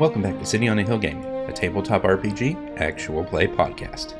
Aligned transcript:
Welcome 0.00 0.22
back 0.22 0.38
to 0.38 0.46
City 0.46 0.66
on 0.66 0.78
a 0.78 0.82
Hill 0.82 0.96
Gaming, 0.96 1.26
a 1.26 1.52
tabletop 1.52 2.04
RPG 2.04 2.80
actual 2.80 3.22
play 3.22 3.46
podcast. 3.46 4.14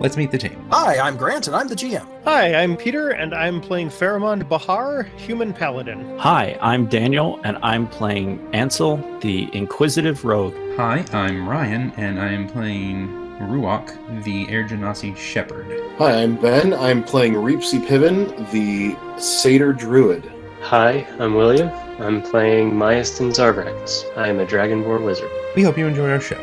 Let's 0.00 0.16
meet 0.16 0.32
the 0.32 0.36
team. 0.36 0.66
Hi, 0.72 0.98
I'm 0.98 1.16
Grant, 1.16 1.46
and 1.46 1.54
I'm 1.54 1.68
the 1.68 1.76
GM. 1.76 2.04
Hi, 2.24 2.56
I'm 2.56 2.76
Peter, 2.76 3.10
and 3.10 3.32
I'm 3.32 3.60
playing 3.60 3.90
Pharamond 3.90 4.48
Bahar, 4.48 5.04
Human 5.16 5.52
Paladin. 5.52 6.18
Hi, 6.18 6.58
I'm 6.60 6.86
Daniel, 6.86 7.38
and 7.44 7.56
I'm 7.62 7.86
playing 7.86 8.52
Ansel, 8.52 8.96
the 9.20 9.48
Inquisitive 9.56 10.24
Rogue. 10.24 10.56
Hi, 10.74 11.04
I'm 11.12 11.48
Ryan, 11.48 11.92
and 11.96 12.18
I 12.18 12.32
am 12.32 12.48
playing 12.48 13.06
Ruach, 13.42 14.24
the 14.24 14.48
Air 14.48 14.64
Genasi 14.64 15.16
Shepherd. 15.16 15.84
Hi, 15.98 16.20
I'm 16.20 16.34
Ben. 16.34 16.74
I'm 16.74 17.04
playing 17.04 17.34
Reepsy 17.34 17.86
Piven, 17.86 18.50
the 18.50 18.96
Satyr 19.20 19.72
Druid. 19.72 20.32
Hi, 20.62 21.06
I'm 21.20 21.36
William. 21.36 21.70
I'm 21.98 22.20
playing 22.22 22.72
Myastin 22.72 23.30
Zarbrax. 23.30 24.04
I 24.16 24.28
am 24.28 24.38
a 24.40 24.46
Dragonborn 24.46 25.04
wizard. 25.04 25.30
We 25.54 25.62
hope 25.62 25.78
you 25.78 25.86
enjoy 25.86 26.10
our 26.10 26.20
show. 26.20 26.36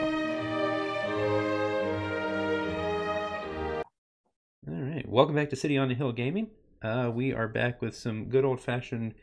All 4.68 4.74
right, 4.74 5.08
welcome 5.08 5.36
back 5.36 5.50
to 5.52 5.56
City 5.56 5.78
on 5.78 5.90
the 5.90 5.94
Hill 5.96 6.12
Gaming. 6.12 6.48
Uh, 6.82 7.12
we 7.14 7.34
are 7.34 7.48
back 7.48 7.82
with 7.82 7.96
some 7.96 8.26
good 8.26 8.44
old 8.44 8.60
fashioned 8.60 9.14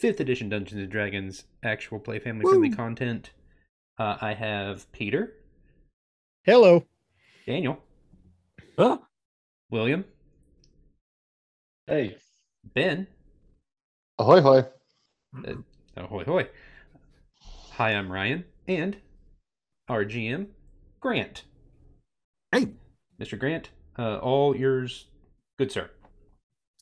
5th 0.00 0.20
edition 0.20 0.48
Dungeons 0.48 0.80
and 0.80 0.90
Dragons 0.90 1.44
actual 1.62 1.98
play 2.00 2.18
family 2.18 2.44
friendly 2.44 2.70
content. 2.70 3.30
Uh, 3.98 4.16
I 4.20 4.34
have 4.34 4.90
Peter, 4.92 5.34
Hello. 6.44 6.84
Daniel, 7.46 7.78
Oh, 8.78 9.04
William, 9.70 10.04
Hey. 11.86 12.16
Ben, 12.74 13.06
Ahoy, 14.18 14.40
hoy. 14.40 14.64
uh, 15.46 15.52
ahoy 15.96 16.24
hoy. 16.24 16.48
Hi, 17.72 17.90
I'm 17.90 18.10
Ryan, 18.10 18.44
and 18.68 18.96
our 19.88 20.04
GM, 20.04 20.46
Grant. 21.00 21.44
Hey, 22.52 22.68
Mr. 23.20 23.38
Grant, 23.38 23.70
uh, 23.98 24.18
all 24.18 24.56
yours, 24.56 25.06
good 25.58 25.72
sir. 25.72 25.90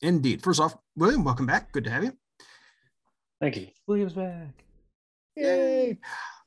indeed. 0.01 0.43
First 0.43 0.59
off, 0.59 0.75
William, 0.95 1.23
welcome 1.23 1.45
back. 1.45 1.71
Good 1.71 1.83
to 1.85 1.89
have 1.89 2.03
you. 2.03 2.13
Thank 3.41 3.57
you. 3.57 3.67
William's 3.87 4.13
back. 4.13 4.63
Yay. 5.35 5.97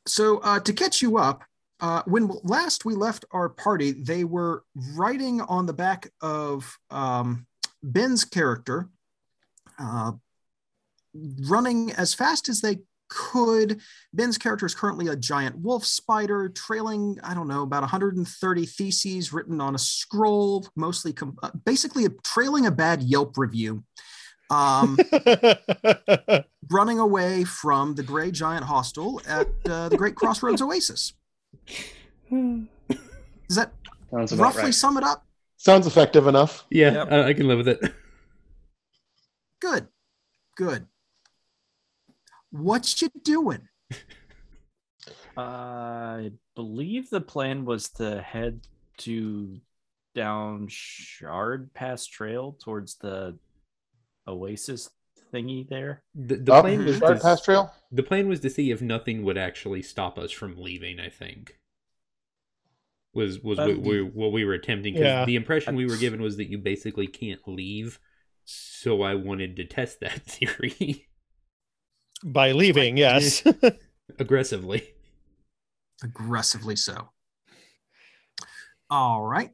So, 0.07 0.39
uh, 0.39 0.61
to 0.61 0.73
catch 0.73 1.03
you 1.03 1.19
up, 1.19 1.43
uh, 1.81 2.03
when 2.07 2.31
last 2.45 2.85
we 2.85 2.95
left 2.95 3.25
our 3.33 3.49
party, 3.49 3.93
they 3.93 4.25
were 4.25 4.63
riding 4.95 5.41
on 5.43 5.67
the 5.67 5.73
back 5.73 6.11
of 6.23 6.79
um, 6.91 7.47
Ben's 7.83 8.25
character, 8.25 8.89
uh, 9.79 10.13
running 11.49 11.93
as 11.93 12.15
fast 12.15 12.49
as 12.49 12.61
they 12.61 12.79
could. 13.09 13.81
Ben's 14.13 14.37
character 14.39 14.67
is 14.67 14.75
currently 14.75 15.09
a 15.09 15.17
giant 15.17 15.57
wolf 15.59 15.85
spider 15.85 16.49
trailing, 16.49 17.19
I 17.23 17.35
don't 17.35 17.49
know, 17.49 17.63
about 17.63 17.83
130 17.83 18.67
theses 18.67 19.33
written 19.33 19.61
on 19.61 19.75
a 19.75 19.79
scroll, 19.79 20.67
mostly 20.77 21.13
com- 21.13 21.39
uh, 21.43 21.51
basically 21.65 22.07
trailing 22.25 22.67
a 22.67 22.71
bad 22.71 23.03
Yelp 23.03 23.39
review. 23.39 23.85
Um, 24.49 24.97
running 26.71 27.01
away 27.01 27.43
from 27.45 27.95
the 27.97 28.03
Gray 28.05 28.31
Giant 28.31 28.65
Hostel 28.65 29.21
at 29.27 29.49
uh, 29.69 29.89
the 29.89 29.97
Great 29.97 30.15
Crossroads 30.15 30.63
Oasis. 30.63 31.15
Does 32.31 33.57
that 33.57 33.73
Sounds 34.11 34.35
roughly 34.37 34.63
right. 34.65 34.75
sum 34.75 34.97
it 34.99 35.05
up? 35.05 35.25
Sounds 35.57 35.87
effective 35.87 36.27
enough. 36.29 36.65
Yeah, 36.71 36.93
Yep. 36.93 37.13
I, 37.13 37.23
I 37.29 37.35
can 37.35 37.49
live 37.49 37.59
with 37.59 37.69
it. 37.69 37.93
Good, 39.61 39.89
good. 40.57 40.87
What 42.51 43.01
you 43.01 43.09
doing? 43.23 43.69
I 45.37 46.33
believe 46.55 47.11
the 47.11 47.21
plan 47.21 47.65
was 47.65 47.91
to 47.91 48.23
head 48.23 48.67
to 48.99 49.61
down 50.15 50.67
Shard 50.69 51.73
Pass 51.75 52.07
Trail 52.07 52.57
towards 52.63 52.97
the 52.97 53.39
Oasis 54.29 54.91
thingy 55.33 55.69
there. 55.69 56.03
The, 56.17 56.37
the 56.37 56.53
Up 56.53 56.55
plan 56.55 56.85
was 56.85 57.01
Shard 57.01 57.21
to, 57.21 57.21
Pass 57.21 57.43
Trail? 57.43 57.73
the 57.93 58.03
plan 58.03 58.29
was 58.29 58.41
to 58.41 58.51
see 58.51 58.71
if 58.73 58.83
nothing 58.83 59.23
would 59.25 59.39
actually 59.39 59.83
stop 59.83 60.19
us 60.19 60.33
from 60.33 60.57
leaving. 60.61 60.99
I 60.99 61.11
think 61.11 61.61
was 63.15 63.41
was 63.43 63.61
what 63.61 63.79
Um, 63.79 63.83
we, 63.83 64.03
what 64.03 64.33
we 64.33 64.45
were 64.45 64.53
attempting. 64.55 64.97
'cause 64.97 65.01
Yeah. 65.01 65.25
the 65.25 65.37
impression 65.37 65.75
we 65.75 65.87
were 65.87 65.97
given 65.97 66.21
was 66.23 66.37
that 66.37 66.51
you 66.51 66.59
basically 66.59 67.07
can't 67.07 67.47
leave. 67.47 67.99
So 68.45 69.03
I 69.03 69.15
wanted 69.15 69.57
to 69.57 69.65
test 69.65 70.01
that 70.01 70.23
theory 70.27 71.09
By 72.25 72.53
leaving, 72.53 72.97
yes. 72.97 73.43
aggressively. 74.19 74.95
Aggressively 76.03 76.77
so. 76.77 77.11
All 78.91 79.23
right. 79.25 79.51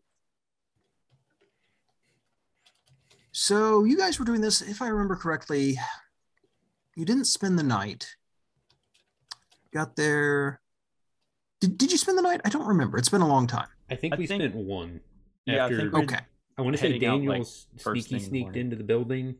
So 3.32 3.84
you 3.84 3.96
guys 3.96 4.18
were 4.18 4.24
doing 4.24 4.40
this, 4.40 4.60
if 4.60 4.82
I 4.82 4.88
remember 4.88 5.16
correctly, 5.16 5.78
you 6.96 7.04
didn't 7.04 7.24
spend 7.24 7.58
the 7.58 7.62
night. 7.62 8.14
Got 9.72 9.96
there. 9.96 10.60
Did, 11.60 11.78
did 11.78 11.90
you 11.92 11.98
spend 11.98 12.18
the 12.18 12.22
night? 12.22 12.40
I 12.44 12.50
don't 12.50 12.66
remember. 12.66 12.98
It's 12.98 13.08
been 13.08 13.22
a 13.22 13.26
long 13.28 13.46
time. 13.46 13.68
I 13.90 13.94
think 13.96 14.14
I 14.14 14.16
we 14.18 14.26
think- 14.26 14.42
spent 14.42 14.54
one. 14.54 15.00
Yeah, 15.46 15.54
I 15.54 15.58
after, 15.64 15.90
think 15.90 15.94
Okay. 16.12 16.20
I 16.58 16.62
want 16.62 16.74
to 16.76 16.80
say 16.80 16.92
heading 16.92 17.08
out, 17.08 17.14
like, 17.22 17.26
Daniel's 17.28 17.66
sneaky 17.78 18.00
thing 18.02 18.16
in 18.16 18.22
the 18.22 18.28
sneaked 18.28 18.44
morning. 18.44 18.60
into 18.60 18.76
the 18.76 18.84
building, 18.84 19.28
S- 19.30 19.34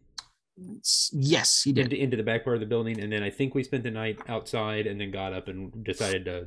Yes, 1.13 1.63
he 1.63 1.73
did. 1.73 1.85
into, 1.93 1.97
into 2.03 2.17
the 2.17 2.23
back 2.23 2.45
part 2.45 2.57
of 2.57 2.61
the 2.61 2.67
building, 2.67 3.01
and 3.01 3.13
then 3.13 3.23
I 3.23 3.31
think 3.31 3.55
we 3.55 3.63
spent 3.65 3.83
the 3.85 3.91
night 3.91 4.19
outside, 4.29 4.87
and 4.87 5.01
then 5.01 5.11
got 5.11 5.33
up 5.33 5.49
and 5.49 5.85
decided 5.85 6.25
to 6.27 6.47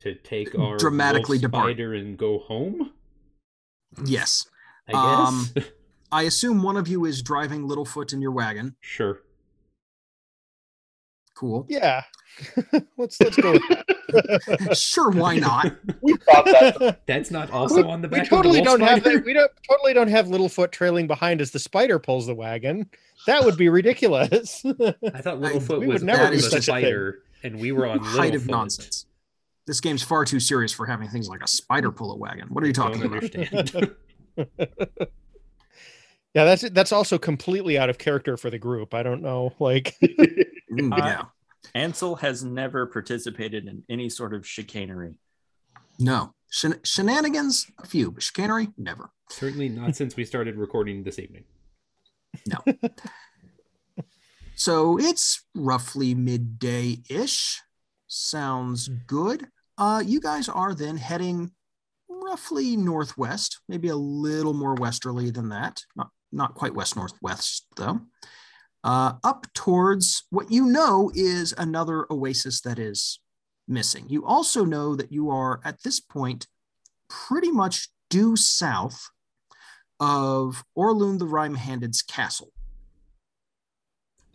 to 0.00 0.14
take 0.14 0.56
our 0.58 0.76
Dramatically 0.76 1.38
wolf 1.38 1.42
depart. 1.42 1.80
and 1.80 2.16
go 2.16 2.38
home. 2.38 2.92
Yes. 4.04 4.46
I 4.88 4.92
Um. 5.26 5.46
I 6.10 6.22
assume 6.22 6.62
one 6.62 6.76
of 6.76 6.88
you 6.88 7.04
is 7.04 7.20
driving 7.22 7.68
Littlefoot 7.68 8.12
in 8.12 8.22
your 8.22 8.32
wagon. 8.32 8.76
sure. 8.80 9.20
Cool. 11.34 11.66
yeah. 11.68 12.02
let's 12.96 13.20
let's 13.20 13.36
go. 13.36 13.58
sure, 14.74 15.10
why 15.10 15.38
not? 15.38 15.72
We 16.02 16.14
thought 16.16 16.44
that. 16.44 17.00
That's 17.06 17.30
not 17.30 17.50
also 17.50 17.88
on 17.88 18.02
the 18.02 18.08
back. 18.08 18.22
we 18.22 18.28
totally 18.28 18.58
of 18.60 18.64
the 18.64 18.70
don't 18.70 18.80
wolf 18.80 18.90
have 18.90 19.04
that. 19.04 19.24
We 19.24 19.32
don't 19.32 19.50
totally 19.68 19.92
don't 19.92 20.08
have 20.08 20.26
Littlefoot 20.26 20.70
trailing 20.70 21.06
behind 21.06 21.40
as 21.40 21.50
the 21.50 21.58
spider 21.58 21.98
pulls 21.98 22.26
the 22.26 22.34
wagon. 22.34 22.88
That 23.26 23.44
would 23.44 23.56
be 23.56 23.68
ridiculous. 23.68 24.62
I 24.64 24.70
thought 25.20 25.40
Littlefoot 25.40 25.80
we 25.80 25.86
was 25.88 26.02
would 26.02 26.06
never 26.06 26.24
on 26.24 26.30
do 26.30 26.36
the 26.36 26.42
such 26.42 26.68
a 26.68 26.72
thing. 26.72 26.82
spider, 26.82 27.22
and 27.42 27.58
we 27.58 27.72
were 27.72 27.86
on 27.86 27.98
Height 27.98 28.34
of 28.34 28.46
nonsense. 28.46 29.06
This 29.66 29.80
game's 29.80 30.02
far 30.02 30.24
too 30.24 30.40
serious 30.40 30.72
for 30.72 30.86
having 30.86 31.08
things 31.08 31.28
like 31.28 31.42
a 31.42 31.48
spider 31.48 31.90
pull 31.92 32.12
a 32.12 32.16
wagon. 32.16 32.48
What 32.48 32.64
are 32.64 32.66
you 32.66 32.72
talking 32.72 33.02
about? 33.02 33.22
understand. 33.24 33.94
yeah, 34.36 36.44
that's 36.44 36.68
that's 36.70 36.92
also 36.92 37.18
completely 37.18 37.78
out 37.78 37.90
of 37.90 37.98
character 37.98 38.36
for 38.36 38.50
the 38.50 38.58
group. 38.58 38.94
I 38.94 39.02
don't 39.02 39.22
know. 39.22 39.52
Like 39.58 39.96
Mm, 40.00 40.92
Uh, 40.92 40.96
yeah. 41.06 41.22
Ansel 41.74 42.16
has 42.16 42.44
never 42.44 42.86
participated 42.86 43.66
in 43.66 43.84
any 43.88 44.08
sort 44.08 44.34
of 44.34 44.46
chicanery. 44.46 45.14
No. 45.98 46.34
Shen- 46.50 46.80
shenanigans, 46.84 47.66
a 47.78 47.86
few, 47.86 48.10
but 48.10 48.22
chicanery, 48.22 48.68
never. 48.78 49.10
Certainly 49.30 49.70
not 49.70 49.96
since 49.96 50.16
we 50.16 50.24
started 50.24 50.56
recording 50.56 51.04
this 51.04 51.18
evening. 51.18 51.44
No. 52.46 52.58
so 54.54 54.98
it's 54.98 55.44
roughly 55.54 56.14
midday 56.14 56.98
ish. 57.10 57.60
Sounds 58.06 58.88
good. 59.06 59.48
Uh, 59.76 60.02
you 60.04 60.20
guys 60.20 60.48
are 60.48 60.74
then 60.74 60.96
heading 60.96 61.50
roughly 62.08 62.76
northwest, 62.76 63.60
maybe 63.68 63.88
a 63.88 63.96
little 63.96 64.54
more 64.54 64.74
westerly 64.74 65.30
than 65.30 65.50
that. 65.50 65.82
Not, 65.94 66.08
not 66.32 66.54
quite 66.54 66.74
west 66.74 66.96
northwest, 66.96 67.66
though. 67.76 68.00
Uh, 68.84 69.14
up 69.24 69.46
towards 69.54 70.24
what 70.30 70.50
you 70.52 70.64
know 70.64 71.10
is 71.14 71.52
another 71.58 72.06
oasis 72.10 72.60
that 72.60 72.78
is 72.78 73.18
missing. 73.66 74.06
You 74.08 74.24
also 74.24 74.64
know 74.64 74.94
that 74.94 75.12
you 75.12 75.30
are 75.30 75.60
at 75.64 75.82
this 75.82 76.00
point 76.00 76.46
pretty 77.08 77.50
much 77.50 77.88
due 78.08 78.36
south 78.36 79.10
of 80.00 80.64
Orlun 80.76 81.18
the 81.18 81.26
Rhyme 81.26 81.56
Handed's 81.56 82.02
castle. 82.02 82.52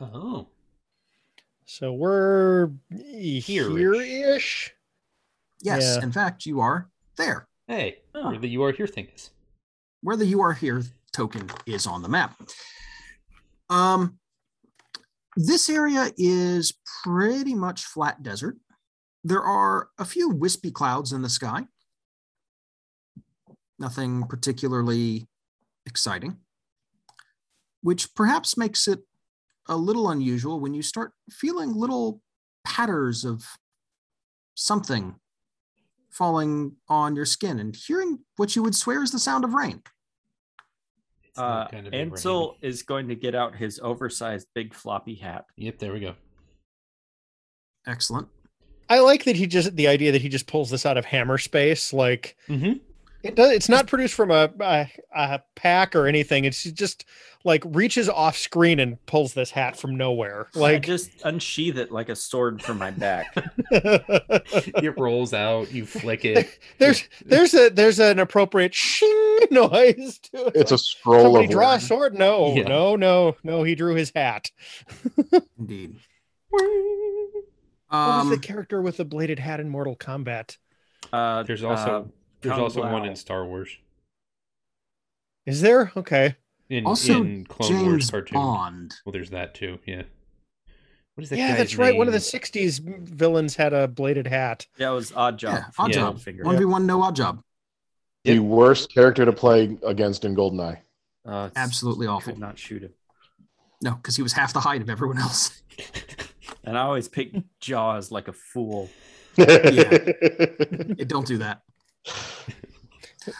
Oh, 0.01 0.49
so 1.65 1.93
we're 1.93 2.71
Here-ish. 2.89 3.45
here-ish. 3.47 4.73
Yes, 5.61 5.95
Yeah. 5.97 6.03
in 6.03 6.11
fact, 6.11 6.45
you 6.45 6.59
are 6.59 6.89
there, 7.15 7.47
hey, 7.67 8.01
Oh. 8.13 8.29
where 8.31 8.39
the 8.39 8.49
you 8.49 8.63
are 8.63 8.71
here 8.73 8.87
thing 8.87 9.07
is. 9.15 9.29
where 10.01 10.17
the 10.17 10.25
"You 10.25 10.41
Are 10.41 10.51
Here" 10.53 10.83
token 11.13 11.49
is 11.65 11.87
on 11.87 12.01
the 12.01 12.09
map. 12.09 12.37
Um, 13.69 14.19
this 15.35 15.69
area 15.69 16.11
is 16.17 16.73
pretty 17.03 17.53
much 17.53 17.85
flat 17.85 18.21
desert. 18.23 18.57
There 19.23 19.41
are 19.41 19.89
a 19.97 20.05
few 20.05 20.29
wispy 20.29 20.71
clouds 20.71 21.11
in 21.11 21.21
the 21.21 21.29
sky. 21.29 21.65
Nothing 23.79 24.23
particularly 24.27 25.27
exciting, 25.85 26.37
which 27.81 28.13
perhaps 28.15 28.57
makes 28.57 28.87
it 28.87 28.99
a 29.67 29.75
little 29.75 30.09
unusual 30.09 30.59
when 30.59 30.73
you 30.73 30.81
start 30.81 31.13
feeling 31.31 31.73
little 31.73 32.21
patters 32.65 33.25
of 33.25 33.45
something 34.55 35.15
falling 36.11 36.75
on 36.87 37.15
your 37.15 37.25
skin 37.25 37.59
and 37.59 37.75
hearing 37.75 38.19
what 38.35 38.55
you 38.55 38.61
would 38.61 38.75
swear 38.75 39.01
is 39.01 39.11
the 39.11 39.19
sound 39.19 39.43
of 39.43 39.53
rain. 39.53 39.81
It's 41.33 41.39
not 41.39 41.67
Uh, 41.67 41.71
gonna 41.71 41.89
be 41.89 41.97
Ansel 41.97 42.57
rain. 42.61 42.69
is 42.71 42.83
going 42.83 43.07
to 43.07 43.15
get 43.15 43.33
out 43.33 43.55
his 43.55 43.79
oversized 43.79 44.47
big 44.53 44.73
floppy 44.73 45.15
hat. 45.15 45.45
Yep, 45.57 45.79
there 45.79 45.91
we 45.91 45.99
go. 45.99 46.13
Excellent. 47.87 48.27
I 48.89 48.99
like 48.99 49.23
that 49.25 49.35
he 49.35 49.47
just 49.47 49.75
the 49.75 49.87
idea 49.87 50.11
that 50.11 50.21
he 50.21 50.29
just 50.29 50.45
pulls 50.45 50.69
this 50.69 50.85
out 50.85 50.97
of 50.97 51.05
hammer 51.05 51.37
space. 51.39 51.91
Like 51.91 52.37
Mm-hmm. 52.47 52.73
It 53.23 53.35
does. 53.35 53.51
It's 53.51 53.69
not 53.69 53.87
produced 53.87 54.13
from 54.13 54.29
a, 54.31 54.49
a 54.59 54.87
a 55.15 55.41
pack 55.55 55.95
or 55.95 56.07
anything. 56.07 56.45
It's 56.45 56.63
just 56.63 57.05
like 57.45 57.63
reaches 57.65 58.07
off 58.07 58.37
screen 58.37 58.79
and 58.79 59.03
pulls 59.05 59.33
this 59.33 59.51
hat 59.51 59.75
from 59.77 59.95
nowhere. 59.97 60.47
I 60.55 60.59
Like 60.59 60.85
just 60.85 61.09
unsheath 61.25 61.75
it 61.77 61.91
like 61.91 62.09
a 62.09 62.15
sword 62.15 62.61
from 62.61 62.77
my 62.77 62.91
back. 62.91 63.35
It 63.71 64.97
rolls 64.97 65.33
out, 65.33 65.71
you 65.71 65.85
flick 65.85 66.25
it. 66.25 66.59
there's 66.77 67.07
there's 67.25 67.53
a 67.53 67.69
there's 67.69 67.99
an 67.99 68.19
appropriate 68.19 68.73
shing 68.73 69.39
noise 69.51 70.19
to 70.31 70.47
it. 70.47 70.53
It's 70.55 70.71
a 70.71 70.77
scroll 70.77 71.23
somebody 71.23 71.45
of 71.45 71.51
draw 71.51 71.73
a 71.75 71.79
sword. 71.79 72.13
No, 72.13 72.53
Yeah. 72.55 72.63
no, 72.63 72.95
no, 72.95 73.35
no. 73.43 73.63
He 73.63 73.75
drew 73.75 73.95
his 73.95 74.11
hat. 74.15 74.51
Indeed. 75.59 75.95
What 76.49 76.61
was 77.89 78.23
Um, 78.23 78.29
the 78.29 78.37
character 78.37 78.81
with 78.81 78.97
the 78.97 79.05
bladed 79.05 79.39
hat 79.39 79.59
in 79.59 79.69
Mortal 79.69 79.95
Kombat? 79.95 80.57
Uh, 81.11 81.43
There's 81.43 81.63
also 81.63 82.03
uh, 82.03 82.03
there's 82.43 82.53
Kung 82.53 82.61
also 82.63 82.81
one 82.81 83.05
in 83.05 83.15
Star 83.15 83.45
Wars. 83.45 83.75
Is 85.45 85.61
there? 85.61 85.91
Okay. 85.97 86.35
In 86.69 86.85
also, 86.85 87.23
in 87.23 87.45
Clone 87.45 87.71
Wars 87.71 87.81
James 87.83 88.11
cartoon. 88.11 88.35
Bond. 88.35 88.93
Well, 89.05 89.11
there's 89.13 89.31
that 89.31 89.53
too. 89.53 89.79
Yeah. 89.85 90.03
What 91.15 91.23
is 91.23 91.29
that? 91.29 91.37
yeah, 91.37 91.49
guy's 91.49 91.57
that's 91.57 91.75
right. 91.77 91.95
One 91.95 92.07
of 92.07 92.13
the 92.13 92.19
'60s 92.19 92.79
villains 92.79 93.55
had 93.55 93.73
a 93.73 93.87
bladed 93.87 94.25
hat. 94.27 94.65
Yeah, 94.77 94.91
it 94.91 94.95
was 94.95 95.11
Oddjob. 95.11 95.41
Yeah, 95.43 95.65
odd 95.77 95.89
Yeah. 95.89 95.95
job. 95.95 96.19
Finger. 96.19 96.43
One 96.43 96.57
v 96.57 96.65
one, 96.65 96.85
no 96.87 96.99
Oddjob. 97.01 97.41
The 98.23 98.33
Yep. 98.35 98.43
worst 98.43 98.93
character 98.93 99.25
to 99.25 99.33
play 99.33 99.77
against 99.85 100.23
in 100.25 100.35
Goldeneye. 100.35 100.79
Uh, 101.25 101.49
Absolutely 101.55 102.07
awful. 102.07 102.33
Could 102.33 102.39
not 102.39 102.57
shoot 102.57 102.81
him. 102.83 102.93
No, 103.81 103.95
because 103.95 104.15
he 104.15 104.21
was 104.23 104.33
half 104.33 104.53
the 104.53 104.61
height 104.61 104.81
of 104.81 104.89
everyone 104.89 105.17
else. 105.17 105.61
And 106.65 106.77
I 106.77 106.81
always 106.83 107.09
pick 107.09 107.33
Jaws 107.59 108.09
like 108.09 108.29
a 108.29 108.33
fool. 108.33 108.89
Yeah, 109.37 109.97
don't 111.07 111.27
do 111.27 111.39
that. 111.39 111.61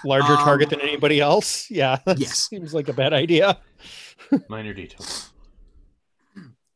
Larger 0.06 0.33
Um, 0.33 0.38
target 0.39 0.69
than 0.69 0.81
anybody 0.81 1.19
else. 1.19 1.68
Yeah. 1.71 2.00
that 2.06 2.19
Yes. 2.19 2.47
Seems 2.50 2.74
like 2.74 2.88
a 2.89 2.94
bad 2.94 3.13
idea. 3.13 3.59
Minor 4.50 4.74
details. 4.74 5.31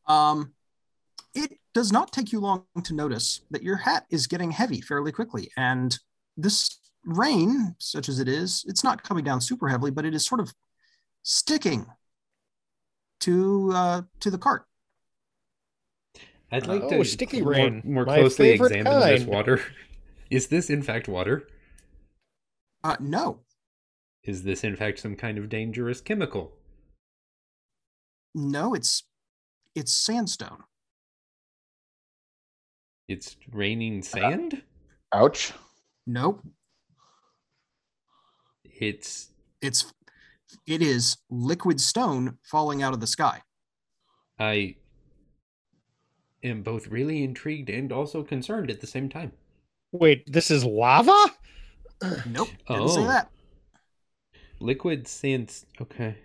Um, 0.06 0.52
it 1.34 1.58
does 1.74 1.92
not 1.92 2.12
take 2.12 2.32
you 2.32 2.40
long 2.40 2.64
to 2.84 2.94
notice 2.94 3.42
that 3.50 3.62
your 3.62 3.76
hat 3.76 4.06
is 4.10 4.26
getting 4.26 4.50
heavy 4.50 4.80
fairly 4.80 5.12
quickly, 5.12 5.50
and 5.56 5.98
this 6.36 6.78
rain, 7.04 7.74
such 7.78 8.08
as 8.08 8.18
it 8.18 8.28
is, 8.28 8.64
it's 8.68 8.82
not 8.82 9.02
coming 9.02 9.24
down 9.24 9.40
super 9.40 9.68
heavily, 9.68 9.90
but 9.90 10.04
it 10.04 10.14
is 10.14 10.24
sort 10.26 10.40
of 10.40 10.52
sticking 11.22 11.86
to 13.20 13.70
uh, 13.74 14.02
to 14.20 14.30
the 14.30 14.38
cart. 14.38 14.64
I'd 16.50 16.66
like 16.66 16.82
Oh, 16.84 16.88
to 16.90 17.04
sticky 17.04 17.42
more, 17.42 17.52
rain. 17.52 17.82
more 17.84 18.06
My 18.06 18.16
closely 18.20 18.52
favorite 18.52 18.72
examine 18.72 19.00
this 19.00 19.24
water. 19.24 19.60
Is 20.30 20.46
this 20.48 20.70
in 20.70 20.82
fact 20.82 21.06
water? 21.08 21.46
Uh, 22.84 22.96
no, 23.00 23.40
Is 24.22 24.42
this 24.44 24.62
in 24.64 24.76
fact 24.76 24.98
some 25.00 25.16
kind 25.16 25.38
of 25.38 25.48
dangerous 25.48 26.00
chemical? 26.00 26.52
no, 28.34 28.74
it's 28.74 29.04
it's 29.74 29.92
sandstone. 29.92 30.62
It's 33.08 33.36
raining 33.52 34.00
Uh, 34.00 34.02
sand? 34.02 34.62
Ouch. 35.12 35.52
Nope, 36.06 36.42
It's 38.64 39.30
it's 39.60 39.92
it 40.66 40.82
is 40.82 41.16
liquid 41.30 41.80
stone 41.80 42.38
falling 42.44 42.82
out 42.82 42.94
of 42.94 43.00
the 43.00 43.06
sky. 43.06 43.42
I 44.38 44.76
am 46.44 46.62
both 46.62 46.86
really 46.86 47.24
intrigued 47.24 47.68
and 47.70 47.92
also 47.92 48.22
concerned 48.22 48.70
at 48.70 48.80
the 48.80 48.86
same 48.86 49.08
time. 49.08 49.32
Wait, 49.92 50.30
this 50.30 50.50
is 50.50 50.64
lava? 50.64 51.26
Nope, 52.26 52.48
didn't 52.68 52.88
say 52.90 53.00
Oh. 53.02 53.06
that. 53.06 53.30
Liquid 54.60 55.06
sands. 55.08 55.66
Okay. 55.80 56.16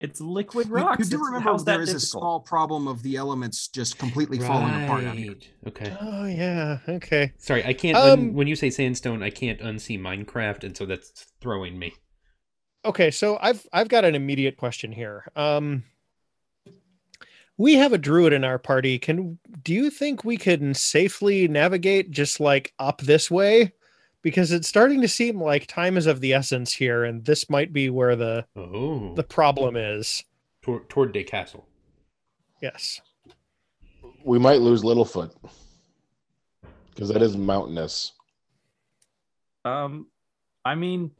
It's 0.00 0.20
liquid 0.20 0.68
You- 0.68 0.74
rocks. 0.74 1.06
You, 1.06 1.10
do 1.10 1.16
It's- 1.16 1.26
remember 1.26 1.50
how's 1.50 1.64
that 1.64 1.72
there 1.74 1.82
is 1.82 1.92
a 1.92 2.00
small 2.00 2.40
problem 2.40 2.88
of 2.88 3.02
the 3.02 3.16
elements 3.16 3.68
just 3.68 3.98
completely 3.98 4.38
falling 4.38 4.84
apart 4.84 5.04
out 5.04 5.16
here. 5.16 5.34
Okay. 5.66 5.94
Oh 6.00 6.24
yeah. 6.24 6.78
Okay. 6.88 7.32
Sorry, 7.38 7.64
I 7.64 7.74
can't. 7.74 7.96
un- 7.98 8.18
Um, 8.18 8.32
when 8.34 8.46
you 8.46 8.56
say 8.56 8.70
sandstone, 8.70 9.22
I 9.22 9.30
can't 9.30 9.60
unsee 9.60 10.00
Minecraft, 10.00 10.64
and 10.64 10.76
so 10.76 10.86
that's 10.86 11.26
throwing 11.40 11.78
me. 11.78 11.92
Okay, 12.84 13.10
so 13.10 13.38
I've 13.42 13.66
I've 13.74 13.88
got 13.88 14.04
an 14.06 14.14
immediate 14.14 14.56
question 14.56 14.92
here. 14.92 15.30
Um 15.36 15.84
we 17.58 17.74
have 17.74 17.92
a 17.92 17.98
druid 17.98 18.32
in 18.32 18.42
our 18.42 18.58
party. 18.58 18.98
Can 18.98 19.38
do 19.62 19.74
you 19.74 19.90
think 19.90 20.24
we 20.24 20.38
can 20.38 20.72
safely 20.72 21.46
navigate 21.46 22.10
just 22.10 22.40
like 22.40 22.72
up 22.78 23.02
this 23.02 23.30
way? 23.30 23.72
Because 24.22 24.52
it's 24.52 24.68
starting 24.68 25.00
to 25.00 25.08
seem 25.08 25.40
like 25.40 25.66
time 25.66 25.96
is 25.96 26.06
of 26.06 26.20
the 26.20 26.34
essence 26.34 26.72
here, 26.72 27.04
and 27.04 27.24
this 27.24 27.48
might 27.48 27.72
be 27.72 27.88
where 27.88 28.16
the 28.16 28.44
Oh, 28.54 29.14
the 29.14 29.22
problem 29.22 29.76
is. 29.76 30.22
toward, 30.62 30.88
toward 30.90 31.12
Day 31.12 31.24
Castle. 31.24 31.66
Yes. 32.60 33.00
We 34.24 34.38
might 34.38 34.60
lose 34.60 34.82
Littlefoot 34.82 35.30
because 36.90 37.08
that 37.08 37.22
is 37.22 37.36
mountainous. 37.36 38.12
Um, 39.64 40.08
I 40.66 40.74
mean, 40.74 41.12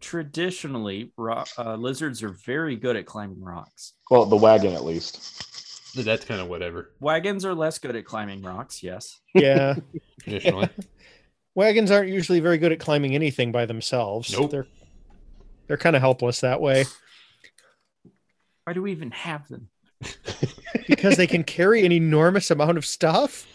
traditionally, 0.00 1.10
ro- 1.16 1.42
uh, 1.58 1.74
lizards 1.74 2.22
are 2.22 2.28
very 2.46 2.76
good 2.76 2.94
at 2.94 3.06
climbing 3.06 3.42
rocks. 3.42 3.94
Well, 4.10 4.26
the 4.26 4.36
wagon 4.36 4.72
at 4.74 4.84
least. 4.84 5.48
That's 5.96 6.24
kind 6.24 6.40
of 6.40 6.46
whatever. 6.48 6.92
Wagons 7.00 7.44
are 7.44 7.54
less 7.54 7.78
good 7.78 7.96
at 7.96 8.04
climbing 8.04 8.42
rocks. 8.42 8.82
Yes. 8.82 9.20
Yeah. 9.34 9.74
Traditionally, 10.22 10.68
Wagons 11.54 11.90
aren't 11.90 12.08
usually 12.10 12.40
very 12.40 12.58
good 12.58 12.72
at 12.72 12.80
climbing 12.80 13.14
anything 13.14 13.52
by 13.52 13.66
themselves. 13.66 14.32
Nope. 14.32 14.50
They're 14.50 14.66
they're 15.68 15.76
kind 15.76 15.94
of 15.96 16.02
helpless 16.02 16.40
that 16.40 16.60
way 16.60 16.84
Why 18.64 18.72
do 18.72 18.82
we 18.82 18.92
even 18.92 19.10
have 19.12 19.48
them? 19.48 19.68
because 20.88 21.16
they 21.16 21.26
can 21.26 21.44
carry 21.44 21.86
an 21.86 21.92
enormous 21.92 22.50
amount 22.50 22.76
of 22.78 22.84
stuff. 22.84 23.46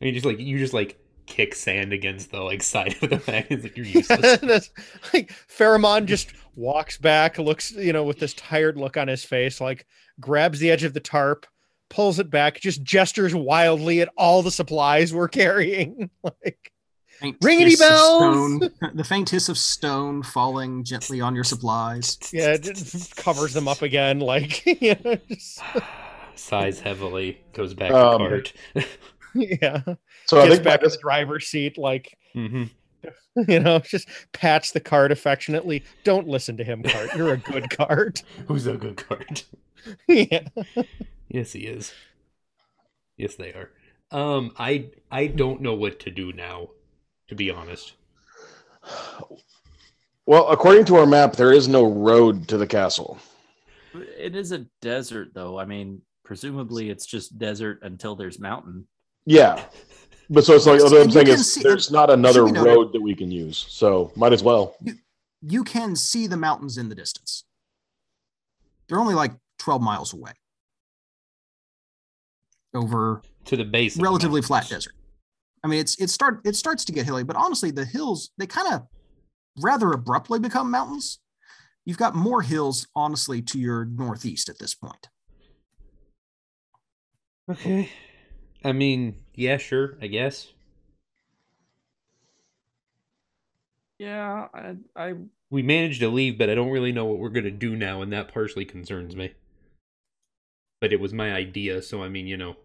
I 0.00 0.04
mean, 0.06 0.14
just 0.14 0.26
like 0.26 0.38
you 0.38 0.58
just 0.58 0.72
like 0.72 0.98
kick 1.26 1.54
sand 1.54 1.92
against 1.92 2.30
the 2.30 2.40
like 2.40 2.62
side 2.62 2.96
of 3.02 3.10
the 3.10 3.22
wagon 3.28 3.60
that 3.62 3.76
you're 3.76 3.86
useless. 4.40 4.70
Like 5.12 5.32
Pharamond 5.48 6.06
just 6.06 6.32
walks 6.56 6.98
back, 6.98 7.38
looks, 7.38 7.70
you 7.72 7.92
know, 7.92 8.04
with 8.04 8.18
this 8.18 8.34
tired 8.34 8.76
look 8.76 8.96
on 8.96 9.08
his 9.08 9.24
face, 9.24 9.60
like 9.60 9.86
grabs 10.20 10.58
the 10.58 10.70
edge 10.70 10.82
of 10.84 10.94
the 10.94 11.00
tarp, 11.00 11.46
pulls 11.90 12.18
it 12.18 12.30
back, 12.30 12.58
just 12.60 12.82
gestures 12.82 13.34
wildly 13.34 14.00
at 14.00 14.10
all 14.16 14.42
the 14.42 14.50
supplies 14.50 15.12
we're 15.14 15.28
carrying. 15.28 16.10
like, 16.24 16.71
Faint 17.22 17.40
Ringity 17.40 17.70
hiss 17.70 17.78
bells! 17.80 18.56
stone- 18.56 18.90
the 18.94 19.04
faint 19.04 19.30
hiss 19.30 19.48
of 19.48 19.56
stone 19.56 20.22
falling 20.22 20.84
gently 20.84 21.20
on 21.20 21.34
your 21.34 21.44
supplies. 21.44 22.18
yeah, 22.32 22.48
it 22.54 22.62
just 22.62 23.14
covers 23.16 23.54
them 23.54 23.68
up 23.68 23.80
again. 23.82 24.18
Like, 24.18 24.66
you 24.82 24.96
know, 25.04 25.16
just, 25.28 25.60
Sighs 26.34 26.80
heavily, 26.80 27.40
goes 27.52 27.74
back 27.74 27.92
Um, 27.92 28.18
to 28.22 28.28
cart. 28.28 28.52
yeah, 29.34 29.82
So 30.26 30.38
I 30.40 30.42
gets 30.44 30.54
think 30.56 30.64
back 30.64 30.80
in 30.80 30.84
this, 30.84 30.96
the 30.96 31.02
driver's 31.02 31.46
seat, 31.46 31.78
like, 31.78 32.18
hmm 32.34 32.64
you 33.48 33.58
know, 33.60 33.78
just 33.80 34.08
pats 34.32 34.70
the 34.72 34.80
cart 34.80 35.10
affectionately. 35.10 35.82
Don't 36.04 36.28
listen 36.28 36.56
to 36.58 36.64
him, 36.64 36.82
cart. 36.82 37.10
You're 37.16 37.32
a 37.32 37.36
good 37.38 37.70
cart. 37.70 38.22
Who's 38.46 38.66
a 38.66 38.74
good 38.76 38.96
cart? 38.96 39.44
yeah. 40.06 40.42
Yes, 41.28 41.52
he 41.52 41.60
is. 41.60 41.92
Yes, 43.16 43.34
they 43.36 43.52
are. 43.52 43.70
Um, 44.10 44.52
I 44.58 44.90
I 45.10 45.26
don't 45.28 45.60
know 45.62 45.74
what 45.74 45.98
to 46.00 46.10
do 46.10 46.32
now, 46.32 46.68
to 47.32 47.36
be 47.36 47.50
honest. 47.50 47.94
well, 50.26 50.48
according 50.48 50.84
to 50.84 50.96
our 50.96 51.06
map, 51.06 51.34
there 51.34 51.52
is 51.52 51.66
no 51.66 51.84
road 51.84 52.46
to 52.48 52.58
the 52.58 52.66
castle. 52.66 53.18
It 53.94 54.36
is 54.36 54.52
a 54.52 54.66
desert, 54.82 55.30
though. 55.32 55.58
I 55.58 55.64
mean, 55.64 56.02
presumably 56.24 56.90
it's 56.90 57.06
just 57.06 57.38
desert 57.38 57.78
until 57.82 58.14
there's 58.16 58.38
mountain. 58.38 58.86
Yeah, 59.24 59.64
but 60.28 60.44
so 60.44 60.54
it's 60.54 60.66
like 60.66 60.82
what 60.82 60.92
I'm 60.92 61.10
saying 61.10 61.28
is 61.28 61.54
see- 61.54 61.62
there's 61.62 61.90
not 61.90 62.10
another 62.10 62.46
should 62.46 62.54
noted- 62.54 62.68
road 62.70 62.92
that 62.92 63.00
we 63.00 63.14
can 63.14 63.30
use, 63.30 63.64
so 63.68 64.12
might 64.14 64.32
as 64.34 64.42
well. 64.42 64.76
You 65.40 65.64
can 65.64 65.96
see 65.96 66.26
the 66.26 66.36
mountains 66.36 66.76
in 66.76 66.88
the 66.90 66.94
distance. 66.94 67.44
They're 68.88 69.00
only 69.00 69.14
like 69.14 69.32
12 69.58 69.80
miles 69.80 70.12
away 70.12 70.32
over 72.74 73.22
To 73.46 73.56
the 73.56 73.64
base. 73.64 73.94
of 73.94 74.00
the 74.00 74.04
relatively 74.04 74.42
flat 74.42 74.68
desert. 74.68 74.94
I 75.64 75.68
mean, 75.68 75.80
it's 75.80 76.00
it 76.00 76.10
start 76.10 76.40
it 76.44 76.56
starts 76.56 76.84
to 76.86 76.92
get 76.92 77.06
hilly, 77.06 77.24
but 77.24 77.36
honestly, 77.36 77.70
the 77.70 77.84
hills 77.84 78.30
they 78.38 78.46
kind 78.46 78.72
of 78.74 78.86
rather 79.60 79.92
abruptly 79.92 80.38
become 80.38 80.70
mountains. 80.70 81.20
You've 81.84 81.98
got 81.98 82.14
more 82.14 82.42
hills, 82.42 82.86
honestly, 82.96 83.42
to 83.42 83.58
your 83.58 83.84
northeast 83.86 84.48
at 84.48 84.58
this 84.58 84.74
point. 84.74 85.08
Okay. 87.48 87.90
I 88.64 88.72
mean, 88.72 89.24
yeah, 89.34 89.58
sure, 89.58 89.98
I 90.02 90.08
guess. 90.08 90.52
Yeah, 93.98 94.48
I, 94.52 94.76
I 94.96 95.14
We 95.50 95.62
managed 95.62 96.00
to 96.00 96.08
leave, 96.08 96.36
but 96.36 96.50
I 96.50 96.56
don't 96.56 96.72
really 96.72 96.90
know 96.90 97.04
what 97.04 97.20
we're 97.20 97.28
gonna 97.28 97.52
do 97.52 97.76
now, 97.76 98.02
and 98.02 98.12
that 98.12 98.26
partially 98.26 98.64
concerns 98.64 99.14
me. 99.14 99.34
But 100.82 100.92
it 100.92 101.00
was 101.00 101.14
my 101.14 101.32
idea, 101.32 101.80
so 101.80 102.02
I 102.02 102.10
mean, 102.10 102.26
you 102.26 102.36
know, 102.36 102.56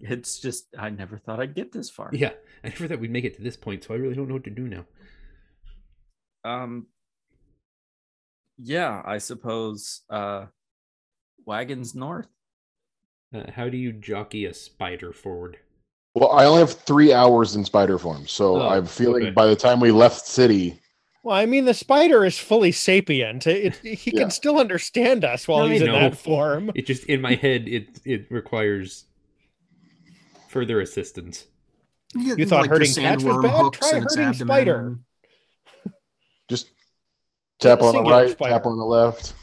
it's 0.00 0.38
just 0.40 0.66
I 0.78 0.90
never 0.90 1.18
thought 1.18 1.40
I'd 1.40 1.54
get 1.54 1.72
this 1.72 1.90
far. 1.90 2.10
yeah. 2.12 2.32
I 2.64 2.68
never 2.68 2.88
thought 2.88 2.98
we'd 3.00 3.10
make 3.10 3.24
it 3.24 3.36
to 3.36 3.42
this 3.42 3.56
point, 3.56 3.84
so 3.84 3.94
I 3.94 3.98
really 3.98 4.14
don't 4.14 4.28
know 4.28 4.34
what 4.34 4.44
to 4.44 4.50
do 4.50 4.66
now. 4.68 4.84
Um 6.44 6.86
yeah, 8.58 9.02
I 9.04 9.18
suppose 9.18 10.02
uh 10.10 10.46
wagons 11.46 11.94
north. 11.94 12.28
Uh, 13.34 13.50
how 13.52 13.68
do 13.68 13.76
you 13.76 13.92
jockey 13.92 14.46
a 14.46 14.54
spider 14.54 15.12
forward? 15.12 15.58
Well, 16.14 16.32
I 16.32 16.46
only 16.46 16.60
have 16.60 16.72
three 16.72 17.12
hours 17.12 17.54
in 17.56 17.64
spider 17.64 17.98
form, 17.98 18.26
so 18.26 18.60
Oh, 18.62 18.68
I'm 18.68 18.86
feeling 18.86 19.24
okay. 19.24 19.30
by 19.32 19.46
the 19.46 19.54
time 19.56 19.78
we 19.80 19.90
left 19.92 20.26
city, 20.26 20.80
Well, 21.22 21.36
I 21.36 21.44
mean, 21.46 21.64
the 21.66 21.74
spider 21.74 22.24
is 22.24 22.38
fully 22.38 22.72
sapient. 22.72 23.46
It, 23.46 23.78
it- 23.84 23.98
he 23.98 24.10
Yeah. 24.12 24.22
can 24.22 24.30
still 24.30 24.58
understand 24.58 25.24
us 25.24 25.46
while 25.46 25.66
I 25.66 25.72
he's 25.74 25.82
in 25.82 25.88
know. 25.88 25.92
that 26.00 26.16
form. 26.16 26.72
It 26.74 26.86
just 26.86 27.04
in 27.04 27.20
my 27.20 27.34
head, 27.34 27.68
it 27.68 28.00
it 28.04 28.26
requires 28.30 29.04
further 30.48 30.80
assistance. 30.80 31.46
get, 32.14 32.38
You 32.38 32.46
thought 32.46 32.64
the 32.64 32.68
hurting 32.70 32.92
cats 32.94 33.22
was 33.24 33.36
bad? 33.42 33.72
Try 33.74 34.00
hurting 34.00 34.24
abdomen 34.24 34.34
spider. 34.34 34.98
just 36.48 36.68
tap 37.60 37.82
on 37.82 37.94
the 37.94 38.02
right, 38.02 38.30
spider. 38.30 38.52
tap 38.54 38.66
on 38.66 38.76
the 38.78 38.84
left. 38.84 39.34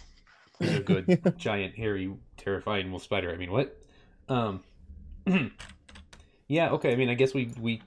a 0.62 0.80
good 0.92 1.34
giant 1.38 1.76
hairy 1.76 2.14
terrifying 2.38 2.90
wolf 2.90 3.04
spider 3.04 3.30
i 3.34 3.36
mean 3.36 3.52
what 3.52 3.78
um 4.30 4.64
yeah 6.48 6.70
okay 6.70 6.94
i 6.94 6.96
mean 6.96 7.10
i 7.10 7.14
guess 7.14 7.34
we 7.34 7.52
we 7.60 7.82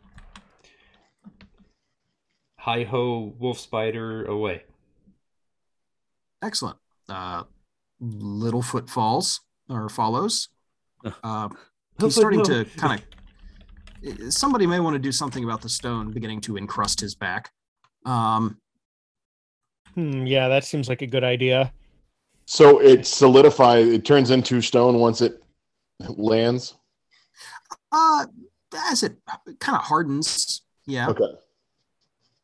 hi 2.59 2.85
ho 2.85 3.33
wolf 3.39 3.59
spider 3.59 4.25
away 4.27 4.65
Excellent. 6.43 6.77
Uh, 7.09 7.43
Littlefoot 8.01 8.89
falls 8.89 9.41
or 9.69 9.89
follows. 9.89 10.49
Uh, 11.25 11.49
he's 12.01 12.15
starting 12.15 12.43
to 12.45 12.65
kind 12.77 13.01
of. 13.01 14.33
Somebody 14.33 14.67
may 14.67 14.79
want 14.81 14.95
to 14.95 14.99
do 15.01 15.11
something 15.11 15.43
about 15.43 15.61
the 15.61 15.69
stone 15.69 16.13
beginning 16.13 16.41
to 16.43 16.57
encrust 16.57 17.01
his 17.01 17.15
back. 17.15 17.51
Um, 18.05 18.59
Hmm, 19.95 20.27
yeah, 20.27 20.47
that 20.49 20.65
seems 20.65 20.89
like 20.89 21.03
a 21.03 21.07
good 21.07 21.25
idea. 21.25 21.73
So 22.47 22.81
it 22.81 23.05
solidifies. 23.07 23.89
It 23.89 24.05
turns 24.05 24.31
into 24.31 24.61
stone 24.61 24.99
once 25.01 25.21
it 25.21 25.43
lands. 26.09 26.77
uh, 27.91 28.27
as 28.91 29.03
it 29.03 29.17
kind 29.59 29.77
of 29.77 29.83
hardens, 29.85 30.63
yeah, 30.87 31.09
Okay. 31.09 31.25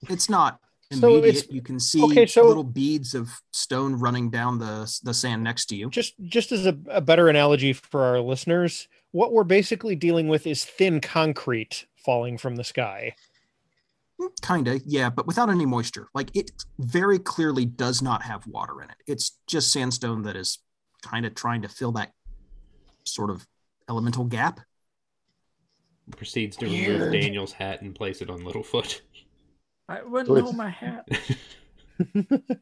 it's 0.08 0.28
not 0.28 0.58
So 0.90 1.12
immediate. 1.12 1.36
it's- 1.36 1.52
you 1.54 1.62
can 1.62 1.78
see 1.78 2.02
okay, 2.02 2.26
so- 2.26 2.46
little 2.48 2.64
beads 2.64 3.14
of 3.14 3.30
stone 3.52 3.94
running 3.94 4.30
down 4.30 4.58
the 4.58 4.90
the 5.04 5.14
sand 5.14 5.44
next 5.44 5.66
to 5.66 5.76
you. 5.76 5.90
Just 5.90 6.14
just 6.24 6.50
as 6.50 6.66
a, 6.66 6.76
a 6.88 7.00
better 7.00 7.28
analogy 7.28 7.72
for 7.72 8.02
our 8.04 8.20
listeners, 8.20 8.88
what 9.14 9.32
we're 9.32 9.44
basically 9.44 9.94
dealing 9.94 10.26
with 10.26 10.44
is 10.44 10.64
thin 10.64 11.00
concrete 11.00 11.86
falling 11.96 12.36
from 12.36 12.56
the 12.56 12.64
sky. 12.64 13.14
Kind 14.42 14.66
of, 14.66 14.82
yeah, 14.84 15.08
but 15.08 15.24
without 15.26 15.48
any 15.50 15.66
moisture. 15.66 16.08
Like 16.14 16.30
it 16.34 16.50
very 16.80 17.18
clearly 17.20 17.64
does 17.64 18.02
not 18.02 18.22
have 18.22 18.44
water 18.48 18.82
in 18.82 18.90
it. 18.90 18.96
It's 19.06 19.38
just 19.46 19.72
sandstone 19.72 20.22
that 20.22 20.34
is 20.34 20.58
kind 21.02 21.24
of 21.24 21.34
trying 21.36 21.62
to 21.62 21.68
fill 21.68 21.92
that 21.92 22.10
sort 23.04 23.30
of 23.30 23.46
elemental 23.88 24.24
gap. 24.24 24.60
proceeds 26.16 26.56
to 26.56 26.66
remove 26.66 27.00
Weird. 27.00 27.12
daniel's 27.12 27.52
hat 27.52 27.82
and 27.82 27.94
place 27.94 28.20
it 28.20 28.30
on 28.30 28.40
littlefoot 28.40 29.00
I 29.88 30.02
wouldn't 30.02 30.28
So 30.28 30.34
know 30.34 30.38
it's- 30.40 30.56
my 30.56 30.70
hat. 30.70 31.08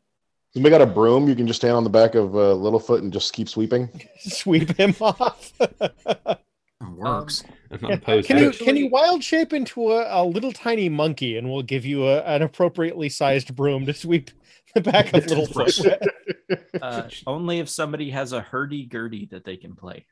We 0.55 0.69
got 0.69 0.83
a 0.83 0.87
broom. 0.87 1.29
You 1.31 1.35
can 1.35 1.47
just 1.47 1.61
stand 1.61 1.75
on 1.75 1.83
the 1.83 1.89
back 1.89 2.15
of 2.15 2.35
uh, 2.37 2.53
Littlefoot 2.55 2.99
and 2.99 3.11
just 3.11 3.33
keep 3.33 3.49
sweeping. 3.49 3.89
Sweep 4.19 4.77
him 4.77 4.95
off. 5.01 5.51
It 6.83 6.89
works. 6.89 7.45
i'm 7.71 7.79
not 7.81 7.93
opposed 7.93 8.27
can 8.27 8.37
to 8.37 8.43
you 8.43 8.49
it 8.51 8.59
can 8.59 8.77
you 8.77 8.89
wild 8.89 9.23
shape 9.23 9.53
into 9.53 9.93
a, 9.93 10.23
a 10.23 10.25
little 10.25 10.53
tiny 10.53 10.89
monkey 10.89 11.37
and 11.37 11.51
we'll 11.51 11.63
give 11.63 11.87
you 11.87 12.09
a, 12.09 12.23
an 12.23 12.43
appropriately 12.43 13.09
sized 13.09 13.55
broom 13.55 13.87
to 13.87 13.95
sweep 13.95 14.31
the 14.75 14.81
back 14.81 15.13
of 15.13 15.25
Littlefoot 15.25 15.85
with? 16.51 16.83
Uh, 16.83 17.09
only 17.27 17.59
if 17.59 17.69
somebody 17.69 18.11
has 18.11 18.33
a 18.33 18.41
hurdy-gurdy 18.41 19.27
that 19.27 19.45
they 19.45 19.57
can 19.57 19.75
play. 19.75 20.07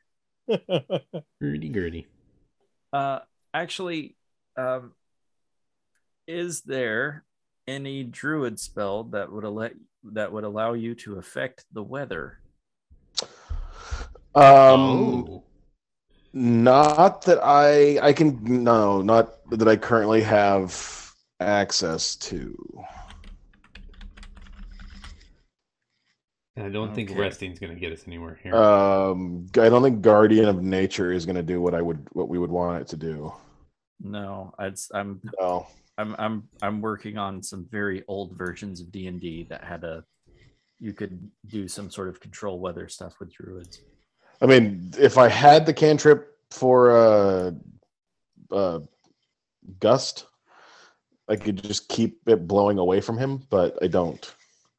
hurdy-gurdy 1.41 2.07
Uh, 2.93 3.19
actually, 3.53 4.15
um, 4.57 4.93
is 6.27 6.61
there 6.61 7.23
any 7.67 8.03
druid 8.03 8.59
spell 8.59 9.05
that 9.05 9.31
would 9.31 9.43
allow 9.43 9.69
that 10.03 10.31
would 10.31 10.43
allow 10.43 10.73
you 10.73 10.95
to 10.95 11.17
affect 11.17 11.65
the 11.71 11.83
weather? 11.83 12.39
Um, 14.33 14.43
oh 14.43 15.43
not 16.33 17.23
that 17.23 17.39
I 17.43 17.99
I 18.01 18.13
can 18.13 18.63
no, 18.63 19.01
not 19.01 19.37
that 19.51 19.67
I 19.67 19.75
currently 19.75 20.21
have 20.21 21.13
access 21.39 22.15
to. 22.15 22.55
And 26.55 26.65
i 26.65 26.69
don't 26.69 26.93
think 26.93 27.09
Okay. 27.11 27.19
resting's 27.19 27.59
gonna 27.59 27.75
get 27.75 27.91
us 27.93 28.03
anywhere 28.07 28.39
here 28.43 28.55
Um, 28.55 29.47
I 29.55 29.69
don't 29.69 29.81
think 29.83 30.01
Guardian 30.01 30.45
of 30.47 30.61
Nature 30.61 31.11
is 31.11 31.25
going 31.25 31.37
to 31.37 31.43
do 31.43 31.61
what 31.61 31.73
I 31.73 31.81
would 31.81 32.07
what 32.11 32.27
we 32.27 32.37
would 32.37 32.51
want 32.51 32.81
it 32.81 32.87
to 32.89 32.97
do. 32.97 33.33
No, 34.01 34.53
I'd, 34.59 34.75
I'm 34.93 35.21
No. 35.39 35.67
I'm 35.97 36.15
I'm 36.17 36.49
I'm 36.61 36.81
working 36.81 37.17
on 37.17 37.41
some 37.43 37.65
very 37.69 38.03
old 38.07 38.37
versions 38.37 38.81
of 38.81 38.91
D 38.91 39.07
and 39.07 39.19
D 39.21 39.45
that 39.49 39.63
had 39.63 39.83
a 39.83 40.03
you 40.79 40.93
could 40.93 41.29
do 41.47 41.67
some 41.67 41.89
sort 41.91 42.09
of 42.09 42.19
control 42.19 42.59
weather 42.59 42.87
stuff 42.89 43.13
with 43.19 43.31
druids. 43.31 43.81
I 44.41 44.45
mean, 44.47 44.91
if 44.97 45.17
I 45.17 45.27
had 45.29 45.65
the 45.65 45.73
cantrip 45.73 46.35
for 46.49 46.91
uh, 46.91 47.51
uh, 48.51 48.79
gust, 49.79 50.25
I 51.29 51.35
could 51.35 51.61
just 51.63 51.87
keep 51.89 52.19
it 52.27 52.47
blowing 52.47 52.77
away 52.79 53.01
from 53.01 53.17
him, 53.17 53.43
but 53.49 53.77
I 53.81 53.87
don't. 53.87 54.33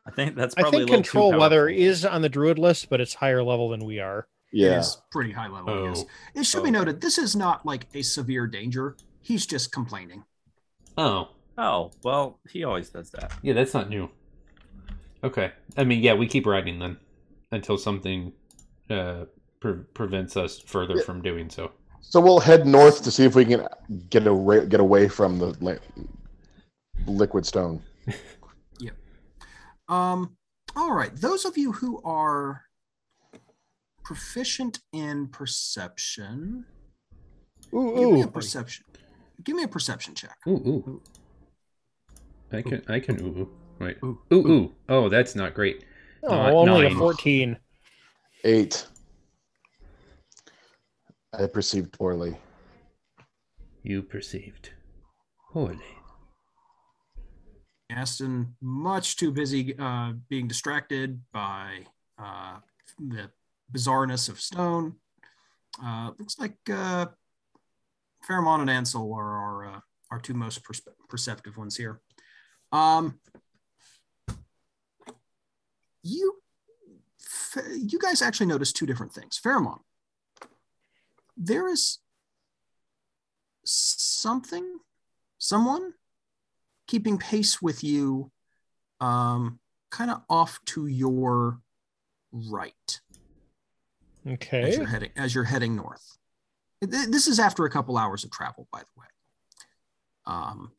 I 0.07 0.11
think 0.11 0.35
that's 0.35 0.55
I 0.57 0.63
probably 0.63 0.81
think 0.81 0.89
a 0.89 0.93
little 0.93 1.03
too 1.05 1.11
control 1.11 1.39
weather 1.39 1.69
is 1.69 2.05
on 2.05 2.23
the 2.23 2.29
druid 2.29 2.59
list, 2.59 2.91
but 2.91 3.01
it's 3.01 3.15
higher 3.15 3.43
level 3.43 3.69
than 3.69 3.85
we 3.85 4.01
are. 4.01 4.27
It 4.53 4.59
Yeah. 4.59 4.81
is 4.81 4.99
pretty 5.13 5.31
high 5.33 5.47
level. 5.49 5.87
Yes. 5.87 6.05
Oh. 6.05 6.41
It 6.41 6.45
should 6.45 6.61
Oh, 6.61 6.65
be 6.65 6.71
noted 6.73 7.01
this 7.01 7.17
is 7.19 7.37
not 7.37 7.65
like 7.65 7.87
a 7.95 8.03
severe 8.03 8.47
danger. 8.49 8.97
He's 9.21 9.47
just 9.47 9.71
complaining. 9.73 10.25
oh 10.99 11.29
Oh 11.57 11.93
well, 12.03 12.41
he 12.51 12.65
always 12.65 12.89
does 12.91 13.11
that. 13.13 13.33
yeah 13.43 13.53
that's 13.53 13.75
not 13.75 13.89
new 13.91 14.09
okay 15.23 15.53
i 15.77 15.85
mean 15.85 16.03
yeah 16.03 16.15
we 16.15 16.27
keep 16.27 16.47
riding 16.47 16.79
then 16.81 16.97
until 17.53 17.77
something 17.79 18.33
uh 18.91 19.25
pre- 19.63 19.85
prevents 19.95 20.37
us 20.37 20.59
further 20.59 20.97
Yeah. 20.97 21.05
from 21.05 21.23
doing 21.23 21.49
so 21.49 21.71
So 22.01 22.21
we'll 22.21 22.41
head 22.41 22.67
north 22.67 23.03
to 23.05 23.11
see 23.13 23.25
if 23.25 23.35
we 23.37 23.45
can 23.45 23.65
get 24.11 24.27
away, 24.27 24.67
get 24.67 24.81
away 24.81 25.09
from 25.09 25.39
the 25.39 25.57
la- 25.61 25.79
liquid 27.07 27.47
stone. 27.47 27.81
Yep. 28.81 28.97
Um, 29.89 30.37
all 30.75 30.93
right. 30.93 31.15
Those 31.15 31.45
of 31.45 31.57
you 31.57 31.71
who 31.73 32.01
are 32.03 32.63
proficient 34.05 34.81
in 34.93 35.29
perception, 35.29 36.65
Ooh, 37.73 37.95
give 37.97 38.11
me 38.11 38.23
a 38.23 38.27
ooh. 38.27 38.31
perception. 38.31 38.85
Give 39.45 39.55
me 39.57 39.63
a 39.63 39.69
perception 39.69 40.15
check. 40.17 40.37
Ooh, 40.49 40.51
ooh. 40.51 41.03
I 42.53 42.63
can, 42.63 42.83
I 42.89 42.99
can, 42.99 43.21
ooh, 43.23 43.27
ooh. 43.39 43.51
Wait. 43.79 43.97
Ooh, 44.05 44.19
Ooh, 44.33 44.49
ooh. 44.51 44.75
Oh, 44.89 45.09
that's 45.09 45.35
not 45.37 45.55
great. 45.55 45.85
Oh, 46.25 46.29
Not 46.31 46.53
only 46.53 46.89
nine. 46.89 46.97
a 46.97 46.99
14. 46.99 47.57
Eight. 48.45 48.87
I 51.35 51.47
perceived 51.47 51.93
poorly. 51.93 52.37
You 53.83 54.03
perceived. 54.03 54.71
poorly. 55.53 55.79
Aston, 57.91 58.55
much 58.61 59.17
too 59.17 59.31
busy 59.33 59.79
uh, 59.79 60.13
being 60.29 60.49
distracted 60.49 61.21
by 61.33 61.85
uh, 62.19 62.59
the 62.99 63.31
bizarreness 63.73 64.29
of 64.29 64.41
stone. 64.41 64.95
Uh, 65.83 66.13
looks 66.19 66.39
like 66.39 66.57
uh, 66.71 67.07
Pharamond 68.27 68.61
and 68.61 68.71
Ansel 68.71 69.13
are 69.15 69.37
our, 69.37 69.67
uh, 69.67 69.81
our 70.11 70.21
two 70.21 70.35
most 70.35 70.63
perspe- 70.65 70.95
perceptive 71.09 71.57
ones 71.57 71.77
here. 71.77 72.01
Um, 72.73 73.19
you, 76.03 76.35
f- 77.21 77.65
you 77.79 77.99
guys 77.99 78.23
actually 78.23 78.47
notice 78.47 78.73
two 78.73 78.87
different 78.87 79.13
things. 79.13 79.39
Pharamond, 79.45 79.81
there 81.45 81.69
is 81.69 81.99
something, 83.65 84.79
someone 85.39 85.93
keeping 86.87 87.19
pace 87.19 87.61
with 87.61 87.83
you 87.83 88.31
um, 89.01 89.59
kind 89.91 90.11
of 90.11 90.23
off 90.31 90.61
to 90.67 90.87
your 90.87 91.61
right 92.33 93.01
Okay. 94.27 94.63
as 94.63 94.77
you're 94.77 94.87
heading 94.87 95.11
as 95.17 95.35
you're 95.35 95.45
heading 95.45 95.75
north. 95.75 96.17
This 96.81 97.27
is 97.27 97.39
after 97.41 97.65
a 97.65 97.71
couple 97.71 97.99
hours 97.99 98.25
of 98.25 98.31
travel, 98.31 98.69
by 98.73 98.81
the 98.81 99.01
way. 99.01 99.07
Um, 100.27 100.73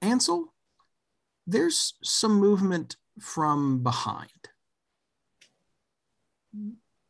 Ansel, 0.00 0.54
there's 1.46 1.94
some 2.02 2.38
movement 2.38 2.96
from 3.20 3.82
behind. 3.82 4.30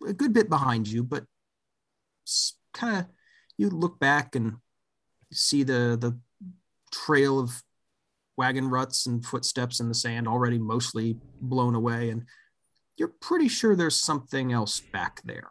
A 0.06 0.12
good 0.12 0.32
bit 0.32 0.48
behind 0.48 0.86
you, 0.88 1.02
but 1.02 1.24
kind 2.74 2.98
of 2.98 3.06
you 3.56 3.70
look 3.70 3.98
back 3.98 4.36
and 4.36 4.56
see 5.32 5.62
the 5.62 5.96
the 6.00 6.18
trail 6.92 7.38
of 7.40 7.62
wagon 8.36 8.68
ruts 8.70 9.06
and 9.06 9.24
footsteps 9.24 9.80
in 9.80 9.88
the 9.88 9.94
sand 9.94 10.28
already 10.28 10.58
mostly 10.58 11.18
blown 11.40 11.74
away 11.74 12.08
and 12.10 12.24
you're 12.96 13.08
pretty 13.08 13.48
sure 13.48 13.74
there's 13.76 14.00
something 14.00 14.52
else 14.52 14.80
back 14.80 15.20
there. 15.24 15.50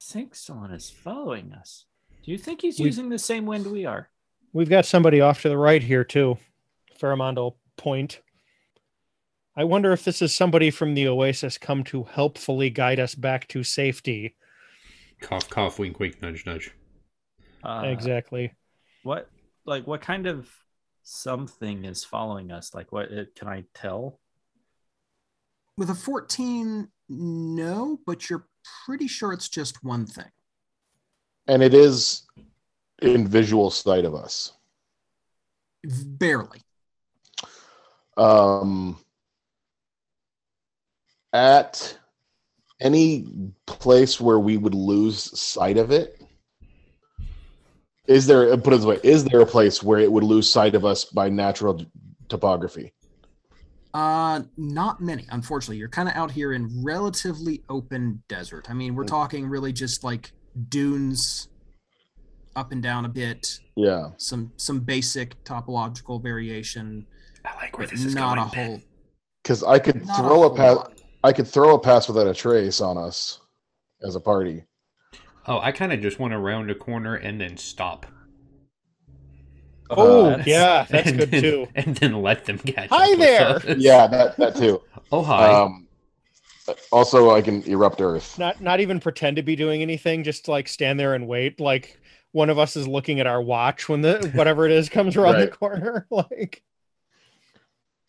I 0.00 0.02
think 0.12 0.34
someone 0.34 0.70
is 0.72 0.88
following 0.90 1.52
us. 1.52 1.84
Do 2.22 2.30
you 2.30 2.38
think 2.38 2.62
he's 2.62 2.78
We- 2.78 2.86
using 2.86 3.08
the 3.08 3.18
same 3.18 3.46
wind 3.46 3.66
we 3.66 3.84
are? 3.86 4.08
We've 4.52 4.68
got 4.70 4.86
somebody 4.86 5.20
off 5.20 5.42
to 5.42 5.48
the 5.48 5.58
right 5.58 5.82
here 5.82 6.04
too. 6.04 6.38
Pharamond 6.98 7.54
point. 7.76 8.20
I 9.58 9.64
wonder 9.64 9.92
if 9.92 10.04
this 10.04 10.20
is 10.20 10.34
somebody 10.34 10.70
from 10.70 10.92
the 10.92 11.08
Oasis 11.08 11.56
come 11.56 11.82
to 11.84 12.02
helpfully 12.04 12.68
guide 12.68 13.00
us 13.00 13.14
back 13.14 13.48
to 13.48 13.62
safety. 13.62 14.36
Cough, 15.22 15.48
cough, 15.48 15.78
wink, 15.78 15.98
wink, 15.98 16.20
nudge, 16.20 16.44
nudge. 16.44 16.72
Uh, 17.64 17.84
exactly. 17.86 18.52
What, 19.02 19.30
like, 19.64 19.86
what 19.86 20.02
kind 20.02 20.26
of 20.26 20.46
something 21.02 21.86
is 21.86 22.04
following 22.04 22.52
us? 22.52 22.74
Like, 22.74 22.92
what 22.92 23.10
uh, 23.10 23.24
can 23.34 23.48
I 23.48 23.64
tell? 23.74 24.20
With 25.78 25.88
a 25.88 25.94
14, 25.94 26.88
no, 27.08 27.98
but 28.06 28.28
you're 28.28 28.46
pretty 28.84 29.08
sure 29.08 29.32
it's 29.32 29.48
just 29.48 29.82
one 29.82 30.04
thing. 30.04 30.30
And 31.48 31.62
it 31.62 31.72
is 31.72 32.24
in 33.00 33.26
visual 33.26 33.70
sight 33.70 34.04
of 34.04 34.14
us. 34.14 34.52
Barely. 35.82 36.60
Um, 38.18 38.98
at 41.36 41.98
any 42.80 43.52
place 43.66 44.18
where 44.20 44.38
we 44.38 44.56
would 44.56 44.74
lose 44.74 45.38
sight 45.38 45.76
of 45.76 45.90
it, 45.90 46.22
is 48.06 48.26
there, 48.26 48.56
put 48.56 48.72
it 48.72 48.76
this 48.78 48.86
way, 48.86 48.98
is 49.02 49.24
there 49.24 49.40
a 49.40 49.46
place 49.46 49.82
where 49.82 49.98
it 49.98 50.10
would 50.10 50.24
lose 50.24 50.50
sight 50.50 50.74
of 50.74 50.84
us 50.84 51.04
by 51.04 51.28
natural 51.28 51.84
topography? 52.28 52.92
Uh, 53.92 54.42
not 54.56 55.00
many, 55.00 55.26
unfortunately. 55.30 55.76
You're 55.76 55.88
kind 55.88 56.08
of 56.08 56.14
out 56.14 56.30
here 56.30 56.52
in 56.52 56.82
relatively 56.82 57.62
open 57.68 58.22
desert. 58.28 58.68
I 58.70 58.74
mean, 58.74 58.94
we're 58.94 59.04
talking 59.04 59.46
really 59.46 59.72
just 59.72 60.04
like 60.04 60.32
dunes 60.68 61.48
up 62.54 62.72
and 62.72 62.82
down 62.82 63.04
a 63.04 63.08
bit, 63.08 63.58
Yeah. 63.74 64.10
some 64.16 64.52
some 64.56 64.80
basic 64.80 65.42
topological 65.44 66.22
variation, 66.22 67.06
I 67.44 67.54
like 67.56 67.76
where 67.76 67.86
this 67.86 68.02
is 68.04 68.14
not 68.14 68.36
going. 68.36 68.38
a 68.38 68.68
whole 68.68 68.80
Because 69.42 69.62
I 69.62 69.78
could 69.78 70.02
throw 70.04 70.44
a 70.44 70.48
whole 70.48 70.56
pass. 70.56 70.76
Lot. 71.22 71.28
I 71.28 71.32
could 71.32 71.46
throw 71.48 71.74
a 71.74 71.78
pass 71.78 72.08
without 72.08 72.26
a 72.26 72.34
trace 72.34 72.80
on 72.80 72.96
us 72.98 73.40
as 74.02 74.16
a 74.16 74.20
party. 74.20 74.64
Oh, 75.46 75.58
I 75.60 75.72
kind 75.72 75.92
of 75.92 76.00
just 76.00 76.18
want 76.18 76.32
to 76.32 76.38
round 76.38 76.70
a 76.70 76.74
corner 76.74 77.14
and 77.14 77.40
then 77.40 77.56
stop. 77.56 78.06
Oh, 79.88 80.30
that's- 80.30 80.46
yeah, 80.46 80.84
that's 80.88 81.12
good 81.16 81.30
then- 81.30 81.42
too. 81.42 81.66
And 81.76 81.96
then 81.96 82.20
let 82.22 82.44
them 82.44 82.58
catch 82.58 82.90
Hi 82.90 83.04
up 83.04 83.10
with 83.10 83.18
there! 83.20 83.48
us. 83.56 83.64
Yeah, 83.78 84.06
that 84.08 84.36
that 84.36 84.56
too. 84.56 84.82
Oh, 85.12 85.22
hi. 85.22 85.52
Um, 85.52 85.86
also, 86.90 87.30
I 87.30 87.40
can 87.42 87.62
erupt 87.62 88.00
Earth. 88.00 88.36
Not 88.40 88.60
not 88.60 88.80
even 88.80 88.98
pretend 88.98 89.36
to 89.36 89.42
be 89.44 89.54
doing 89.54 89.82
anything, 89.82 90.24
just 90.24 90.48
like 90.48 90.66
stand 90.66 90.98
there 90.98 91.14
and 91.14 91.28
wait. 91.28 91.60
Like 91.60 92.00
one 92.32 92.50
of 92.50 92.58
us 92.58 92.74
is 92.74 92.88
looking 92.88 93.20
at 93.20 93.28
our 93.28 93.40
watch 93.40 93.88
when 93.88 94.00
the 94.02 94.32
whatever 94.34 94.66
it 94.66 94.72
is 94.72 94.88
comes 94.88 95.16
around 95.16 95.38
the 95.38 95.46
corner. 95.46 96.08
Like 96.10 96.64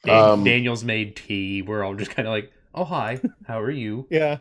Dan- 0.03 0.29
um, 0.29 0.43
Daniel's 0.43 0.83
made 0.83 1.15
tea. 1.15 1.61
We're 1.61 1.83
all 1.83 1.93
just 1.93 2.09
kind 2.09 2.27
of 2.27 2.31
like, 2.31 2.51
oh, 2.73 2.85
hi. 2.85 3.19
How 3.47 3.61
are 3.61 3.71
you? 3.71 4.07
yeah. 4.11 4.37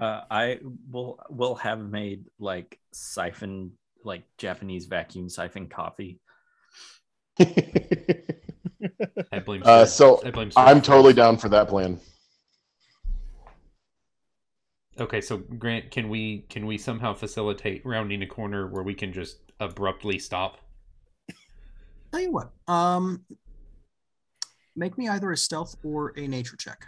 Uh, 0.00 0.22
I 0.30 0.60
will 0.90 1.18
will 1.28 1.56
have 1.56 1.80
made 1.80 2.26
like 2.38 2.78
siphon, 2.92 3.72
like 4.04 4.22
Japanese 4.36 4.86
vacuum 4.86 5.28
siphon 5.28 5.68
coffee. 5.68 6.20
I 7.40 7.44
blame. 9.44 9.62
Uh, 9.64 9.84
so 9.86 10.22
I 10.24 10.30
blame. 10.30 10.52
Sir 10.52 10.60
I'm 10.60 10.80
totally 10.80 11.14
down 11.14 11.36
for 11.36 11.48
that 11.48 11.68
plan. 11.68 11.98
Okay, 15.00 15.20
so 15.20 15.36
Grant, 15.36 15.90
can 15.90 16.08
we 16.08 16.44
can 16.48 16.66
we 16.66 16.76
somehow 16.76 17.14
facilitate 17.14 17.82
rounding 17.84 18.22
a 18.22 18.26
corner 18.26 18.66
where 18.66 18.82
we 18.82 18.94
can 18.94 19.12
just 19.12 19.38
abruptly 19.60 20.18
stop? 20.18 20.58
Tell 22.10 22.20
you 22.20 22.32
what, 22.32 22.50
um, 22.66 23.24
make 24.74 24.98
me 24.98 25.08
either 25.08 25.30
a 25.30 25.36
stealth 25.36 25.76
or 25.84 26.12
a 26.16 26.26
nature 26.26 26.56
check. 26.56 26.86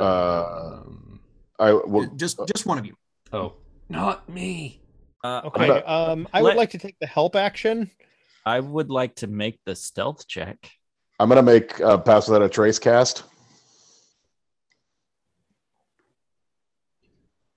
Uh, 0.00 0.82
Um, 0.86 1.20
I 1.58 1.72
well, 1.72 2.10
just 2.16 2.38
just 2.46 2.66
one 2.66 2.78
of 2.78 2.86
you. 2.86 2.94
oh, 3.32 3.54
not 3.88 4.28
me. 4.28 4.80
Uh, 5.24 5.42
Okay. 5.44 5.64
about- 5.68 5.88
Um, 6.10 6.28
I 6.32 6.42
would 6.42 6.56
like 6.56 6.70
to 6.70 6.78
take 6.78 6.96
the 7.00 7.06
help 7.06 7.36
action. 7.36 7.90
I 8.44 8.58
would 8.60 8.90
like 8.90 9.14
to 9.16 9.26
make 9.28 9.60
the 9.64 9.76
stealth 9.76 10.26
check. 10.26 10.70
I'm 11.20 11.28
gonna 11.28 11.42
make 11.42 11.78
a 11.78 11.96
pass 11.98 12.26
without 12.28 12.42
a 12.42 12.48
trace 12.48 12.78
cast. 12.80 13.22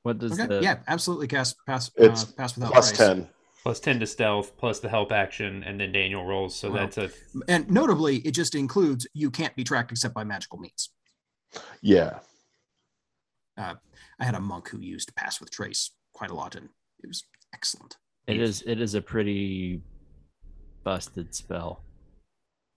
What 0.04 0.20
does 0.20 0.34
Okay, 0.34 0.46
the 0.46 0.62
yeah, 0.62 0.80
absolutely. 0.88 1.28
Cast 1.28 1.56
pass. 1.66 1.90
It's 1.96 2.24
uh, 2.24 2.28
pass 2.38 2.56
without 2.56 2.72
Plus 2.74 2.90
trace. 2.90 2.98
ten. 2.98 3.28
Plus 3.64 3.80
ten 3.80 4.00
to 4.00 4.06
stealth, 4.06 4.56
plus 4.58 4.80
the 4.80 4.90
help 4.90 5.12
action, 5.12 5.64
and 5.64 5.80
then 5.80 5.92
Daniel 5.92 6.24
rolls. 6.24 6.56
So 6.56 6.70
Wow. 6.70 6.76
that's 6.76 6.98
a 7.00 7.10
And 7.48 7.68
notably, 7.72 8.18
it 8.18 8.32
just 8.32 8.54
includes 8.54 9.08
you 9.14 9.32
can't 9.32 9.56
be 9.56 9.64
tracked 9.64 9.92
except 9.92 10.14
by 10.14 10.24
magical 10.24 10.60
means. 10.60 10.90
Yeah. 11.82 12.20
I 13.58 13.76
had 14.20 14.36
a 14.36 14.40
monk 14.40 14.70
who 14.70 14.80
used 14.80 15.14
pass 15.16 15.40
with 15.40 15.52
trace 15.52 15.92
quite 16.14 16.30
a 16.32 16.36
lot, 16.36 16.56
and 16.56 16.70
it 17.04 17.08
was 17.08 17.24
excellent. 17.54 17.98
it 18.28 18.40
is 18.40 18.64
it 18.66 18.82
is 18.82 18.96
a 18.96 19.02
pretty 19.02 19.82
busted 20.84 21.34
spell. 21.36 21.84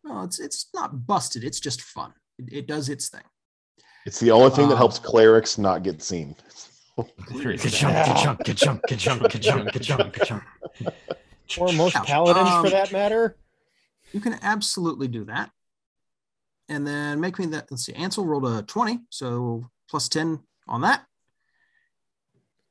No, 0.04 0.22
it's 0.22 0.38
it's 0.40 0.68
not 0.74 1.06
busted. 1.06 1.44
It's 1.44 1.60
just 1.60 1.82
fun. 1.82 2.12
It, 2.38 2.52
it 2.52 2.66
does 2.68 2.88
its 2.88 3.08
thing. 3.08 3.22
It's 4.06 4.20
the 4.20 4.30
only 4.30 4.50
thing 4.50 4.66
that 4.68 4.74
Um, 4.74 4.78
helps 4.78 4.98
clerics 4.98 5.58
not 5.58 5.82
get 5.82 6.02
seen. 6.02 6.34
Ka-chunk, 6.96 7.60
ka-chunk, 7.60 8.44
ka-chunk, 8.44 8.82
ka-chunk, 8.88 9.22
ka-chunk, 9.30 9.72
ka-chunk, 9.72 10.12
ka-chunk. 10.18 10.42
Or 11.58 11.72
most 11.72 11.96
Ouch. 11.96 12.06
paladins 12.06 12.48
for 12.48 12.66
Um, 12.66 12.70
that 12.72 12.90
matter. 12.92 13.36
You 14.12 14.20
can 14.20 14.36
absolutely 14.42 15.06
do 15.08 15.24
that. 15.26 15.50
And 16.68 16.86
then 16.86 17.20
make 17.20 17.38
me 17.38 17.46
that. 17.46 17.70
Let's 17.70 17.86
see. 17.86 17.94
Ansel 17.94 18.26
rolled 18.26 18.46
a 18.46 18.62
20, 18.62 19.00
so 19.10 19.70
plus 19.88 20.08
10 20.08 20.40
on 20.66 20.82
that. 20.82 21.04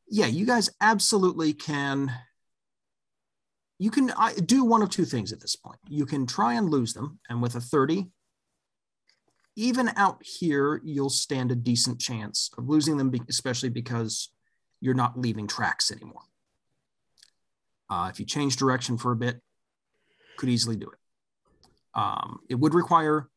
Yeah, 0.09 0.27
you 0.27 0.45
guys 0.45 0.69
absolutely 0.79 1.53
can. 1.53 2.11
You 3.79 3.91
can 3.91 4.11
do 4.45 4.63
one 4.63 4.81
of 4.81 4.89
two 4.89 5.05
things 5.05 5.31
at 5.31 5.39
this 5.39 5.55
point. 5.55 5.79
You 5.87 6.05
can 6.05 6.25
try 6.25 6.53
and 6.53 6.69
lose 6.69 6.93
them, 6.93 7.19
and 7.29 7.41
with 7.41 7.55
a 7.55 7.61
30, 7.61 8.07
even 9.55 9.91
out 9.95 10.21
here, 10.23 10.79
you'll 10.83 11.09
stand 11.09 11.51
a 11.51 11.55
decent 11.55 11.99
chance 11.99 12.51
of 12.57 12.69
losing 12.69 12.97
them, 12.97 13.11
especially 13.27 13.69
because 13.69 14.29
you're 14.79 14.93
not 14.93 15.19
leaving 15.19 15.47
tracks 15.47 15.91
anymore. 15.91 16.21
Uh, 17.89 18.07
if 18.11 18.19
you 18.19 18.25
change 18.25 18.55
direction 18.55 18.97
for 18.97 19.11
a 19.11 19.15
bit, 19.15 19.41
could 20.37 20.49
easily 20.49 20.75
do 20.75 20.89
it. 20.89 20.99
Um, 21.95 22.39
it 22.49 22.55
would 22.55 22.75
require 22.75 23.27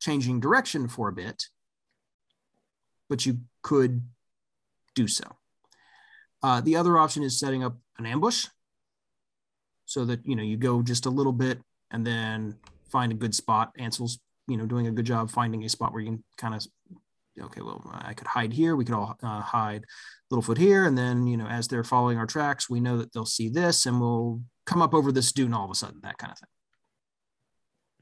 changing 0.00 0.40
direction 0.40 0.88
for 0.88 1.08
a 1.08 1.12
bit, 1.12 1.44
but 3.08 3.26
you 3.26 3.38
could 3.62 4.02
do 4.94 5.08
so. 5.08 5.36
Uh, 6.42 6.60
the 6.60 6.76
other 6.76 6.98
option 6.98 7.22
is 7.22 7.38
setting 7.38 7.64
up 7.64 7.76
an 7.98 8.06
ambush 8.06 8.46
so 9.86 10.04
that 10.04 10.20
you 10.24 10.36
know 10.36 10.42
you 10.42 10.56
go 10.56 10.82
just 10.82 11.06
a 11.06 11.10
little 11.10 11.32
bit 11.32 11.58
and 11.90 12.06
then 12.06 12.54
find 12.90 13.10
a 13.10 13.16
good 13.16 13.34
spot. 13.34 13.72
Ansel's 13.78 14.18
you 14.46 14.56
know 14.56 14.66
doing 14.66 14.86
a 14.86 14.92
good 14.92 15.06
job 15.06 15.30
finding 15.30 15.64
a 15.64 15.68
spot 15.68 15.92
where 15.92 16.02
you 16.02 16.10
can 16.10 16.24
kind 16.36 16.54
of 16.54 16.66
okay, 17.40 17.60
well 17.60 17.82
I 18.02 18.14
could 18.14 18.26
hide 18.26 18.52
here. 18.52 18.76
We 18.76 18.84
could 18.84 18.94
all 18.94 19.16
uh, 19.22 19.40
hide 19.40 19.84
Littlefoot 20.32 20.58
here, 20.58 20.84
and 20.84 20.96
then 20.96 21.26
you 21.26 21.36
know 21.36 21.46
as 21.46 21.68
they're 21.68 21.84
following 21.84 22.18
our 22.18 22.26
tracks, 22.26 22.70
we 22.70 22.80
know 22.80 22.98
that 22.98 23.12
they'll 23.12 23.26
see 23.26 23.48
this, 23.48 23.86
and 23.86 24.00
we'll 24.00 24.42
come 24.66 24.82
up 24.82 24.94
over 24.94 25.10
this 25.10 25.32
dune 25.32 25.54
all 25.54 25.64
of 25.64 25.70
a 25.70 25.74
sudden. 25.74 26.00
That 26.02 26.18
kind 26.18 26.32
of 26.32 26.38
thing. 26.38 26.48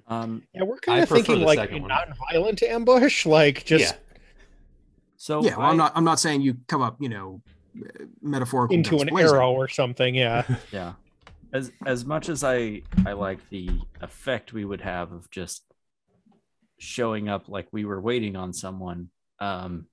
Um, 0.09 0.43
Yeah, 0.55 0.63
we're 0.63 0.79
kind 0.79 1.03
of 1.03 1.09
thinking 1.09 1.41
like 1.41 1.59
second 1.59 1.85
a 1.85 1.89
non-violent 1.89 2.63
ambush, 2.63 3.27
like 3.27 3.65
just 3.65 3.95
yeah. 3.95 4.19
so 5.17 5.43
yeah, 5.43 5.57
well, 5.57 5.67
I, 5.67 5.71
I'm 5.71 5.77
not. 5.77 5.93
I'm 5.97 6.05
not 6.05 6.21
saying 6.21 6.43
you 6.43 6.57
come 6.69 6.83
up, 6.83 6.97
you 7.01 7.09
know, 7.09 7.43
metaphorical 8.23 8.77
into 8.77 8.99
an 8.99 9.09
blazing. 9.09 9.35
arrow 9.35 9.53
or 9.53 9.69
something. 9.69 10.15
Yeah. 10.15 10.45
yeah. 10.73 10.93
As 11.53 11.73
as 11.85 12.05
much 12.05 12.29
as 12.29 12.45
I 12.45 12.83
I 13.05 13.13
like 13.13 13.39
the 13.51 13.71
effect 14.01 14.53
we 14.53 14.65
would 14.65 14.81
have 14.81 15.13
of 15.13 15.31
just 15.31 15.65
showing 16.79 17.29
up 17.29 17.49
like 17.49 17.67
we 17.73 17.85
were 17.85 18.01
waiting 18.01 18.37
on 18.37 18.53
someone, 18.53 19.09
um, 19.41 19.87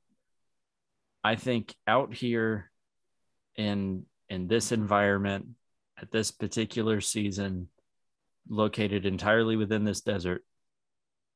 I 1.23 1.36
think 1.36 1.73
out 1.88 2.13
here 2.13 2.69
in 3.56 4.06
in 4.30 4.47
this 4.47 4.71
environment 4.71 5.47
at 6.02 6.12
this 6.12 6.32
particular 6.32 7.02
season, 7.02 7.69
located 8.49 9.06
entirely 9.06 9.56
within 9.56 9.84
this 9.84 10.01
desert, 10.01 10.43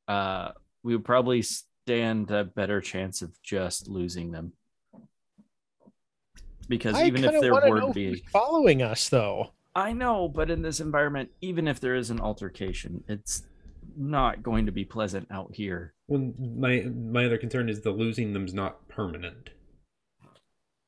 uh, 0.08 0.52
we 0.84 0.96
would 0.96 1.06
probably 1.06 1.42
stand 1.42 2.32
a 2.32 2.44
better 2.44 2.82
chance 2.82 3.22
of 3.22 3.42
just 3.42 3.88
losing 3.88 4.32
them. 4.32 4.54
Because 6.68 6.96
I 6.96 7.06
even 7.06 7.24
if 7.24 7.32
kinda 7.32 7.42
there 7.42 7.54
were 7.54 7.82
to 7.82 7.94
be, 7.94 8.24
following 8.32 8.82
us, 8.82 9.08
though. 9.08 9.54
I 9.74 9.94
know, 9.94 10.28
but 10.28 10.50
in 10.50 10.62
this 10.62 10.80
environment, 10.80 11.30
even 11.40 11.68
if 11.68 11.80
there 11.80 11.96
is 11.96 12.10
an 12.10 12.20
altercation, 12.20 13.04
it's 13.08 13.44
not 13.96 14.44
going 14.44 14.66
to 14.66 14.72
be 14.72 14.84
pleasant 14.84 15.28
out 15.32 15.54
here. 15.54 15.94
Well, 16.08 16.34
my 16.40 16.82
my 16.82 17.26
other 17.26 17.38
concern 17.38 17.70
is 17.70 17.82
the 17.82 17.92
losing 17.92 18.34
them's 18.34 18.54
not 18.54 18.88
permanent. 18.90 19.52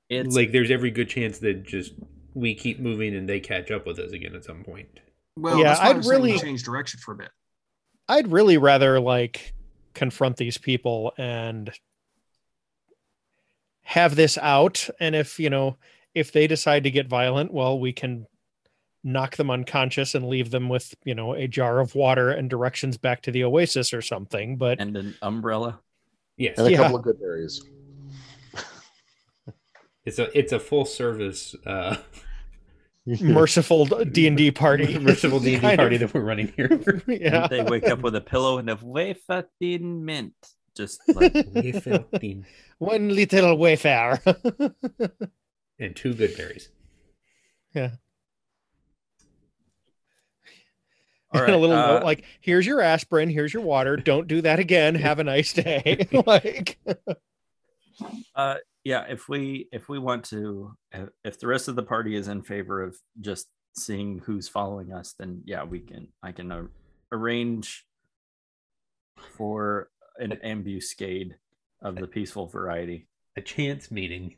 It's 0.10 0.36
like 0.36 0.52
there's 0.52 0.72
every 0.72 0.92
good 0.92 1.08
chance 1.08 1.38
that 1.40 1.64
just 1.64 1.94
we 2.34 2.56
keep 2.56 2.80
moving 2.80 3.16
and 3.16 3.30
they 3.30 3.40
catch 3.40 3.70
up 3.72 3.86
with 3.86 4.00
us 4.00 4.12
again 4.12 4.36
at 4.36 4.44
some 4.44 4.64
point. 4.64 5.00
Well, 5.42 5.58
Yeah, 5.58 5.64
that's 5.66 5.80
why 5.80 5.86
I'd 5.90 5.96
I'm 5.98 6.08
really- 6.08 6.38
change 6.40 6.64
direction 6.64 7.00
for 7.00 7.14
a 7.14 7.16
bit. 7.16 7.30
I'd 8.08 8.32
really 8.32 8.58
rather 8.58 9.00
like 9.00 9.54
confront 9.94 10.38
these 10.38 10.58
people 10.58 11.14
and 11.18 11.72
have 13.84 14.16
this 14.16 14.38
out. 14.38 14.90
And 15.00 15.16
if, 15.16 15.40
you 15.40 15.50
know, 15.50 15.78
if 16.16 16.32
they 16.32 16.48
decide 16.48 16.84
to 16.84 16.92
get 16.92 17.08
violent, 17.08 17.54
well, 17.54 17.80
we 17.80 17.94
can 17.94 18.26
knock 19.04 19.36
them 19.38 19.50
unconscious 19.52 20.16
and 20.16 20.28
leave 20.28 20.50
them 20.52 20.70
with, 20.70 20.94
you 21.06 21.16
know, 21.16 21.34
a 21.34 21.48
jar 21.48 21.80
of 21.80 21.96
water 21.96 22.32
and 22.32 22.50
directions 22.50 22.98
back 22.98 23.22
to 23.22 23.32
the 23.32 23.44
oasis 23.44 23.94
or 23.94 24.02
something. 24.02 24.58
But 24.58 24.80
and 24.82 24.98
an 24.98 25.16
umbrella. 25.22 25.80
Yes, 26.36 26.58
and 26.58 26.68
a 26.68 26.72
Yeah. 26.72 26.78
couple 26.78 26.98
of 26.98 27.04
good 27.04 27.20
berries. 27.20 27.62
it's 30.06 30.18
a 30.20 30.36
it's 30.38 30.52
a 30.54 30.60
full 30.60 30.86
service 30.86 31.56
uh 31.66 31.96
merciful 33.22 33.86
D 33.86 34.28
and 34.28 34.38
D 34.38 34.52
party, 34.52 34.98
merciful 35.00 35.40
D&D 35.40 35.60
party 35.76 35.96
of. 35.96 36.02
that 36.02 36.14
we're 36.14 36.22
running 36.22 36.54
here. 36.56 36.80
yeah. 37.08 37.48
They 37.48 37.64
wake 37.64 37.88
up 37.88 38.02
with 38.02 38.16
a 38.16 38.22
pillow 38.22 38.58
and 38.58 38.70
a 38.70 38.78
wafer 38.82 39.46
thin 39.60 40.06
mint. 40.06 40.34
Just 40.76 41.02
like 41.08 41.34
One 42.78 43.10
little 43.10 43.58
wayfare. 43.58 44.74
and 45.80 45.96
two 45.96 46.14
good 46.14 46.38
berries. 46.38 46.70
All 51.32 51.42
and 51.44 51.54
a 51.54 51.58
little 51.58 51.76
uh, 51.76 51.88
note 51.88 52.04
like, 52.04 52.24
"Here's 52.42 52.66
your 52.66 52.82
aspirin. 52.82 53.30
Here's 53.30 53.54
your 53.54 53.62
water. 53.62 53.96
Don't 53.98 54.28
do 54.28 54.42
that 54.42 54.60
again. 54.60 54.96
Have 54.96 55.20
a 55.20 55.24
nice 55.24 55.54
day." 55.54 56.08
like, 56.26 56.80
uh 58.36 58.56
yeah 58.84 59.06
if 59.10 59.28
we 59.30 59.68
if 59.72 59.90
we 59.90 60.00
want 60.00 60.24
to 60.26 60.76
if- 60.92 61.10
if 61.24 61.40
the 61.40 61.48
rest 61.48 61.68
of 61.68 61.76
the 61.76 61.84
party 61.84 62.16
is 62.16 62.28
in 62.28 62.42
favor 62.42 62.82
of 62.82 62.98
just 63.20 63.48
seeing 63.76 64.20
who's 64.20 64.48
following 64.48 64.92
us 64.94 65.14
then 65.20 65.42
yeah 65.46 65.64
we 65.64 65.80
can 65.80 66.08
i 66.24 66.32
can 66.32 66.52
uh, 66.52 66.64
arrange 67.12 67.86
for 69.38 69.90
an 70.18 70.32
ambuscade 70.44 71.36
of 71.82 71.96
the 71.96 72.08
peaceful 72.08 72.48
variety 72.48 73.08
A 73.38 73.42
chance 73.42 73.90
meeting. 73.92 74.36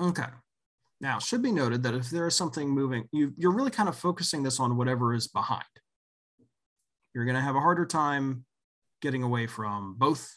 Okay. 0.00 0.26
Now, 1.00 1.18
should 1.18 1.42
be 1.42 1.52
noted 1.52 1.82
that 1.82 1.94
if 1.94 2.10
there 2.10 2.26
is 2.26 2.34
something 2.34 2.68
moving, 2.68 3.08
you, 3.12 3.32
you're 3.36 3.52
really 3.52 3.70
kind 3.70 3.88
of 3.88 3.96
focusing 3.96 4.42
this 4.42 4.60
on 4.60 4.76
whatever 4.76 5.14
is 5.14 5.28
behind. 5.28 5.64
You're 7.14 7.24
going 7.24 7.36
to 7.36 7.40
have 7.40 7.56
a 7.56 7.60
harder 7.60 7.86
time 7.86 8.44
getting 9.00 9.22
away 9.22 9.46
from 9.46 9.94
both 9.98 10.36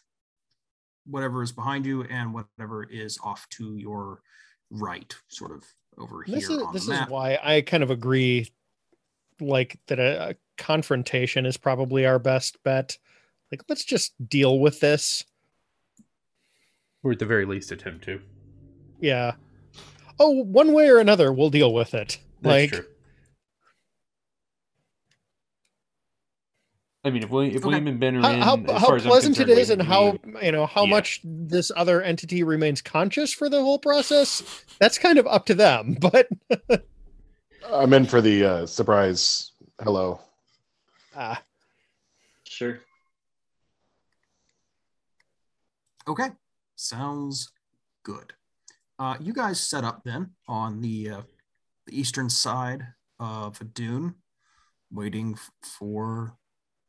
whatever 1.10 1.44
is 1.44 1.52
behind 1.52 1.86
you 1.86 2.04
and 2.04 2.34
whatever 2.34 2.84
is 2.84 3.18
off 3.24 3.48
to 3.50 3.76
your 3.78 4.22
right, 4.70 5.14
sort 5.28 5.52
of 5.52 5.64
over 5.98 6.24
here. 6.24 6.36
this 6.36 6.48
here 6.48 6.58
is 6.58 6.64
on 6.64 6.74
this 6.74 6.86
the 6.86 6.94
is 6.94 7.10
why 7.10 7.40
I 7.42 7.62
kind 7.62 7.84
of 7.84 7.90
agree, 7.90 8.52
like 9.40 9.80
that 9.88 10.00
a, 10.00 10.30
a 10.30 10.36
confrontation 10.58 11.46
is 11.46 11.58
probably 11.58 12.06
our 12.06 12.20
best 12.20 12.62
bet. 12.64 12.98
Like, 13.52 13.62
let's 13.70 13.86
just 13.86 14.14
deal 14.28 14.60
with 14.60 14.80
this. 14.80 15.24
Or 17.04 17.12
at 17.12 17.20
the 17.20 17.26
very 17.26 17.46
least 17.46 17.72
attempt 17.72 18.04
to. 18.06 18.20
Yeah. 19.00 19.34
Oh, 20.20 20.32
one 20.32 20.74
way 20.74 20.90
or 20.90 20.98
another, 20.98 21.32
we'll 21.32 21.50
deal 21.50 21.74
with 21.74 21.94
it. 21.94 22.20
That's 22.42 22.72
like, 22.72 22.72
true. 22.72 22.86
I 27.04 27.10
mean, 27.10 27.24
if 27.24 27.30
William, 27.30 27.52
if 27.52 27.58
Okay. 27.58 27.66
William 27.68 27.88
and 27.88 28.00
Ben 28.00 28.16
are 28.18 28.22
how, 28.22 28.32
in, 28.34 28.42
how, 28.42 28.56
as 28.76 28.82
how 28.82 28.88
far 28.88 29.00
pleasant 29.00 29.40
it 29.40 29.46
concerned, 29.48 29.70
and 29.82 29.82
how 29.88 30.18
we- 30.24 30.46
you 30.46 30.52
know 30.52 30.66
how 30.66 30.84
yeah. 30.84 30.90
much 30.90 31.22
this 31.24 31.72
other 31.76 32.02
entity 32.02 32.44
remains 32.44 32.82
conscious 32.82 33.32
for 33.34 33.50
the 33.50 33.62
whole 33.62 33.80
process 33.80 34.66
that's 34.80 34.98
kind 34.98 35.18
of 35.20 35.26
up 35.28 35.46
to 35.46 35.54
them 35.54 35.96
but 36.02 36.28
I'm 37.72 37.94
in 37.94 38.06
for 38.06 38.22
the 38.22 38.44
uh, 38.46 38.66
surprise. 38.66 39.52
Hello. 39.82 40.20
ah, 41.16 41.42
Sure. 42.46 42.80
Okay, 46.08 46.30
sounds 46.76 47.52
good. 48.04 48.34
Uh, 48.98 49.16
you 49.20 49.34
guys 49.34 49.60
set 49.60 49.84
up 49.84 50.04
then 50.04 50.32
on 50.48 50.82
the 50.82 51.10
uh, 51.10 51.22
the 51.86 52.00
eastern 52.00 52.30
side 52.30 52.82
of 53.20 53.60
a 53.62 53.66
dune, 53.66 54.16
waiting 54.92 55.34
f- 55.34 55.52
for 55.62 56.36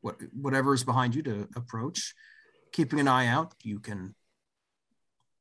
what 0.01 0.17
whatever 0.33 0.73
is 0.73 0.83
behind 0.83 1.15
you 1.15 1.23
to 1.23 1.47
approach. 1.55 2.13
Keeping 2.71 2.99
an 2.99 3.07
eye 3.07 3.27
out, 3.27 3.53
you 3.63 3.79
can, 3.79 4.15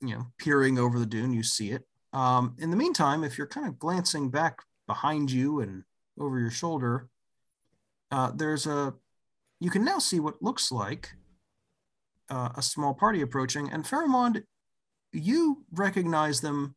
you 0.01 0.15
know, 0.15 0.27
peering 0.39 0.79
over 0.79 0.99
the 0.99 1.07
dune, 1.07 1.33
you 1.33 1.43
see 1.43 1.71
it. 1.73 1.85
Um, 2.13 2.57
in 2.59 2.71
the 2.71 2.77
meantime, 2.77 3.23
if 3.23 3.37
you're 3.37 3.47
kind 3.47 3.69
of 3.69 3.79
glancing 3.79 4.31
back 4.31 4.63
behind 4.87 5.31
you 5.31 5.61
and 5.61 5.85
over 6.19 6.39
your 6.39 6.51
shoulder, 6.51 7.09
uh, 8.11 8.33
there's 8.35 8.67
a 8.67 8.95
you 9.61 9.71
can 9.71 9.85
now 9.85 9.99
see 9.99 10.21
what 10.21 10.43
looks 10.43 10.73
like 10.73 11.11
uh, 12.31 12.51
a 12.57 12.63
small 12.63 12.95
party 12.95 13.21
approaching, 13.23 13.71
and 13.71 13.85
Pharamond, 13.85 14.43
you 15.13 15.65
recognize 15.73 16.41
them 16.41 16.75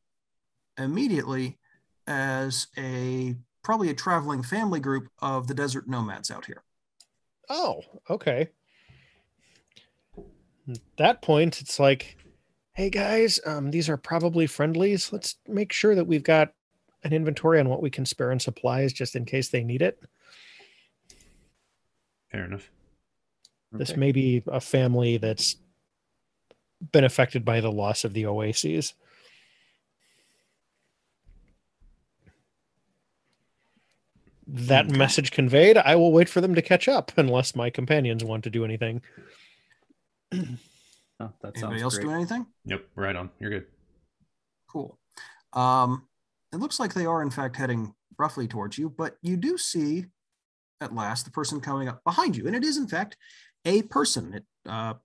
immediately 0.77 1.57
as 2.07 2.67
a 2.77 3.35
probably 3.63 3.89
a 3.89 3.93
traveling 3.93 4.43
family 4.43 4.79
group 4.79 5.07
of 5.19 5.47
the 5.47 5.53
desert 5.53 5.87
nomads 5.87 6.31
out 6.31 6.45
here. 6.45 6.63
Oh 7.51 7.83
okay. 8.09 8.49
At 10.69 10.79
that 10.97 11.21
point 11.21 11.61
it's 11.61 11.79
like 11.79 12.17
hey 12.73 12.89
guys 12.89 13.39
um 13.45 13.71
these 13.71 13.89
are 13.89 13.97
probably 13.97 14.47
friendlies. 14.47 15.11
Let's 15.11 15.35
make 15.47 15.73
sure 15.73 15.95
that 15.95 16.07
we've 16.07 16.23
got 16.23 16.53
an 17.03 17.13
inventory 17.13 17.59
on 17.59 17.67
what 17.67 17.81
we 17.81 17.89
can 17.89 18.05
spare 18.05 18.31
in 18.31 18.39
supplies 18.39 18.93
just 18.93 19.15
in 19.15 19.25
case 19.25 19.49
they 19.49 19.63
need 19.63 19.81
it. 19.81 20.01
Fair 22.31 22.45
enough. 22.45 22.69
this 23.73 23.97
may 23.97 24.11
be 24.11 24.41
a 24.47 24.61
family 24.61 25.17
that's 25.17 25.57
been 26.91 27.03
affected 27.03 27.43
by 27.43 27.59
the 27.59 27.71
loss 27.71 28.05
of 28.05 28.13
the 28.13 28.25
oases 28.25 28.93
that 34.53 34.87
Okay. 34.87 34.97
message 34.97 35.31
conveyed 35.31 35.77
i 35.77 35.95
will 35.95 36.11
wait 36.11 36.27
for 36.27 36.41
them 36.41 36.53
to 36.55 36.61
catch 36.61 36.87
up 36.87 37.11
unless 37.17 37.55
my 37.55 37.69
companions 37.69 38.23
want 38.23 38.43
to 38.43 38.49
do 38.49 38.65
anything 38.65 39.01
Oh, 41.19 41.31
that 41.43 41.55
Anybody 41.55 41.59
sounds 41.59 41.81
else 41.83 41.93
great. 41.95 42.03
doing 42.05 42.15
anything? 42.15 42.45
Yep, 42.65 42.83
right 42.95 43.15
on. 43.15 43.29
You're 43.39 43.51
good. 43.51 43.65
Cool. 44.67 44.97
Um, 45.53 46.07
it 46.51 46.55
looks 46.55 46.79
like 46.79 46.95
they 46.95 47.05
are 47.05 47.21
in 47.21 47.29
fact 47.29 47.55
heading 47.57 47.93
roughly 48.17 48.47
towards 48.47 48.79
you, 48.79 48.89
but 48.89 49.17
you 49.21 49.37
do 49.37 49.55
see 49.55 50.07
at 50.79 50.95
last 50.95 51.25
the 51.25 51.31
person 51.31 51.61
coming 51.61 51.87
up 51.87 52.03
behind 52.03 52.35
you, 52.35 52.47
and 52.47 52.55
it 52.55 52.63
is 52.63 52.75
in 52.77 52.87
fact 52.87 53.17
a 53.65 53.83
person. 53.83 54.33
It 54.33 54.45
uh, 54.67 54.95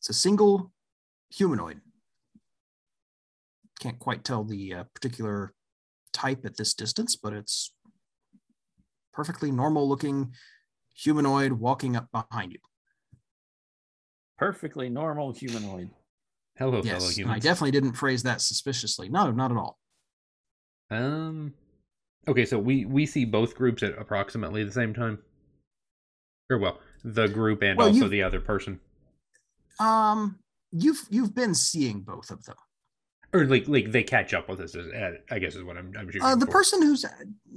it's 0.00 0.10
a 0.10 0.12
single 0.12 0.70
humanoid. 1.30 1.80
Can't 3.80 3.98
quite 3.98 4.22
tell 4.22 4.44
the 4.44 4.74
uh, 4.74 4.84
particular 4.94 5.54
type 6.12 6.44
at 6.44 6.58
this 6.58 6.74
distance, 6.74 7.16
but 7.16 7.32
it's 7.32 7.72
perfectly 9.14 9.50
normal 9.50 9.88
looking 9.88 10.32
humanoid 10.94 11.52
walking 11.52 11.96
up 11.96 12.08
behind 12.12 12.52
you. 12.52 12.58
Perfectly 14.36 14.88
normal 14.90 15.32
humanoid. 15.32 15.90
Hello, 16.56 16.82
fellow 16.82 17.08
yes, 17.08 17.18
I 17.26 17.38
definitely 17.38 17.70
didn't 17.72 17.94
phrase 17.94 18.22
that 18.24 18.40
suspiciously. 18.40 19.08
No, 19.08 19.30
not 19.30 19.50
at 19.50 19.56
all. 19.56 19.78
Um. 20.90 21.54
Okay, 22.26 22.44
so 22.46 22.58
we 22.58 22.84
we 22.84 23.06
see 23.06 23.24
both 23.24 23.54
groups 23.54 23.82
at 23.82 23.98
approximately 23.98 24.64
the 24.64 24.72
same 24.72 24.94
time. 24.94 25.18
Or 26.50 26.58
well, 26.58 26.78
the 27.04 27.26
group 27.28 27.62
and 27.62 27.78
Well, 27.78 27.88
also 27.88 28.08
the 28.08 28.22
other 28.22 28.40
person, 28.40 28.80
Um, 29.80 30.38
you've 30.72 31.06
you've 31.10 31.34
been 31.34 31.54
seeing 31.54 32.00
both 32.02 32.30
of 32.30 32.44
them. 32.44 32.56
or 33.32 33.46
like 33.46 33.66
like 33.68 33.90
they 33.92 34.02
catch 34.04 34.32
up 34.34 34.48
with 34.48 34.60
us. 34.60 34.74
is- 34.74 34.92
I 35.30 35.38
guess 35.38 35.54
is 35.56 35.62
what 35.64 35.76
I'm. 35.76 35.92
I'm 35.98 36.06
shooting 36.08 36.22
Uh, 36.22 36.36
the 36.36 36.46
for. 36.46 36.52
person 36.52 36.82
who's 36.82 37.04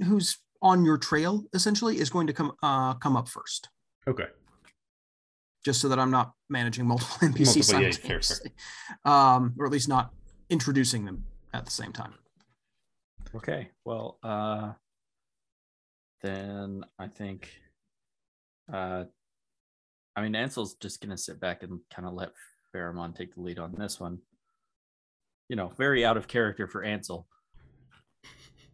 who's 0.04 0.38
on 0.62 0.84
your 0.84 0.98
trail 0.98 1.44
essentially 1.52 1.98
is 1.98 2.10
going 2.10 2.26
to 2.26 2.32
come 2.32 2.52
uh 2.62 2.94
come 2.94 3.16
up 3.16 3.28
first, 3.28 3.68
Okay. 4.06 4.26
just 5.64 5.80
so 5.80 5.88
that 5.88 5.98
I'm 5.98 6.10
not 6.10 6.32
managing 6.48 6.86
multiple 6.86 7.16
NPCs 7.28 7.72
Multiple, 7.72 7.82
yeah, 7.82 7.90
fair, 7.92 8.20
fair. 8.22 9.12
um, 9.12 9.54
or 9.58 9.66
at 9.66 9.72
least 9.72 9.88
not 9.88 10.12
introducing 10.50 11.04
them 11.04 11.24
at 11.52 11.64
the 11.64 11.70
same 11.70 11.92
time. 11.92 12.14
Okay. 13.34 13.70
Well, 13.84 14.18
uh 14.22 14.72
then 16.20 16.84
I 16.98 17.06
think, 17.06 17.48
uh, 18.72 19.04
I 20.16 20.20
mean, 20.22 20.34
Ansel's 20.34 20.74
just 20.74 21.00
gonna 21.00 21.16
sit 21.18 21.38
back 21.38 21.62
and 21.62 21.78
kind 21.94 22.08
of 22.08 22.14
let 22.14 22.32
Pharamond 22.74 23.14
take 23.16 23.34
the 23.34 23.40
lead 23.40 23.58
on 23.60 23.72
this 23.78 24.00
one. 24.00 24.18
You 25.48 25.54
know, 25.56 25.68
very 25.78 26.04
out 26.04 26.16
of 26.16 26.26
character 26.26 26.66
for 26.66 26.82
Ansel. 26.82 27.28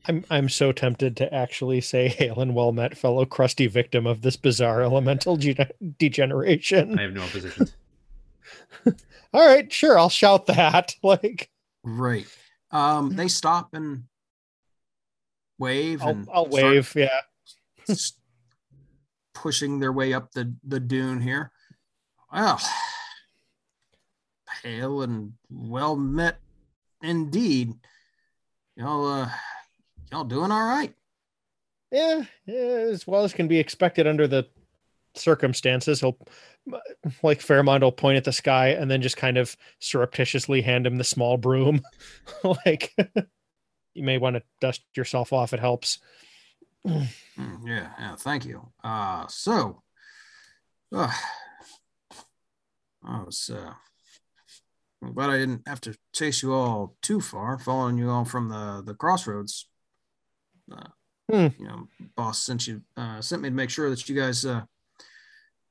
I'm 0.06 0.24
I'm 0.30 0.48
so 0.48 0.72
tempted 0.72 1.16
to 1.18 1.32
actually 1.32 1.80
say 1.80 2.08
hail 2.08 2.40
and 2.40 2.54
well 2.54 2.72
met 2.72 2.96
fellow 2.96 3.24
crusty 3.24 3.66
victim 3.66 4.06
of 4.06 4.22
this 4.22 4.36
bizarre 4.36 4.82
elemental 4.82 5.36
ge- 5.36 5.58
degeneration. 5.98 6.98
I 6.98 7.02
have 7.02 7.12
no 7.12 7.22
opposition. 7.22 7.68
All 9.32 9.46
right, 9.46 9.72
sure, 9.72 9.98
I'll 9.98 10.08
shout 10.10 10.46
that. 10.46 10.94
Like 11.02 11.50
Right. 11.82 12.26
Um, 12.70 13.14
they 13.14 13.28
stop 13.28 13.74
and 13.74 14.04
wave 15.58 16.02
I'll, 16.02 16.08
and 16.08 16.28
I'll 16.32 16.46
wave. 16.46 16.92
Yeah. 16.96 17.20
pushing 19.34 19.78
their 19.78 19.92
way 19.92 20.12
up 20.14 20.32
the, 20.32 20.54
the 20.66 20.80
dune 20.80 21.20
here. 21.20 21.52
Well, 22.32 22.60
hail 24.62 25.02
and 25.02 25.34
well 25.50 25.94
met 25.94 26.38
indeed. 27.02 27.74
Y'all, 28.76 29.06
uh, 29.06 29.28
y'all 30.14 30.24
doing 30.24 30.52
all 30.52 30.64
right? 30.64 30.94
Yeah, 31.90 32.22
yeah, 32.46 32.86
as 32.92 33.04
well 33.04 33.24
as 33.24 33.32
can 33.32 33.48
be 33.48 33.58
expected 33.58 34.06
under 34.06 34.28
the 34.28 34.46
circumstances. 35.16 36.00
He'll 36.00 36.16
like 37.22 37.40
Pharamond 37.40 37.80
will 37.80 37.92
point 37.92 38.16
at 38.16 38.24
the 38.24 38.32
sky 38.32 38.68
and 38.68 38.88
then 38.88 39.02
just 39.02 39.16
kind 39.16 39.36
of 39.36 39.56
surreptitiously 39.80 40.62
hand 40.62 40.86
him 40.86 40.98
the 40.98 41.04
small 41.04 41.36
broom. 41.36 41.82
like 42.64 42.94
you 43.94 44.04
may 44.04 44.18
want 44.18 44.36
to 44.36 44.42
dust 44.60 44.82
yourself 44.96 45.32
off, 45.32 45.52
it 45.52 45.60
helps. 45.60 45.98
Mm, 46.86 47.08
yeah, 47.64 47.88
yeah, 47.98 48.14
thank 48.16 48.44
you. 48.44 48.68
Uh, 48.84 49.26
so, 49.28 49.82
uh, 50.94 51.12
I 53.04 53.22
was, 53.24 53.50
uh, 53.52 53.72
I'm 55.02 55.12
glad 55.12 55.30
I 55.30 55.38
didn't 55.38 55.66
have 55.66 55.80
to 55.82 55.96
chase 56.12 56.42
you 56.42 56.54
all 56.54 56.96
too 57.02 57.20
far, 57.20 57.58
following 57.58 57.98
you 57.98 58.10
all 58.10 58.24
from 58.24 58.48
the, 58.48 58.82
the 58.84 58.94
crossroads. 58.94 59.66
Uh, 60.70 60.88
Hmm. 61.32 61.46
You 61.58 61.66
know, 61.66 61.88
boss 62.16 62.42
sent 62.42 62.66
you, 62.66 62.82
uh, 62.98 63.22
sent 63.22 63.40
me 63.40 63.48
to 63.48 63.54
make 63.54 63.70
sure 63.70 63.88
that 63.88 64.06
you 64.10 64.14
guys, 64.14 64.44
uh, 64.44 64.60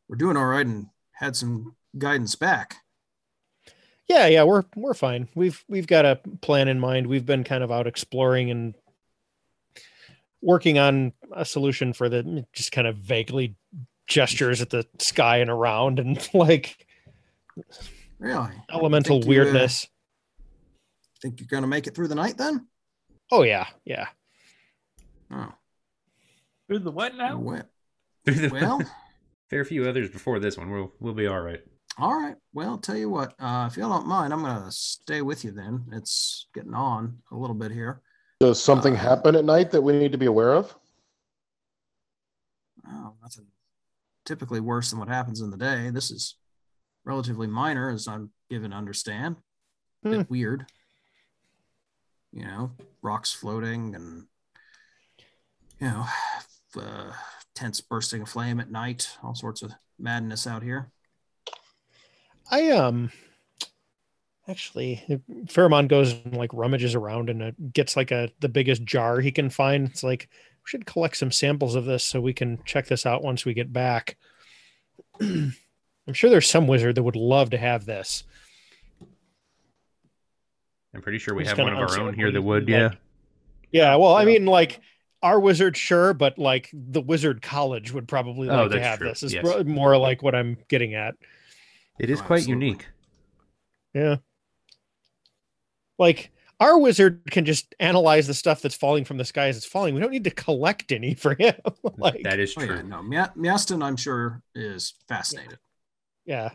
were 0.07 0.15
doing 0.15 0.35
all 0.35 0.47
right 0.47 0.65
and 0.65 0.87
had 1.11 1.35
some 1.35 1.75
guidance 1.95 2.33
back. 2.33 2.77
Yeah, 4.09 4.25
yeah, 4.25 4.43
we're 4.43 4.63
we're 4.75 4.95
fine. 4.95 5.29
We've 5.35 5.63
we've 5.69 5.85
got 5.85 6.05
a 6.05 6.19
plan 6.41 6.67
in 6.69 6.79
mind. 6.79 7.05
We've 7.05 7.25
been 7.25 7.43
kind 7.43 7.63
of 7.63 7.71
out 7.71 7.85
exploring 7.85 8.49
and 8.49 8.73
working 10.41 10.79
on 10.79 11.13
a 11.31 11.45
solution 11.45 11.93
for 11.93 12.09
the 12.09 12.45
just 12.51 12.71
kind 12.71 12.87
of 12.87 12.97
vaguely 12.97 13.55
gestures 14.07 14.59
at 14.59 14.71
the 14.71 14.85
sky 14.97 15.37
and 15.37 15.51
around 15.51 15.99
and 15.99 16.27
like 16.33 16.85
Really? 18.19 18.51
elemental 18.71 19.21
Think 19.21 19.31
you, 19.31 19.41
uh, 19.41 19.43
weirdness. 19.45 19.87
Think 21.21 21.39
you're 21.39 21.47
gonna 21.47 21.67
make 21.67 21.85
it 21.85 21.93
through 21.95 22.07
the 22.07 22.15
night 22.15 22.37
then? 22.37 22.67
Oh 23.31 23.43
yeah, 23.43 23.67
yeah. 23.85 24.07
Oh, 25.31 25.53
Through 26.67 26.79
the 26.79 26.91
what 26.91 27.15
now? 27.15 27.37
well, 27.37 27.63
Through 28.25 28.35
the 28.35 28.49
well 28.49 28.81
fair 29.49 29.65
few 29.65 29.85
others 29.87 30.09
before 30.09 30.39
this 30.39 30.57
one. 30.57 30.69
We'll 30.71 30.91
we'll 30.99 31.13
be 31.13 31.27
all 31.27 31.41
right. 31.41 31.61
All 31.99 32.13
right. 32.19 32.35
Well, 32.53 32.77
tell 32.79 32.97
you 32.97 33.09
what, 33.09 33.33
uh, 33.39 33.67
if 33.71 33.77
y'all 33.77 33.89
don't 33.89 34.07
mind, 34.07 34.33
I'm 34.33 34.41
going 34.41 34.63
to 34.63 34.71
stay 34.71 35.21
with 35.21 35.43
you 35.45 35.51
then. 35.51 35.85
It's 35.91 36.47
getting 36.55 36.73
on 36.73 37.19
a 37.31 37.35
little 37.35 37.55
bit 37.55 37.71
here. 37.71 38.01
Does 38.39 38.61
something 38.61 38.95
Uh, 38.95 38.97
happen 38.97 39.35
at 39.35 39.45
night 39.45 39.69
that 39.71 39.81
we 39.83 39.93
need 39.93 40.11
to 40.11 40.17
be 40.17 40.25
aware 40.25 40.53
of? 40.55 40.75
Oh, 42.89 43.13
nothing 43.21 43.45
typically 44.25 44.59
worse 44.59 44.89
than 44.89 44.97
what 44.99 45.07
happens 45.07 45.39
in 45.41 45.51
the 45.51 45.57
day. 45.57 45.91
This 45.91 46.09
is 46.09 46.35
relatively 47.05 47.45
minor, 47.45 47.91
as 47.91 48.07
I'm 48.07 48.31
given 48.49 48.71
to 48.71 48.77
understand. 48.77 49.35
A 50.03 50.09
bit 50.09 50.29
weird. 50.31 50.65
You 52.31 52.45
know, 52.45 52.71
rocks 53.03 53.31
floating 53.31 53.93
and, 53.93 54.25
you 55.83 55.89
know, 55.89 56.05
uh, 56.81 57.11
tents 57.53 57.81
bursting 57.81 58.21
aflame 58.21 58.59
at 58.59 58.71
night, 58.71 59.17
all 59.21 59.35
sorts 59.35 59.61
of 59.61 59.73
madness 59.99 60.47
out 60.47 60.63
here. 60.63 60.89
I 62.49 62.71
um 62.71 63.11
actually 64.47 65.01
Pharamond 65.45 65.87
goes 65.87 66.13
and 66.13 66.35
like 66.35 66.53
rummages 66.53 66.93
around 66.93 67.29
and 67.29 67.41
uh, 67.41 67.51
gets 67.73 67.95
like 67.95 68.11
a 68.11 68.29
the 68.39 68.49
biggest 68.49 68.83
jar 68.83 69.19
he 69.19 69.31
can 69.31 69.49
find. 69.49 69.87
It's 69.89 70.03
like 70.03 70.29
we 70.31 70.69
should 70.69 70.85
collect 70.85 71.17
some 71.17 71.31
samples 71.31 71.75
of 71.75 71.85
this 71.85 72.03
so 72.03 72.19
we 72.19 72.33
can 72.33 72.59
check 72.65 72.87
this 72.87 73.05
out 73.05 73.23
once 73.23 73.45
we 73.45 73.53
get 73.53 73.71
back. 73.71 74.17
I'm 75.21 76.13
sure 76.13 76.29
there's 76.29 76.49
some 76.49 76.67
wizard 76.67 76.95
that 76.95 77.03
would 77.03 77.15
love 77.15 77.51
to 77.51 77.57
have 77.57 77.85
this. 77.85 78.23
I'm 80.93 81.01
pretty 81.01 81.17
sure 81.17 81.33
we 81.33 81.43
Just 81.43 81.55
have 81.55 81.65
one 81.65 81.73
kinda 81.73 81.87
our 81.87 81.99
own 81.99 82.13
here 82.13 82.31
that 82.31 82.41
would. 82.41 82.67
Yeah. 82.67 82.91
Yeah, 83.71 83.95
well, 83.95 84.15
I 84.15 84.25
mean, 84.25 84.45
like 84.45 84.79
our 85.23 85.39
wizard, 85.39 85.75
sure, 85.75 86.13
but 86.13 86.37
like 86.37 86.69
the 86.73 87.01
wizard 87.01 87.41
college 87.41 87.91
would 87.91 88.07
probably 88.07 88.49
Oh, 88.49 88.55
like 88.63 88.63
to 88.71 88.75
that's 88.75 88.85
have 88.85 88.99
true. 88.99 89.07
this. 89.09 89.23
Is 89.23 89.33
Yes. 89.33 89.65
more 89.65 89.97
like 89.97 90.21
what 90.21 90.35
I'm 90.35 90.57
getting 90.67 90.93
at. 90.93 91.15
It 91.99 92.09
is 92.11 92.19
Oh, 92.21 92.23
quite 92.25 92.39
absolutely. 92.41 92.65
unique. 92.67 92.87
Yeah. 93.95 94.17
Like 95.97 96.31
our 96.59 96.77
wizard 96.77 97.21
can 97.31 97.45
just 97.45 97.73
analyze 97.79 98.27
the 98.27 98.33
stuff 98.33 98.61
that's 98.61 98.75
falling 98.75 99.05
from 99.05 99.17
the 99.17 99.25
sky 99.25 99.47
as 99.47 99.57
it's 99.57 99.65
falling. 99.65 99.93
We 99.93 100.01
don't 100.01 100.11
need 100.11 100.23
to 100.25 100.31
collect 100.31 100.91
any 100.91 101.13
for 101.13 101.35
him. 101.35 101.55
like 101.97 102.23
that 102.23 102.39
is 102.39 102.53
Oh, 102.57 102.65
true. 102.65 102.75
yeah, 102.75 102.81
no, 102.83 103.01
Mia- 103.03 103.33
Miastin, 103.37 103.83
I'm 103.83 103.95
sure, 103.97 104.41
is 104.53 104.93
fascinated. 105.07 105.57
yeah. 106.25 106.51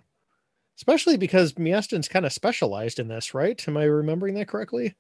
Especially 0.77 1.17
because 1.17 1.55
Miastin's 1.55 2.07
kind 2.07 2.25
of 2.25 2.33
specialized 2.33 3.01
in 3.01 3.09
this, 3.09 3.35
right? 3.35 3.67
Am 3.67 3.77
I 3.77 3.83
remembering 3.85 4.35
that 4.35 4.47
correctly? 4.47 4.95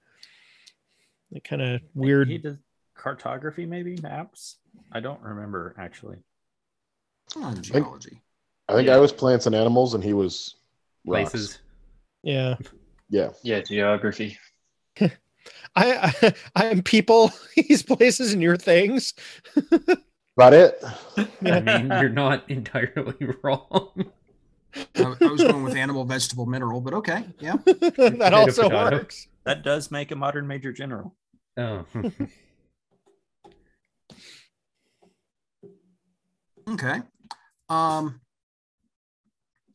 Like 1.30 1.44
kind 1.44 1.62
of 1.62 1.80
weird. 1.94 2.28
He 2.28 2.38
does 2.38 2.56
cartography, 2.98 3.64
maybe 3.66 3.96
maps. 4.02 4.56
I 4.92 5.00
don't 5.00 5.20
remember 5.22 5.74
actually. 5.78 6.18
Oh, 7.36 7.54
geology. 7.54 8.20
I 8.68 8.74
think 8.74 8.88
Yeah. 8.88 8.96
I 8.96 8.98
was 8.98 9.12
plants 9.12 9.46
and 9.46 9.54
animals, 9.54 9.94
and 9.94 10.02
he 10.04 10.12
was 10.12 10.56
rocks. 11.06 11.30
Places. 11.30 11.58
Yeah. 12.22 12.56
Yeah, 13.10 13.30
Yeah, 13.42 13.60
geography. 13.60 14.38
I, 15.00 15.10
I 15.76 16.34
I'm 16.54 16.82
people, 16.82 17.32
these 17.56 17.82
places 17.82 18.32
and 18.34 18.42
your 18.42 18.56
things. 18.56 19.14
about 20.36 20.52
it. 20.52 20.82
I 21.16 21.60
mean, 21.60 21.86
you're 22.00 22.08
not 22.10 22.50
entirely 22.50 23.16
wrong. 23.42 24.12
I, 24.96 25.14
I 25.20 25.26
was 25.26 25.42
going 25.42 25.62
with 25.62 25.74
animal, 25.76 26.04
vegetable, 26.04 26.44
mineral, 26.46 26.80
but 26.82 26.92
okay. 26.94 27.24
Yeah. 27.40 27.56
that 27.64 28.32
also 28.34 28.64
potato. 28.64 28.90
works. 28.96 29.28
that 29.44 29.62
does 29.62 29.90
make 29.90 30.10
a 30.10 30.16
modern 30.16 30.46
major 30.46 30.72
general. 30.72 31.14
Oh, 31.56 31.84
Okay. 36.68 37.00
Um, 37.68 38.20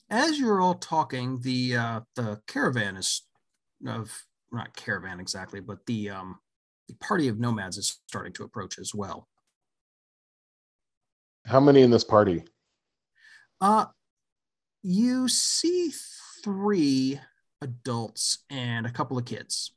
as 0.10 0.40
you're 0.40 0.62
all 0.62 0.76
talking, 0.76 1.40
the 1.42 1.76
uh, 1.76 2.00
the 2.16 2.42
caravan 2.48 2.98
is 2.98 3.24
of 3.88 4.12
not 4.52 4.76
caravan 4.76 5.20
exactly, 5.20 5.60
but 5.60 5.86
the 5.88 6.12
um, 6.12 6.40
the 6.88 6.96
party 6.96 7.28
of 7.28 7.40
nomads 7.40 7.78
is 7.78 8.00
starting 8.08 8.34
to 8.34 8.44
approach 8.44 8.78
as 8.78 8.94
well. 8.94 9.28
How 11.46 11.60
many 11.60 11.82
in 11.82 11.92
this 11.92 12.04
party? 12.04 12.44
Uh, 13.60 13.86
you 14.82 15.28
see 15.28 15.92
three 16.44 17.20
adults 17.62 18.40
and 18.50 18.86
a 18.86 18.92
couple 18.92 19.18
of 19.18 19.26
kids. 19.26 19.74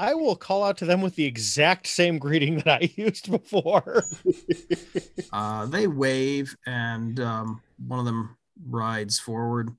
I 0.00 0.14
will 0.14 0.36
call 0.36 0.62
out 0.62 0.78
to 0.78 0.84
them 0.84 1.02
with 1.02 1.16
the 1.16 1.24
exact 1.24 1.88
same 1.88 2.18
greeting 2.18 2.58
that 2.58 2.82
I 2.82 2.92
used 2.96 3.30
before. 3.30 4.04
Uh, 5.30 5.66
they 5.66 5.86
wave, 5.86 6.56
and 6.66 7.20
um, 7.20 7.60
one 7.86 7.98
of 7.98 8.06
them 8.06 8.36
rides 8.66 9.18
forward. 9.18 9.70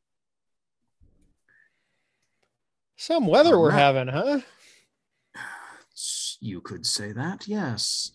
Some 2.97 3.25
weather 3.25 3.59
we're 3.59 3.71
having, 3.71 4.07
huh? 4.07 4.41
You 6.39 6.61
could 6.61 6.85
say 6.85 7.11
that, 7.13 7.47
yes. 7.47 8.11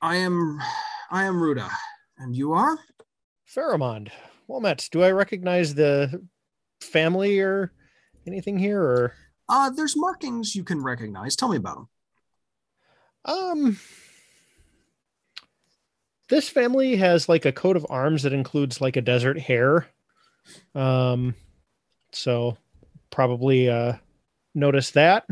I 0.00 0.16
am, 0.16 0.60
I 1.10 1.24
am 1.24 1.40
Ruda, 1.40 1.68
and 2.18 2.36
you 2.36 2.52
are. 2.52 2.78
Pharamond. 3.52 4.10
Wilmette, 4.46 4.88
do 4.92 5.02
I 5.02 5.10
recognize 5.10 5.74
the 5.74 6.24
family 6.80 7.40
or 7.40 7.72
anything 8.28 8.58
here 8.58 8.80
or 8.82 9.12
Uh, 9.48 9.70
there's 9.70 9.96
markings 9.96 10.54
you 10.54 10.62
can 10.64 10.82
recognize. 10.82 11.34
Tell 11.36 11.48
me 11.48 11.56
about 11.56 11.76
them. 11.76 11.88
um 13.24 13.78
this 16.28 16.48
family 16.48 16.96
has 16.96 17.28
like 17.28 17.44
a 17.46 17.52
coat 17.52 17.76
of 17.76 17.86
arms 17.88 18.22
that 18.22 18.32
includes 18.34 18.80
like 18.80 18.96
a 18.96 19.02
desert 19.02 19.38
hare. 19.38 19.88
Um 20.74 21.34
so 22.12 22.56
probably 23.10 23.68
uh 23.68 23.94
notice 24.54 24.90
that. 24.92 25.26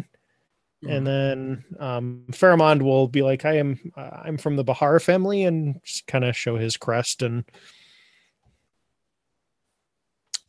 and 0.87 1.07
then 1.07 1.65
um, 1.81 2.25
Pharamond 2.31 2.83
will 2.83 3.09
be 3.09 3.23
like, 3.23 3.45
"I 3.45 3.55
am, 3.57 3.93
uh, 3.97 4.21
I'm 4.25 4.39
from 4.39 4.55
the 4.57 4.63
Bahar 4.63 5.01
family," 5.01 5.43
and 5.43 5.81
just 5.83 6.07
kind 6.07 6.25
of 6.25 6.37
show 6.37 6.57
his 6.57 6.77
crest. 6.77 7.23
And 7.23 7.45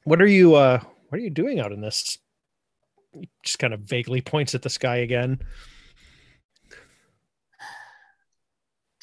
what 0.04 0.22
are 0.22 0.28
you, 0.28 0.54
uh, 0.56 0.80
what 1.10 1.18
are 1.18 1.24
you 1.24 1.32
doing 1.32 1.60
out 1.60 1.72
in 1.72 1.82
this? 1.82 2.20
Just 3.44 3.60
kind 3.60 3.74
of 3.74 3.82
vaguely 3.82 4.22
points 4.22 4.56
at 4.56 4.62
the 4.62 4.70
sky 4.70 4.98
again. 4.98 5.40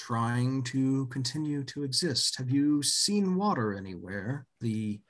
trying 0.06 0.62
to 0.62 1.06
continue 1.06 1.64
to 1.64 1.82
exist. 1.82 2.36
Have 2.36 2.50
you 2.50 2.82
seen 2.82 3.36
water 3.36 3.74
anywhere? 3.74 4.46
The 4.60 5.00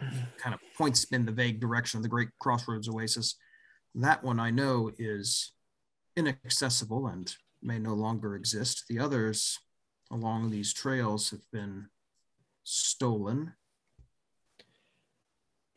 kind 0.38 0.54
of 0.54 0.60
points 0.78 1.04
in 1.04 1.26
the 1.26 1.32
vague 1.32 1.60
direction 1.60 1.98
of 1.98 2.02
the 2.02 2.08
Great 2.08 2.30
Crossroads 2.38 2.88
Oasis. 2.88 3.34
That 3.94 4.24
one 4.24 4.40
I 4.40 4.50
know 4.50 4.90
is 4.98 5.52
inaccessible 6.16 7.08
and 7.08 7.34
may 7.62 7.78
no 7.78 7.92
longer 7.92 8.36
exist. 8.36 8.84
The 8.88 8.98
others 8.98 9.58
along 10.10 10.50
these 10.50 10.72
trails 10.72 11.28
have 11.28 11.44
been 11.52 11.88
stolen. 12.64 13.52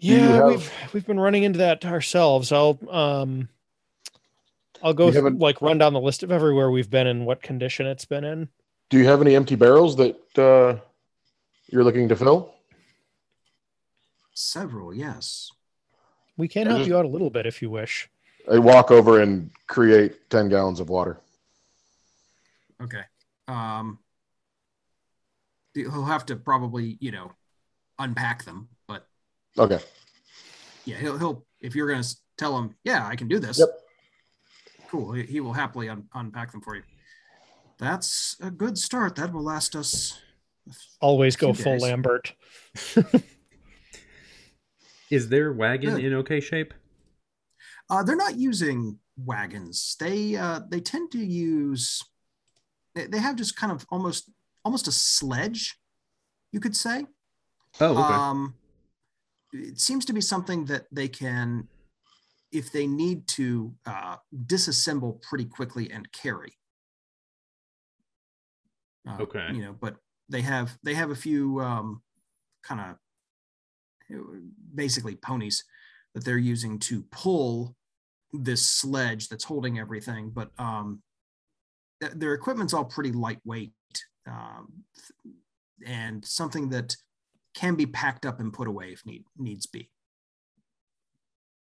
Do 0.06 0.12
you 0.12 0.18
Yeah, 0.20 0.28
have- 0.36 0.46
we've 0.46 0.72
we've 0.94 1.06
been 1.08 1.20
running 1.20 1.42
into 1.44 1.58
that 1.58 1.84
ourselves. 1.84 2.52
I'll 2.52 2.78
um, 2.92 3.50
I'll 4.84 4.94
go 4.94 5.08
You 5.08 5.14
th- 5.20 5.34
like 5.40 5.64
run 5.64 5.80
down 5.80 5.94
the 5.94 6.00
list 6.00 6.22
of 6.22 6.32
everywhere 6.32 6.70
we've 6.70 6.92
been 6.92 7.08
and 7.08 7.26
what 7.26 7.42
condition 7.42 7.88
it's 7.88 8.06
been 8.06 8.24
in. 8.24 8.50
Do 8.92 9.00
you 9.00 9.06
have 9.06 9.20
any 9.22 9.36
empty 9.36 9.56
barrels 9.56 9.96
that 9.96 10.16
uh, 10.38 10.80
you're 11.72 11.84
looking 11.84 12.08
to 12.10 12.16
fill? 12.16 12.54
Several, 14.36 14.94
yes. 14.94 15.50
We 16.38 16.48
can 16.48 16.68
I 16.68 16.72
help 16.72 16.80
just- 16.82 16.90
you 16.90 16.98
out 16.98 17.06
a 17.06 17.08
little 17.08 17.32
bit 17.32 17.48
if 17.48 17.62
you 17.64 17.72
wish. 17.72 18.08
I 18.52 18.60
walk 18.60 18.92
over 18.92 19.22
and 19.22 19.50
create 19.66 20.30
10 20.30 20.50
gallons 20.50 20.80
of 20.80 20.88
water. 20.90 21.20
Okay. 22.80 23.02
Um, 23.48 23.98
the- 25.74 25.82
he'll 25.84 26.06
have 26.06 26.28
to 26.28 26.36
probably, 26.36 26.98
you 27.00 27.12
know, 27.12 27.32
unpack 27.98 28.44
them, 28.44 28.68
but 28.68 28.75
Okay. 29.58 29.80
yeah, 30.86 30.98
he'll 30.98 31.18
he'll 31.18 31.46
if 31.62 31.76
you're 31.76 31.90
gonna 31.90 32.04
tell 32.38 32.58
him, 32.58 32.76
yeah, 32.84 33.08
I 33.08 33.16
can 33.16 33.28
do 33.28 33.40
this. 33.40 33.60
Yep. 33.60 33.70
Cool. 34.90 35.14
He, 35.14 35.24
he 35.24 35.40
will 35.40 35.54
happily 35.54 35.90
un- 35.90 36.08
unpack 36.14 36.52
them 36.52 36.62
for 36.62 36.76
you. 36.76 36.84
That's 37.78 38.38
a 38.42 38.52
good 38.52 38.78
start. 38.78 39.16
That 39.16 39.34
will 39.34 39.44
last 39.44 39.76
us. 39.76 40.20
Always 41.00 41.36
go 41.36 41.54
Few 41.54 41.64
full 41.64 41.74
days. 41.74 41.82
Lambert. 41.84 42.34
Is 45.12 45.30
their 45.30 45.54
wagon 45.54 45.96
Good. 45.96 46.04
in 46.04 46.14
okay 46.16 46.40
shape? 46.40 46.74
Uh, 47.90 48.02
they're 48.04 48.16
not 48.16 48.38
using 48.38 48.98
wagons. 49.18 49.96
They 50.00 50.36
uh, 50.36 50.62
they 50.70 50.80
tend 50.80 51.12
to 51.12 51.20
use. 51.20 52.04
They, 52.96 53.06
they 53.06 53.20
have 53.20 53.36
just 53.36 53.56
kind 53.56 53.72
of 53.72 53.86
almost 53.92 54.32
almost 54.64 54.88
a 54.88 54.92
sledge, 54.92 55.78
you 56.52 56.60
could 56.60 56.76
say. 56.76 57.06
Oh, 57.80 57.92
okay. 57.92 58.14
Um, 58.14 58.56
it 59.56 59.80
seems 59.80 60.06
to 60.06 60.14
be 60.14 60.22
something 60.22 60.66
that 60.66 60.86
they 60.92 61.08
can, 61.08 61.68
if 62.52 62.72
they 62.72 62.88
need 62.88 63.28
to, 63.30 63.74
uh, 63.86 64.18
disassemble 64.46 65.22
pretty 65.22 65.46
quickly 65.46 65.92
and 65.92 66.12
carry. 66.12 66.54
Uh, 69.08 69.18
Okay. 69.22 69.48
You 69.54 69.62
know, 69.62 69.76
but 69.80 69.98
they 70.30 70.42
have 70.42 70.78
they 70.84 70.96
have 70.96 71.12
a 71.12 71.16
few 71.16 71.60
um, 71.62 72.02
kind 72.64 72.82
of 72.82 72.98
basically 74.74 75.16
ponies 75.16 75.64
that 76.14 76.24
they're 76.24 76.38
using 76.38 76.80
to 76.80 77.04
pull 77.12 77.76
this 78.34 78.66
sledge 78.66 79.30
that's 79.30 79.44
holding 79.44 79.80
everything. 79.80 80.30
But 80.30 80.50
um, 80.58 81.02
th- 82.02 82.14
their 82.14 82.34
equipment's 82.34 82.74
all 82.74 82.86
pretty 82.86 83.12
lightweight 83.12 83.74
um, 84.28 84.84
and 85.86 86.24
something 86.26 86.70
that 86.70 86.96
can 87.56 87.76
be 87.76 87.86
packed 87.86 88.26
up 88.26 88.40
and 88.40 88.54
put 88.54 88.68
away 88.68 88.90
if 88.92 89.06
need 89.06 89.24
needs 89.38 89.66
be. 89.66 89.90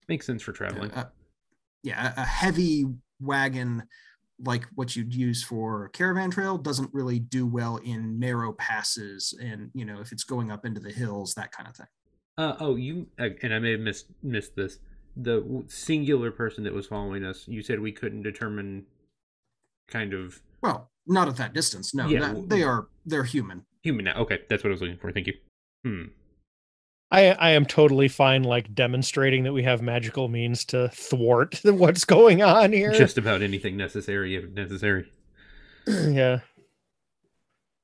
Makes 0.08 0.26
sense 0.26 0.42
for 0.42 0.52
traveling. 0.52 0.92
Uh, 0.92 1.10
yeah, 1.84 2.14
a 2.18 2.26
heavy 2.26 2.86
wagon 3.20 3.84
like 4.44 4.66
what 4.74 4.96
you'd 4.96 5.14
use 5.14 5.44
for 5.44 5.86
a 5.86 5.90
caravan 5.92 6.32
trail 6.32 6.58
doesn't 6.58 6.92
really 6.94 7.20
do 7.20 7.46
well 7.46 7.78
in 7.78 8.18
narrow 8.18 8.52
passes 8.54 9.38
and 9.40 9.70
you 9.76 9.86
know 9.86 10.02
if 10.02 10.12
it's 10.12 10.24
going 10.24 10.50
up 10.50 10.66
into 10.66 10.80
the 10.80 10.90
hills 10.90 11.36
that 11.36 11.52
kind 11.52 11.70
of 11.70 11.76
thing. 11.76 11.86
Uh, 12.38 12.56
oh, 12.60 12.76
you 12.76 13.06
uh, 13.20 13.30
and 13.44 13.54
I 13.54 13.60
may 13.60 13.72
have 13.72 13.80
missed 13.82 14.08
missed 14.24 14.56
this. 14.56 14.80
The 15.16 15.64
singular 15.68 16.32
person 16.32 16.64
that 16.64 16.74
was 16.74 16.88
following 16.88 17.24
us, 17.26 17.48
you 17.48 17.62
said 17.62 17.80
we 17.80 17.92
couldn't 17.92 18.24
determine 18.24 18.86
kind 19.88 20.14
of 20.14 20.42
Well, 20.62 20.90
not 21.06 21.28
at 21.28 21.36
that 21.38 21.54
distance. 21.54 21.94
No, 21.94 22.08
Yeah, 22.08 22.34
that- 22.34 22.50
they 22.50 22.64
are 22.64 22.88
they're 23.06 23.26
human. 23.26 23.66
human 23.84 24.06
now. 24.06 24.16
Okay, 24.22 24.40
that's 24.50 24.64
what 24.64 24.70
I 24.70 24.72
was 24.72 24.82
looking 24.82 24.98
for. 24.98 25.12
Thank 25.12 25.28
you. 25.28 25.34
Hmm. 25.84 26.04
I 27.10 27.32
I 27.32 27.50
am 27.52 27.66
totally 27.66 28.08
fine 28.08 28.44
like 28.44 28.74
demonstrating 28.74 29.44
that 29.44 29.54
we 29.54 29.64
have 29.64 29.82
magical 29.82 30.28
means 30.28 30.64
to 30.66 30.90
thwart 30.90 31.60
what's 31.64 32.06
going 32.06 32.42
on 32.42 32.72
here. 32.72 32.92
Just 32.94 33.18
about 33.18 33.42
anything 33.42 33.78
necessary 33.78 34.36
if 34.36 34.50
necessary. 34.50 35.12
yeah. 35.88 36.40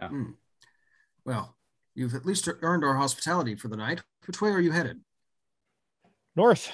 Hmm. 0.01 0.31
Well, 1.25 1.55
you've 1.95 2.13
at 2.13 2.25
least 2.25 2.47
earned 2.61 2.83
our 2.83 2.95
hospitality 2.95 3.55
for 3.55 3.67
the 3.67 3.77
night. 3.77 4.01
Which 4.25 4.41
way 4.41 4.51
are 4.51 4.61
you 4.61 4.71
headed? 4.71 5.01
North. 6.35 6.71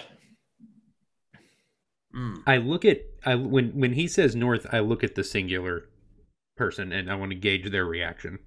Hmm. 2.14 2.36
I 2.46 2.58
look 2.58 2.86
at 2.86 3.02
I 3.26 3.36
when 3.36 3.70
when 3.80 3.94
he 3.94 4.08
says 4.08 4.36
north, 4.36 4.68
I 4.72 4.80
look 4.80 5.04
at 5.04 5.16
the 5.16 5.24
singular 5.24 5.90
person 6.56 6.92
and 6.92 7.12
I 7.12 7.16
want 7.16 7.32
to 7.32 7.36
gauge 7.36 7.72
their 7.72 7.86
reaction 7.86 8.38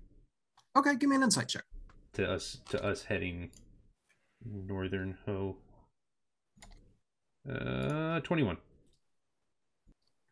Okay, 0.76 0.94
give 0.96 1.08
me 1.08 1.16
an 1.16 1.22
insight 1.22 1.48
check. 1.48 1.64
To 2.16 2.31
us 2.31 2.59
to 2.70 2.85
us 2.85 3.05
heading 3.05 3.50
northern 4.44 5.16
ho. 5.24 5.57
Uh, 7.48 8.20
twenty 8.20 8.42
one. 8.42 8.59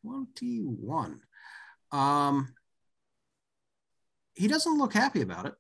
21. 0.03 1.21
Um, 1.93 2.55
he 4.35 4.49
doesn't 4.49 4.77
look 4.77 4.93
happy 4.93 5.23
about 5.23 5.47
it. 5.47 5.55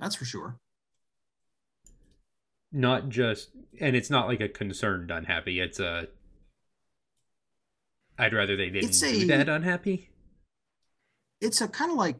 That's 0.00 0.16
for 0.16 0.24
sure. 0.24 0.58
Not 2.72 3.08
just, 3.08 3.50
and 3.80 3.94
it's 3.94 4.10
not 4.10 4.26
like 4.26 4.40
a 4.40 4.48
concerned 4.48 5.10
unhappy. 5.10 5.60
It's 5.60 5.78
a. 5.78 6.08
I'd 8.18 8.32
rather 8.32 8.56
they 8.56 8.70
didn't 8.70 8.90
It's 8.90 9.00
do 9.00 9.26
that 9.26 9.48
unhappy. 9.48 10.10
It's 11.40 11.60
a 11.60 11.68
kind 11.68 11.92
of 11.92 11.96
like 11.96 12.16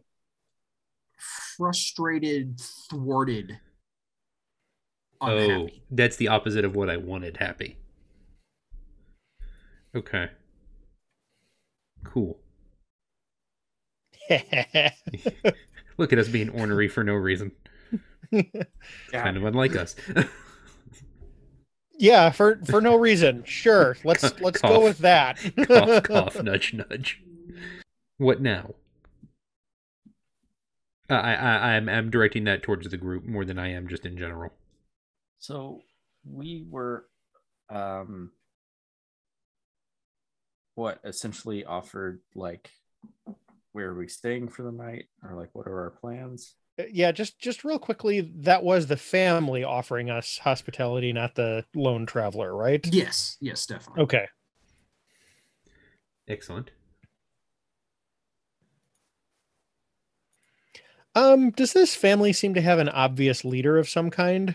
frustrated, 1.59 2.59
thwarted, 2.89 3.59
Unhappy. 5.21 5.53
Oh, 5.53 5.69
that's 5.91 6.17
the 6.17 6.29
opposite 6.29 6.65
of 6.65 6.77
what 6.77 6.89
I 6.89 6.97
wanted. 6.97 7.37
Happy. 7.39 7.77
Okay. 9.95 10.29
Cool. 12.05 12.39
Look 15.99 16.13
at 16.13 16.19
us 16.19 16.29
being 16.29 16.51
ornery 16.51 16.89
for 16.89 17.03
no 17.03 17.15
reason. 17.15 17.51
Kind 19.13 19.37
of 19.37 19.45
unlike 19.45 19.75
us. 19.75 19.97
yeah, 21.99 22.31
for 22.31 22.61
for 22.67 22.81
no 22.81 22.97
reason. 22.97 23.43
Sure. 23.45 23.97
Let's 24.05 24.21
Cough, 24.21 24.41
let's 24.41 24.61
cough. 24.61 24.71
go 24.71 24.85
with 24.85 24.99
that. 24.99 25.39
cough, 25.67 26.03
cough, 26.05 26.43
nudge, 26.43 26.75
nudge. 26.75 27.23
What 28.19 28.41
now? 28.41 28.75
Uh, 31.11 31.15
I, 31.15 31.35
I, 31.35 31.57
I'm, 31.77 31.89
I'm 31.89 32.11
directing 32.11 32.45
that 32.45 32.63
towards 32.63 32.89
the 32.89 32.97
group 32.97 33.25
more 33.25 33.45
than 33.45 33.59
I 33.59 33.73
am 33.73 33.89
just 33.89 34.05
in 34.05 34.19
general. 34.19 34.53
So 35.39 35.81
we 36.25 36.67
were 36.69 37.07
um 37.71 38.33
what 40.75 41.01
essentially 41.05 41.65
offered 41.65 42.21
like 42.35 42.71
where 43.73 43.89
are 43.89 43.95
we 43.95 44.09
staying 44.09 44.49
for 44.49 44.63
the 44.63 44.73
night 44.73 45.07
or 45.23 45.35
like 45.35 45.51
what 45.53 45.67
are 45.67 45.81
our 45.81 45.91
plans? 45.91 46.55
yeah, 46.93 47.13
just 47.13 47.39
just 47.39 47.65
real 47.65 47.79
quickly, 47.79 48.33
that 48.37 48.63
was 48.63 48.87
the 48.87 48.97
family 48.97 49.65
offering 49.65 50.11
us 50.11 50.39
hospitality, 50.39 51.13
not 51.13 51.35
the 51.35 51.65
lone 51.75 52.07
traveler, 52.07 52.55
right? 52.55 52.87
Yes, 52.87 53.37
yes, 53.41 53.67
definitely. 53.67 54.05
Okay. 54.05 54.27
Excellent. 56.29 56.71
Um, 61.19 61.51
does 61.51 61.73
this 61.73 61.97
family 61.97 62.33
seem 62.33 62.55
to 62.55 62.61
have 62.61 62.79
an 62.79 62.89
obvious 62.89 63.45
leader 63.45 63.77
of 63.77 63.89
some 63.89 64.09
kind? 64.09 64.55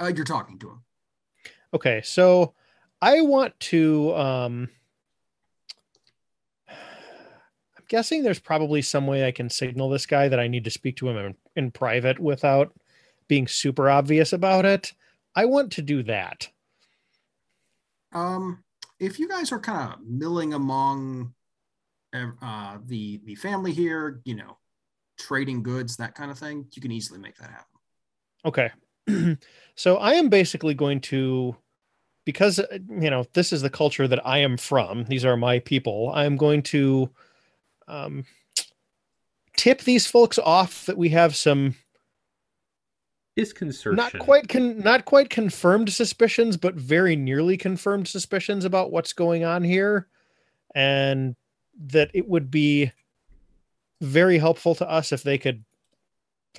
Uh, 0.00 0.10
you're 0.14 0.24
talking 0.24 0.58
to 0.58 0.70
him. 0.70 0.82
Okay, 1.72 2.00
so 2.02 2.54
I 3.00 3.20
want 3.20 3.58
to 3.60 4.12
um 4.16 4.70
I'm 6.68 7.84
guessing 7.88 8.24
there's 8.24 8.40
probably 8.40 8.82
some 8.82 9.06
way 9.06 9.24
I 9.24 9.30
can 9.30 9.48
signal 9.48 9.88
this 9.88 10.04
guy 10.04 10.26
that 10.26 10.40
I 10.40 10.48
need 10.48 10.64
to 10.64 10.70
speak 10.70 10.96
to 10.96 11.08
him 11.08 11.16
in, 11.16 11.36
in 11.54 11.70
private 11.70 12.18
without 12.18 12.74
being 13.28 13.46
super 13.46 13.88
obvious 13.88 14.32
about 14.32 14.64
it. 14.64 14.94
I 15.36 15.44
want 15.44 15.70
to 15.72 15.82
do 15.82 16.02
that. 16.02 16.48
Um, 18.12 18.64
if 18.98 19.20
you 19.20 19.28
guys 19.28 19.52
are 19.52 19.60
kind 19.60 19.92
of 19.92 20.00
milling 20.04 20.54
among 20.54 21.34
uh, 22.12 22.78
the 22.84 23.20
the 23.24 23.36
family 23.36 23.72
here, 23.72 24.20
you 24.24 24.34
know, 24.34 24.58
trading 25.18 25.62
goods, 25.62 25.96
that 25.96 26.14
kind 26.14 26.30
of 26.30 26.38
thing, 26.38 26.66
you 26.72 26.82
can 26.82 26.92
easily 26.92 27.18
make 27.18 27.36
that 27.36 27.50
happen. 27.50 27.66
Okay. 28.44 29.36
so 29.74 29.96
I 29.96 30.14
am 30.14 30.28
basically 30.28 30.74
going 30.74 31.00
to 31.02 31.56
because 32.24 32.58
uh, 32.58 32.78
you 32.88 33.08
know 33.08 33.24
this 33.32 33.52
is 33.52 33.62
the 33.62 33.70
culture 33.70 34.06
that 34.06 34.26
I 34.26 34.38
am 34.38 34.56
from. 34.56 35.04
These 35.04 35.24
are 35.24 35.36
my 35.36 35.60
people. 35.60 36.12
I'm 36.14 36.36
going 36.36 36.62
to 36.64 37.10
um, 37.86 38.24
tip 39.56 39.80
these 39.80 40.06
folks 40.06 40.38
off 40.38 40.84
that 40.86 40.98
we 40.98 41.08
have 41.10 41.34
some 41.34 41.74
Disconcertion. 43.34 43.96
not 43.96 44.18
quite 44.18 44.48
con- 44.48 44.80
not 44.80 45.04
quite 45.04 45.30
confirmed 45.30 45.90
suspicions, 45.90 46.56
but 46.56 46.74
very 46.74 47.16
nearly 47.16 47.56
confirmed 47.56 48.08
suspicions 48.08 48.64
about 48.64 48.90
what's 48.90 49.12
going 49.14 49.44
on 49.44 49.64
here, 49.64 50.08
and 50.74 51.34
that 51.86 52.10
it 52.12 52.28
would 52.28 52.50
be 52.50 52.92
very 54.00 54.38
helpful 54.38 54.74
to 54.76 54.88
us 54.88 55.12
if 55.12 55.22
they 55.22 55.38
could 55.38 55.64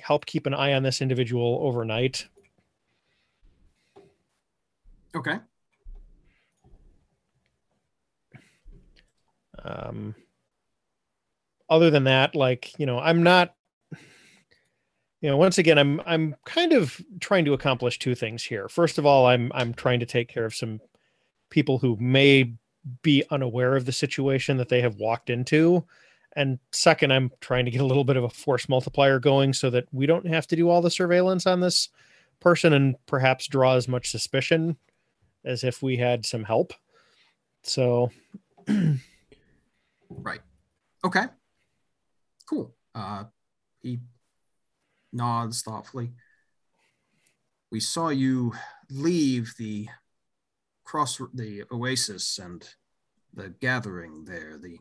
help 0.00 0.26
keep 0.26 0.46
an 0.46 0.54
eye 0.54 0.72
on 0.72 0.82
this 0.82 1.00
individual 1.00 1.58
overnight. 1.62 2.26
Okay. 5.14 5.38
Um, 9.62 10.14
other 11.68 11.90
than 11.90 12.04
that, 12.04 12.34
like 12.34 12.78
you 12.78 12.86
know, 12.86 12.98
I'm 12.98 13.22
not. 13.22 13.54
You 15.22 15.28
know, 15.28 15.36
once 15.36 15.58
again, 15.58 15.78
I'm 15.78 16.00
I'm 16.06 16.34
kind 16.46 16.72
of 16.72 16.98
trying 17.20 17.44
to 17.44 17.52
accomplish 17.52 17.98
two 17.98 18.14
things 18.14 18.42
here. 18.42 18.68
First 18.70 18.96
of 18.96 19.04
all, 19.04 19.26
I'm 19.26 19.52
I'm 19.54 19.74
trying 19.74 20.00
to 20.00 20.06
take 20.06 20.28
care 20.28 20.46
of 20.46 20.54
some 20.54 20.80
people 21.50 21.78
who 21.78 21.96
may 22.00 22.54
be 23.02 23.22
unaware 23.30 23.76
of 23.76 23.84
the 23.84 23.92
situation 23.92 24.56
that 24.56 24.70
they 24.70 24.80
have 24.80 24.96
walked 24.96 25.28
into. 25.28 25.84
And 26.36 26.58
second, 26.72 27.12
I'm 27.12 27.30
trying 27.40 27.64
to 27.64 27.70
get 27.70 27.80
a 27.80 27.86
little 27.86 28.04
bit 28.04 28.16
of 28.16 28.24
a 28.24 28.30
force 28.30 28.68
multiplier 28.68 29.18
going 29.18 29.52
so 29.52 29.68
that 29.70 29.86
we 29.92 30.06
don't 30.06 30.26
have 30.26 30.46
to 30.48 30.56
do 30.56 30.68
all 30.68 30.80
the 30.80 30.90
surveillance 30.90 31.46
on 31.46 31.60
this 31.60 31.88
person 32.38 32.72
and 32.72 32.94
perhaps 33.06 33.46
draw 33.48 33.74
as 33.74 33.88
much 33.88 34.10
suspicion 34.10 34.76
as 35.44 35.64
if 35.64 35.82
we 35.82 35.96
had 35.96 36.24
some 36.24 36.44
help. 36.44 36.72
So 37.62 38.10
Right. 40.10 40.40
Okay. 41.04 41.26
Cool. 42.48 42.74
Uh, 42.94 43.24
he 43.80 44.00
nods 45.12 45.62
thoughtfully. 45.62 46.12
We 47.70 47.80
saw 47.80 48.08
you 48.08 48.52
leave 48.90 49.54
the 49.56 49.88
cross 50.84 51.20
the 51.32 51.62
oasis 51.70 52.38
and 52.38 52.68
the 53.32 53.50
gathering 53.50 54.24
there, 54.24 54.58
the 54.58 54.78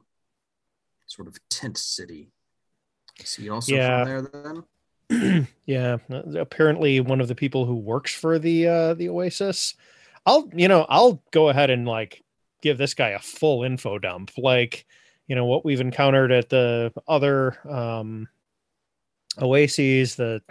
sort 1.10 1.28
of 1.28 1.38
tent 1.50 1.78
city. 1.78 2.30
Is 3.20 3.36
he 3.36 3.50
also 3.50 3.76
Yeah. 3.76 4.06
from 4.06 4.32
there 4.32 4.64
then? 5.10 5.48
yeah, 5.66 5.98
apparently 6.38 7.00
one 7.00 7.20
of 7.20 7.28
the 7.28 7.36
people 7.36 7.66
who 7.66 7.76
works 7.76 8.14
for 8.14 8.38
the 8.40 8.68
uh 8.68 8.94
the 8.94 9.10
Oasis. 9.10 9.76
I'll 10.26 10.50
you 10.54 10.68
know, 10.68 10.86
I'll 10.88 11.22
go 11.32 11.50
ahead 11.50 11.70
and 11.72 11.88
like 11.88 12.24
give 12.62 12.78
this 12.78 12.94
guy 12.94 13.10
a 13.10 13.20
full 13.20 13.64
info 13.64 13.98
dump. 13.98 14.32
Like, 14.38 14.86
you 15.28 15.36
know, 15.36 15.46
what 15.46 15.66
we've 15.66 15.82
encountered 15.82 16.32
at 16.32 16.50
the 16.50 16.94
other 17.08 17.58
um 17.68 18.28
oases, 19.42 20.16
the 20.16 20.42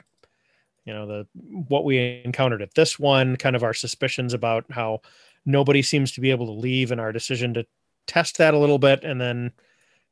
you 0.84 0.92
know, 0.92 1.06
the 1.06 1.26
what 1.68 1.84
we 1.84 2.22
encountered 2.24 2.62
at 2.62 2.74
this 2.74 2.98
one, 2.98 3.36
kind 3.36 3.54
of 3.54 3.62
our 3.62 3.74
suspicions 3.74 4.34
about 4.34 4.64
how 4.70 5.02
nobody 5.46 5.82
seems 5.82 6.12
to 6.12 6.20
be 6.20 6.30
able 6.30 6.46
to 6.46 6.52
leave 6.52 6.90
and 6.90 7.00
our 7.00 7.12
decision 7.12 7.54
to 7.54 7.66
test 8.06 8.38
that 8.38 8.54
a 8.54 8.58
little 8.58 8.78
bit 8.78 9.04
and 9.04 9.20
then 9.20 9.52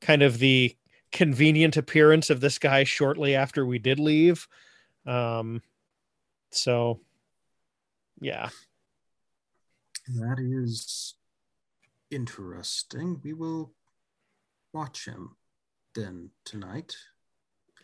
kind 0.01 0.23
of 0.23 0.39
the 0.39 0.77
convenient 1.13 1.77
appearance 1.77 2.31
of 2.31 2.41
this 2.41 2.59
guy 2.59 2.85
shortly 2.85 3.35
after 3.35 3.65
we 3.65 3.79
did 3.79 3.99
leave. 3.99 4.47
Um, 5.07 5.63
so, 6.51 7.01
yeah, 8.21 8.49
That 10.09 10.39
is 10.39 11.15
interesting. 12.11 13.21
We 13.23 13.33
will 13.33 13.73
watch 14.73 15.07
him 15.07 15.37
then 15.95 16.31
tonight. 16.45 16.95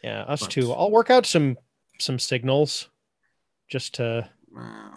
yeah, 0.03 0.23
us 0.23 0.41
But- 0.43 0.51
too. 0.51 0.73
I'll 0.73 0.91
work 0.91 1.11
out 1.11 1.27
some 1.27 1.57
some 1.99 2.19
signals 2.19 2.89
just 3.69 3.95
to 3.95 4.29
Uh, 4.57 4.97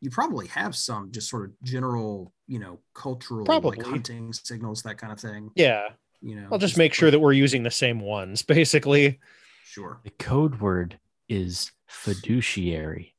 you 0.00 0.10
probably 0.10 0.46
have 0.48 0.76
some 0.76 1.10
just 1.10 1.28
sort 1.30 1.48
of 1.48 1.60
general, 1.62 2.32
you 2.46 2.58
know, 2.58 2.80
cultural 2.94 3.44
Probably. 3.46 3.78
like 3.78 3.86
hunting 3.86 4.32
signals, 4.32 4.82
that 4.82 4.98
kind 4.98 5.12
of 5.12 5.18
thing. 5.20 5.50
yeah. 5.56 5.94
You 6.20 6.36
know, 6.36 6.48
I'll 6.50 6.58
just 6.58 6.76
make 6.78 6.94
sure 6.94 7.10
that 7.10 7.20
we're 7.20 7.32
using 7.32 7.62
the 7.62 7.70
same 7.70 8.00
ones, 8.00 8.42
basically. 8.46 9.20
sure. 9.64 10.00
The 10.04 10.10
code 10.10 10.60
word 10.60 10.98
is 11.28 11.72
fiduciary. 11.86 13.14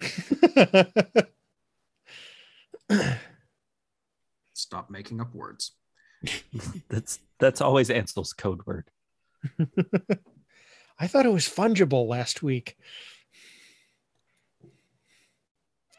Stop 4.54 4.90
making 4.90 5.20
up 5.20 5.34
words. 5.34 5.72
That's 6.88 7.18
that's 7.40 7.60
always 7.60 7.90
Ansel's 7.90 8.32
code 8.32 8.64
word. 8.64 8.88
I 10.98 11.08
thought 11.08 11.26
it 11.26 11.32
was 11.32 11.48
fungible 11.48 12.06
last 12.06 12.42
week. 12.44 12.76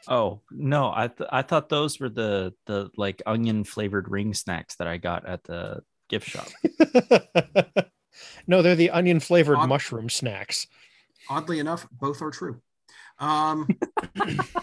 Oh 0.08 0.40
no, 0.50 0.90
I 0.94 1.08
th- 1.08 1.28
I 1.30 1.42
thought 1.42 1.68
those 1.68 2.00
were 2.00 2.08
the 2.08 2.54
the 2.64 2.88
like 2.96 3.20
onion 3.26 3.64
flavored 3.64 4.08
ring 4.10 4.32
snacks 4.32 4.76
that 4.76 4.88
I 4.88 4.96
got 4.96 5.26
at 5.26 5.44
the 5.44 5.82
gift 6.08 6.28
shop. 6.28 6.48
no, 8.46 8.62
they're 8.62 8.74
the 8.74 8.90
onion 8.90 9.20
flavored 9.20 9.58
Odd- 9.58 9.68
mushroom 9.68 10.10
snacks. 10.10 10.66
Oddly 11.28 11.58
enough, 11.58 11.86
both 11.90 12.22
are 12.22 12.30
true. 12.30 12.60
Um, 13.18 13.68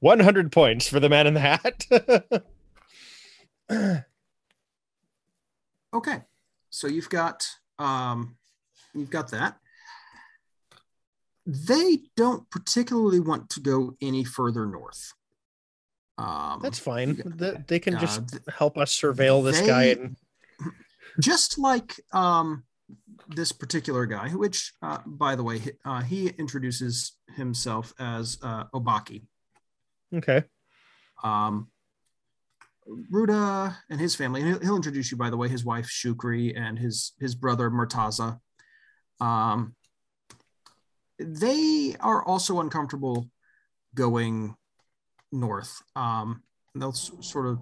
100 0.00 0.52
points 0.52 0.88
for 0.88 1.00
the 1.00 1.08
man 1.08 1.26
in 1.26 1.34
the 1.34 1.40
hat. 1.40 1.86
okay, 5.94 6.22
so 6.70 6.86
you've 6.86 7.10
got 7.10 7.48
um, 7.78 8.36
you've 8.94 9.10
got 9.10 9.30
that. 9.30 9.58
They 11.46 11.98
don't 12.16 12.48
particularly 12.50 13.20
want 13.20 13.50
to 13.50 13.60
go 13.60 13.96
any 14.00 14.24
further 14.24 14.66
north. 14.66 15.12
Um, 16.20 16.60
That's 16.62 16.78
fine. 16.78 17.22
yeah. 17.38 17.54
They 17.66 17.78
can 17.78 17.98
just 17.98 18.20
Uh, 18.34 18.52
help 18.52 18.76
us 18.76 18.94
surveil 18.98 19.42
this 19.44 19.60
guy. 19.66 19.84
And, 19.84 20.16
just 21.20 21.58
like 21.58 21.98
um, 22.12 22.64
this 23.28 23.52
particular 23.52 24.04
guy, 24.06 24.30
which, 24.30 24.74
uh, 24.82 24.98
by 25.06 25.34
the 25.36 25.42
way, 25.42 25.58
he- 25.58 25.72
uh, 25.84 26.02
he 26.02 26.28
introduces 26.28 27.16
himself 27.36 27.94
as 27.98 28.38
uh, 28.42 28.64
Obaki. 28.74 29.24
okay. 30.14 30.44
Um, 31.22 31.70
Ruda 33.12 33.76
and 33.88 34.00
his 34.00 34.14
family, 34.16 34.40
and 34.40 34.48
he'll, 34.50 34.60
he'll 34.60 34.76
introduce 34.76 35.10
you, 35.12 35.16
by 35.16 35.30
the 35.30 35.36
way, 35.36 35.48
his 35.48 35.64
wife 35.64 35.86
Shukri 35.86 36.52
and 36.58 36.78
his 36.78 37.12
his 37.20 37.34
brother 37.36 37.70
Murtaza. 37.70 38.40
Um, 39.20 39.76
they 41.18 41.94
are 42.00 42.24
also 42.24 42.58
uncomfortable 42.60 43.30
going 43.94 44.56
north. 45.32 45.82
Um, 45.96 46.42
they'll 46.74 46.88
s- 46.90 47.10
sort 47.20 47.46
of, 47.46 47.58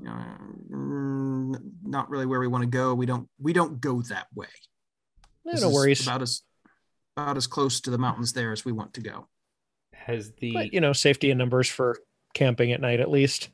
you 0.00 0.06
know, 0.06 0.24
"Mm, 0.70 1.72
not 1.82 2.10
really 2.10 2.26
where 2.26 2.40
we 2.40 2.46
want 2.48 2.62
to 2.62 2.68
go. 2.68 2.94
We 2.94 3.06
don't 3.06 3.28
we 3.38 3.52
don't 3.52 3.80
go 3.80 4.02
that 4.02 4.26
way. 4.34 4.48
Yeah, 5.44 5.52
This 5.52 5.62
no 5.62 5.70
worries. 5.70 6.02
About 6.02 6.22
as 6.22 6.42
about 7.16 7.36
as 7.36 7.46
close 7.46 7.80
to 7.82 7.90
the 7.90 7.98
mountains 7.98 8.32
there 8.32 8.52
as 8.52 8.64
we 8.64 8.72
want 8.72 8.94
to 8.94 9.00
go. 9.00 9.28
Has 9.92 10.32
the 10.32 10.52
But, 10.52 10.72
you 10.74 10.80
know, 10.80 10.92
safety 10.92 11.30
in 11.30 11.38
numbers 11.38 11.68
for 11.68 11.98
camping 12.34 12.72
at 12.72 12.80
night, 12.80 12.98
at 13.00 13.10
least. 13.10 13.50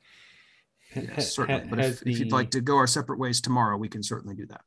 ha- 0.95 1.01
ha- 1.01 1.07
Yes, 1.17 1.35
certainly. 1.35 1.67
But 1.69 1.79
has 1.79 2.01
if, 2.03 2.07
if 2.09 2.19
you'd 2.21 2.33
like 2.33 2.51
to 2.53 2.61
go 2.61 2.77
our 2.79 2.87
separate 2.87 3.19
ways 3.19 3.41
tomorrow, 3.41 3.77
we 3.77 3.89
can 3.89 4.03
certainly 4.03 4.35
do 4.35 4.47
that. 4.47 4.63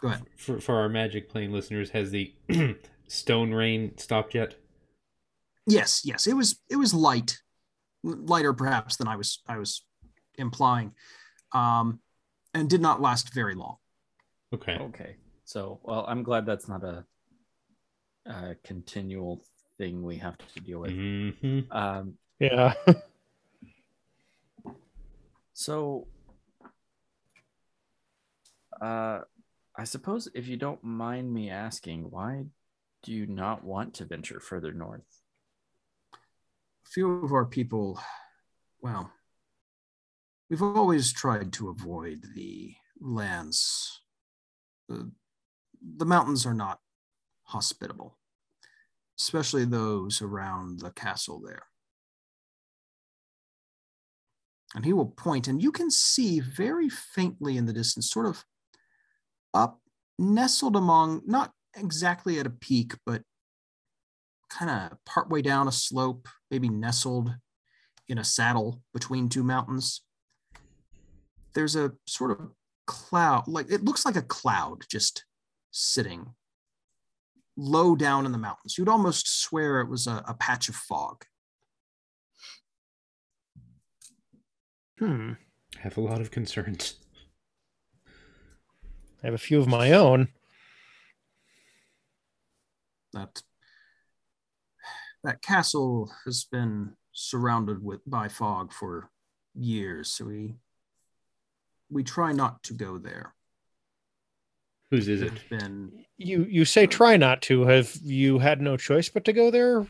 Go 0.00 0.08
ahead. 0.08 0.24
for, 0.36 0.60
for 0.60 0.74
our 0.76 0.88
magic 0.90 1.30
plane 1.30 1.52
listeners, 1.52 1.90
has 1.90 2.10
the 2.10 2.34
stone 3.08 3.52
rain 3.52 3.96
stopped 3.96 4.34
yet? 4.34 4.56
Yes, 5.66 6.02
yes. 6.04 6.26
It 6.26 6.34
was 6.34 6.60
it 6.68 6.76
was 6.76 6.92
light, 6.92 7.40
lighter 8.04 8.52
perhaps 8.52 8.96
than 8.96 9.08
I 9.08 9.16
was 9.16 9.40
I 9.48 9.56
was 9.58 9.84
implying, 10.36 10.92
um, 11.52 12.00
and 12.52 12.68
did 12.68 12.80
not 12.80 13.00
last 13.00 13.32
very 13.34 13.54
long. 13.54 13.76
Okay. 14.52 14.76
Okay, 14.78 15.16
so 15.44 15.80
well, 15.82 16.04
I'm 16.06 16.22
glad 16.22 16.46
that's 16.46 16.68
not 16.68 16.84
a, 16.84 17.04
a 18.26 18.54
continual 18.62 19.42
thing 19.78 20.02
we 20.02 20.16
have 20.18 20.36
to 20.38 20.60
deal 20.60 20.80
with. 20.80 20.92
hmm 20.92 21.60
Um, 21.70 22.14
Yeah. 22.38 22.74
So, 25.56 26.08
uh, 28.82 29.20
I 29.76 29.84
suppose 29.84 30.28
if 30.34 30.48
you 30.48 30.56
don't 30.56 30.82
mind 30.82 31.32
me 31.32 31.48
asking, 31.48 32.10
why 32.10 32.46
do 33.04 33.12
you 33.12 33.26
not 33.26 33.62
want 33.62 33.94
to 33.94 34.04
venture 34.04 34.40
further 34.40 34.72
north? 34.72 35.22
Few 36.84 37.24
of 37.24 37.32
our 37.32 37.46
people 37.46 38.00
well, 38.84 39.10
we've 40.50 40.62
always 40.62 41.10
tried 41.10 41.54
to 41.54 41.70
avoid 41.70 42.22
the 42.34 42.74
lands. 43.00 44.02
The, 44.90 45.10
the 45.96 46.04
mountains 46.04 46.44
are 46.44 46.52
not 46.52 46.80
hospitable, 47.44 48.18
especially 49.18 49.64
those 49.64 50.20
around 50.20 50.80
the 50.80 50.90
castle 50.90 51.40
there. 51.40 51.62
And 54.74 54.84
he 54.84 54.92
will 54.92 55.06
point, 55.06 55.48
and 55.48 55.62
you 55.62 55.72
can 55.72 55.90
see 55.90 56.40
very 56.40 56.90
faintly 56.90 57.56
in 57.56 57.64
the 57.64 57.72
distance, 57.72 58.10
sort 58.10 58.26
of 58.26 58.44
up, 59.54 59.80
nestled 60.18 60.76
among, 60.76 61.22
not 61.24 61.52
exactly 61.74 62.38
at 62.38 62.46
a 62.46 62.50
peak, 62.50 62.92
but 63.06 63.22
kind 64.54 64.70
of 64.70 64.98
partway 65.04 65.42
down 65.42 65.68
a 65.68 65.72
slope, 65.72 66.28
maybe 66.50 66.68
nestled 66.68 67.34
in 68.08 68.18
a 68.18 68.24
saddle 68.24 68.82
between 68.92 69.28
two 69.28 69.42
mountains. 69.42 70.02
There's 71.54 71.76
a 71.76 71.92
sort 72.06 72.30
of 72.30 72.50
cloud, 72.86 73.48
like 73.48 73.70
it 73.70 73.84
looks 73.84 74.04
like 74.04 74.16
a 74.16 74.22
cloud 74.22 74.84
just 74.88 75.24
sitting 75.70 76.34
low 77.56 77.96
down 77.96 78.26
in 78.26 78.32
the 78.32 78.38
mountains. 78.38 78.76
You'd 78.78 78.88
almost 78.88 79.42
swear 79.42 79.80
it 79.80 79.88
was 79.88 80.06
a, 80.06 80.22
a 80.26 80.34
patch 80.34 80.68
of 80.68 80.74
fog. 80.74 81.24
Hmm. 84.98 85.32
I 85.76 85.80
have 85.80 85.96
a 85.96 86.00
lot 86.00 86.20
of 86.20 86.30
concerns. 86.30 86.94
I 89.22 89.26
have 89.26 89.34
a 89.34 89.38
few 89.38 89.58
of 89.58 89.66
my 89.66 89.92
own. 89.92 90.28
That 93.12 93.42
that 95.24 95.42
castle 95.42 96.12
has 96.24 96.44
been 96.44 96.92
surrounded 97.12 97.82
with 97.82 98.00
by 98.08 98.28
fog 98.28 98.72
for 98.72 99.10
years, 99.54 100.10
so 100.10 100.26
we 100.26 100.54
we 101.90 102.04
try 102.04 102.32
not 102.32 102.62
to 102.64 102.74
go 102.74 102.98
there. 102.98 103.34
Whose 104.90 105.08
is 105.08 105.22
it? 105.22 105.30
There's 105.30 105.62
been 105.62 106.04
You 106.16 106.46
you 106.48 106.64
say 106.64 106.86
try 106.86 107.16
not 107.16 107.42
to. 107.42 107.62
Have 107.62 107.96
you 108.02 108.38
had 108.38 108.60
no 108.60 108.76
choice 108.76 109.08
but 109.08 109.24
to 109.24 109.32
go 109.32 109.50
there? 109.50 109.86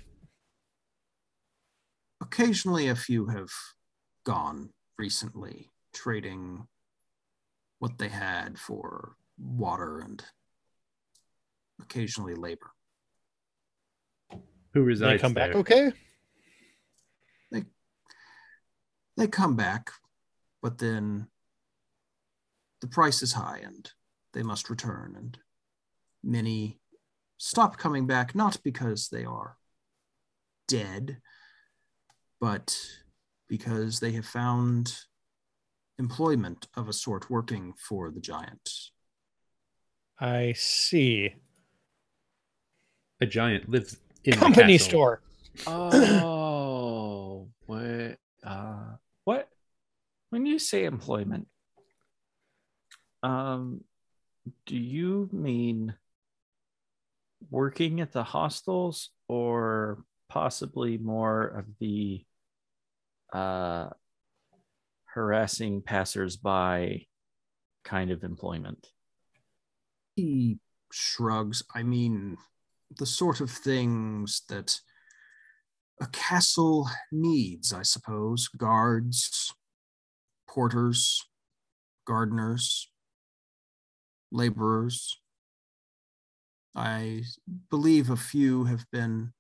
occasionally 2.25 2.89
a 2.89 2.97
few 2.97 3.27
have 3.27 3.51
gone 4.25 4.71
recently, 4.99 5.71
trading 5.93 6.67
what 7.79 7.99
they 7.99 8.09
had 8.09 8.59
for 8.59 9.15
water 9.39 10.01
and 10.01 10.25
occasionally 11.81 12.35
labor. 12.35 12.71
Who 14.75 14.93
They 14.95 15.19
come 15.19 15.35
there? 15.35 15.49
back 15.49 15.57
okay? 15.57 15.93
They 17.53 17.65
they 19.17 19.29
come 19.29 19.55
back, 19.55 19.91
but 20.61 20.79
then 20.79 21.29
the 22.81 22.89
price 22.89 23.23
is 23.23 23.33
high 23.33 23.61
and 23.65 23.91
they 24.33 24.43
must 24.43 24.69
return. 24.69 25.15
And 25.17 25.39
many 26.25 26.81
stop 27.39 27.79
coming 27.79 28.07
back, 28.07 28.35
not 28.35 28.59
because 28.65 29.09
they 29.09 29.25
are 29.25 29.57
dead, 30.67 31.19
but 32.41 32.77
because 33.49 34.01
they 34.01 34.11
have 34.13 34.27
found 34.27 35.05
employment 36.01 36.67
of 36.77 36.89
a 36.89 36.93
sort 36.93 37.31
working 37.31 37.75
for 37.79 38.11
the 38.11 38.21
giant. 38.21 38.69
I 40.19 40.55
see. 40.57 41.35
A 43.21 43.27
giant 43.27 43.69
lives 43.69 43.93
in 43.93 43.99
the 44.01 44.04
Company 44.33 44.79
castle. 44.79 44.89
store. 44.89 45.21
Oh, 45.67 47.49
what? 47.67 48.19
Uh, 48.45 48.97
what? 49.25 49.49
When 50.31 50.47
you 50.47 50.59
say 50.59 50.85
employment, 50.85 51.47
um, 53.23 53.83
do 54.67 54.77
you 54.77 55.29
mean 55.33 55.95
working 57.51 58.01
at 58.01 58.13
the 58.13 58.25
hostels 58.25 59.11
or 59.29 60.05
possibly 60.29 60.99
more 60.99 61.47
of 61.47 61.67
the 61.79 62.25
uh, 63.33 63.91
harassing 65.05 65.83
passersby 65.83 67.09
kind 67.85 68.11
of 68.11 68.25
employment? 68.25 68.89
He 70.17 70.59
shrugs. 70.93 71.63
I 71.75 71.83
mean, 71.83 72.37
the 72.99 73.07
sort 73.07 73.41
of 73.41 73.51
things 73.51 74.43
that 74.49 74.81
a 76.01 76.07
castle 76.09 76.89
needs, 77.13 77.73
I 77.73 77.83
suppose 77.83 78.49
guards, 78.49 79.53
porters, 80.49 81.23
gardeners, 82.07 82.89
laborers. 84.31 85.21
I 86.75 87.23
believe 87.71 88.11
a 88.11 88.17
few 88.17 88.65
have 88.65 88.85
been 88.91 89.33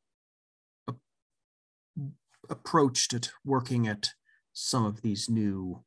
approached 2.48 3.12
at 3.14 3.30
working 3.44 3.88
at 3.88 4.10
some 4.52 4.84
of 4.84 5.02
these 5.02 5.28
new 5.28 5.82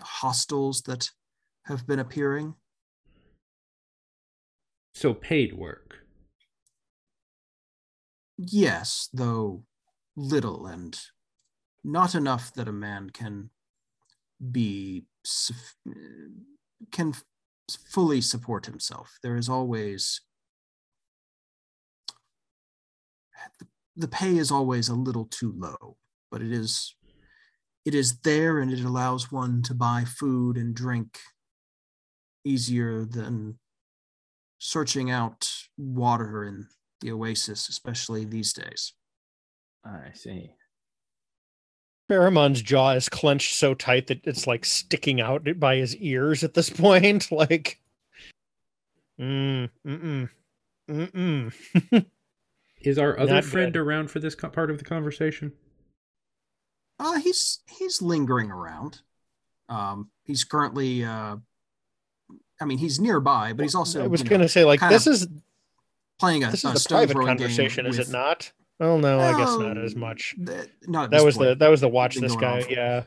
hostels 0.00 0.82
that 0.82 1.10
have 1.66 1.86
been 1.86 1.98
appearing. 1.98 2.54
So 4.94 5.12
paid 5.12 5.56
work. 5.56 5.99
Yes, 8.42 9.10
though 9.12 9.64
little 10.16 10.66
and 10.66 10.98
not 11.84 12.14
enough 12.14 12.54
that 12.54 12.68
a 12.68 12.72
man 12.72 13.10
can 13.10 13.50
be 14.50 15.04
can 16.90 17.12
fully 17.90 18.22
support 18.22 18.64
himself. 18.64 19.18
There 19.22 19.36
is 19.36 19.50
always 19.50 20.22
the 23.94 24.08
pay 24.08 24.38
is 24.38 24.50
always 24.50 24.88
a 24.88 24.94
little 24.94 25.26
too 25.26 25.52
low, 25.54 25.98
but 26.30 26.40
it 26.40 26.50
is 26.50 26.94
it 27.84 27.94
is 27.94 28.20
there 28.20 28.58
and 28.58 28.72
it 28.72 28.80
allows 28.80 29.30
one 29.30 29.60
to 29.64 29.74
buy 29.74 30.04
food 30.06 30.56
and 30.56 30.74
drink 30.74 31.18
easier 32.44 33.04
than 33.04 33.58
searching 34.58 35.10
out 35.10 35.52
water 35.76 36.44
in 36.44 36.66
the 37.00 37.12
oasis, 37.12 37.68
especially 37.68 38.24
these 38.24 38.52
days. 38.52 38.92
I 39.84 40.12
see. 40.14 40.54
Pharamond's 42.10 42.62
jaw 42.62 42.90
is 42.90 43.08
clenched 43.08 43.54
so 43.54 43.72
tight 43.72 44.08
that 44.08 44.26
it's 44.26 44.46
like 44.46 44.64
sticking 44.64 45.20
out 45.20 45.46
by 45.58 45.76
his 45.76 45.96
ears 45.96 46.42
at 46.42 46.54
this 46.54 46.68
point. 46.70 47.30
Like, 47.30 47.78
mm, 49.20 49.68
mm, 49.86 50.28
mm, 50.90 51.10
mm. 51.12 52.06
Is 52.82 52.98
our 52.98 53.18
other 53.18 53.34
Not 53.34 53.44
friend 53.44 53.72
good. 53.72 53.80
around 53.80 54.10
for 54.10 54.20
this 54.20 54.34
co- 54.34 54.48
part 54.48 54.70
of 54.70 54.78
the 54.78 54.84
conversation? 54.84 55.52
Uh, 56.98 57.18
he's 57.18 57.60
he's 57.78 58.00
lingering 58.00 58.50
around. 58.50 59.02
Um, 59.68 60.10
he's 60.24 60.44
currently, 60.44 61.04
uh, 61.04 61.36
I 62.60 62.64
mean, 62.64 62.78
he's 62.78 62.98
nearby, 62.98 63.52
but 63.52 63.62
he's 63.62 63.74
also 63.74 64.02
I 64.02 64.06
was 64.06 64.22
going 64.22 64.40
to 64.40 64.48
say, 64.48 64.64
like, 64.64 64.80
this 64.80 65.06
of 65.06 65.12
is 65.14 65.28
playing 66.20 66.44
a, 66.44 66.50
this 66.50 66.64
is 66.64 66.72
a 66.72 66.78
stone 66.78 67.08
private 67.08 67.26
conversation, 67.26 67.86
is 67.86 67.98
it 67.98 68.10
not? 68.10 68.52
Oh 68.78 68.98
no, 68.98 69.18
I 69.18 69.36
guess 69.36 69.58
not 69.58 69.76
as 69.76 69.96
much. 69.96 70.34
th- 70.46 70.68
not 70.86 71.10
That 71.10 71.24
was 71.24 71.36
the 71.36 71.54
that 71.54 71.68
was 71.68 71.80
the 71.80 71.88
watch 71.88 72.16
this 72.16 72.36
guy. 72.36 72.64
Yeah. 72.68 73.02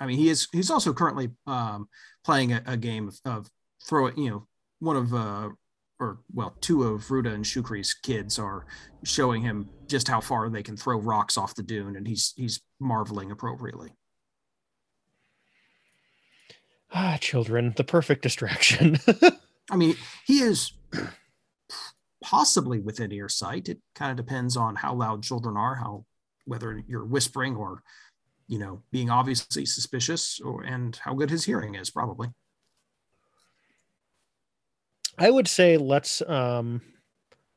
I 0.00 0.06
mean, 0.06 0.18
he 0.18 0.28
is 0.28 0.48
he's 0.52 0.70
also 0.70 0.92
currently 0.92 1.30
um, 1.46 1.88
playing 2.24 2.52
a, 2.52 2.62
a 2.66 2.76
game 2.76 3.08
of, 3.08 3.18
of 3.24 3.50
throw 3.86 4.06
it. 4.06 4.18
You 4.18 4.30
know, 4.30 4.46
one 4.80 4.96
of 4.96 5.14
uh, 5.14 5.50
or 5.98 6.18
well, 6.34 6.54
two 6.60 6.82
of 6.82 7.02
Ruda 7.04 7.32
and 7.32 7.44
Shukri's 7.44 7.94
kids 7.94 8.38
are 8.38 8.66
showing 9.04 9.42
him 9.42 9.70
just 9.86 10.08
how 10.08 10.20
far 10.20 10.50
they 10.50 10.62
can 10.62 10.76
throw 10.76 10.98
rocks 10.98 11.38
off 11.38 11.54
the 11.54 11.62
dune, 11.62 11.96
and 11.96 12.06
he's 12.06 12.34
he's 12.36 12.60
marveling 12.78 13.30
appropriately. 13.30 13.92
Ah, 16.92 17.16
children, 17.20 17.72
the 17.76 17.84
perfect 17.84 18.22
distraction. 18.22 18.98
I 19.70 19.76
mean, 19.76 19.96
he 20.26 20.40
is 20.40 20.72
possibly 22.22 22.80
within 22.80 23.12
earsight. 23.12 23.68
It 23.68 23.78
kind 23.94 24.10
of 24.10 24.24
depends 24.24 24.56
on 24.56 24.76
how 24.76 24.94
loud 24.94 25.22
children 25.22 25.56
are, 25.56 25.74
how 25.74 26.04
whether 26.44 26.82
you're 26.86 27.04
whispering 27.04 27.56
or, 27.56 27.82
you 28.48 28.58
know, 28.58 28.82
being 28.92 29.10
obviously 29.10 29.66
suspicious, 29.66 30.40
or 30.40 30.62
and 30.62 30.96
how 30.96 31.14
good 31.14 31.30
his 31.30 31.44
hearing 31.44 31.74
is, 31.74 31.90
probably. 31.90 32.28
I 35.18 35.30
would 35.30 35.48
say 35.48 35.76
let's 35.76 36.22
um 36.22 36.82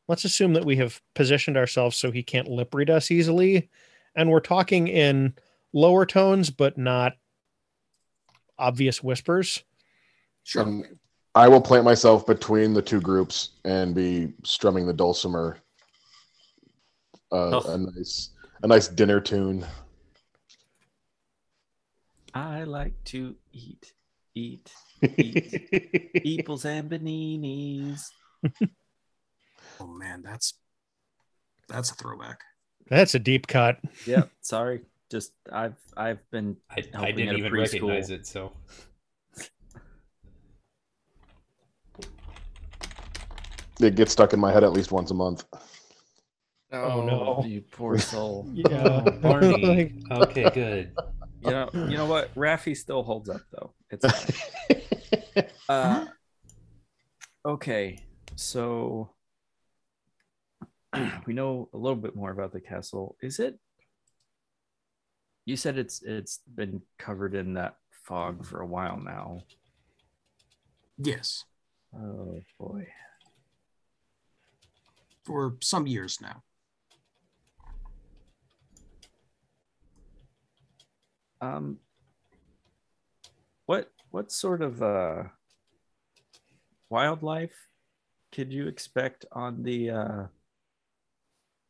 let's 0.08 0.26
assume 0.26 0.54
that 0.54 0.66
we 0.66 0.78
have 0.78 1.02
positioned 1.14 1.58
ourselves 1.58 1.98
so 1.98 2.10
he 2.10 2.24
can't 2.24 2.48
lip 2.48 2.74
read 2.74 2.90
us 2.90 3.12
easily, 3.12 3.70
and 4.16 4.30
we're 4.30 4.40
talking 4.40 4.88
in 4.88 5.36
lower 5.74 6.06
tones 6.06 6.50
but 6.50 6.78
not 6.78 7.14
obvious 8.58 9.04
whispers. 9.04 9.64
Sure. 10.44 10.64
Um, 10.64 10.84
I 11.36 11.48
will 11.48 11.62
plant 11.62 11.86
myself 11.86 12.26
between 12.26 12.74
the 12.74 12.82
two 12.82 13.00
groups 13.02 13.52
and 13.64 13.94
be 13.96 14.34
strumming 14.44 14.86
the 14.88 14.94
dulcimer. 14.94 15.58
Uh, 17.32 17.62
Oh. 17.64 17.74
A 17.74 17.78
nice, 17.78 18.30
a 18.64 18.68
nice 18.68 18.88
dinner 18.88 19.20
tune. 19.22 19.66
I 22.34 22.64
like 22.64 22.94
to 23.06 23.36
eat, 23.54 23.94
eat, 24.36 24.72
eat 25.02 25.70
eeples 26.26 26.66
and 26.66 26.90
baninis. 26.90 28.10
Oh 29.80 29.88
man, 29.88 30.22
that's 30.24 30.54
that's 31.68 31.92
a 31.92 31.96
throwback. 31.96 32.42
That's 32.90 33.16
a 33.16 33.20
deep 33.20 33.48
cut. 33.48 33.80
Yeah, 34.06 34.24
sorry. 34.42 34.82
Just 35.12 35.34
I've 35.52 35.76
I've 35.98 36.20
been 36.32 36.58
I, 36.70 36.76
I 36.80 36.84
Helping 36.98 37.16
didn't 37.16 37.30
at 37.30 37.36
a 37.36 37.38
even 37.40 37.52
preschool. 37.52 37.90
recognize 37.90 38.10
it, 38.12 38.28
so 38.28 38.52
It 43.80 43.96
gets 43.96 44.12
stuck 44.12 44.34
in 44.34 44.40
my 44.40 44.52
head 44.52 44.64
at 44.64 44.74
least 44.74 44.92
once 44.92 45.12
a 45.12 45.14
month. 45.14 45.46
Oh, 46.72 47.02
no. 47.02 47.44
you 47.48 47.62
poor 47.62 47.98
soul. 47.98 48.48
Yeah. 48.54 49.04
Oh, 49.06 49.12
Barney. 49.12 49.94
okay, 50.12 50.50
good. 50.50 50.92
You 51.42 51.52
know, 51.52 51.70
you 51.74 51.98
know 51.98 52.06
what? 52.06 52.34
Raffi 52.36 52.76
still 52.76 53.04
holds 53.04 53.30
up 53.30 53.42
though. 53.52 53.74
It's. 53.90 54.06
Uh, 55.70 56.08
okay, 57.46 58.04
so 58.36 59.12
we 61.28 61.34
know 61.34 61.70
a 61.74 61.78
little 61.78 61.96
bit 61.96 62.16
more 62.16 62.32
about 62.32 62.52
the 62.52 62.60
castle. 62.60 63.16
Is 63.22 63.40
it? 63.40 63.60
You 65.46 65.56
said 65.56 65.78
it's 65.78 66.02
it's 66.02 66.40
been 66.56 66.82
covered 66.98 67.36
in 67.36 67.54
that 67.54 67.76
fog 67.92 68.46
for 68.48 68.62
a 68.62 68.66
while 68.66 69.00
now. 69.00 69.44
Yes, 70.98 71.46
Oh 71.96 72.40
boy. 72.60 72.88
For 75.30 75.56
some 75.62 75.86
years 75.86 76.18
now. 76.20 76.42
Um, 81.40 81.78
what 83.68 83.92
what 84.10 84.32
sort 84.32 84.64
of 84.64 84.82
uh 84.82 85.26
wildlife 86.90 87.54
could 88.32 88.52
you 88.52 88.68
expect 88.68 89.28
on 89.32 89.62
the 89.62 89.92
uh 89.92 90.24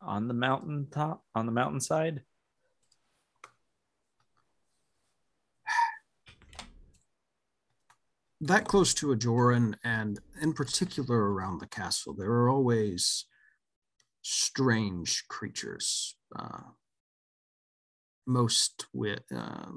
on 0.02 0.30
the 0.30 0.34
mountain 0.34 0.88
top 0.90 1.26
on 1.36 1.46
the 1.46 1.52
mountainside? 1.52 2.22
that 8.40 8.70
close 8.70 8.94
to 8.94 9.08
Ajoran 9.08 9.76
and 9.84 10.18
in 10.42 10.54
particular 10.54 11.34
around 11.34 11.60
the 11.60 11.68
castle, 11.68 12.14
there 12.14 12.32
are 12.32 12.48
always 12.50 13.26
strange 14.30 15.26
creatures. 15.28 16.16
Uh, 16.38 16.62
most 18.28 18.86
with 18.94 19.24
uh, 19.36 19.72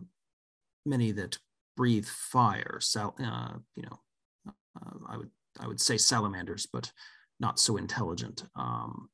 many 0.84 1.10
that 1.12 1.38
breathe 1.76 2.06
fire. 2.06 2.78
Sal- 2.80 3.16
uh, 3.18 3.54
you 3.74 3.82
know, 3.82 3.98
uh, 4.46 4.98
I 5.08 5.16
would 5.16 5.30
I 5.58 5.66
would 5.66 5.80
say 5.80 5.96
salamanders, 5.96 6.66
but 6.70 6.92
not 7.40 7.58
so 7.58 7.76
intelligent. 7.76 8.44
Um, 8.54 9.08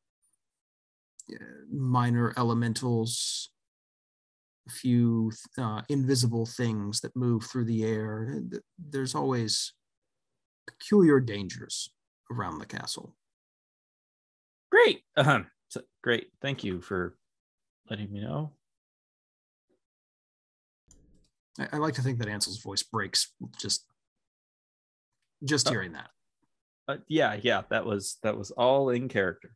minor 1.71 2.33
elementals, 2.37 3.51
a 4.69 4.73
few 4.73 5.31
uh, 5.57 5.83
invisible 5.89 6.47
things 6.47 7.01
that 7.01 7.17
move 7.17 7.45
through 7.45 7.65
the 7.65 7.85
air. 7.85 8.41
There's 8.79 9.15
always 9.15 9.73
peculiar 10.67 11.21
dangers 11.21 11.91
around 12.31 12.59
the 12.59 12.67
castle. 12.67 13.15
Great. 14.85 15.03
Uh-huh. 15.17 15.41
So, 15.69 15.81
great. 16.03 16.29
Thank 16.41 16.63
you 16.65 16.81
for 16.81 17.17
letting 17.91 18.13
me 18.13 18.21
know. 18.21 18.53
I, 21.59 21.69
I 21.73 21.77
like 21.79 21.95
to 21.95 22.03
think 22.03 22.19
that 22.19 22.29
Ansel's 22.29 22.61
voice 22.63 22.83
breaks 22.83 23.33
just 23.61 23.85
just 25.45 25.69
Oh. 25.69 25.71
hearing 25.71 25.93
that. 25.93 26.11
Uh, 26.87 26.97
yeah, 27.09 27.39
yeah, 27.43 27.63
that 27.71 27.85
was 27.85 28.19
that 28.23 28.37
was 28.39 28.51
all 28.53 28.91
in 28.91 29.09
character. 29.09 29.51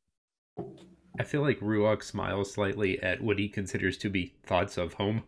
I 1.19 1.25
feel 1.25 1.43
like 1.43 1.61
Ruok 1.61 2.03
smiles 2.03 2.53
slightly 2.53 3.01
at 3.03 3.23
what 3.23 3.39
he 3.39 3.49
considers 3.49 3.97
to 3.99 4.11
be 4.11 4.35
thoughts 4.45 4.77
of 4.77 4.95
home. 4.95 5.23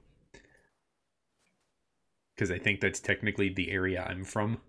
Because 2.34 2.50
I 2.50 2.58
think 2.58 2.80
that's 2.80 3.00
technically 3.00 3.48
the 3.48 3.70
area 3.70 4.04
I'm 4.08 4.24
from. 4.24 4.60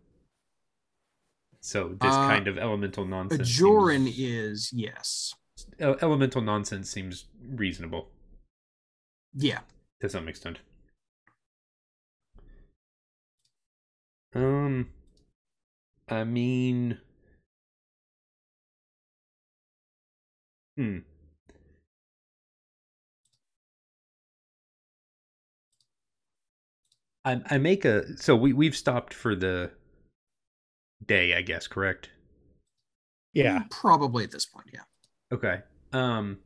So 1.66 1.98
this 2.00 2.14
Uh, 2.14 2.28
kind 2.28 2.48
of 2.48 2.60
elemental 2.60 3.06
nonsense. 3.06 3.50
Ajoran 3.50 4.06
seems- 4.06 4.20
is 4.20 4.72
yes, 4.72 5.34
elemental 5.80 6.42
nonsense 6.44 6.92
seems 6.92 7.26
reasonable 7.42 8.12
yeah. 9.34 9.62
to 10.00 10.08
some 10.08 10.28
extent. 10.28 10.60
Um, 14.36 14.92
I 16.08 16.24
mean, 16.24 17.00
hmm. 20.78 21.00
I 27.24 27.42
I 27.50 27.58
make 27.58 27.86
a 27.86 28.18
so 28.18 28.36
we 28.36 28.54
we've 28.54 28.76
stopped 28.76 29.14
for 29.14 29.36
the 29.36 29.72
day, 31.06 31.34
I 31.36 31.42
guess, 31.42 31.68
correct? 31.68 32.10
Yeah. 33.34 33.64
Probably 33.70 34.24
at 34.24 34.32
this 34.32 34.46
point, 34.46 34.68
yeah. 34.74 34.82
Okay. 35.32 35.62
Um 35.94 36.40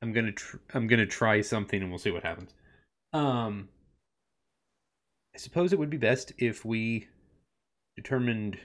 I'm 0.00 0.12
going 0.12 0.26
to 0.26 0.32
tr- 0.32 0.56
I'm 0.74 0.88
going 0.88 0.98
to 0.98 1.06
try 1.06 1.40
something 1.42 1.80
and 1.80 1.90
we'll 1.90 1.98
see 1.98 2.10
what 2.10 2.24
happens. 2.24 2.54
Um 3.12 3.68
I 5.34 5.38
suppose 5.38 5.72
it 5.72 5.78
would 5.78 5.90
be 5.90 5.96
best 5.96 6.32
if 6.38 6.64
we 6.64 7.08
determined 7.96 8.58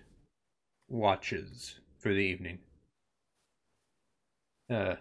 watches 0.89 1.80
for 2.00 2.10
the 2.14 2.20
evening. 2.20 2.60
Uh 4.70 4.95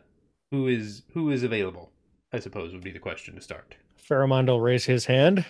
who 0.50 0.68
is 0.68 1.02
who 1.12 1.30
is 1.30 1.42
available? 1.42 1.90
I 2.32 2.40
suppose 2.40 2.72
would 2.72 2.84
be 2.84 2.90
the 2.92 2.98
question 2.98 3.34
to 3.34 3.40
start. 3.40 3.76
Pharamond 4.08 4.46
will 4.48 4.60
raise 4.60 4.84
his 4.84 5.06
hand. 5.06 5.44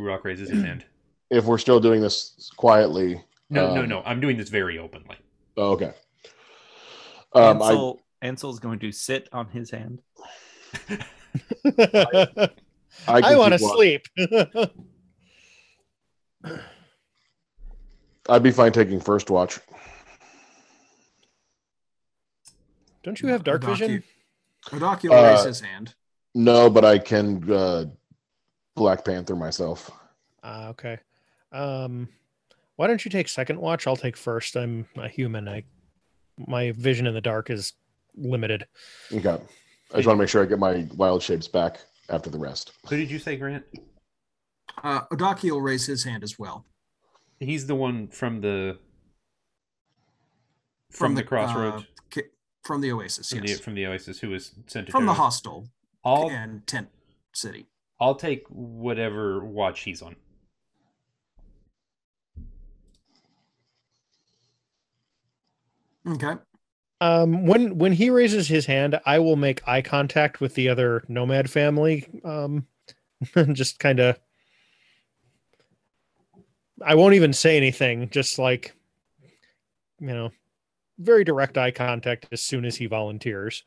Ruroc 0.00 0.24
raises 0.24 0.48
his 0.50 0.62
hand. 0.62 0.84
If 1.32 1.44
we're 1.44 1.58
still 1.58 1.78
doing 1.78 2.00
this 2.00 2.50
quietly. 2.56 3.22
No, 3.50 3.72
no, 3.72 3.82
um, 3.82 3.88
no. 3.88 4.02
I'm 4.04 4.18
doing 4.18 4.36
this 4.36 4.48
very 4.48 4.80
openly. 4.80 5.14
oh, 5.56 5.74
okay. 5.74 5.92
Um, 7.32 7.62
I, 7.62 7.68
Ansel 7.68 8.00
Ansel's 8.20 8.58
going 8.58 8.80
to 8.80 8.90
sit 8.90 9.28
on 9.32 9.46
his 9.46 9.70
hand. 9.70 10.02
I, 11.78 12.48
I, 13.06 13.20
can 13.20 13.38
want 13.38 13.52
to 13.52 13.60
sleep. 13.60 14.08
I'd 18.28 18.42
be 18.42 18.50
fine 18.50 18.72
taking 18.72 18.98
first 18.98 19.30
watch. 19.30 19.60
Don't 23.04 23.20
you 23.20 23.28
have 23.28 23.44
dark 23.44 23.62
Odoki- 23.62 23.78
vision? 23.78 24.02
Odoki 24.66 25.08
will 25.08 25.22
raise 25.22 25.40
Uh, 25.40 25.46
his 25.46 25.60
hand. 25.60 25.94
No, 26.34 26.68
but 26.68 26.84
I 26.84 26.98
can 26.98 27.50
uh, 27.52 27.84
Black 28.80 29.04
Panther 29.04 29.36
myself. 29.36 29.90
Ah, 30.42 30.68
okay. 30.68 30.98
Um, 31.52 32.08
why 32.76 32.86
don't 32.86 33.04
you 33.04 33.10
take 33.10 33.28
second 33.28 33.60
watch? 33.60 33.86
I'll 33.86 33.94
take 33.94 34.16
first. 34.16 34.56
I'm 34.56 34.86
a 34.96 35.06
human. 35.06 35.46
I 35.46 35.64
my 36.38 36.72
vision 36.72 37.06
in 37.06 37.12
the 37.12 37.20
dark 37.20 37.50
is 37.50 37.74
limited. 38.16 38.66
Okay. 39.12 39.36
I 39.92 39.96
just 39.96 40.06
want 40.06 40.16
to 40.16 40.22
make 40.22 40.30
sure 40.30 40.42
I 40.42 40.46
get 40.46 40.58
my 40.58 40.88
wild 40.96 41.22
shapes 41.22 41.46
back 41.46 41.80
after 42.08 42.30
the 42.30 42.38
rest. 42.38 42.72
Who 42.88 42.96
did 42.96 43.10
you 43.10 43.18
say, 43.18 43.36
Grant? 43.36 43.64
Uh, 44.82 45.02
Odoki 45.12 45.50
will 45.50 45.60
raise 45.60 45.84
his 45.84 46.04
hand 46.04 46.22
as 46.22 46.38
well. 46.38 46.64
He's 47.38 47.66
the 47.66 47.74
one 47.74 48.08
from 48.08 48.40
the 48.40 48.78
from, 50.90 51.14
the, 51.14 51.22
crossroads 51.22 51.84
uh, 52.16 52.20
from 52.62 52.80
the 52.80 52.92
Oasis, 52.92 53.28
from, 53.28 53.44
yes. 53.44 53.58
the, 53.58 53.62
from 53.62 53.74
the 53.74 53.86
Oasis 53.86 54.20
who 54.20 54.30
was 54.30 54.52
sent 54.68 54.86
to 54.86 54.92
From 54.92 55.04
the 55.04 55.12
hostel 55.12 55.68
I'll 56.02 56.30
and 56.30 56.66
Tent 56.66 56.88
City. 57.34 57.66
I'll 58.00 58.14
take 58.14 58.46
whatever 58.48 59.44
watch 59.44 59.80
he's 59.80 60.00
on. 60.02 60.16
Okay. 66.06 66.34
Um, 67.02 67.46
when 67.46 67.78
when 67.78 67.92
he 67.92 68.10
raises 68.10 68.48
his 68.48 68.66
hand, 68.66 69.00
I 69.06 69.18
will 69.18 69.36
make 69.36 69.66
eye 69.66 69.82
contact 69.82 70.40
with 70.40 70.54
the 70.54 70.68
other 70.68 71.04
nomad 71.08 71.50
family. 71.50 72.06
Um, 72.24 72.66
just 73.52 73.78
kind 73.78 74.00
of. 74.00 74.18
I 76.84 76.94
won't 76.94 77.14
even 77.14 77.34
say 77.34 77.58
anything. 77.58 78.08
Just 78.08 78.38
like, 78.38 78.72
you 79.98 80.06
know, 80.06 80.30
very 80.98 81.24
direct 81.24 81.58
eye 81.58 81.70
contact 81.70 82.26
as 82.32 82.40
soon 82.40 82.64
as 82.64 82.76
he 82.76 82.86
volunteers. 82.86 83.64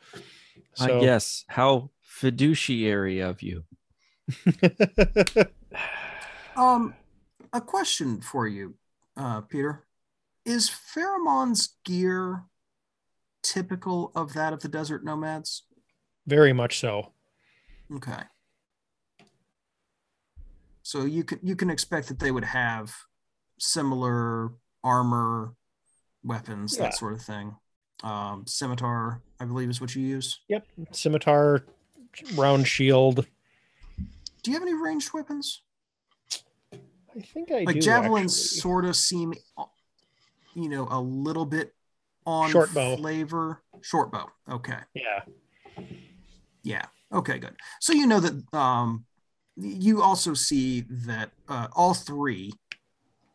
So, 0.73 0.97
I 0.97 1.01
guess 1.01 1.45
how 1.47 1.91
fiduciary 2.01 3.19
of 3.19 3.43
you. 3.43 3.63
Um, 6.55 6.93
a 7.51 7.59
question 7.59 8.21
for 8.21 8.47
you, 8.47 8.75
uh, 9.17 9.41
Peter. 9.41 9.85
Is 10.45 10.69
Pharamond's 10.69 11.77
gear 11.83 12.43
typical 13.41 14.11
of 14.15 14.33
that 14.33 14.53
of 14.53 14.59
the 14.61 14.67
desert 14.67 15.03
nomads? 15.03 15.63
very 16.27 16.53
much 16.53 16.79
so. 16.79 17.11
Okay. 17.95 18.21
So 20.83 21.05
you 21.05 21.23
can 21.23 21.39
you 21.41 21.55
can 21.55 21.69
expect 21.71 22.07
that 22.09 22.19
they 22.19 22.29
would 22.31 22.45
have 22.45 22.93
similar 23.57 24.51
armor, 24.83 25.55
weapons, 26.23 26.75
Yeah. 26.77 26.83
that 26.83 26.93
sort 26.93 27.13
of 27.13 27.21
thing. 27.21 27.55
Um, 28.03 28.45
scimitar, 28.45 29.21
I 29.39 29.45
believe, 29.45 29.69
is 29.69 29.81
what 29.81 29.95
you 29.95 30.03
use. 30.05 30.39
Yep. 30.49 30.67
Scimitar, 30.91 31.65
round 32.35 32.67
shield. 32.67 33.25
Do 34.43 34.51
you 34.51 34.57
have 34.59 34.63
any 34.67 34.73
ranged 34.73 35.13
weapons? 35.13 35.61
I 36.73 37.21
think 37.21 37.51
I 37.51 37.63
like 37.63 37.75
do. 37.75 37.81
javelins 37.81 38.33
actually. 38.35 38.59
sort 38.59 38.85
of 38.85 38.95
seem 38.95 39.33
you 40.55 40.67
know 40.69 40.87
a 40.89 40.99
little 40.99 41.45
bit 41.45 41.73
on 42.25 42.49
Short 42.49 42.73
bow. 42.73 42.95
flavor 42.97 43.61
short 43.81 44.11
bow 44.11 44.29
okay 44.49 44.77
Yeah. 44.95 45.21
yeah 46.63 46.85
okay 47.13 47.37
good 47.37 47.55
so 47.79 47.93
you 47.93 48.07
know 48.07 48.19
that 48.19 48.43
um 48.57 49.05
you 49.57 50.01
also 50.01 50.33
see 50.33 50.81
that 51.05 51.31
uh, 51.47 51.67
all 51.75 51.93
three 51.93 52.51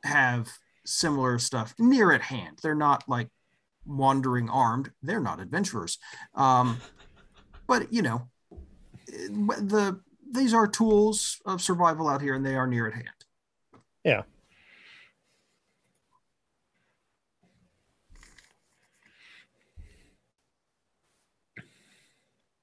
have 0.03 0.49
similar 0.85 1.39
stuff 1.39 1.73
near 1.79 2.11
at 2.11 2.23
hand 2.23 2.59
they're 2.63 2.75
not 2.75 3.09
like 3.09 3.29
wandering 3.87 4.51
armed 4.51 4.91
they're 5.05 5.21
not 5.21 5.39
adventurers 5.39 5.99
um 6.35 6.79
but 7.69 7.93
you 7.93 8.03
know 8.03 8.23
eh, 9.13 9.29
the 9.61 10.01
these 10.31 10.53
are 10.55 10.67
tools 10.67 11.41
of 11.47 11.61
survival 11.63 12.09
out 12.09 12.21
here 12.23 12.35
and 12.35 12.45
they 12.45 12.55
are 12.57 12.67
near 12.67 12.87
at 12.87 12.95
hand 12.95 13.25
Yeah. 14.05 14.23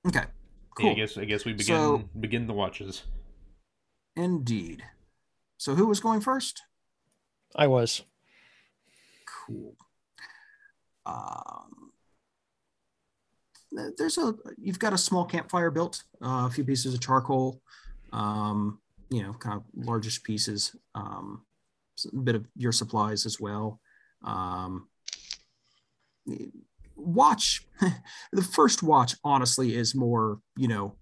okay 0.07 0.19
Yeah, 0.19 0.25
cool 0.75 0.89
I 0.91 0.93
guess 0.93 1.17
I 1.17 1.25
guess 1.25 1.45
we 1.45 1.53
begin 1.53 1.65
So- 1.75 2.09
begin 2.19 2.47
the 2.47 2.53
watches. 2.53 3.03
Indeed. 4.15 4.83
So 5.57 5.75
who 5.75 5.87
was 5.87 5.99
going 5.99 6.21
first? 6.21 6.61
I 7.55 7.67
was. 7.67 8.03
Cool. 9.25 9.75
Um, 11.05 11.91
th- 11.91 11.94
there's 13.97 14.17
a 14.17 14.33
you've 14.57 14.79
got 14.79 14.93
a 14.93 14.97
small 14.97 15.25
campfire 15.25 15.71
built, 15.71 16.03
uh, 16.23 16.47
a 16.47 16.49
few 16.49 16.63
pieces 16.63 16.93
of 16.93 17.01
charcoal, 17.01 17.61
um, 18.13 18.79
you 19.09 19.23
know, 19.23 19.33
kind 19.33 19.57
of 19.57 19.63
largest 19.75 20.23
pieces, 20.23 20.75
um, 20.95 21.43
a 22.13 22.17
bit 22.17 22.35
of 22.35 22.45
your 22.55 22.71
supplies 22.71 23.25
as 23.25 23.39
well. 23.39 23.79
Um, 24.23 24.87
watch 26.95 27.65
the 28.31 28.41
first 28.41 28.81
watch 28.81 29.15
honestly 29.23 29.75
is 29.75 29.95
more 29.95 30.39
you 30.55 30.67
know 30.67 30.95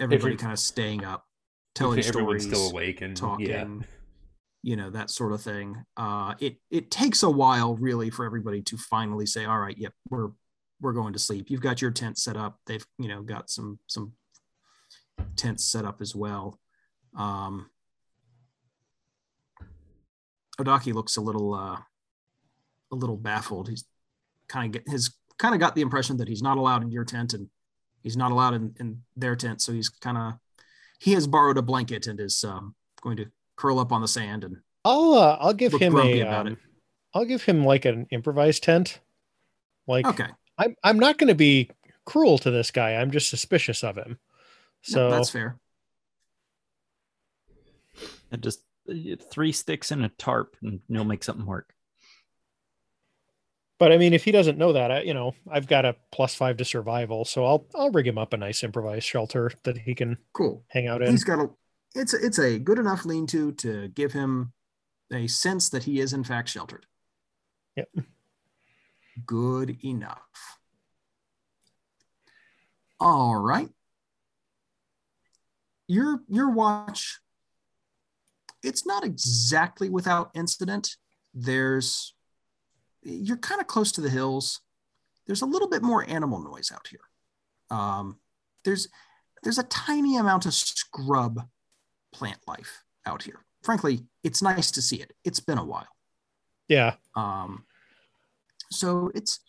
everybody 0.00 0.32
Every- 0.32 0.36
kind 0.36 0.52
of 0.52 0.58
staying 0.58 1.04
up 1.04 1.24
telling 1.74 1.98
Everyone's 1.98 2.44
stories 2.44 2.46
still 2.46 2.70
awake 2.70 3.02
and 3.02 3.16
talking 3.16 3.48
yeah. 3.48 3.66
you 4.62 4.76
know 4.76 4.90
that 4.90 5.10
sort 5.10 5.32
of 5.32 5.40
thing 5.40 5.76
uh 5.96 6.34
it 6.40 6.56
it 6.70 6.90
takes 6.90 7.22
a 7.22 7.30
while 7.30 7.76
really 7.76 8.10
for 8.10 8.24
everybody 8.24 8.62
to 8.62 8.76
finally 8.76 9.26
say 9.26 9.44
all 9.44 9.58
right 9.58 9.76
yep 9.76 9.92
we're 10.08 10.30
we're 10.80 10.92
going 10.92 11.12
to 11.12 11.18
sleep. 11.18 11.50
You've 11.50 11.60
got 11.60 11.82
your 11.82 11.90
tent 11.90 12.18
set 12.18 12.36
up. 12.36 12.58
They've 12.66 12.84
you 12.98 13.08
know 13.08 13.22
got 13.22 13.50
some 13.50 13.78
some 13.86 14.12
tents 15.36 15.64
set 15.64 15.84
up 15.84 16.00
as 16.00 16.14
well. 16.14 16.58
Um 17.16 17.70
odaki 20.60 20.92
looks 20.92 21.16
a 21.16 21.20
little 21.20 21.54
uh 21.54 21.78
a 22.92 22.94
little 22.94 23.16
baffled. 23.16 23.68
He's 23.68 23.84
kind 24.48 24.66
of 24.66 24.72
get 24.72 24.90
his 24.92 25.14
kind 25.38 25.54
of 25.54 25.60
got 25.60 25.74
the 25.74 25.82
impression 25.82 26.16
that 26.18 26.28
he's 26.28 26.42
not 26.42 26.58
allowed 26.58 26.82
in 26.82 26.90
your 26.90 27.04
tent 27.04 27.34
and 27.34 27.48
he's 28.02 28.16
not 28.16 28.32
allowed 28.32 28.54
in, 28.54 28.74
in 28.80 29.02
their 29.16 29.36
tent. 29.36 29.60
So 29.60 29.72
he's 29.72 29.88
kind 29.88 30.16
of 30.16 30.34
he 30.98 31.12
has 31.12 31.26
borrowed 31.26 31.58
a 31.58 31.62
blanket 31.62 32.06
and 32.06 32.20
is 32.20 32.44
um 32.44 32.74
going 33.02 33.16
to 33.16 33.26
curl 33.56 33.78
up 33.78 33.92
on 33.92 34.00
the 34.00 34.08
sand 34.08 34.44
and 34.44 34.56
I'll 34.84 35.14
uh, 35.14 35.36
I'll 35.40 35.54
give 35.54 35.72
him 35.72 35.98
a 35.98 36.22
um. 36.22 36.56
I'll 37.12 37.24
give 37.24 37.42
him 37.42 37.64
like 37.64 37.84
an 37.84 38.06
improvised 38.10 38.62
tent. 38.62 39.00
Like 39.86 40.06
okay 40.06 40.28
I'm 40.58 40.76
I'm 40.82 40.98
not 40.98 41.18
going 41.18 41.28
to 41.28 41.34
be 41.34 41.70
cruel 42.04 42.38
to 42.38 42.50
this 42.50 42.70
guy. 42.70 42.94
I'm 42.94 43.10
just 43.10 43.30
suspicious 43.30 43.84
of 43.84 43.96
him. 43.96 44.18
so 44.82 44.92
So 44.92 45.10
that's 45.10 45.30
fair 45.30 45.58
And 48.30 48.42
just 48.42 48.60
uh, 48.90 48.94
three 49.30 49.52
sticks 49.52 49.90
and 49.90 50.04
a 50.04 50.08
tarp, 50.08 50.56
and 50.62 50.80
you'll 50.88 51.04
make 51.04 51.22
something 51.22 51.46
work. 51.46 51.74
but 53.78 53.92
I 53.92 53.98
mean, 53.98 54.12
if 54.12 54.24
he 54.24 54.32
doesn't 54.32 54.58
know 54.58 54.72
that, 54.72 54.90
I, 54.90 55.00
you 55.02 55.14
know, 55.14 55.34
I've 55.50 55.66
got 55.68 55.84
a 55.84 55.94
plus 56.10 56.34
five 56.34 56.56
to 56.56 56.64
survival, 56.64 57.24
so 57.24 57.44
I'll 57.44 57.66
I'll 57.74 57.90
rig 57.90 58.06
him 58.06 58.18
up 58.18 58.32
a 58.32 58.36
nice 58.36 58.64
improvised 58.64 59.06
shelter 59.06 59.52
that 59.64 59.78
he 59.78 59.94
can 59.94 60.18
cool 60.32 60.64
hang 60.68 60.88
out 60.88 61.02
in. 61.02 61.10
he's 61.10 61.24
got 61.24 61.38
a 61.38 61.50
it's 61.94 62.14
a, 62.14 62.24
it's 62.24 62.38
a 62.38 62.58
good 62.58 62.78
enough 62.78 63.04
lean-to 63.04 63.52
to 63.52 63.88
give 63.88 64.12
him 64.12 64.52
a 65.12 65.26
sense 65.26 65.70
that 65.70 65.84
he 65.84 66.00
is 66.00 66.12
in 66.12 66.22
fact 66.24 66.48
sheltered 66.48 66.84
Yep. 67.76 67.88
Good 69.26 69.76
enough 69.84 70.58
all 73.00 73.36
right 73.36 73.70
your 75.86 76.20
your 76.28 76.50
watch 76.50 77.20
it's 78.62 78.84
not 78.84 79.04
exactly 79.04 79.88
without 79.88 80.30
incident 80.34 80.96
there's 81.34 82.14
you're 83.02 83.36
kind 83.36 83.60
of 83.60 83.66
close 83.66 83.92
to 83.92 84.00
the 84.00 84.10
hills 84.10 84.60
there's 85.26 85.42
a 85.42 85.46
little 85.46 85.68
bit 85.68 85.82
more 85.82 86.08
animal 86.08 86.40
noise 86.40 86.72
out 86.72 86.86
here 86.88 87.00
um, 87.70 88.18
there's 88.64 88.88
there's 89.42 89.58
a 89.58 89.64
tiny 89.64 90.16
amount 90.16 90.46
of 90.46 90.54
scrub 90.54 91.46
plant 92.12 92.38
life 92.46 92.84
out 93.06 93.22
here. 93.22 93.40
Frankly, 93.62 94.04
it's 94.24 94.42
nice 94.42 94.70
to 94.72 94.82
see 94.82 94.96
it. 94.96 95.12
It's 95.24 95.40
been 95.40 95.58
a 95.58 95.64
while. 95.64 95.88
Yeah, 96.68 96.94
Um, 97.16 97.64
so 98.70 99.10
it's 99.14 99.40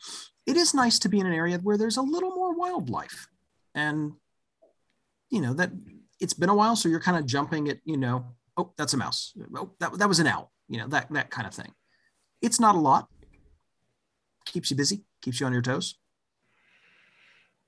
it 0.46 0.58
is 0.58 0.74
nice 0.74 1.00
to 1.00 1.10
be 1.10 1.20
in 1.20 1.28
an 1.28 1.34
area 1.34 1.58
where 1.60 1.78
there's 1.78 1.98
a 1.98 2.02
little 2.02 2.32
more 2.32 2.54
wildlife, 2.56 3.28
and 3.76 4.14
you 5.30 5.42
know 5.42 5.54
that 5.54 5.72
it's 6.20 6.34
been 6.34 6.50
a 6.50 6.56
while, 6.56 6.76
so 6.76 6.90
you're 6.90 7.00
kind 7.00 7.18
of 7.18 7.26
jumping 7.26 7.70
at 7.70 7.80
you 7.86 7.98
know, 7.98 8.26
oh, 8.58 8.74
that's 8.78 8.94
a 8.94 8.98
mouse. 8.98 9.34
Oh, 9.56 9.72
that 9.80 9.98
that 10.00 10.08
was 10.08 10.20
an 10.20 10.28
owl. 10.28 10.52
You 10.68 10.80
know 10.80 10.88
that 10.88 11.12
that 11.12 11.30
kind 11.30 11.48
of 11.48 11.54
thing. 11.54 11.74
It's 12.42 12.60
not 12.60 12.76
a 12.76 12.80
lot. 12.80 13.08
Keeps 14.46 14.72
you 14.72 14.78
busy. 14.78 15.04
Keeps 15.22 15.40
you 15.40 15.46
on 15.46 15.54
your 15.54 15.62
toes. 15.62 15.96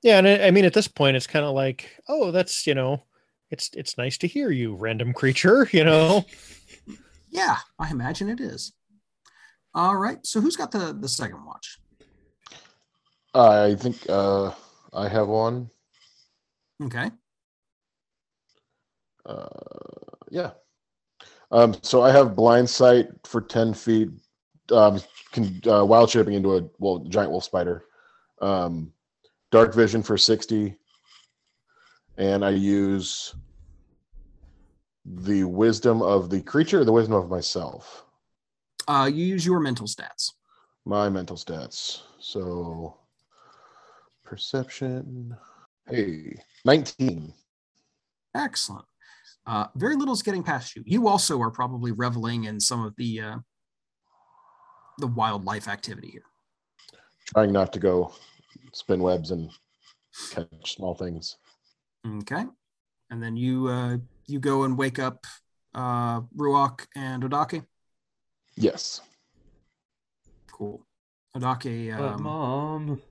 yeah, 0.02 0.18
and 0.18 0.28
I, 0.28 0.48
I 0.48 0.52
mean, 0.52 0.66
at 0.66 0.74
this 0.74 0.88
point, 0.88 1.18
it's 1.18 1.28
kind 1.28 1.46
of 1.46 1.54
like, 1.54 1.98
oh, 2.08 2.32
that's 2.32 2.66
you 2.66 2.74
know, 2.74 3.04
it's 3.50 3.70
it's 3.74 3.98
nice 3.98 4.18
to 4.20 4.28
hear 4.28 4.50
you, 4.50 4.76
random 4.76 5.14
creature. 5.14 5.68
You 5.74 5.84
know, 5.84 6.26
Yeah, 7.30 7.58
I 7.80 7.90
imagine 7.92 8.30
it 8.30 8.40
is. 8.40 8.74
All 9.74 9.96
right. 9.96 10.26
So 10.26 10.42
who's 10.42 10.58
got 10.58 10.72
the 10.72 10.96
the 11.00 11.08
second 11.08 11.46
watch? 11.46 11.80
I 13.34 13.76
think 13.76 13.98
uh, 14.10 14.52
I 14.94 15.08
have 15.08 15.28
one. 15.28 15.70
Okay. 16.84 17.12
Uh, 19.26 19.48
yeah. 20.30 20.52
Um, 21.52 21.76
so 21.82 22.02
I 22.02 22.12
have 22.12 22.36
blind 22.36 22.70
sight 22.70 23.08
for 23.26 23.42
ten 23.42 23.74
feet. 23.74 24.10
Um, 24.72 25.02
can 25.32 25.62
uh, 25.68 25.86
wild 25.86 26.10
shaping 26.10 26.34
into 26.34 26.58
a 26.58 26.70
well 26.80 27.00
giant 27.00 27.32
wolf 27.32 27.44
spider. 27.44 27.86
Um, 28.42 28.92
dark 29.52 29.74
vision 29.74 30.04
for 30.04 30.18
sixty, 30.18 30.76
and 32.18 32.44
I 32.44 32.50
use 32.50 33.36
the 35.06 35.44
wisdom 35.44 36.02
of 36.02 36.30
the 36.30 36.42
creature, 36.42 36.82
or 36.82 36.86
the 36.86 36.92
wisdom 36.92 37.16
of 37.16 37.30
myself. 37.30 38.06
Uh, 38.92 39.06
you 39.06 39.24
use 39.24 39.46
your 39.46 39.62
mental 39.62 39.88
stats. 39.88 40.34
My 40.84 41.08
mental 41.08 41.38
stats. 41.38 42.02
So 42.20 42.98
perception. 44.26 45.38
Hey, 45.88 46.36
nineteen. 46.66 47.34
Excellent. 48.36 48.84
Uh, 49.48 49.68
very 49.76 49.96
little 49.96 50.14
is 50.14 50.22
getting 50.22 50.44
past 50.44 50.76
you. 50.76 50.84
You 50.86 51.08
also 51.08 51.40
are 51.40 51.52
probably 51.52 51.94
reveling 51.94 52.44
in 52.44 52.60
some 52.60 52.84
of 52.84 52.94
the 52.98 53.22
uh, 53.22 53.38
the 54.98 55.08
wildlife 55.08 55.70
activity 55.70 56.10
here. 56.10 56.28
Trying 57.28 57.54
not 57.54 57.72
to 57.72 57.80
go 57.80 58.14
spin 58.74 59.00
webs 59.00 59.32
and 59.32 59.50
catch 60.32 60.76
small 60.76 60.96
things. 60.96 61.38
Okay. 62.06 62.44
And 63.10 63.24
then 63.24 63.38
you 63.38 63.68
uh, 63.68 63.98
you 64.28 64.40
go 64.40 64.64
and 64.64 64.78
wake 64.78 65.00
up 65.00 65.26
uh, 65.74 66.20
Ruok 66.36 66.88
and 66.94 67.24
Odake. 67.24 67.64
Yes. 68.56 69.02
Cool. 70.52 70.82
Odake. 71.36 71.98
But 71.98 72.14
Um, 72.16 72.24
mom, 72.24 73.02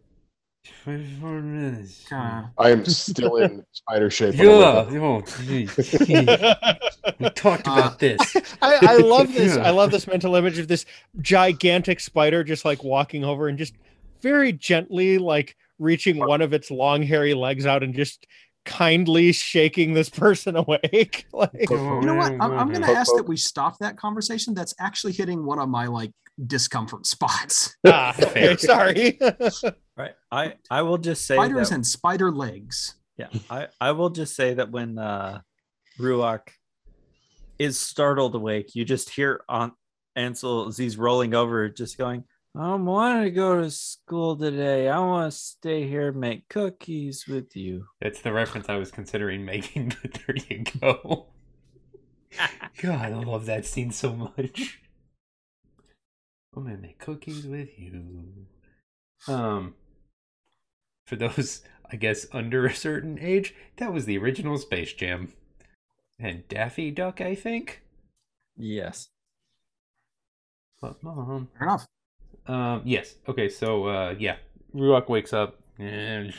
24 0.85 1.41
minutes. 1.41 2.07
kinda, 2.09 2.53
I 2.59 2.71
am 2.71 2.85
still 2.85 3.37
in 3.37 3.65
spider 3.73 4.11
shape. 4.11 4.35
when 4.37 4.49
I 4.49 4.85
wake 4.85 5.27
Yeah. 5.39 5.67
Oh, 6.11 7.15
we 7.19 7.31
talked 7.31 7.67
Uh, 7.67 7.73
about 7.73 7.99
this. 7.99 8.37
I, 8.63 8.79
I 8.83 8.97
love 8.97 9.33
this. 9.35 9.57
Yeah. 9.57 9.63
I 9.63 9.71
love 9.71 9.91
this 9.91 10.07
mental 10.07 10.35
image 10.37 10.59
of 10.59 10.69
this 10.69 10.85
gigantic 11.21 12.01
spider 12.01 12.45
just 12.45 12.65
like 12.65 12.85
walking 12.85 13.25
over 13.25 13.49
and 13.49 13.57
just 13.59 13.75
very 14.23 14.53
gently 14.53 15.19
like 15.19 15.57
reaching 15.79 16.19
one 16.19 16.43
of 16.43 16.53
its 16.53 16.71
long 16.71 17.03
hairy 17.03 17.33
legs 17.33 17.65
out 17.65 17.83
and 17.83 17.95
just 17.95 18.27
kindly 18.65 19.33
shaking 19.33 19.95
this 19.95 20.09
person 20.25 20.57
awake. 20.57 21.27
like, 21.33 21.69
You 21.71 22.01
know 22.03 22.15
what? 22.15 22.33
I'm, 22.33 22.53
I'm 22.53 22.69
going 22.69 22.83
to 22.83 22.91
ask 22.91 23.13
that 23.17 23.27
we 23.27 23.37
stop 23.37 23.79
that 23.79 23.97
conversation. 23.97 24.55
That's 24.55 24.75
actually 24.79 25.13
hitting 25.13 25.45
one 25.45 25.59
of 25.59 25.69
my 25.69 25.87
like 25.87 26.13
discomfort 26.47 27.07
spots. 27.07 27.77
ah, 27.87 28.15
okay, 28.21 28.57
sorry. 28.57 29.19
Right. 29.97 30.15
I 30.31 30.55
I 30.71 30.83
will 30.83 30.99
just 30.99 31.27
say 31.27 31.37
Spiders 31.37 31.69
that, 31.69 31.75
and 31.75 31.87
spider 31.87 32.33
legs. 32.33 32.95
yeah. 33.19 33.29
I 33.51 33.69
I 33.81 33.93
will 33.93 34.11
just 34.11 34.35
say 34.35 34.55
that 34.55 34.71
when 34.71 34.99
uh 34.99 35.41
Ruach 35.99 36.49
is 37.59 37.79
startled 37.79 38.35
awake, 38.35 38.75
you 38.75 38.87
just 38.87 39.11
hear 39.11 39.43
on 39.49 39.73
Ansel 40.17 40.69
as 40.69 40.79
he's 40.79 40.97
rolling 40.97 41.35
over, 41.35 41.69
just 41.69 41.99
going, 41.99 42.25
I 42.57 42.63
don't 42.63 42.85
want 42.85 43.23
to 43.23 43.31
go 43.31 43.61
to 43.61 43.71
school 43.71 44.37
today. 44.37 44.89
I 44.89 44.99
want 44.99 45.33
to 45.33 45.39
stay 45.39 45.87
here 45.87 46.09
and 46.09 46.21
make 46.21 46.49
cookies 46.49 47.27
with 47.29 47.55
you. 47.55 47.87
That's 48.01 48.23
the 48.23 48.33
reference 48.33 48.69
I 48.69 48.77
was 48.77 48.91
considering 48.91 49.45
making, 49.45 49.95
but 50.03 50.15
there 50.15 50.37
you 50.49 50.65
go. 50.81 51.27
God, 52.83 53.13
I 53.13 53.23
love 53.23 53.47
that 53.47 53.67
scene 53.67 53.93
so 53.93 54.13
much. 54.13 54.81
I'm 56.57 56.65
gonna 56.65 56.79
make 56.79 56.99
cookies 56.99 57.47
with 57.47 57.79
you. 57.79 58.47
Um, 59.29 59.75
for 61.07 61.15
those, 61.15 61.63
I 61.91 61.97
guess, 61.97 62.27
under 62.33 62.67
a 62.67 62.75
certain 62.75 63.19
age, 63.21 63.55
that 63.77 63.93
was 63.93 64.07
the 64.07 64.19
original 64.19 64.59
Space 64.59 64.93
Jam. 64.93 65.33
And 66.19 66.47
Daffy 66.49 66.91
Duck, 66.91 67.21
I 67.21 67.35
think. 67.35 67.83
Yes. 68.57 69.09
But 70.81 71.03
mom. 71.03 71.49
Fair 71.57 71.69
enough. 71.69 71.87
Um, 72.47 72.83
yes. 72.85 73.17
Okay, 73.29 73.49
so 73.49 73.87
uh 73.87 74.15
yeah. 74.19 74.37
Ruach 74.75 75.09
wakes 75.09 75.33
up 75.33 75.59
and 75.79 76.33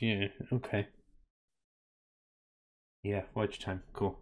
yeah, 0.00 0.28
okay. 0.52 0.88
Yeah, 3.02 3.22
watch 3.34 3.60
time. 3.60 3.82
Cool. 3.92 4.18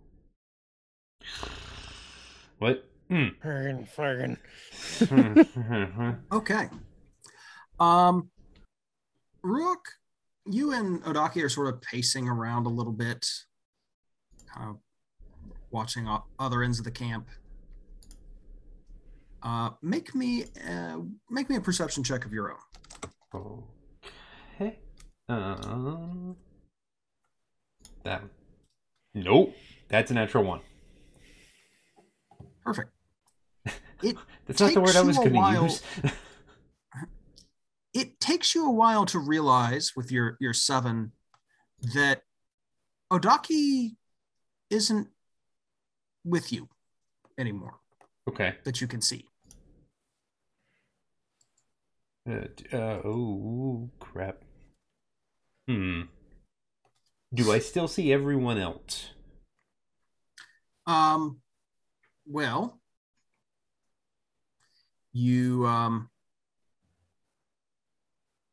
What? 2.59 2.87
Hmm. 3.09 3.29
Friggin', 3.43 4.39
friggin'. 5.01 6.19
Okay. 6.33 6.69
Um, 7.81 8.31
Rook, 9.43 9.87
you 10.47 10.73
and 10.73 11.03
Odaki 11.05 11.43
are 11.43 11.49
sort 11.49 11.69
of 11.69 11.81
pacing 11.83 12.29
around 12.29 12.67
a 12.67 12.71
little 12.71 12.93
bit, 12.93 13.27
kind 14.55 14.71
of 14.71 14.77
watching 15.71 16.07
other 16.39 16.63
ends 16.63 16.79
of 16.79 16.85
the 16.85 16.91
camp. 16.91 17.29
Uh, 19.45 19.71
make 19.83 20.15
me 20.15 20.45
uh, 20.67 20.99
make 21.29 21.51
me 21.51 21.57
a 21.57 21.61
perception 21.61 22.03
check 22.03 22.25
of 22.25 22.33
your 22.33 22.53
own. 22.53 23.63
okay. 24.59 24.79
Um. 25.29 26.37
That. 28.05 28.23
Nope. 29.15 29.55
That's 29.89 30.11
a 30.11 30.15
natural 30.15 30.45
one. 30.45 30.61
Perfect. 32.65 32.91
It 34.03 34.17
That's 34.47 34.61
not 34.61 34.75
the 34.75 34.81
word 34.81 34.91
I 34.91 34.93
takes 34.93 35.07
was 35.07 35.17
going 35.17 35.31
to 35.31 35.35
while- 35.37 35.63
use. 35.63 35.83
it 37.95 38.21
takes 38.21 38.55
you 38.55 38.67
a 38.67 38.71
while 38.71 39.07
to 39.07 39.19
realize 39.19 39.93
with 39.97 40.13
your 40.13 40.37
your 40.41 40.53
seven 40.53 41.13
that 41.95 42.23
Odaki 43.11 43.97
isn't 44.69 45.09
with 46.25 46.53
you 46.53 46.69
anymore 47.39 47.77
okay. 48.29 48.57
that 48.65 48.81
you 48.81 48.87
can 48.87 49.01
see. 49.01 49.25
Uh, 52.29 52.47
uh, 52.73 53.01
oh 53.05 53.91
crap. 54.01 54.39
Hmm. 55.69 56.03
Do 57.33 57.53
I 57.53 57.59
still 57.59 57.89
see 57.89 58.13
everyone 58.13 58.59
else? 58.59 59.11
Um, 60.87 61.41
well, 62.27 62.81
you 65.13 65.67
um, 65.67 66.11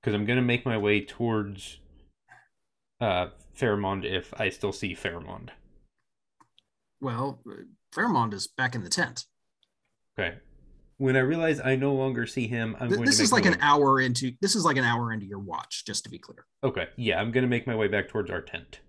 Because 0.02 0.16
I'm 0.16 0.26
gonna 0.26 0.42
make 0.42 0.66
my 0.66 0.78
way 0.78 1.06
towards 1.06 1.80
uh 3.00 3.28
Pharamond 3.58 4.04
if 4.06 4.34
I 4.40 4.50
still 4.50 4.72
see 4.72 4.96
Pharamond. 4.96 5.50
well, 7.00 7.42
Pharamond 7.94 8.34
is 8.34 8.48
back 8.48 8.76
in 8.76 8.84
the 8.84 8.90
tent. 8.90 9.26
Okay. 10.18 10.38
When 11.02 11.16
I 11.16 11.22
realize 11.22 11.60
I 11.60 11.78
no 11.78 11.96
longer 11.96 12.28
see 12.28 12.46
him, 12.48 12.76
I'm 12.80 12.90
Th- 12.90 12.98
going 12.98 13.08
This 13.08 13.18
to 13.18 13.24
is 13.24 13.32
like 13.32 13.48
an 13.48 13.54
way- 13.54 13.58
hour 13.60 14.00
into 14.00 14.34
this 14.40 14.56
is 14.56 14.64
like 14.64 14.78
an 14.78 14.84
hour 14.84 15.12
into 15.12 15.26
your 15.26 15.40
watch, 15.40 15.84
just 15.84 16.04
to 16.04 16.12
be 16.12 16.20
clear. 16.20 16.46
Okay, 16.64 16.90
yeah, 16.96 17.20
I'm 17.20 17.32
gonna 17.32 17.48
make 17.48 17.66
my 17.66 17.76
way 17.76 17.88
back 17.88 18.08
towards 18.08 18.30
our 18.30 18.40
tent. 18.40 18.82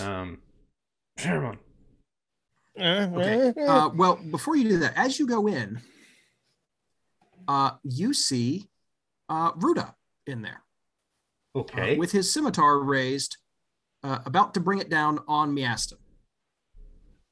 Um, 0.00 0.38
Pharamond. 1.18 1.58
Okay. 2.78 3.52
Uh, 3.62 3.90
well, 3.94 4.16
before 4.30 4.56
you 4.56 4.68
do 4.68 4.78
that, 4.78 4.94
as 4.96 5.18
you 5.18 5.26
go 5.26 5.46
in, 5.46 5.80
uh, 7.46 7.72
you 7.84 8.12
see 8.12 8.68
uh, 9.28 9.52
Ruda 9.52 9.94
in 10.26 10.42
there 10.42 10.62
uh, 11.54 11.60
Okay. 11.60 11.96
with 11.96 12.10
his 12.12 12.32
scimitar 12.32 12.80
raised, 12.80 13.36
uh, 14.02 14.18
about 14.26 14.54
to 14.54 14.60
bring 14.60 14.80
it 14.80 14.90
down 14.90 15.20
on 15.28 15.54
Miaston. 15.54 15.98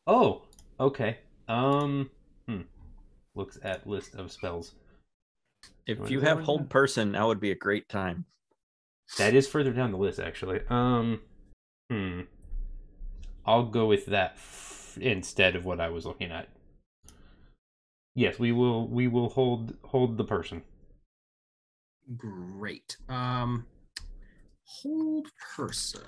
Oh, 0.07 0.43
okay. 0.81 1.19
Um, 1.49 2.11
hmm. 2.47 2.63
Looks 3.35 3.59
at 3.63 3.87
list 3.87 4.15
of 4.15 4.33
spells. 4.33 4.75
If 5.87 6.11
you 6.11 6.21
have 6.21 6.41
hold 6.41 6.69
person, 6.69 7.13
now 7.13 7.29
would 7.29 7.41
be 7.41 7.51
a 7.51 7.57
great 7.57 7.89
time. 7.89 8.25
That 9.19 9.35
is 9.35 9.49
further 9.49 9.73
down 9.73 9.93
the 9.93 9.99
list, 9.99 10.19
actually. 10.19 10.61
Um, 10.71 11.21
hmm. 11.91 12.23
I'll 13.45 13.65
go 13.65 13.87
with 13.87 14.07
that 14.07 14.33
f- 14.37 14.99
instead 15.01 15.57
of 15.57 15.65
what 15.65 15.81
I 15.81 15.89
was 15.89 16.07
looking 16.07 16.31
at. 16.31 16.49
Yes, 18.15 18.39
we 18.39 18.53
will. 18.53 18.87
We 18.89 19.09
will 19.09 19.31
hold 19.31 19.75
hold 19.85 20.19
the 20.19 20.25
person. 20.25 20.63
Great. 22.17 22.97
Um, 23.09 23.67
hold 24.65 25.29
person. 25.57 26.03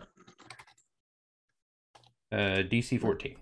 Uh, 2.30 2.62
DC 2.62 3.00
fourteen. 3.00 3.36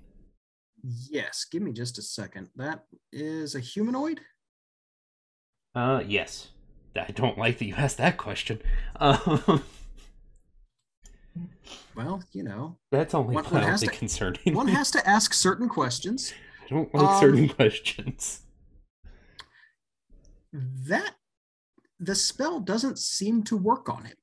Yes, 0.83 1.45
give 1.51 1.63
me 1.63 1.73
just 1.73 1.99
a 1.99 2.03
second. 2.03 2.49
That 2.57 2.85
is 3.13 3.55
a 3.55 3.61
humanoid. 3.61 4.21
Uh, 5.75 6.03
yes. 6.07 6.49
I 6.97 7.11
don't 7.13 7.39
like 7.39 7.59
that 7.59 7.65
you 7.65 7.75
asked 7.75 7.99
that 7.99 8.17
question. 8.17 8.61
Um, 8.97 9.63
Well, 11.95 12.23
you 12.33 12.43
know, 12.43 12.79
that's 12.91 13.15
only 13.15 13.35
One- 13.35 13.45
one 13.45 13.79
to- 13.79 13.87
concerning. 13.87 14.55
one 14.55 14.69
has 14.69 14.91
to 14.93 15.09
ask 15.09 15.33
certain 15.35 15.69
questions. 15.69 16.33
I 16.65 16.69
don't 16.69 16.95
like 16.95 17.05
um, 17.05 17.21
certain 17.21 17.49
questions. 17.49 18.41
That 20.53 21.15
the 21.99 22.15
spell 22.15 22.61
doesn't 22.61 22.99
seem 22.99 23.43
to 23.45 23.57
work 23.57 23.89
on 23.89 24.05
him. 24.05 24.17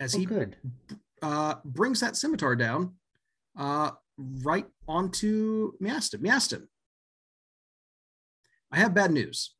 As 0.00 0.14
Oh, 0.14 0.18
he 0.18 0.24
good. 0.26 0.56
uh, 1.22 1.56
brings 1.64 2.00
that 2.00 2.16
scimitar 2.16 2.54
down 2.56 2.94
uh, 3.58 3.90
right 4.18 4.66
onto 4.88 5.72
Miaston. 5.80 6.20
Miaston, 6.20 6.68
I 8.72 8.78
have 8.78 8.94
bad 8.94 9.10
news. 9.10 9.54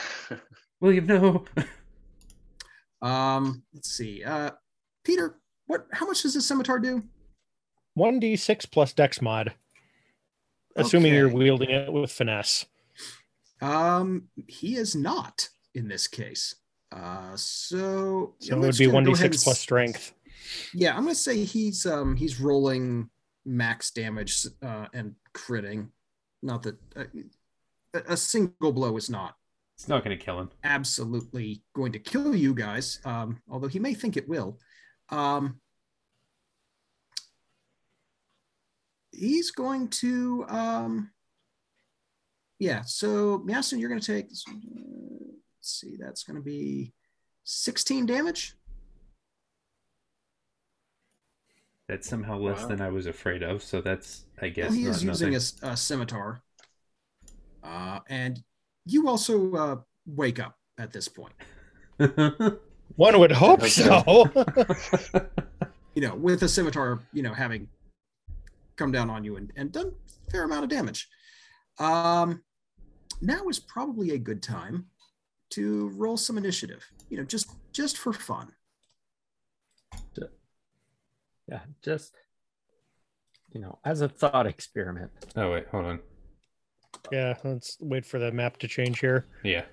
William, 0.80 1.06
no. 1.06 1.44
Um, 3.00 3.62
let's 3.72 3.90
see. 3.92 4.24
Uh, 4.24 4.50
Peter, 5.04 5.38
what? 5.68 5.86
How 5.92 6.06
much 6.06 6.22
does 6.22 6.34
this 6.34 6.46
scimitar 6.48 6.80
do? 6.80 7.04
1d6 7.96 8.70
plus 8.70 8.92
dex 8.92 9.22
mod. 9.22 9.54
Assuming 10.76 11.14
you're 11.14 11.28
wielding 11.28 11.70
it 11.70 11.92
with 11.92 12.10
finesse. 12.10 12.66
Um, 13.60 14.28
he 14.46 14.76
is 14.76 14.94
not 14.94 15.48
in 15.74 15.88
this 15.88 16.06
case. 16.06 16.56
Uh, 16.90 17.36
so 17.36 18.34
So 18.40 18.56
it 18.56 18.58
would 18.58 18.76
be 18.76 18.86
1d6 18.86 19.44
plus 19.44 19.58
strength. 19.60 20.12
Yeah, 20.74 20.96
I'm 20.96 21.02
gonna 21.02 21.14
say 21.14 21.44
he's 21.44 21.84
um 21.86 22.16
he's 22.16 22.40
rolling 22.40 23.10
max 23.48 23.90
damage 23.90 24.46
uh, 24.62 24.86
and 24.92 25.14
critting. 25.34 25.88
Not 26.42 26.62
that 26.62 26.76
uh, 26.96 27.04
a- 27.94 28.16
single 28.16 28.72
blow 28.72 28.96
is 28.96 29.10
not 29.10 29.34
It's 29.76 29.88
not 29.88 30.04
going 30.04 30.16
to 30.16 30.24
kill 30.24 30.38
him. 30.38 30.50
absolutely 30.62 31.62
going 31.74 31.92
to 31.92 31.98
kill 31.98 32.34
you 32.34 32.54
guys, 32.54 33.00
um, 33.04 33.40
although 33.50 33.68
he 33.68 33.78
may 33.78 33.94
think 33.94 34.16
it 34.16 34.28
will. 34.28 34.58
Um, 35.10 35.60
he's 39.10 39.50
going 39.50 39.88
to, 39.88 40.44
um, 40.48 41.10
yeah. 42.58 42.82
So 42.84 43.38
Miaston, 43.40 43.80
you're 43.80 43.88
going 43.88 44.00
to 44.00 44.12
take. 44.14 44.26
Let's 44.28 44.44
see, 45.62 45.96
that's 45.98 46.22
going 46.22 46.36
to 46.36 46.42
be 46.42 46.92
16 47.44 48.06
damage. 48.06 48.54
That's 51.88 52.06
somehow 52.08 52.38
less 52.38 52.62
Wow. 52.62 52.68
than 52.68 52.80
I 52.80 52.90
was 52.90 53.06
afraid 53.06 53.42
of. 53.42 53.62
So 53.62 53.80
that's, 53.80 54.24
I 54.40 54.48
guess, 54.50 54.70
Well, 54.70 54.78
he 54.78 54.84
not 54.84 54.90
is 54.90 55.04
using 55.04 55.30
nothing. 55.30 55.34
a, 55.34 55.36
s- 55.36 55.56
a 55.62 55.76
scimitar, 55.76 56.42
uh, 57.62 58.00
and 58.08 58.42
you 58.84 59.08
also 59.08 59.52
uh, 59.54 59.76
wake 60.06 60.38
up 60.40 60.56
at 60.78 60.92
this 60.92 61.08
point. 61.08 61.34
One 62.96 63.18
would 63.18 63.32
hope 63.32 63.60
hope 63.60 63.68
so. 63.68 64.02
so. 64.04 64.32
You 65.94 66.02
know, 66.02 66.14
with 66.14 66.42
a 66.44 66.48
scimitar, 66.48 67.00
you 67.12 67.22
know, 67.22 67.34
having 67.34 67.68
come 68.76 68.92
down 68.92 69.10
on 69.10 69.24
you 69.24 69.36
and, 69.36 69.52
and 69.56 69.72
done 69.72 69.92
a 70.28 70.30
fair 70.30 70.44
amount 70.44 70.64
of 70.64 70.70
damage. 70.70 71.08
Um, 71.78 72.42
now 73.20 73.48
is 73.48 73.58
probably 73.58 74.10
a 74.12 74.18
good 74.18 74.42
time 74.42 74.86
to 75.50 75.88
roll 75.96 76.16
some 76.16 76.38
initiative. 76.38 76.84
You 77.10 77.16
know, 77.18 77.24
just 77.24 77.50
just 77.72 77.98
for 77.98 78.12
fun. 78.12 78.52
Yeah, 81.48 81.60
just 81.82 82.14
you 83.52 83.60
know, 83.60 83.78
as 83.84 84.00
a 84.02 84.08
thought 84.08 84.46
experiment. 84.46 85.10
oh 85.36 85.52
wait, 85.52 85.66
hold 85.68 85.86
on. 85.86 86.00
yeah, 87.10 87.34
let's 87.44 87.76
wait 87.80 88.04
for 88.04 88.18
the 88.18 88.30
map 88.32 88.58
to 88.58 88.68
change 88.68 89.00
here. 89.00 89.26
Yeah, 89.42 89.64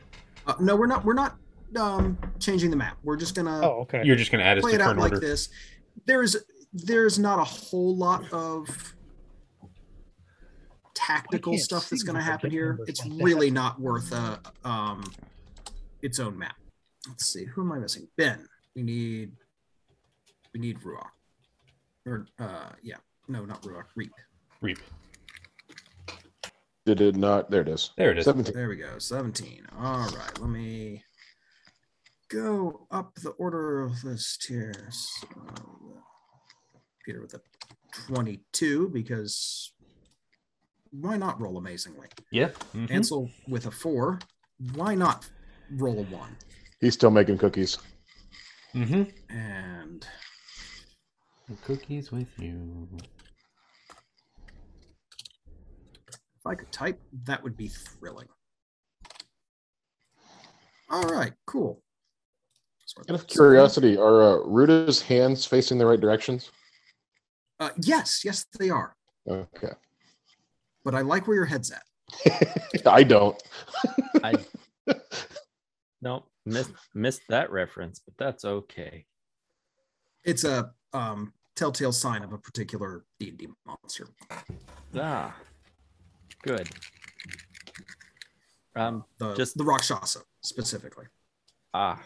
Uh, 0.47 0.53
no, 0.59 0.75
we're 0.75 0.87
not. 0.87 1.03
We're 1.03 1.13
not 1.13 1.37
um, 1.77 2.17
changing 2.39 2.69
the 2.69 2.77
map. 2.77 2.97
We're 3.03 3.17
just 3.17 3.35
gonna 3.35 3.59
Oh, 3.61 3.81
okay. 3.81 4.01
you're 4.05 4.15
just 4.15 4.31
gonna 4.31 4.43
add 4.43 4.57
us 4.57 4.61
play 4.63 4.73
it 4.73 4.81
out 4.81 4.93
turn 4.93 4.97
like 4.97 5.13
this. 5.19 5.49
There's 6.05 6.37
there's 6.73 7.17
not 7.19 7.39
a 7.39 7.43
whole 7.43 7.95
lot 7.95 8.31
of 8.33 8.93
tactical 10.93 11.57
stuff 11.57 11.89
that's 11.89 12.03
going 12.03 12.15
to 12.15 12.21
happen 12.21 12.49
here. 12.51 12.79
It's 12.87 13.01
like 13.05 13.17
that. 13.17 13.23
really 13.23 13.51
not 13.51 13.79
worth 13.79 14.11
a 14.13 14.39
um 14.63 15.03
its 16.01 16.19
own 16.19 16.37
map. 16.37 16.55
Let's 17.07 17.25
see. 17.27 17.45
Who 17.45 17.61
am 17.61 17.71
I 17.71 17.79
missing? 17.79 18.07
Ben. 18.17 18.47
We 18.75 18.83
need 18.83 19.31
we 20.53 20.59
need 20.59 20.79
Ruach. 20.79 21.07
Or 22.05 22.27
uh 22.39 22.69
yeah. 22.83 22.97
No, 23.27 23.45
not 23.45 23.61
Ruach. 23.63 23.85
Reap. 23.95 24.11
Reap. 24.61 24.79
It 26.85 26.95
did 26.97 27.01
it 27.01 27.15
not? 27.15 27.49
There 27.49 27.61
it 27.61 27.67
is. 27.67 27.91
There 27.97 28.11
it 28.11 28.19
is. 28.19 28.25
17. 28.25 28.53
There 28.53 28.69
we 28.69 28.75
go. 28.75 28.99
17. 28.99 29.65
All 29.79 30.07
right. 30.09 30.39
Let 30.39 30.49
me 30.49 31.03
go 32.29 32.85
up 32.91 33.15
the 33.15 33.31
order 33.31 33.81
of 33.81 34.01
this 34.03 34.37
tier. 34.37 34.71
So, 34.91 35.27
Peter 37.03 37.21
with 37.21 37.33
a 37.33 37.41
22 38.07 38.89
because 38.89 39.71
why 40.91 41.17
not 41.17 41.41
roll 41.41 41.57
amazingly? 41.57 42.07
Yeah. 42.31 42.49
mhm. 42.75 42.91
Ansel 42.91 43.29
with 43.47 43.65
a 43.65 43.71
four. 43.71 44.19
Why 44.75 44.93
not 44.95 45.27
roll 45.71 45.99
a 45.99 46.03
one? 46.03 46.35
He's 46.79 46.93
still 46.93 47.11
making 47.11 47.39
cookies. 47.39 47.77
Mm-hmm. 48.75 49.03
And 49.35 50.05
Cookies 51.65 52.11
with 52.11 52.27
you. 52.39 52.87
if 56.45 56.45
I 56.45 56.55
could 56.55 56.71
type, 56.71 56.99
that 57.25 57.43
would 57.43 57.57
be 57.57 57.67
thrilling. 57.67 58.27
All 60.89 61.03
right, 61.03 61.33
cool. 61.47 61.81
So 62.85 63.01
Out 63.09 63.15
of 63.19 63.27
curiosity, 63.27 63.97
are 63.97 64.21
uh, 64.21 64.37
Ruda's 64.45 65.01
hands 65.01 65.45
facing 65.45 65.77
the 65.77 65.85
right 65.85 65.99
directions? 65.99 66.51
Uh, 67.59 67.69
yes, 67.81 68.23
yes, 68.23 68.45
they 68.59 68.69
are. 68.69 68.95
Okay. 69.27 69.73
But 70.83 70.93
I 70.93 71.01
like 71.01 71.27
where 71.27 71.35
your 71.35 71.45
head's 71.45 71.71
at. 71.71 71.83
I 72.85 73.03
don't. 73.03 73.41
I 74.23 74.33
no 76.01 76.25
missed 76.45 76.71
missed 76.93 77.21
that 77.29 77.51
reference, 77.51 77.99
but 78.05 78.13
that's 78.23 78.45
okay. 78.45 79.05
It's 80.23 80.43
a 80.43 80.71
um, 80.93 81.33
telltale 81.55 81.91
sign 81.91 82.23
of 82.23 82.33
a 82.33 82.37
particular 82.37 83.03
D 83.19 83.29
and 83.29 83.37
D 83.37 83.47
monster. 83.65 84.07
Ah, 84.95 85.35
good. 86.43 86.69
Um, 88.75 89.05
The 89.17 89.27
Just- 89.29 89.37
just 89.37 89.57
the 89.57 89.63
Rakshasa 89.63 90.19
specifically. 90.41 91.05
ah. 91.73 92.01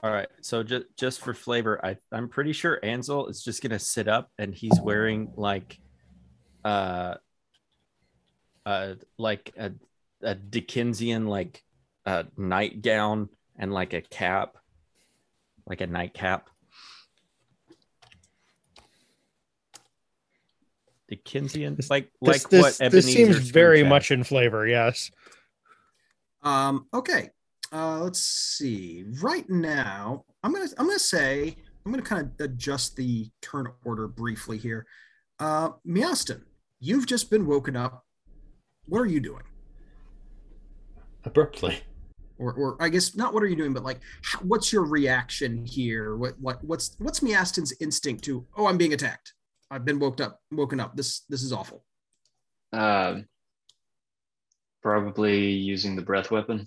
All 0.00 0.12
right. 0.12 0.28
So 0.42 0.62
just 0.62 0.86
just 0.96 1.20
for 1.20 1.34
flavor, 1.34 1.84
I 1.84 1.96
I'm 2.12 2.28
pretty 2.28 2.52
sure 2.52 2.78
Ansel 2.84 3.26
is 3.26 3.42
just 3.42 3.60
gonna 3.62 3.80
sit 3.80 4.06
up 4.06 4.30
and 4.38 4.54
he's 4.54 4.80
wearing 4.80 5.32
like, 5.34 5.80
uh, 6.64 7.16
uh, 8.64 8.94
like 9.18 9.52
a 9.58 9.72
a 10.22 10.36
Dickensian 10.36 11.26
like 11.26 11.64
uh 12.06 12.24
nightgown 12.36 13.28
and 13.56 13.72
like 13.72 13.92
a 13.92 14.00
cap, 14.00 14.56
like 15.66 15.80
a 15.80 15.86
nightcap. 15.88 16.48
Dickensian, 21.08 21.76
like 21.90 22.10
This, 22.20 22.44
like 22.44 22.50
this, 22.50 22.62
what 22.62 22.92
this 22.92 23.06
Ebenezer 23.06 23.34
seems 23.34 23.50
very 23.50 23.80
had. 23.80 23.88
much 23.88 24.10
in 24.10 24.24
flavor. 24.24 24.66
Yes. 24.66 25.10
Um, 26.42 26.86
okay. 26.94 27.30
Uh, 27.72 27.98
let's 28.00 28.20
see. 28.20 29.04
Right 29.20 29.48
now, 29.50 30.24
I'm 30.42 30.52
gonna 30.52 30.68
I'm 30.78 30.86
gonna 30.86 30.98
say 30.98 31.56
I'm 31.84 31.92
gonna 31.92 32.02
kind 32.02 32.22
of 32.22 32.44
adjust 32.44 32.96
the 32.96 33.28
turn 33.42 33.66
order 33.84 34.08
briefly 34.08 34.56
here. 34.58 34.86
Uh, 35.38 35.70
Miaston, 35.86 36.42
you've 36.80 37.06
just 37.06 37.30
been 37.30 37.46
woken 37.46 37.76
up. 37.76 38.04
What 38.86 39.00
are 39.00 39.06
you 39.06 39.20
doing? 39.20 39.42
Abruptly. 41.24 41.80
Or, 42.38 42.52
or 42.52 42.76
I 42.80 42.88
guess 42.88 43.16
not. 43.16 43.34
What 43.34 43.42
are 43.42 43.46
you 43.46 43.56
doing? 43.56 43.74
But 43.74 43.82
like, 43.82 43.98
what's 44.42 44.72
your 44.72 44.84
reaction 44.84 45.66
here? 45.66 46.16
What 46.16 46.40
what 46.40 46.62
what's 46.64 46.94
what's 46.98 47.20
Miastin's 47.20 47.74
instinct 47.80 48.24
to? 48.24 48.46
Oh, 48.56 48.66
I'm 48.66 48.78
being 48.78 48.92
attacked. 48.92 49.34
I've 49.70 49.84
been 49.84 49.98
woken 49.98 50.26
up. 50.26 50.40
Woken 50.50 50.80
up. 50.80 50.96
This 50.96 51.20
this 51.28 51.42
is 51.42 51.52
awful. 51.52 51.84
Um, 52.72 53.26
probably 54.82 55.50
using 55.50 55.96
the 55.96 56.02
breath 56.02 56.30
weapon. 56.30 56.66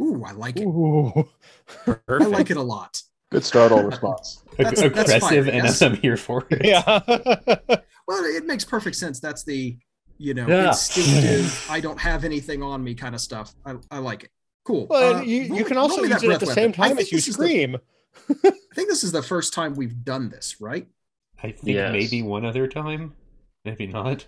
Ooh, 0.00 0.22
I 0.24 0.32
like 0.32 0.56
it. 0.58 0.64
Ooh. 0.64 1.28
I 1.86 2.24
like 2.24 2.50
it 2.50 2.56
a 2.56 2.62
lot. 2.62 3.02
Good 3.30 3.44
startle 3.44 3.82
response. 3.92 4.42
Ag- 4.52 4.56
That's- 4.58 4.80
that's 4.80 5.10
aggressive, 5.12 5.44
fine, 5.46 5.54
and 5.54 5.64
yes. 5.64 5.82
I'm 5.82 5.96
here 5.96 6.16
for 6.16 6.46
it. 6.50 6.64
yeah. 6.64 7.76
Well, 8.08 8.24
it 8.24 8.46
makes 8.46 8.64
perfect 8.64 8.96
sense. 8.96 9.20
That's 9.20 9.44
the, 9.44 9.76
you 10.16 10.32
know, 10.32 10.46
Yeah. 10.48 10.68
instinctive, 10.68 11.66
I 11.70 11.80
don't 11.80 12.00
have 12.00 12.24
anything 12.24 12.62
on 12.62 12.82
me 12.82 12.94
kind 12.94 13.14
of 13.14 13.20
stuff. 13.20 13.52
I, 13.66 13.74
I 13.90 13.98
like 13.98 14.24
it. 14.24 14.30
Cool. 14.64 14.86
well, 14.88 15.16
Uh, 15.16 15.20
you, 15.20 15.48
roll- 15.50 15.58
you 15.58 15.64
can 15.66 15.76
also 15.76 16.00
me 16.00 16.08
use 16.08 16.22
it 16.22 16.30
at 16.30 16.40
the 16.40 16.46
same 16.46 16.70
weapon. 16.70 16.84
I 16.84 16.88
time 16.88 16.98
as 17.00 17.12
you 17.12 17.18
this 17.18 17.28
is 17.28 17.36
the- 17.36 17.44
scream. 17.46 17.76
I 18.30 18.50
think 18.74 18.88
this 18.88 19.04
is 19.04 19.12
the 19.12 19.22
first 19.22 19.52
time 19.52 19.74
we've 19.74 20.04
done 20.06 20.30
this, 20.30 20.56
right? 20.58 20.86
I 21.42 21.52
think 21.52 21.68
Yes. 21.76 21.92
maybe 21.92 22.22
one 22.22 22.44
other 22.44 22.66
time, 22.66 23.14
maybe 23.64 23.86
not. 23.86 24.26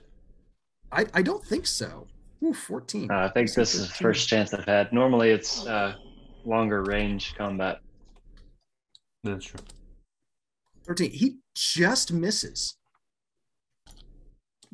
I, 0.93 1.07
I 1.15 1.23
don't 1.23 1.45
think 1.45 1.67
so. 1.67 2.07
Ooh, 2.45 2.55
14. 2.55 3.11
Uh, 3.11 3.15
I 3.15 3.29
think 3.29 3.53
this 3.53 3.75
is 3.75 3.89
the 3.89 3.95
first 3.95 4.29
chance 4.29 4.55
I've 4.55 4.65
had. 4.65 4.93
Normally, 4.93 5.31
it's 5.31 5.67
uh, 5.67 5.95
longer 6.45 6.83
range 6.83 7.35
combat. 7.37 7.81
That's 9.25 9.45
true. 9.45 9.61
13. 10.87 11.11
He 11.11 11.37
just 11.55 12.13
misses 12.13 12.77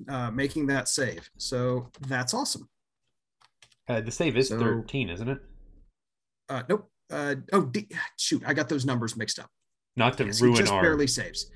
uh, 0.08 0.30
making 0.30 0.66
that 0.66 0.88
save. 0.88 1.28
So 1.38 1.90
that's 2.06 2.34
awesome. 2.34 2.68
Uh, 3.88 4.00
the 4.00 4.10
save 4.10 4.36
is 4.36 4.48
So- 4.48 4.58
13, 4.58 5.10
isn't 5.10 5.28
it? 5.28 5.38
Uh, 6.48 6.62
nope. 6.68 6.90
Uh, 7.10 7.36
oh, 7.52 7.62
D- 7.62 7.88
shoot. 8.18 8.42
I 8.46 8.52
got 8.54 8.68
those 8.68 8.84
numbers 8.84 9.16
mixed 9.16 9.38
up. 9.38 9.50
Not 9.96 10.16
to 10.18 10.26
Yes, 10.26 10.40
he 10.40 10.52
just 10.54 10.72
our. 10.72 10.82
barely 10.82 11.06
saves. 11.06 11.50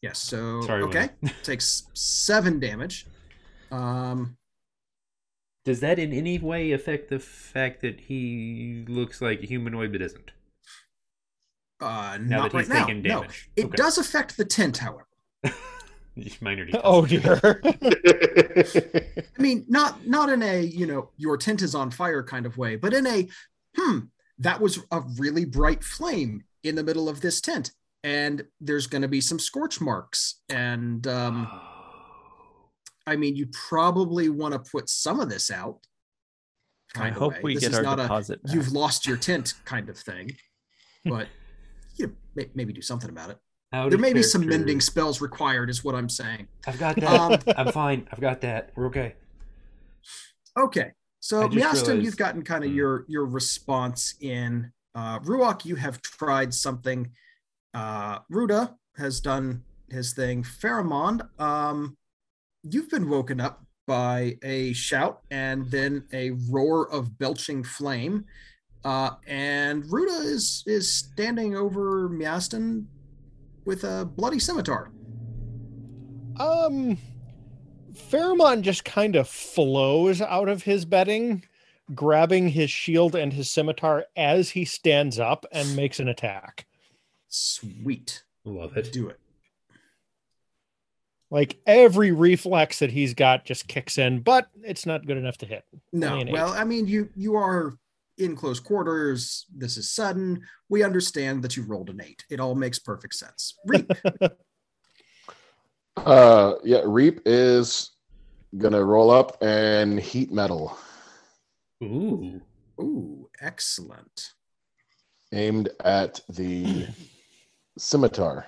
Yes. 0.00 0.18
So 0.18 0.62
Sorry, 0.66 0.82
okay, 0.82 1.10
William. 1.22 1.36
takes 1.42 1.84
seven 1.94 2.58
damage. 2.60 3.06
Um, 3.70 4.36
Does 5.64 5.80
that 5.80 5.98
in 5.98 6.12
any 6.12 6.38
way 6.38 6.72
affect 6.72 7.08
the 7.08 7.18
fact 7.18 7.80
that 7.82 8.00
he 8.00 8.84
looks 8.88 9.20
like 9.20 9.42
a 9.42 9.46
humanoid 9.46 9.92
but 9.92 10.02
isn't? 10.02 10.32
uh, 11.80 12.18
Now 12.20 12.40
not 12.40 12.42
that 12.42 12.52
he's 12.58 12.68
right 12.68 12.78
now. 12.80 12.86
taking 12.86 13.02
No, 13.02 13.26
it 13.56 13.64
Okay. 13.66 13.76
does 13.76 13.98
affect 13.98 14.36
the 14.36 14.44
tent, 14.44 14.78
however. 14.78 15.06
Minor 16.40 16.64
details. 16.66 16.82
Oh 16.84 17.06
dear. 17.06 17.40
I 17.64 19.42
mean, 19.42 19.64
not 19.68 20.06
not 20.06 20.28
in 20.30 20.42
a 20.42 20.60
you 20.62 20.86
know 20.86 21.10
your 21.16 21.36
tent 21.36 21.62
is 21.62 21.74
on 21.74 21.90
fire 21.90 22.22
kind 22.22 22.46
of 22.46 22.56
way, 22.58 22.76
but 22.76 22.92
in 22.92 23.06
a 23.06 23.28
hmm 23.76 23.98
that 24.38 24.60
was 24.60 24.78
a 24.90 25.00
really 25.18 25.44
bright 25.44 25.84
flame 25.84 26.42
in 26.64 26.74
the 26.74 26.82
middle 26.84 27.08
of 27.08 27.20
this 27.20 27.40
tent, 27.40 27.70
and 28.04 28.44
there's 28.60 28.86
going 28.86 29.02
to 29.02 29.08
be 29.08 29.20
some 29.20 29.38
scorch 29.38 29.80
marks, 29.80 30.40
and 30.48 31.06
um, 31.06 31.48
I 33.06 33.16
mean, 33.16 33.36
you 33.36 33.46
probably 33.68 34.28
want 34.28 34.54
to 34.54 34.70
put 34.70 34.88
some 34.88 35.20
of 35.20 35.28
this 35.28 35.50
out. 35.50 35.78
I 36.96 37.08
hope 37.10 37.32
way. 37.34 37.40
we 37.42 37.54
This 37.54 37.62
get 37.64 37.70
is 37.72 37.76
our 37.78 37.82
not 37.82 37.98
a 37.98 38.02
deposit. 38.02 38.42
back. 38.42 38.54
you've 38.54 38.72
lost 38.72 39.06
your 39.06 39.16
tent 39.16 39.54
kind 39.64 39.88
of 39.88 39.96
thing, 39.96 40.30
but 41.04 41.28
you 41.96 42.06
know, 42.08 42.12
may- 42.34 42.50
maybe 42.54 42.72
do 42.72 42.82
something 42.82 43.10
about 43.10 43.30
it. 43.30 43.38
Out 43.74 43.88
There 43.90 43.96
of 43.96 44.00
may 44.02 44.12
be 44.12 44.22
some 44.22 44.42
character. 44.42 44.58
mending 44.58 44.80
spells 44.82 45.22
required, 45.22 45.70
is 45.70 45.82
what 45.82 45.94
I'm 45.94 46.10
saying. 46.10 46.46
I've 46.66 46.78
got 46.78 46.96
that. 46.96 47.04
Um, 47.20 47.38
I'm 47.56 47.72
fine. 47.72 48.06
I've 48.12 48.20
got 48.20 48.42
that. 48.42 48.70
We're 48.76 48.86
okay. 48.88 49.14
Okay, 50.58 50.90
so 51.20 51.44
I 51.44 51.48
just 51.48 51.56
Miaston, 51.56 51.86
realized- 51.88 52.04
you've 52.04 52.16
gotten 52.18 52.42
kind 52.42 52.64
of 52.64 52.70
Hmm. 52.70 52.76
your 52.76 53.04
your 53.08 53.24
response 53.26 54.14
in. 54.20 54.70
Uh, 54.94 55.18
Ruach, 55.20 55.64
you 55.64 55.76
have 55.76 56.02
tried 56.02 56.52
something. 56.52 57.10
Uh, 57.74 58.18
Ruda 58.30 58.74
has 58.96 59.20
done 59.20 59.62
his 59.90 60.12
thing. 60.12 60.42
Pharamond, 60.42 61.28
um, 61.40 61.96
you've 62.62 62.90
been 62.90 63.08
woken 63.08 63.40
up 63.40 63.64
by 63.86 64.36
a 64.42 64.72
shout 64.72 65.22
and 65.30 65.70
then 65.70 66.04
a 66.12 66.30
roar 66.50 66.90
of 66.92 67.18
belching 67.18 67.64
flame. 67.64 68.24
Uh, 68.84 69.10
and 69.26 69.84
Ruda 69.84 70.24
is 70.24 70.64
is 70.66 70.92
standing 70.92 71.56
over 71.56 72.08
Miaston 72.08 72.86
with 73.64 73.84
a 73.84 74.04
bloody 74.04 74.40
scimitar. 74.40 74.90
Um, 76.40 76.98
Pharamond 77.92 78.62
just 78.62 78.84
kind 78.84 79.14
of 79.14 79.28
flows 79.28 80.20
out 80.20 80.48
of 80.48 80.64
his 80.64 80.84
bedding, 80.84 81.44
grabbing 81.94 82.48
his 82.48 82.70
shield 82.70 83.14
and 83.14 83.32
his 83.32 83.50
scimitar 83.50 84.06
as 84.16 84.50
he 84.50 84.64
stands 84.64 85.20
up 85.20 85.46
and 85.52 85.76
makes 85.76 86.00
an 86.00 86.08
attack. 86.08 86.66
Sweet. 87.34 88.22
Love 88.44 88.76
it. 88.76 88.92
Do 88.92 89.08
it. 89.08 89.18
Like 91.30 91.56
every 91.66 92.12
reflex 92.12 92.80
that 92.80 92.90
he's 92.90 93.14
got 93.14 93.46
just 93.46 93.66
kicks 93.66 93.96
in, 93.96 94.20
but 94.20 94.48
it's 94.62 94.84
not 94.84 95.06
good 95.06 95.16
enough 95.16 95.38
to 95.38 95.46
hit. 95.46 95.64
No, 95.90 96.08
Only 96.10 96.20
an 96.22 96.28
eight. 96.28 96.32
well, 96.34 96.52
I 96.52 96.64
mean, 96.64 96.86
you 96.86 97.08
you 97.16 97.36
are 97.36 97.72
in 98.18 98.36
close 98.36 98.60
quarters. 98.60 99.46
This 99.56 99.78
is 99.78 99.90
sudden. 99.90 100.42
We 100.68 100.82
understand 100.82 101.42
that 101.42 101.56
you 101.56 101.62
rolled 101.62 101.88
an 101.88 102.02
eight. 102.04 102.22
It 102.28 102.38
all 102.38 102.54
makes 102.54 102.78
perfect 102.78 103.14
sense. 103.14 103.54
Reap. 103.66 103.90
Uh, 105.96 106.54
yeah, 106.64 106.80
Reap 106.86 107.20
is 107.26 107.90
gonna 108.56 108.82
roll 108.82 109.10
up 109.10 109.36
and 109.42 110.00
heat 110.00 110.32
metal 110.32 110.76
Ooh. 111.82 112.40
Ooh, 112.80 113.28
excellent. 113.42 114.32
aimed 115.32 115.68
at 115.84 116.18
the 116.30 116.86
scimitar. 117.78 118.46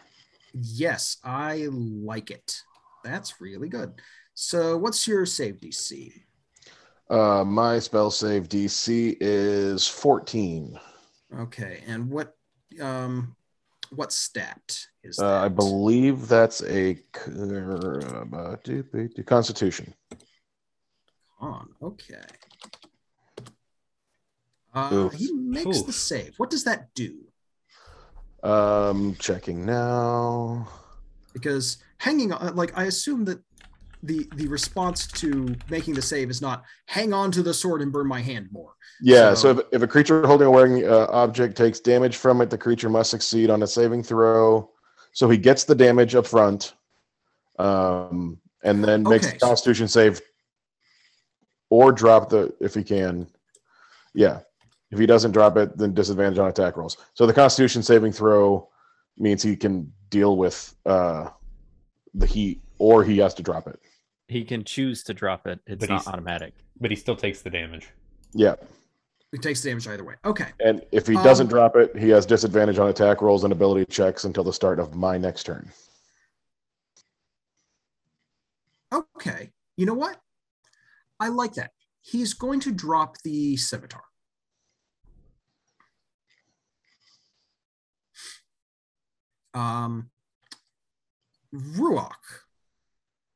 Yes, 0.52 1.16
I 1.24 1.68
like 1.70 2.30
it. 2.30 2.60
That's 3.02 3.40
really 3.40 3.68
good. 3.68 3.94
So, 4.34 4.76
what's 4.76 5.06
your 5.06 5.26
save 5.26 5.56
DC? 5.60 6.12
Uh, 7.10 7.44
my 7.44 7.78
spell 7.78 8.10
save 8.10 8.48
DC 8.48 9.16
is 9.20 9.86
14. 9.86 10.78
Okay, 11.40 11.82
and 11.86 12.10
what 12.10 12.36
um 12.80 13.36
what 13.90 14.12
stat 14.12 14.86
is 15.02 15.18
Uh, 15.18 15.42
I 15.42 15.48
believe 15.48 16.28
that's 16.28 16.62
a 16.62 16.94
Constitution. 19.26 19.94
on. 21.40 21.68
Okay. 21.82 22.24
Uh, 24.72 25.08
he 25.10 25.32
makes 25.32 25.82
the 25.82 25.92
save. 25.92 26.34
What 26.38 26.50
does 26.50 26.64
that 26.64 26.94
do? 26.94 27.26
Um, 28.44 29.16
checking 29.18 29.64
now. 29.64 30.68
Because 31.32 31.78
hanging 31.98 32.32
on, 32.32 32.54
like 32.54 32.76
I 32.78 32.84
assume 32.84 33.24
that 33.24 33.40
the 34.02 34.28
the 34.36 34.46
response 34.48 35.06
to 35.06 35.56
making 35.70 35.94
the 35.94 36.02
save 36.02 36.28
is 36.28 36.42
not 36.42 36.62
hang 36.86 37.14
on 37.14 37.32
to 37.32 37.42
the 37.42 37.54
sword 37.54 37.80
and 37.80 37.90
burn 37.90 38.06
my 38.06 38.20
hand 38.20 38.48
more. 38.52 38.74
Yeah, 39.00 39.32
So- 39.32 39.54
so, 39.54 39.60
if, 39.60 39.66
if 39.72 39.82
a 39.82 39.86
creature 39.88 40.26
holding 40.26 40.46
a 40.46 40.50
wearing 40.50 40.86
uh, 40.86 41.06
object 41.10 41.56
takes 41.56 41.80
damage 41.80 42.16
from 42.16 42.40
it, 42.42 42.50
the 42.50 42.58
creature 42.58 42.90
must 42.90 43.10
succeed 43.10 43.48
on 43.50 43.62
a 43.62 43.66
saving 43.66 44.02
throw. 44.02 44.70
So 45.12 45.28
he 45.30 45.38
gets 45.38 45.64
the 45.64 45.74
damage 45.74 46.14
up 46.14 46.26
front, 46.26 46.74
um, 47.58 48.38
and 48.62 48.84
then 48.84 49.02
makes 49.04 49.26
Okay. 49.26 49.36
a 49.36 49.38
Constitution 49.40 49.88
save, 49.88 50.20
or 51.70 51.92
drop 51.92 52.28
the 52.28 52.52
if 52.60 52.74
he 52.74 52.82
can. 52.84 53.26
Yeah, 54.12 54.40
if 54.94 55.00
he 55.00 55.06
doesn't 55.06 55.32
drop 55.32 55.56
it, 55.56 55.76
then 55.76 55.92
disadvantage 55.92 56.38
on 56.38 56.48
attack 56.48 56.76
rolls. 56.76 56.96
So 57.14 57.26
the 57.26 57.32
Constitution 57.32 57.82
saving 57.82 58.12
throw 58.12 58.68
means 59.18 59.42
he 59.42 59.56
can 59.56 59.92
deal 60.08 60.36
with 60.36 60.72
uh, 60.86 61.30
the 62.14 62.26
heat, 62.26 62.62
or 62.78 63.02
he 63.02 63.18
has 63.18 63.34
to 63.34 63.42
drop 63.42 63.66
it. 63.66 63.78
He 64.28 64.44
can 64.44 64.62
choose 64.64 65.02
to 65.04 65.12
drop 65.14 65.46
it. 65.48 65.58
It's 65.66 65.80
But 65.80 65.88
not 65.90 66.02
he's- 66.02 66.06
automatic. 66.08 66.54
But 66.80 66.90
he 66.90 66.96
still 66.96 67.16
takes 67.16 67.42
the 67.42 67.50
damage. 67.50 67.88
Yeah, 68.32 68.54
He 69.32 69.38
takes 69.38 69.62
damage 69.62 69.86
either 69.88 70.04
way. 70.04 70.14
Okay. 70.24 70.46
and 70.64 70.84
if 70.92 71.06
he 71.08 71.16
Um, 71.16 71.24
doesn't 71.24 71.48
drop 71.48 71.74
it, 71.76 71.96
he 71.96 72.08
has 72.10 72.24
disadvantage 72.24 72.78
on 72.78 72.88
attack 72.88 73.20
rolls 73.20 73.42
and 73.44 73.52
ability 73.52 73.84
checks 73.86 74.24
until 74.24 74.44
the 74.44 74.52
start 74.52 74.78
of 74.78 74.94
my 74.94 75.18
next 75.18 75.42
turn. 75.44 75.70
Okay. 78.92 79.50
You 79.76 79.86
know 79.86 79.94
what? 79.94 80.20
I 81.18 81.28
like 81.28 81.54
that. 81.54 81.72
He's 82.00 82.32
going 82.34 82.60
to 82.60 82.72
drop 82.72 83.18
the 83.22 83.56
scimitar. 83.56 84.02
Um, 89.54 90.10
Ruach, 91.54 92.10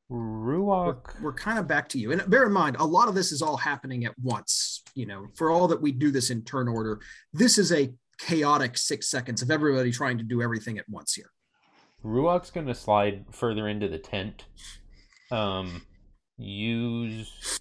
we're, 0.09 0.95
we're 1.21 1.33
kind 1.33 1.59
of 1.59 1.67
back 1.67 1.87
to 1.89 1.99
you. 1.99 2.11
And 2.11 2.29
bear 2.29 2.45
in 2.45 2.51
mind, 2.51 2.75
a 2.79 2.85
lot 2.85 3.07
of 3.07 3.15
this 3.15 3.31
is 3.31 3.41
all 3.41 3.57
happening 3.57 4.05
at 4.05 4.17
once. 4.21 4.83
You 4.95 5.05
know, 5.05 5.27
for 5.35 5.51
all 5.51 5.67
that 5.67 5.81
we 5.81 5.91
do 5.91 6.11
this 6.11 6.29
in 6.29 6.43
turn 6.43 6.67
order, 6.67 6.99
this 7.31 7.57
is 7.57 7.71
a 7.71 7.93
chaotic 8.17 8.77
six 8.77 9.09
seconds 9.09 9.41
of 9.41 9.51
everybody 9.51 9.91
trying 9.91 10.17
to 10.17 10.23
do 10.23 10.41
everything 10.41 10.77
at 10.77 10.89
once 10.89 11.13
here. 11.13 11.31
Ruach's 12.03 12.51
gonna 12.51 12.75
slide 12.75 13.25
further 13.31 13.67
into 13.67 13.87
the 13.87 13.97
tent. 13.97 14.45
Um, 15.31 15.83
use. 16.37 17.59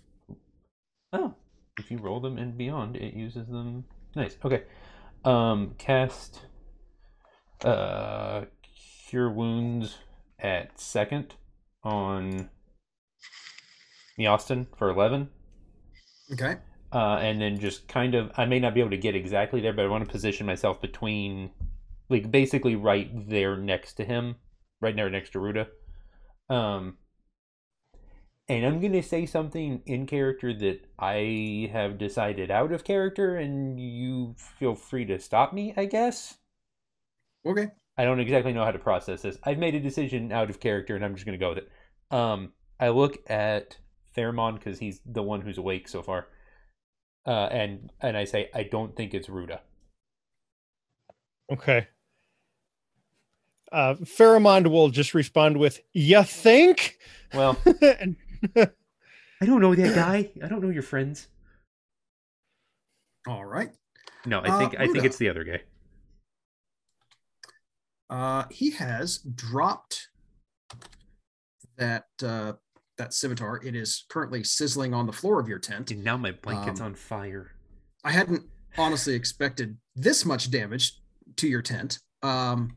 Oh, 1.13 1.35
if 1.79 1.91
you 1.91 1.99
roll 1.99 2.21
them 2.21 2.39
and 2.39 2.57
beyond, 2.57 2.97
it 2.97 3.15
uses 3.15 3.47
them. 3.47 3.85
Nice. 4.17 4.37
Okay. 4.45 4.63
Um, 5.25 5.75
cast. 5.79 6.41
Uh, 7.65 8.45
cure 9.09 9.31
wounds 9.31 9.99
at 10.39 10.79
second 10.81 11.35
on. 11.83 12.51
The 14.17 14.27
Austin 14.27 14.67
for 14.77 14.91
eleven. 14.91 15.29
Okay. 16.33 16.57
uh, 16.93 17.19
and 17.21 17.41
then 17.41 17.59
just 17.59 17.87
kind 17.89 18.15
of 18.15 18.31
I 18.37 18.47
may 18.47 18.59
not 18.59 18.75
be 18.75 18.81
able 18.81 18.91
to 18.91 18.97
get 18.97 19.15
exactly 19.15 19.61
there, 19.61 19.73
but 19.73 19.85
I 19.85 19.89
want 19.89 20.05
to 20.05 20.11
position 20.11 20.47
myself 20.47 20.81
between, 20.81 21.51
like 22.09 22.31
basically 22.31 22.77
right 22.77 23.11
there 23.29 23.57
next 23.57 23.95
to 23.95 24.05
him, 24.05 24.37
right 24.81 24.97
there 24.97 25.11
next 25.11 25.31
to 25.31 25.39
Ruda. 25.39 25.67
Um, 26.49 26.97
and 28.49 28.65
I'm 28.65 28.81
gonna 28.81 29.03
say 29.03 29.27
something 29.27 29.83
in 29.85 30.07
character 30.07 30.55
that 30.55 30.87
I 30.99 31.71
have 31.73 31.99
decided 31.99 32.51
out 32.51 32.73
of 32.73 32.85
character, 32.85 33.37
and 33.37 33.79
you 33.79 34.35
feel 34.39 34.75
free 34.75 35.05
to 35.07 35.19
stop 35.21 35.53
me. 35.53 35.75
I 35.77 35.85
guess 35.85 36.38
Okay. 37.47 37.69
I 37.97 38.05
don't 38.05 38.21
exactly 38.21 38.53
know 38.53 38.65
how 38.65 38.71
to 38.71 38.79
process 38.79 39.23
this. 39.23 39.39
I've 39.43 39.59
made 39.59 39.75
a 39.75 39.81
decision 39.81 40.31
out 40.33 40.51
of 40.51 40.61
character, 40.61 40.95
and 40.95 41.05
I'm 41.05 41.15
just 41.15 41.27
gonna 41.27 41.39
go 41.39 41.51
with 41.51 41.59
it. 41.59 41.71
Um, 42.11 42.53
I 42.79 42.89
look 42.91 43.19
at 43.29 43.77
Pharamond 44.17 44.55
because 44.55 44.79
he's 44.79 45.01
the 45.05 45.23
one 45.23 45.41
who's 45.41 45.59
awake 45.59 45.89
so 45.89 46.03
far, 46.03 46.29
uh, 47.27 47.49
and 47.51 47.91
and 48.01 48.17
I 48.17 48.25
say 48.25 48.51
I 48.55 48.63
don't 48.63 48.95
think 48.97 49.15
it's 49.15 49.29
Ruda. 49.29 49.61
Okay. 51.53 51.89
Uh, 53.73 53.95
Pharamond 53.97 54.69
will 54.69 54.89
just 54.91 55.13
respond 55.15 55.57
with, 55.59 55.81
"You 55.93 56.23
think?" 56.23 56.99
Well, 57.35 57.59
and 57.83 58.17
I 58.57 59.45
don't 59.47 59.61
know 59.61 59.75
that 59.75 59.95
guy. 59.95 60.31
I 60.43 60.49
don't 60.49 60.63
know 60.63 60.71
your 60.71 60.83
friends. 60.83 61.29
All 63.27 63.45
right. 63.45 63.71
No, 64.25 64.39
I 64.41 64.49
Uh, 64.49 64.59
think 64.59 64.81
I 64.81 64.87
think 64.87 65.05
it's 65.05 65.19
the 65.19 65.29
other 65.29 65.45
guy. 65.45 65.61
Uh, 68.11 68.45
he 68.51 68.71
has 68.71 69.19
dropped 69.19 70.09
that 71.77 72.07
uh, 72.23 72.53
that 72.97 73.15
scimitar. 73.15 73.61
It 73.65 73.75
is 73.77 74.05
currently 74.09 74.43
sizzling 74.45 74.95
on 74.95 75.07
the 75.07 75.13
floor 75.13 75.39
of 75.41 75.49
your 75.49 75.59
tent. 75.59 75.91
And 75.91 76.03
now 76.03 76.17
my 76.17 76.33
blanket's 76.33 76.81
Um, 76.81 76.87
on 76.87 76.95
fire. 76.95 77.53
I 78.05 78.11
hadn't 78.11 78.45
honestly 78.77 79.15
expected 79.15 79.77
this 79.95 80.25
much 80.25 80.51
damage 80.51 80.99
to 81.37 81.47
your 81.49 81.63
tent. 81.63 81.99
Um, 82.23 82.77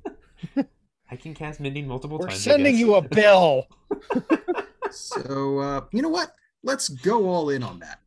I 1.10 1.16
can 1.16 1.34
cast 1.34 1.60
mending 1.60 1.88
multiple 1.88 2.20
we're 2.20 2.28
times. 2.28 2.48
I 2.48 2.52
sending 2.52 2.78
you 2.78 2.96
a 2.96 3.02
bill. 3.08 3.68
so 4.92 5.60
uh, 5.60 5.82
you 5.92 6.02
know 6.02 6.10
what? 6.10 6.32
Let's 6.64 6.90
go 6.90 7.28
all 7.28 7.50
in 7.50 7.64
on 7.64 7.80
that. 7.80 8.00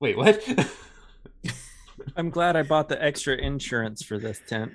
Wait, 0.00 0.16
what? 0.16 0.42
I'm 2.16 2.30
glad 2.30 2.56
I 2.56 2.62
bought 2.62 2.88
the 2.88 3.02
extra 3.02 3.36
insurance 3.36 4.02
for 4.02 4.18
this 4.18 4.40
tent. 4.46 4.72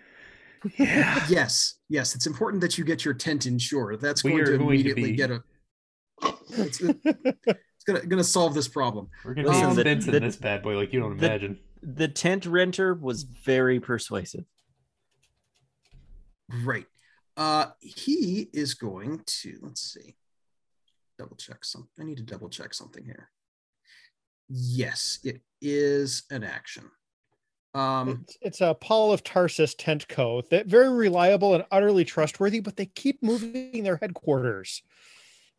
Yeah. 0.77 1.25
Yes, 1.29 1.75
yes, 1.89 2.15
it's 2.15 2.27
important 2.27 2.61
that 2.61 2.77
you 2.77 2.83
get 2.83 3.03
your 3.05 3.13
tent 3.13 3.45
insured. 3.45 4.01
That's 4.01 4.23
We 4.23 4.31
going 4.31 4.41
are 4.41 4.45
to 4.45 4.57
going 4.57 4.59
to 4.61 4.73
immediately 4.73 5.11
be- 5.11 5.17
get 5.17 5.31
a. 5.31 5.43
It's, 6.51 6.79
it's 6.81 7.83
gonna 7.85 8.05
gonna 8.05 8.23
solve 8.23 8.53
this 8.53 8.67
problem. 8.67 9.09
We're 9.23 9.33
gonna 9.33 9.49
Listen, 9.49 9.69
be 9.69 9.75
the- 9.75 9.81
expensive 9.81 10.11
the- 10.11 10.17
in 10.17 10.23
this 10.23 10.35
bad 10.37 10.63
boy, 10.63 10.75
like 10.77 10.93
you 10.93 10.99
don't 10.99 11.17
the- 11.17 11.25
imagine. 11.25 11.59
The 11.83 12.07
tent 12.07 12.45
renter 12.45 12.93
was 12.95 13.23
very 13.23 13.79
persuasive. 13.79 14.45
Right. 16.63 16.85
Uh, 17.37 17.67
he 17.79 18.49
is 18.53 18.73
going 18.75 19.21
to 19.25 19.57
let's 19.61 19.81
see. 19.81 20.15
Double 21.19 21.35
check 21.35 21.63
some. 21.65 21.87
I 21.99 22.03
need 22.03 22.17
to 22.17 22.23
double 22.23 22.49
check 22.49 22.73
something 22.73 23.03
here. 23.03 23.29
Yes, 24.49 25.19
it 25.23 25.41
is 25.61 26.23
an 26.29 26.43
action. 26.43 26.85
Um, 27.75 28.21
It's, 28.23 28.37
it's 28.41 28.61
a 28.61 28.73
Paul 28.73 29.11
of 29.11 29.23
Tarsus 29.23 29.75
tent 29.75 30.07
co. 30.07 30.41
That 30.49 30.65
very 30.67 30.89
reliable 30.89 31.53
and 31.53 31.65
utterly 31.71 32.05
trustworthy, 32.05 32.61
but 32.61 32.77
they 32.77 32.85
keep 32.85 33.21
moving 33.21 33.83
their 33.83 33.97
headquarters. 33.97 34.81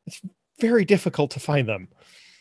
It's 0.07 0.21
very 0.59 0.85
difficult 0.87 1.31
to 1.33 1.41
find 1.41 1.69
them. 1.69 1.89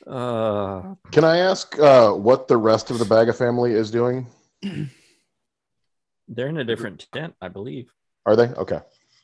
Uh, 0.08 0.96
Can 1.12 1.24
I 1.26 1.40
ask 1.40 1.78
uh, 1.80 2.12
what 2.14 2.48
the 2.48 2.58
rest 2.58 2.90
of 2.90 3.00
the 3.00 3.06
Baga 3.06 3.34
family 3.34 3.74
is 3.74 3.92
doing? 3.92 4.28
they're 4.62 6.48
in 6.48 6.58
a 6.58 6.64
different 6.64 7.08
tent, 7.12 7.36
I 7.42 7.50
believe. 7.50 7.92
Are 8.26 8.36
they 8.36 8.48
okay? 8.50 8.80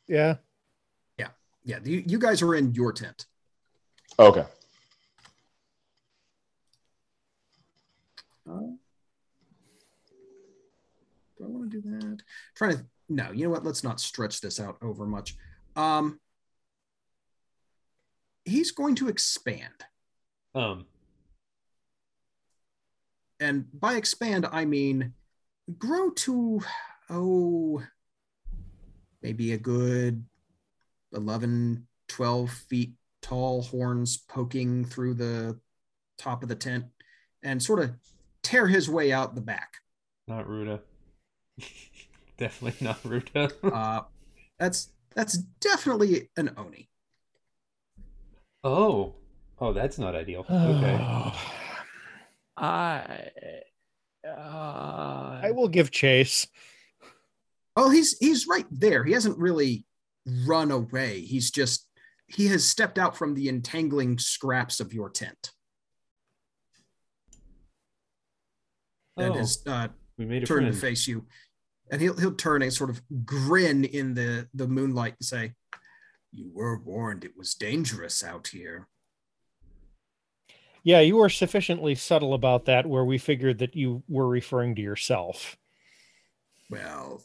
Yeah. 0.07 0.35
Yeah, 1.17 1.29
Yeah. 1.63 1.79
you, 1.83 2.03
you 2.05 2.19
guys 2.19 2.41
are 2.41 2.55
in 2.55 2.73
your 2.73 2.91
tent. 2.91 3.25
Okay. 4.19 4.43
Uh, 8.49 8.59
do 11.41 11.47
I 11.47 11.49
want 11.49 11.71
to 11.71 11.81
do 11.81 11.89
that? 11.89 12.21
trying 12.55 12.77
to 12.77 12.85
no, 13.09 13.31
you 13.31 13.43
know 13.43 13.49
what? 13.49 13.65
Let's 13.65 13.83
not 13.83 13.99
stretch 13.99 14.39
this 14.39 14.57
out 14.59 14.77
over 14.81 15.05
much. 15.05 15.35
Um, 15.75 16.19
he's 18.45 18.71
going 18.71 18.95
to 18.95 19.09
expand, 19.09 19.85
Um, 20.55 20.85
and 23.39 23.65
by 23.77 23.95
expand 23.95 24.47
I 24.49 24.65
mean 24.65 25.13
grow 25.77 26.11
to 26.11 26.61
oh 27.09 27.81
maybe 29.21 29.53
a 29.53 29.57
good 29.57 30.23
11 31.13 31.87
12 32.07 32.49
feet 32.49 32.93
tall 33.21 33.61
horns 33.61 34.17
poking 34.17 34.85
through 34.85 35.15
the 35.15 35.59
top 36.17 36.43
of 36.43 36.49
the 36.49 36.55
tent 36.55 36.85
and 37.43 37.61
sort 37.61 37.79
of 37.79 37.91
tear 38.43 38.67
his 38.67 38.89
way 38.89 39.11
out 39.11 39.35
the 39.35 39.41
back 39.41 39.73
not 40.27 40.47
Ruda. 40.47 40.81
Definitely 42.37 42.85
not 42.85 43.01
Ruda. 43.03 43.51
uh, 43.63 44.01
that's 44.59 44.91
that's 45.15 45.37
definitely 45.59 46.29
an 46.37 46.51
oni 46.57 46.89
oh, 48.63 49.15
oh, 49.59 49.73
that's 49.73 49.97
not 49.97 50.15
ideal. 50.15 50.45
Okay. 50.49 51.33
I. 52.57 53.29
Uh, 54.27 55.39
I 55.43 55.51
will 55.51 55.67
give 55.67 55.89
chase. 55.89 56.45
oh 57.75 57.89
he's 57.89 58.17
he's 58.19 58.45
right 58.47 58.67
there 58.69 59.03
he 59.03 59.13
hasn't 59.13 59.37
really 59.39 59.83
run 60.45 60.69
away 60.69 61.21
he's 61.21 61.49
just 61.49 61.87
he 62.27 62.45
has 62.47 62.63
stepped 62.63 62.99
out 62.99 63.17
from 63.17 63.33
the 63.33 63.49
entangling 63.49 64.19
scraps 64.19 64.79
of 64.79 64.93
your 64.93 65.09
tent 65.09 65.51
and 69.17 69.33
Oh, 69.33 69.37
has 69.37 69.63
uh, 69.65 69.87
we 70.17 70.25
made 70.25 70.43
a 70.43 70.45
turn 70.45 70.65
to 70.65 70.73
face 70.73 71.07
you, 71.07 71.25
and 71.91 72.01
he'll 72.01 72.17
he'll 72.17 72.33
turn 72.33 72.63
a 72.63 72.71
sort 72.71 72.89
of 72.89 73.01
grin 73.25 73.83
in 73.83 74.13
the 74.13 74.47
the 74.53 74.67
moonlight 74.67 75.15
and 75.19 75.25
say, 75.25 75.53
"You 76.31 76.49
were 76.53 76.79
warned 76.79 77.25
it 77.25 77.37
was 77.37 77.53
dangerous 77.53 78.23
out 78.23 78.47
here." 78.47 78.87
Yeah, 80.83 81.01
you 81.01 81.17
were 81.17 81.29
sufficiently 81.29 81.93
subtle 81.93 82.33
about 82.33 82.65
that 82.65 82.87
where 82.87 83.05
we 83.05 83.19
figured 83.19 83.59
that 83.59 83.75
you 83.75 84.01
were 84.07 84.27
referring 84.27 84.73
to 84.75 84.81
yourself. 84.81 85.57
Well, 86.71 87.21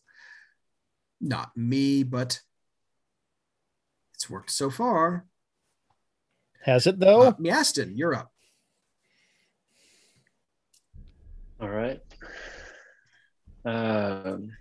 not 1.22 1.56
me, 1.56 2.02
but 2.02 2.42
it's 4.14 4.28
worked 4.28 4.50
so 4.50 4.68
far. 4.68 5.24
Has 6.64 6.86
it 6.86 6.98
though? 6.98 7.22
Uh, 7.22 7.32
Miastin, 7.34 7.92
you're 7.94 8.14
up. 8.14 8.32
All 11.60 11.70
right. 11.70 12.02
Um, 13.66 14.52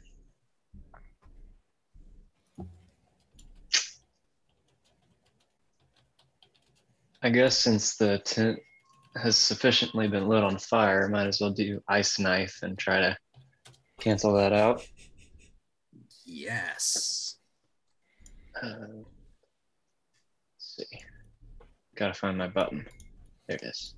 I 7.21 7.29
guess 7.29 7.55
since 7.55 7.97
the 7.97 8.17
tent 8.19 8.57
has 9.21 9.37
sufficiently 9.37 10.07
been 10.07 10.27
lit 10.27 10.43
on 10.43 10.57
fire, 10.57 11.07
might 11.07 11.27
as 11.27 11.39
well 11.39 11.51
do 11.51 11.79
ice 11.87 12.17
knife 12.17 12.59
and 12.63 12.77
try 12.79 12.99
to 12.99 13.15
cancel 13.99 14.33
that 14.33 14.53
out. 14.53 14.83
Yes. 16.25 17.37
Uh, 18.61 19.03
let's 20.57 20.77
see. 20.77 21.01
Gotta 21.95 22.15
find 22.15 22.39
my 22.39 22.47
button. 22.47 22.87
There 23.47 23.57
it 23.57 23.63
is. 23.63 23.93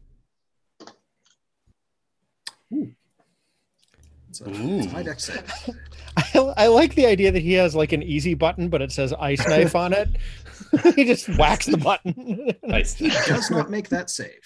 It's 4.42 4.60
a, 4.60 4.78
it's 4.78 4.94
a 4.94 5.04
dex 5.04 5.24
save. 5.26 5.76
I, 6.18 6.54
I 6.58 6.68
like 6.68 6.96
the 6.96 7.06
idea 7.06 7.32
that 7.32 7.42
he 7.42 7.54
has 7.54 7.76
like 7.76 7.92
an 7.92 8.04
easy 8.04 8.34
button, 8.34 8.70
but 8.70 8.82
it 8.82 8.92
says 8.92 9.14
ice 9.14 9.46
knife 9.48 9.76
on 9.76 9.94
it. 9.94 10.10
he 10.96 11.06
just 11.06 11.28
whacks 11.38 11.66
the 11.66 11.78
button. 11.78 12.52
Nice. 12.64 12.96
He 12.96 13.10
does 13.10 13.50
not 13.50 13.70
make 13.70 13.90
that 13.90 14.10
save. 14.10 14.42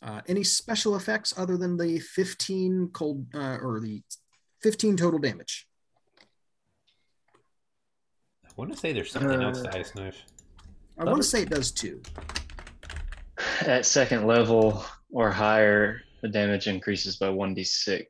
Uh, 0.00 0.20
any 0.28 0.44
special 0.44 0.94
effects 0.94 1.34
other 1.36 1.56
than 1.56 1.76
the 1.76 1.98
15 1.98 2.90
cold 2.92 3.26
uh, 3.34 3.58
or 3.60 3.80
the 3.80 4.02
15 4.62 4.96
total 4.96 5.18
damage? 5.18 5.66
I 8.44 8.50
want 8.56 8.72
to 8.72 8.78
say 8.78 8.92
there's 8.92 9.10
something 9.10 9.42
else 9.42 9.60
Uh, 9.60 9.70
to 9.70 9.78
ice 9.78 9.94
knife. 9.94 10.22
I 10.98 11.04
want 11.04 11.16
to 11.18 11.22
say 11.24 11.42
it 11.42 11.50
does 11.50 11.72
too. 11.72 12.00
At 13.60 13.86
second 13.86 14.26
level 14.26 14.84
or 15.10 15.30
higher, 15.30 16.02
the 16.22 16.28
damage 16.28 16.66
increases 16.66 17.16
by 17.16 17.28
1d6. 17.28 18.04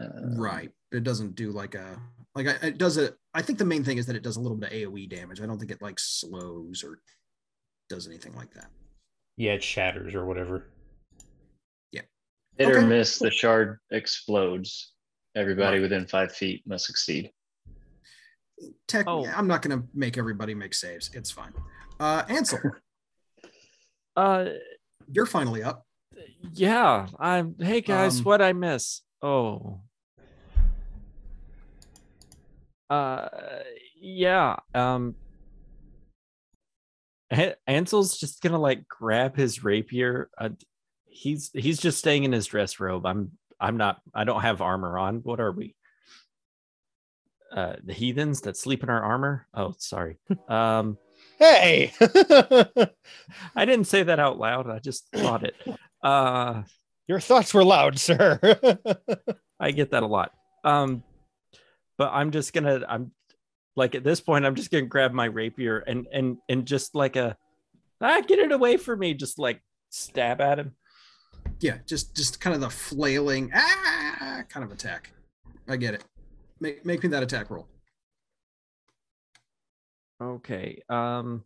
Uh, 0.00 0.06
Right. 0.36 0.70
It 0.92 1.04
doesn't 1.04 1.34
do 1.34 1.50
like 1.50 1.74
a 1.74 2.00
like 2.34 2.46
I, 2.46 2.66
it 2.66 2.78
does 2.78 2.96
it. 2.96 3.16
I 3.34 3.42
think 3.42 3.58
the 3.58 3.64
main 3.64 3.82
thing 3.82 3.98
is 3.98 4.06
that 4.06 4.16
it 4.16 4.22
does 4.22 4.36
a 4.36 4.40
little 4.40 4.56
bit 4.56 4.70
of 4.72 4.76
AOE 4.92 5.08
damage. 5.08 5.40
I 5.40 5.46
don't 5.46 5.58
think 5.58 5.70
it 5.70 5.82
like 5.82 5.98
slows 5.98 6.84
or 6.84 7.00
does 7.88 8.06
anything 8.06 8.34
like 8.34 8.52
that. 8.54 8.66
Yeah, 9.36 9.52
it 9.52 9.62
shatters 9.64 10.14
or 10.14 10.26
whatever. 10.26 10.68
Yeah 11.92 12.02
hit 12.58 12.70
or 12.70 12.82
miss, 12.82 13.18
the 13.18 13.30
shard 13.30 13.78
explodes. 13.90 14.92
Everybody 15.34 15.76
Right. 15.76 15.82
within 15.82 16.06
five 16.06 16.32
feet 16.32 16.62
must 16.66 16.86
succeed. 16.86 17.30
Tech. 18.88 19.04
Oh. 19.06 19.26
I'm 19.26 19.46
not 19.46 19.60
going 19.60 19.78
to 19.78 19.86
make 19.92 20.16
everybody 20.16 20.54
make 20.54 20.72
saves. 20.72 21.10
It's 21.12 21.30
fine. 21.30 21.52
Uh, 22.00 22.22
Ansel, 22.28 22.58
uh, 24.16 24.46
you're 25.12 25.26
finally 25.26 25.62
up. 25.62 25.85
Yeah. 26.54 27.06
I'm. 27.18 27.54
Hey 27.58 27.80
guys, 27.80 28.18
Um, 28.18 28.24
what 28.24 28.42
I 28.42 28.52
miss? 28.52 29.02
Oh. 29.22 29.80
Uh, 32.88 33.28
yeah. 34.00 34.56
Um. 34.74 35.14
Ansel's 37.66 38.18
just 38.18 38.40
gonna 38.40 38.58
like 38.60 38.86
grab 38.88 39.36
his 39.36 39.64
rapier. 39.64 40.30
Uh, 40.38 40.50
he's 41.06 41.50
he's 41.52 41.78
just 41.78 41.98
staying 41.98 42.24
in 42.24 42.32
his 42.32 42.46
dress 42.46 42.78
robe. 42.78 43.04
I'm 43.04 43.32
I'm 43.58 43.76
not. 43.76 44.00
I 44.14 44.24
don't 44.24 44.42
have 44.42 44.60
armor 44.60 44.98
on. 44.98 45.16
What 45.24 45.40
are 45.40 45.52
we? 45.52 45.74
Uh, 47.52 47.76
the 47.84 47.92
heathens 47.92 48.42
that 48.42 48.56
sleep 48.56 48.82
in 48.82 48.90
our 48.90 49.02
armor. 49.02 49.46
Oh, 49.54 49.74
sorry. 49.78 50.18
Um. 50.48 50.98
hey. 51.38 51.92
I 53.56 53.64
didn't 53.64 53.86
say 53.86 54.02
that 54.04 54.18
out 54.20 54.38
loud. 54.38 54.68
I 54.70 54.78
just 54.78 55.08
thought 55.12 55.44
it. 55.44 55.54
Uh, 56.06 56.62
Your 57.08 57.18
thoughts 57.18 57.52
were 57.52 57.64
loud, 57.64 57.98
sir. 57.98 58.38
I 59.60 59.72
get 59.72 59.90
that 59.90 60.04
a 60.04 60.06
lot. 60.06 60.32
Um, 60.62 61.02
but 61.98 62.10
I'm 62.12 62.30
just 62.30 62.52
gonna. 62.52 62.84
I'm 62.88 63.10
like 63.74 63.94
at 63.96 64.04
this 64.04 64.20
point, 64.20 64.46
I'm 64.46 64.54
just 64.54 64.70
gonna 64.70 64.86
grab 64.86 65.12
my 65.12 65.24
rapier 65.24 65.78
and 65.78 66.06
and 66.12 66.38
and 66.48 66.64
just 66.64 66.94
like 66.94 67.16
a 67.16 67.36
ah, 68.00 68.20
get 68.20 68.38
it 68.38 68.52
away 68.52 68.76
from 68.76 69.00
me. 69.00 69.14
Just 69.14 69.38
like 69.38 69.60
stab 69.90 70.40
at 70.40 70.60
him. 70.60 70.76
Yeah, 71.60 71.78
just 71.86 72.14
just 72.14 72.40
kind 72.40 72.54
of 72.54 72.60
the 72.60 72.70
flailing 72.70 73.50
ah 73.54 74.42
kind 74.48 74.64
of 74.64 74.70
attack. 74.70 75.12
I 75.68 75.76
get 75.76 75.94
it. 75.94 76.04
Make 76.60 76.86
make 76.86 77.02
me 77.02 77.08
that 77.08 77.22
attack 77.22 77.50
roll. 77.50 77.68
Okay. 80.22 80.82
Um. 80.88 81.44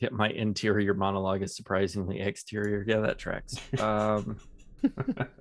Yeah, 0.00 0.08
my 0.12 0.28
interior 0.30 0.94
monologue 0.94 1.42
is 1.42 1.54
surprisingly 1.54 2.20
exterior. 2.20 2.84
Yeah, 2.86 3.00
that 3.00 3.18
tracks. 3.18 3.56
Um. 3.78 4.38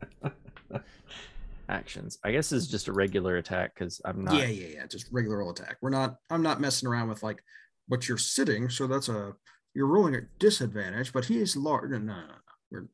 actions. 1.70 2.18
I 2.24 2.32
guess 2.32 2.52
is 2.52 2.68
just 2.68 2.88
a 2.88 2.94
regular 2.94 3.38
attack 3.38 3.76
because 3.76 4.02
I'm 4.04 4.24
not. 4.24 4.36
Yeah, 4.36 4.48
yeah, 4.48 4.68
yeah. 4.76 4.86
Just 4.88 5.08
regular 5.12 5.42
old 5.42 5.60
attack. 5.60 5.78
We're 5.82 5.92
not. 5.92 6.18
I'm 6.30 6.42
not 6.42 6.60
messing 6.60 6.90
around 6.90 7.10
with 7.10 7.24
like, 7.24 7.42
but 7.88 8.10
you're 8.10 8.18
sitting, 8.18 8.70
so 8.70 8.88
that's 8.88 9.10
a 9.10 9.34
you're 9.74 9.88
rolling 9.88 10.16
at 10.16 10.24
disadvantage. 10.40 11.14
But 11.14 11.26
he 11.26 11.40
is 11.40 11.56
large. 11.56 11.92
No, 11.92 12.00
no, 12.00 12.14
no, 12.16 12.22
no. 12.22 12.34
We're 12.72 12.88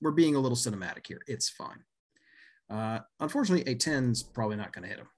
we're 0.00 0.10
being 0.10 0.34
a 0.34 0.40
little 0.40 0.56
cinematic 0.56 1.06
here. 1.06 1.20
It's 1.26 1.48
fine. 1.48 1.84
Uh, 2.70 3.00
unfortunately, 3.18 3.72
a 3.72 3.74
10's 3.74 4.22
probably 4.22 4.56
not 4.56 4.72
going 4.72 4.82
to 4.82 4.88
hit 4.88 4.98
him. 4.98 5.08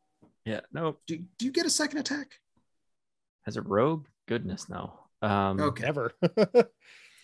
Yeah. 0.44 0.60
No. 0.72 0.98
Do 1.06 1.18
do 1.38 1.46
you 1.46 1.52
get 1.52 1.66
a 1.66 1.70
second 1.70 1.98
attack? 1.98 2.28
As 3.46 3.56
a 3.56 3.62
rogue, 3.62 4.06
goodness 4.28 4.68
no. 4.68 4.92
Um, 5.22 5.60
Okay. 5.60 5.84
Never. 5.84 6.12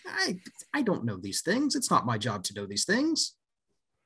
I 0.06 0.38
I 0.72 0.82
don't 0.82 1.04
know 1.04 1.16
these 1.16 1.42
things. 1.42 1.74
It's 1.74 1.90
not 1.90 2.06
my 2.06 2.16
job 2.18 2.44
to 2.44 2.54
know 2.54 2.66
these 2.66 2.84
things. 2.84 3.34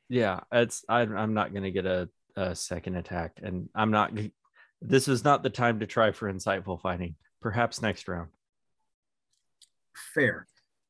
Yeah, 0.08 0.40
it's. 0.50 0.84
I, 0.88 1.00
I'm 1.02 1.34
not 1.34 1.52
gonna 1.52 1.70
get 1.70 1.86
a, 1.86 2.08
a 2.36 2.54
second 2.54 2.96
attack, 2.96 3.38
and 3.42 3.68
I'm 3.74 3.90
not. 3.90 4.12
This 4.80 5.08
is 5.08 5.24
not 5.24 5.42
the 5.42 5.50
time 5.50 5.80
to 5.80 5.86
try 5.86 6.10
for 6.12 6.32
insightful 6.32 6.80
fighting. 6.80 7.16
Perhaps 7.42 7.82
next 7.82 8.08
round. 8.08 8.28
fair. 10.14 10.46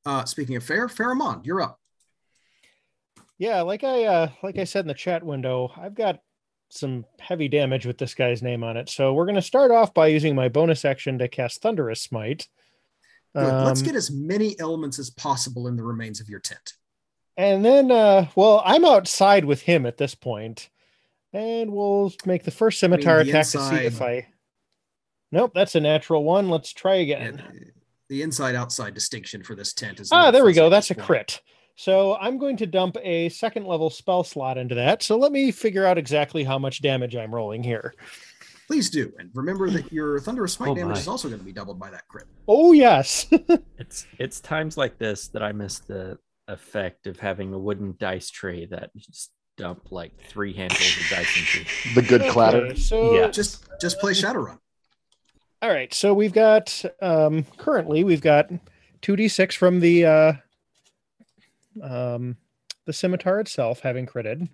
Uh, 0.07 0.25
speaking 0.25 0.57
of 0.57 0.65
fair, 0.65 0.87
Pharamond, 0.89 1.45
you're 1.45 1.61
up. 1.61 1.79
Yeah, 3.39 3.63
like 3.63 3.85
I 3.85 4.05
uh 4.05 4.29
like 4.43 4.59
I 4.59 4.65
said 4.65 4.81
in 4.85 4.89
the 4.89 4.95
chat 4.95 5.23
window, 5.23 5.73
I've 5.77 5.95
got 5.95 6.21
some 6.71 7.05
heavy 7.19 7.49
damage 7.49 7.85
with 7.85 7.99
this 7.99 8.15
guy's 8.15 8.43
name 8.43 8.63
on 8.63 8.77
it. 8.77 8.89
So 8.89 9.13
we're 9.13 9.27
gonna 9.27 9.43
start 9.43 9.71
off 9.71 9.93
by 9.93 10.07
using 10.07 10.35
my 10.35 10.49
bonus 10.49 10.85
action 10.85 11.19
to 11.19 11.29
cast 11.29 11.63
Thunderous 11.63 12.03
Smite. 12.03 12.49
Good. 13.35 13.65
Let's 13.65 13.81
Um, 13.81 13.87
get 13.87 13.95
as 13.95 14.11
many 14.11 14.59
elements 14.59 14.99
as 14.99 15.11
possible 15.11 15.69
in 15.69 15.77
the 15.77 15.85
remains 15.85 16.21
of 16.21 16.29
your 16.29 16.41
tent. 16.41 16.75
And 17.37 17.65
then, 17.65 17.91
uh, 17.91 18.27
well, 18.35 18.63
I'm 18.65 18.85
outside 18.85 19.45
with 19.45 19.63
him 19.63 19.87
at 19.87 19.97
this 19.97 20.15
point, 20.15 20.69
and 21.33 21.73
we'll 21.73 22.13
make 22.27 22.45
the 22.45 22.51
first 22.51 22.81
scimitar 22.81 23.23
the 23.23 23.31
attack 23.31 23.47
to 23.47 23.61
see 23.61 23.77
if 23.77 24.03
I. 24.03 24.27
Nope, 25.33 25.53
that's 25.55 25.77
a 25.77 25.81
natural 25.81 26.25
one. 26.25 26.51
Let's 26.51 26.73
try 26.73 26.97
again. 26.97 27.73
The 28.09 28.23
inside-outside 28.23 28.95
distinction 28.95 29.45
for 29.45 29.55
this 29.55 29.73
tent 29.73 30.01
is. 30.01 30.11
Ah, 30.11 30.33
there 30.33 30.45
we 30.45 30.53
go. 30.53 30.69
That's 30.69 30.91
a 30.91 30.95
point. 30.97 31.07
crit. 31.07 31.41
So 31.77 32.17
I'm 32.17 32.37
going 32.37 32.57
to 32.59 32.67
dump 32.67 32.97
a 33.01 33.29
second 33.31 33.65
level 33.65 33.89
spell 33.89 34.25
slot 34.25 34.59
into 34.59 34.75
that. 34.75 35.03
So 35.03 35.17
let 35.17 35.33
me 35.33 35.51
figure 35.53 35.87
out 35.87 35.97
exactly 35.97 36.45
how 36.45 36.59
much 36.59 36.83
damage 36.83 37.17
I'm 37.17 37.35
rolling 37.35 37.63
here. 37.63 37.95
Please 38.71 38.89
do, 38.89 39.13
and 39.19 39.31
remember 39.35 39.69
that 39.69 39.93
your 39.99 40.21
thunderous 40.21 40.53
smite 40.53 40.69
Oh 40.71 40.75
damage 40.77 40.95
my. 40.95 41.01
is 41.01 41.09
also 41.09 41.27
going 41.27 41.41
to 41.41 41.45
be 41.45 41.51
doubled 41.51 41.81
by 41.81 41.91
that 41.91 42.07
crit. 42.07 42.27
Oh 42.47 42.71
yes. 42.71 43.27
It's 43.79 44.07
it's 44.17 44.39
times 44.41 44.77
like 44.77 44.97
this 44.97 45.27
that 45.29 45.43
I 45.43 45.51
miss 45.51 45.81
the 45.81 46.19
effect 46.47 47.09
of 47.09 47.19
having 47.19 47.53
a 47.53 47.59
wooden 47.59 47.97
dice 47.99 48.31
tray 48.31 48.67
that 48.67 48.91
you 48.95 49.01
just 49.01 49.33
dump 49.57 49.91
like 49.91 50.13
three 50.29 50.53
handfuls 50.53 50.97
of 51.05 51.11
dice 51.19 51.37
into. 51.37 51.69
The 51.97 52.03
good 52.03 52.31
clatter. 52.31 52.67
Okay, 52.67 52.77
so 52.77 53.13
Yeah. 53.13 53.27
Just 53.27 53.65
just 53.81 53.99
play 53.99 54.13
Shadowrun. 54.13 54.59
All 55.63 55.71
right, 55.71 55.93
so 55.93 56.15
we've 56.15 56.33
got 56.33 56.85
um 57.03 57.47
currently 57.57 58.05
we've 58.05 58.21
got 58.23 58.51
2d6 59.03 59.55
from 59.57 59.81
the 59.81 60.07
uh 60.07 60.33
um 61.83 62.37
the 62.87 62.93
scimitar 62.93 63.41
itself 63.41 63.81
having 63.81 64.07
critted. 64.07 64.49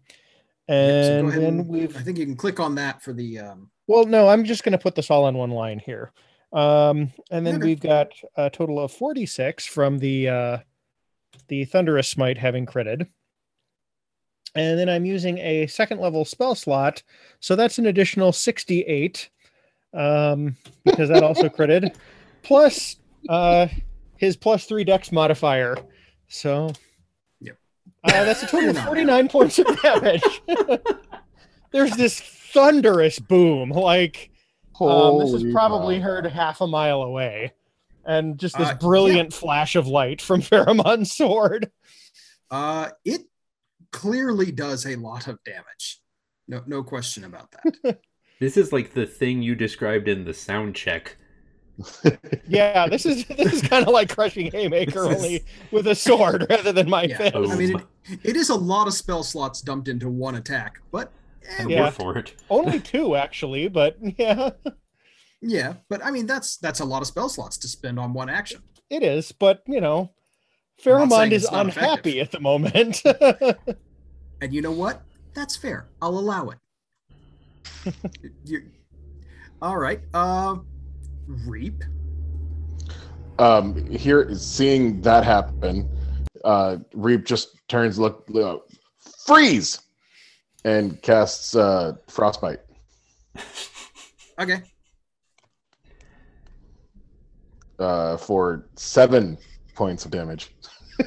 Yep, 0.68 1.04
so 1.04 1.18
And 1.28 1.30
then 1.32 1.68
we've 1.68 1.94
I 1.94 2.00
think 2.00 2.16
you 2.16 2.24
can 2.24 2.36
click 2.36 2.58
on 2.60 2.76
that 2.76 3.02
for 3.02 3.12
the. 3.12 3.40
Um, 3.40 3.70
well 3.86 4.04
no, 4.04 4.28
I'm 4.28 4.44
just 4.44 4.64
going 4.64 4.72
to 4.72 4.78
put 4.78 4.94
this 4.94 5.10
all 5.10 5.24
on 5.24 5.36
one 5.36 5.50
line 5.50 5.78
here. 5.78 6.12
Um 6.52 7.12
and 7.30 7.46
then 7.46 7.58
we've 7.60 7.80
got 7.80 8.12
a 8.36 8.48
total 8.48 8.78
of 8.78 8.92
46 8.92 9.66
from 9.66 9.98
the 9.98 10.28
uh 10.28 10.58
the 11.48 11.64
thunderous 11.64 12.08
smite 12.08 12.38
having 12.38 12.66
critted. 12.66 13.08
And 14.54 14.78
then 14.78 14.88
I'm 14.88 15.04
using 15.04 15.38
a 15.38 15.66
second 15.66 16.00
level 16.00 16.24
spell 16.24 16.54
slot, 16.54 17.02
so 17.40 17.56
that's 17.56 17.78
an 17.78 17.86
additional 17.86 18.32
68 18.32 19.28
um 19.92 20.56
because 20.84 21.08
that 21.08 21.22
also 21.22 21.48
critted 21.48 21.94
plus 22.42 22.96
uh 23.28 23.66
his 24.16 24.36
plus 24.36 24.64
3 24.66 24.84
dex 24.84 25.10
modifier. 25.12 25.76
So 26.28 26.72
Yep. 27.40 27.58
Uh, 28.04 28.24
that's 28.24 28.42
a 28.42 28.46
total 28.46 28.70
of 28.70 28.78
49. 28.78 29.28
49 29.28 29.28
points 29.28 29.58
of 29.58 29.82
damage. 29.82 30.22
There's 31.72 31.92
this 31.96 32.20
thunderous 32.20 33.18
boom 33.18 33.70
like 33.70 34.30
um, 34.80 35.18
this 35.20 35.32
is 35.32 35.52
probably 35.52 35.96
cow. 35.98 36.04
heard 36.04 36.26
half 36.26 36.60
a 36.60 36.66
mile 36.66 37.02
away. 37.02 37.52
And 38.04 38.38
just 38.38 38.56
this 38.56 38.68
Uh, 38.68 38.70
yeah. 38.72 38.76
brilliant 38.78 39.32
flash 39.34 39.74
of 39.74 39.86
light 39.86 40.20
from 40.22 40.40
Pharamond's 40.42 41.12
sword. 41.12 41.70
uh, 42.50 42.90
it 43.04 43.22
clearly 43.90 44.52
does 44.52 44.86
a 44.86 44.96
lot 44.96 45.26
of 45.28 45.42
damage. 45.44 46.00
No, 46.48 46.62
no 46.66 46.82
question 46.82 47.24
about 47.24 47.52
that. 47.52 47.98
This 48.38 48.58
is 48.58 48.70
like 48.70 48.92
the 48.92 49.06
thing 49.06 49.40
you 49.40 49.54
described 49.54 50.08
in 50.08 50.24
the 50.26 50.34
sound 50.34 50.74
check. 50.76 51.16
Yeah, 52.48 52.86
this 52.86 53.06
is 53.06 53.24
this 53.26 53.52
is 53.54 53.62
kind 53.62 53.82
of 53.86 53.92
like 53.92 54.08
crushing 54.14 54.50
haymaker 54.52 55.08
This 55.08 55.18
is- 55.18 55.24
only 55.24 55.44
with 55.72 55.86
a 55.86 55.94
sword 55.94 56.46
rather 56.50 56.70
than 56.72 56.88
my 56.90 57.04
Yeah, 57.04 57.16
fist. 57.16 57.32
Oh. 57.34 57.50
I 57.50 57.56
mean, 57.56 57.76
it, 58.08 58.20
it 58.22 58.36
is 58.36 58.50
a 58.50 58.54
lot 58.54 58.86
of 58.86 58.92
spell 58.94 59.22
slots 59.22 59.62
dumped 59.62 59.88
into 59.88 60.08
one 60.10 60.34
attack, 60.36 60.80
but 60.92 61.10
I'm 61.58 61.68
Yeah. 61.70 61.82
here 61.84 61.90
for 61.92 62.16
it. 62.18 62.34
Only 62.50 62.80
two 62.80 63.16
actually, 63.16 63.68
but 63.68 63.96
yeah, 64.18 64.50
yeah. 65.40 65.74
But 65.88 66.04
I 66.04 66.10
mean, 66.10 66.26
that's 66.26 66.56
that's 66.58 66.80
a 66.80 66.84
lot 66.84 67.02
of 67.02 67.08
spell 67.08 67.28
slots 67.28 67.56
to 67.58 67.68
spend 67.68 67.98
on 67.98 68.12
one 68.12 68.28
action. 68.28 68.62
it 68.90 69.02
is. 69.02 69.32
But 69.32 69.62
you 69.66 69.80
know, 69.80 70.10
I'm 70.86 71.08
not 71.08 71.10
saying 71.10 71.30
Pharamond 71.30 71.32
is 71.32 71.48
unhappy 71.50 72.20
effective. 72.20 72.26
at 72.26 72.32
the 72.32 72.40
moment. 72.40 73.02
And 74.42 74.52
you 74.52 74.60
know 74.60 74.70
what? 74.70 75.00
That's 75.34 75.56
fair. 75.56 75.88
I'll 76.02 76.18
allow 76.18 76.50
it. 76.50 77.94
you 78.44 78.62
all 79.62 79.78
right. 79.78 80.00
Uh, 80.12 80.56
reap. 81.26 81.82
um 83.38 83.86
here 83.90 84.34
seeing 84.34 85.00
that 85.00 85.24
happen 85.24 85.88
uh 86.44 86.76
reap 86.94 87.24
just 87.24 87.56
turns 87.68 87.98
look, 87.98 88.24
look 88.28 88.68
freeze 89.26 89.80
and 90.66 91.00
casts 91.02 91.54
uh 91.56 91.92
frostbite 92.08 92.60
Okay. 94.38 94.60
uh 97.78 98.16
for 98.18 98.66
seven 98.76 99.38
points 99.74 100.04
of 100.04 100.10
damage 100.10 100.50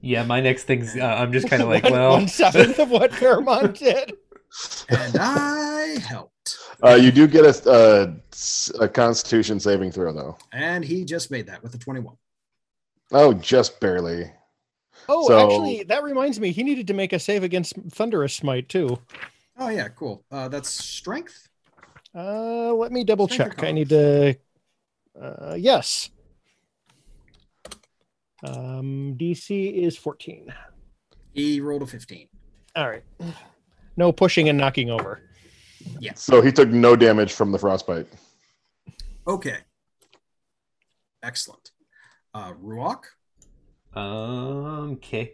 Yeah, 0.00 0.22
my 0.24 0.42
next 0.42 0.64
thing's. 0.64 0.94
Uh, 0.94 1.02
I'm 1.02 1.32
just 1.32 1.48
kind 1.48 1.62
of 1.62 1.68
like, 1.74 1.84
one, 1.84 1.92
well, 1.94 2.10
one 2.12 2.28
seventh 2.28 2.78
of 2.78 2.90
what 2.90 3.10
Pharamond 3.10 3.78
did. 3.78 4.12
And 4.90 5.16
I 5.18 5.96
helped. 6.06 6.58
uh 6.82 6.94
you 6.94 7.10
do 7.10 7.26
get 7.26 7.44
a 7.46 8.14
a 8.80 8.88
constitution 8.88 9.58
saving 9.58 9.90
throw 9.92 10.12
though 10.12 10.36
And 10.52 10.84
he 10.84 11.04
just 11.06 11.30
made 11.30 11.46
that 11.46 11.62
with 11.62 11.74
a 11.74 11.78
21. 11.78 12.16
oh 13.12 13.32
just 13.32 13.80
barely 13.80 14.30
Oh, 15.08 15.26
So- 15.28 15.38
actually, 15.38 15.82
that 15.84 16.02
reminds 16.02 16.40
me. 16.40 16.52
He 16.52 16.62
needed 16.62 16.86
to 16.88 16.94
make 16.94 17.12
a 17.12 17.18
save 17.18 17.42
against 17.42 17.74
Thunderous 17.90 18.34
Smite 18.34 18.68
too. 18.68 18.98
Oh 19.58 19.68
yeah, 19.68 19.88
cool. 19.88 20.24
Uh, 20.30 20.48
that's 20.48 20.68
strength. 20.68 21.48
Uh, 22.14 22.72
let 22.74 22.92
me 22.92 23.04
double 23.04 23.28
Strength 23.28 23.56
check. 23.56 23.64
I 23.64 23.72
need 23.72 23.88
to. 23.90 24.36
Uh, 25.20 25.54
yes. 25.58 26.10
Um, 28.44 29.16
DC 29.18 29.72
is 29.74 29.96
14. 29.96 30.52
He 31.32 31.60
rolled 31.60 31.82
a 31.82 31.86
15. 31.86 32.28
All 32.76 32.88
right. 32.88 33.02
No 33.96 34.12
pushing 34.12 34.48
and 34.48 34.58
knocking 34.58 34.90
over. 34.90 35.22
Yes. 36.00 36.22
So 36.22 36.40
he 36.42 36.50
took 36.52 36.68
no 36.68 36.96
damage 36.96 37.32
from 37.32 37.52
the 37.52 37.58
frostbite 37.58 38.06
Okay. 39.26 39.56
Excellent. 41.22 41.70
Uh, 42.34 42.52
Ruok. 42.54 43.04
Um, 43.94 44.92
okay. 44.92 45.32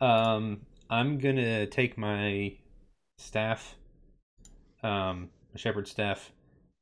Um, 0.00 0.62
I'm 0.88 1.18
gonna 1.18 1.66
take 1.66 1.98
my 1.98 2.56
staff, 3.18 3.76
um, 4.82 5.30
my 5.52 5.58
shepherd 5.58 5.88
staff, 5.88 6.32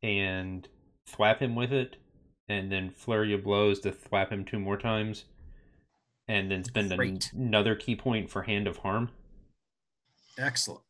and 0.02 0.68
thwap 1.08 1.38
him 1.38 1.54
with 1.54 1.72
it, 1.72 1.96
and 2.48 2.70
then 2.70 2.90
flurry 2.90 3.32
of 3.32 3.44
blows 3.44 3.80
to 3.80 3.92
thwap 3.92 4.30
him 4.30 4.44
two 4.44 4.58
more 4.58 4.76
times, 4.76 5.24
and 6.28 6.50
then 6.50 6.64
spend 6.64 6.92
an- 6.92 6.98
Great. 6.98 7.32
another 7.32 7.74
ki 7.74 7.96
point 7.96 8.30
for 8.30 8.42
hand 8.42 8.66
of 8.66 8.78
harm. 8.78 9.10
Excellent. 10.36 10.82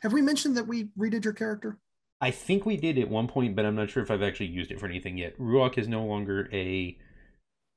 Have 0.00 0.12
we 0.12 0.22
mentioned 0.22 0.56
that 0.56 0.66
we 0.66 0.84
redid 0.98 1.24
your 1.24 1.32
character? 1.32 1.78
I 2.20 2.30
think 2.30 2.64
we 2.64 2.76
did 2.76 2.98
at 2.98 3.10
one 3.10 3.28
point, 3.28 3.56
but 3.56 3.66
I'm 3.66 3.74
not 3.74 3.90
sure 3.90 4.02
if 4.02 4.10
I've 4.10 4.22
actually 4.22 4.46
used 4.46 4.70
it 4.70 4.80
for 4.80 4.86
anything 4.86 5.18
yet. 5.18 5.38
Ruok 5.38 5.76
is 5.76 5.88
no 5.88 6.04
longer 6.04 6.48
a 6.52 6.96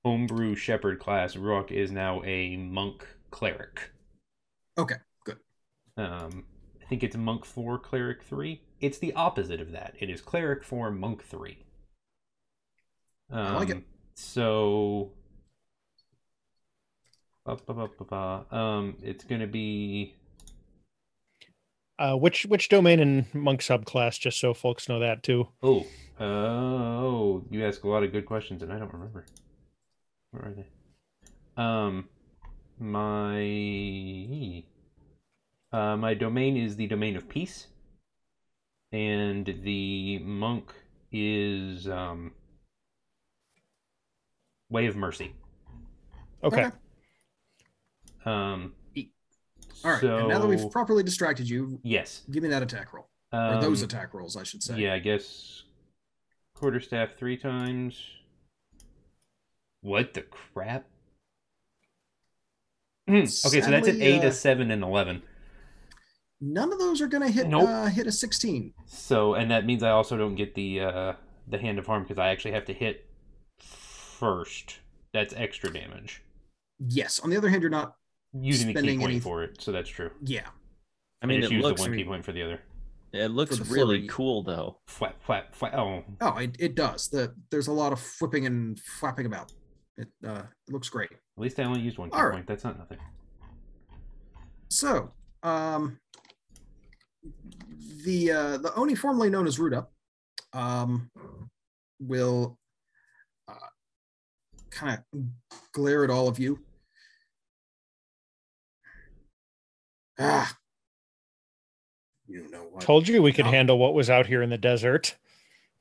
homebrew 0.04 0.56
shepherd 0.56 1.00
class. 1.00 1.36
Ruok 1.36 1.72
is 1.72 1.92
now 1.92 2.24
a 2.24 2.58
monk 2.58 3.06
cleric. 3.32 3.92
Okay, 4.78 4.96
good. 5.26 5.38
Um, 5.98 6.46
I 6.82 6.86
think 6.86 7.04
it's 7.04 7.16
monk 7.18 7.46
four, 7.46 7.78
cleric 7.78 8.24
three. 8.24 8.62
It's 8.80 8.98
the 8.98 9.14
opposite 9.14 9.60
of 9.60 9.72
that. 9.74 9.96
It 10.00 10.10
is 10.10 10.22
cleric 10.22 10.64
four, 10.64 10.90
monk 10.92 11.24
three. 11.24 11.60
Um, 13.32 13.40
I 13.40 13.58
like 13.58 13.70
it. 13.70 13.84
So, 14.16 15.12
ba, 17.46 17.58
ba. 17.66 18.46
um, 18.56 18.98
it's 19.04 19.24
gonna 19.24 19.48
be 19.48 20.16
Uh, 22.00 22.16
which 22.16 22.46
which 22.46 22.70
domain 22.70 23.00
and 23.00 23.34
monk 23.36 23.60
subclass? 23.62 24.20
Just 24.20 24.40
so 24.40 24.54
folks 24.54 24.88
know 24.90 25.00
that 25.00 25.22
too. 25.24 25.50
oh, 25.62 25.86
oh, 26.20 27.44
you 27.52 27.66
ask 27.66 27.84
a 27.84 27.90
lot 27.90 28.04
of 28.04 28.12
good 28.12 28.26
questions, 28.26 28.64
and 28.64 28.72
I 28.74 28.80
don't 28.80 28.94
remember. 28.94 29.26
Where 30.32 30.46
are 30.46 30.54
they? 30.54 30.66
Um, 31.58 32.08
my 32.80 34.64
uh, 35.72 35.98
my 35.98 36.14
domain 36.14 36.56
is 36.58 36.76
the 36.76 36.88
domain 36.88 37.16
of 37.16 37.28
peace, 37.28 37.68
and 38.92 39.46
the 39.64 40.20
monk 40.20 40.74
is 41.12 41.88
um, 41.88 42.32
way 44.70 44.86
of 44.86 44.96
mercy. 44.96 45.34
Okay. 46.44 46.70
Um, 48.26 48.74
All 49.84 49.92
right. 49.92 50.02
so, 50.02 50.18
and 50.18 50.28
now 50.30 50.40
that 50.40 50.48
we've 50.48 50.72
properly 50.72 51.04
distracted 51.04 51.50
you, 51.50 51.80
yes, 51.84 52.22
give 52.32 52.44
me 52.44 52.50
that 52.50 52.62
attack 52.62 52.94
roll. 52.94 53.10
Or 53.32 53.40
um, 53.40 53.62
those 53.62 53.82
attack 53.82 54.14
rolls, 54.14 54.38
I 54.38 54.44
should 54.44 54.64
say. 54.64 54.78
Yeah, 54.78 54.94
I 54.94 55.00
guess 55.00 55.64
quarterstaff 56.56 57.16
three 57.18 57.38
times. 57.38 58.00
What 59.82 60.14
the 60.14 60.22
crap? 60.24 60.86
Hmm, 63.08 63.16
okay, 63.16 63.28
so 63.28 63.72
that's 63.72 63.88
an 63.88 64.02
eight, 64.02 64.24
uh, 64.24 64.28
a 64.28 64.32
seven, 64.32 64.70
and 64.72 64.84
eleven. 64.84 65.24
None 66.42 66.72
of 66.72 66.80
those 66.80 67.02
are 67.02 67.08
going 67.08 67.24
to 67.24 67.30
hit 67.32 67.48
Nope. 67.50 67.68
uh, 67.68 67.88
hit 67.88 68.08
a 68.08 68.12
16. 68.14 68.74
So, 68.86 69.34
and 69.34 69.52
that 69.52 69.66
means 69.66 69.84
I 69.84 69.90
also 69.90 70.16
don't 70.16 70.36
get 70.36 70.56
the 70.56 70.80
uh 70.80 71.14
the 71.50 71.58
hand 71.58 71.80
of 71.80 71.86
harm 71.86 72.04
because 72.04 72.18
I 72.18 72.30
actually 72.30 72.52
have 72.52 72.66
to 72.66 72.74
hit 72.74 73.06
first. 73.60 74.80
That's 75.14 75.34
extra 75.36 75.74
damage. 75.74 76.22
Yes. 76.88 77.20
On 77.20 77.30
the 77.30 77.38
other 77.38 77.50
hand, 77.50 77.62
you're 77.62 77.72
not. 77.72 77.96
Using 78.40 78.68
the 78.74 78.80
ki 78.82 78.98
point 79.00 79.12
any- 79.12 79.20
for 79.20 79.44
it, 79.44 79.60
so 79.60 79.72
that's 79.72 79.90
true. 79.90 80.12
Yeah. 80.24 80.48
I 81.22 81.26
mean, 81.26 81.42
just 81.42 81.52
it 81.52 81.56
use 81.56 81.64
looks 81.64 81.82
the 81.82 81.90
one 81.90 81.98
ki 81.98 82.04
point 82.06 82.24
for 82.24 82.32
the 82.32 82.44
other. 82.44 82.60
it 83.12 83.32
looks 83.32 83.60
really 83.62 83.98
flurry. 84.02 84.08
cool 84.08 84.44
though. 84.44 84.78
Flap, 84.88 85.16
flap, 85.24 85.56
flap. 85.56 85.74
Oh, 85.74 86.04
Oh, 86.22 86.38
it, 86.38 86.56
it 86.60 86.76
does. 86.76 87.08
The 87.10 87.34
there's 87.50 87.68
a 87.68 87.74
lot 87.74 87.92
of 87.92 88.00
flipping 88.00 88.46
and 88.46 88.80
flapping 89.00 89.26
about. 89.26 89.52
It 90.00 90.08
uh, 90.26 90.44
it 90.68 90.74
looks 90.74 90.88
great. 90.88 91.12
at 91.12 91.18
least 91.38 91.60
I 91.60 91.64
only 91.66 91.82
used 91.82 91.98
one 91.98 92.10
ki 92.10 92.16
All 92.16 92.24
right. 92.26 92.34
point. 92.36 92.48
That's 92.48 92.64
not 92.64 92.80
nothing. 92.80 92.98
So, 94.70 95.12
um, 95.44 96.00
the 98.06 98.32
uh, 98.32 98.58
the 98.60 98.74
Oni 98.76 98.96
formerly 98.96 99.30
known 99.30 99.46
as 99.46 99.58
Ruda, 99.58 99.88
um, 100.54 101.12
will 102.00 102.58
uh, 103.50 103.54
kind 104.72 105.04
of 105.14 105.20
glare 105.74 106.06
at 106.06 106.10
all 106.10 106.30
of 106.30 106.40
you. 106.40 106.60
Ah, 110.18 110.58
you 112.26 112.50
know 112.50 112.64
what? 112.72 112.84
Told 112.84 113.08
you 113.08 113.22
we 113.22 113.34
could 113.34 113.48
Oh. 113.48 113.52
handle 113.52 113.78
what 113.78 113.94
was 113.94 114.10
out 114.10 114.28
here 114.28 114.42
in 114.42 114.50
the 114.50 114.58
desert. 114.58 115.18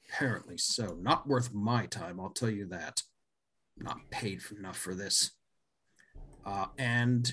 Apparently 0.09 0.57
so. 0.59 0.97
Not 1.01 1.29
worth 1.29 1.53
my 1.53 1.87
time, 1.87 2.19
I'll 2.19 2.31
tell 2.31 2.51
you 2.51 2.67
that. 2.67 3.03
Not 3.81 3.99
paid 4.11 4.41
enough 4.57 4.77
for 4.77 4.95
this. 4.95 5.33
Uh, 6.45 6.67
and 6.79 7.31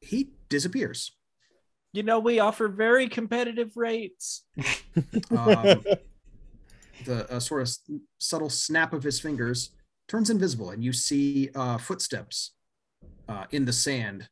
he 0.00 0.30
disappears. 0.48 1.12
You 1.92 2.02
know, 2.02 2.18
we 2.18 2.40
offer 2.40 2.68
very 2.68 3.08
competitive 3.08 3.72
rates. 3.76 4.44
Um, 5.30 5.82
the 7.06 7.32
uh, 7.32 7.40
sort 7.40 7.62
of 7.62 7.74
subtle 8.18 8.50
snap 8.50 8.92
of 8.92 9.02
his 9.02 9.18
fingers 9.18 9.70
turns 10.08 10.30
invisible, 10.30 10.70
and 10.70 10.84
you 10.84 10.92
see 10.92 11.50
uh, 11.54 11.78
footsteps 11.78 12.52
uh, 13.28 13.46
in 13.50 13.64
the 13.64 13.72
sand 13.72 14.28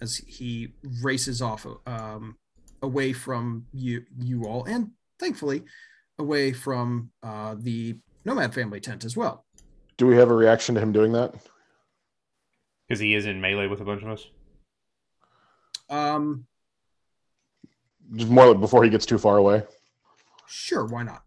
as 0.00 0.18
he 0.18 0.74
races 1.02 1.42
off 1.42 1.66
um, 1.86 2.36
away 2.82 3.12
from 3.12 3.66
you, 3.72 4.02
you 4.18 4.44
all, 4.44 4.64
and 4.64 4.90
thankfully 5.18 5.64
away 6.18 6.52
from 6.52 7.10
uh, 7.22 7.56
the 7.58 7.96
nomad 8.24 8.54
family 8.54 8.80
tent 8.80 9.04
as 9.04 9.16
well. 9.16 9.43
Do 9.96 10.06
we 10.06 10.16
have 10.16 10.30
a 10.30 10.34
reaction 10.34 10.74
to 10.74 10.80
him 10.80 10.92
doing 10.92 11.12
that? 11.12 11.34
Because 12.88 13.00
he 13.00 13.14
is 13.14 13.26
in 13.26 13.40
melee 13.40 13.66
with 13.68 13.80
a 13.80 13.84
bunch 13.84 14.02
of 14.02 14.08
us. 14.08 14.26
Um, 15.88 16.46
Just 18.14 18.30
more 18.30 18.48
like 18.48 18.60
before 18.60 18.84
he 18.84 18.90
gets 18.90 19.06
too 19.06 19.18
far 19.18 19.36
away. 19.36 19.62
sure, 20.46 20.84
why 20.84 21.02
not? 21.02 21.22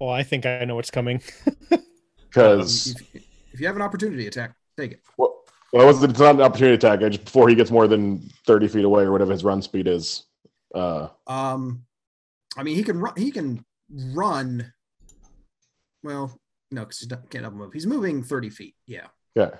Well, 0.00 0.10
I 0.10 0.22
think 0.22 0.44
I 0.46 0.64
know 0.64 0.74
what's 0.76 0.90
coming. 0.90 1.22
Because 2.28 2.86
If, 3.12 3.24
if 3.52 3.60
you 3.60 3.66
have 3.66 3.76
an 3.76 3.82
opportunity 3.82 4.26
attack, 4.26 4.54
take 4.78 4.92
it. 4.92 5.02
well, 5.18 5.42
well, 5.70 5.82
it 5.82 5.86
was, 5.86 6.02
it's 6.02 6.18
not 6.18 6.36
an 6.36 6.40
opportunity 6.40 6.74
attack. 6.76 7.02
I 7.02 7.10
just 7.10 7.26
before 7.26 7.46
he 7.50 7.54
gets 7.54 7.70
more 7.70 7.86
than 7.86 8.20
thirty 8.46 8.68
feet 8.68 8.86
away 8.86 9.02
or 9.02 9.12
whatever 9.12 9.32
his 9.32 9.44
run 9.44 9.60
speed 9.60 9.86
is. 9.86 10.24
Uh, 10.74 11.08
Um, 11.26 11.84
I 12.56 12.62
mean, 12.62 12.74
he 12.74 12.82
can 12.82 12.98
run. 12.98 13.12
He 13.18 13.30
can 13.30 13.62
run. 13.90 14.72
Well, 16.02 16.40
no, 16.72 16.82
because 16.82 17.00
he 17.00 17.06
don't- 17.06 17.30
can't 17.30 17.44
double 17.44 17.58
move. 17.58 17.72
He's 17.72 17.86
moving 17.86 18.22
thirty 18.22 18.50
feet. 18.50 18.74
Yeah. 18.86 19.06
yeah. 19.34 19.58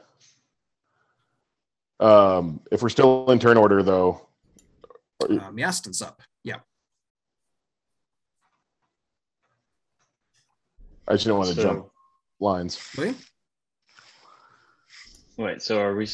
Um, 2.00 2.60
if 2.72 2.82
we're 2.82 2.88
still 2.88 3.30
in 3.30 3.38
turn 3.38 3.56
order, 3.56 3.82
though, 3.82 4.26
Um, 5.28 5.56
Yaston's 5.56 6.02
up. 6.02 6.20
Yeah. 6.42 6.56
I 11.06 11.12
just 11.12 11.26
don't 11.26 11.38
want 11.38 11.50
to 11.50 11.54
So- 11.54 11.62
jump 11.62 11.90
lines. 12.40 12.78
Lee? 12.98 13.14
Wait, 15.36 15.62
so 15.62 15.80
are 15.80 15.94
we? 15.94 16.08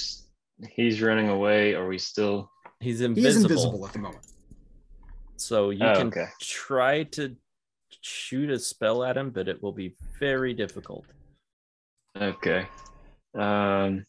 He's 0.71 1.01
running 1.01 1.29
away. 1.29 1.75
Are 1.75 1.87
we 1.89 1.99
still? 1.99 2.51
He's 2.81 3.01
invisible. 3.01 3.29
is 3.29 3.43
invisible 3.45 3.87
at 3.87 3.93
the 3.93 3.99
moment. 3.99 4.25
So 5.37 5.71
you 5.71 5.85
Oh, 5.85 5.95
can 5.95 6.09
okay. 6.09 6.27
try 6.41 7.05
to 7.05 7.37
shoot 8.01 8.51
a 8.51 8.59
spell 8.59 9.03
at 9.05 9.17
him, 9.17 9.31
but 9.31 9.49
it 9.49 9.63
will 9.63 9.73
be 9.73 9.95
very 10.19 10.55
difficult. 10.55 11.05
Okay. 12.21 12.67
Um. 13.35 14.05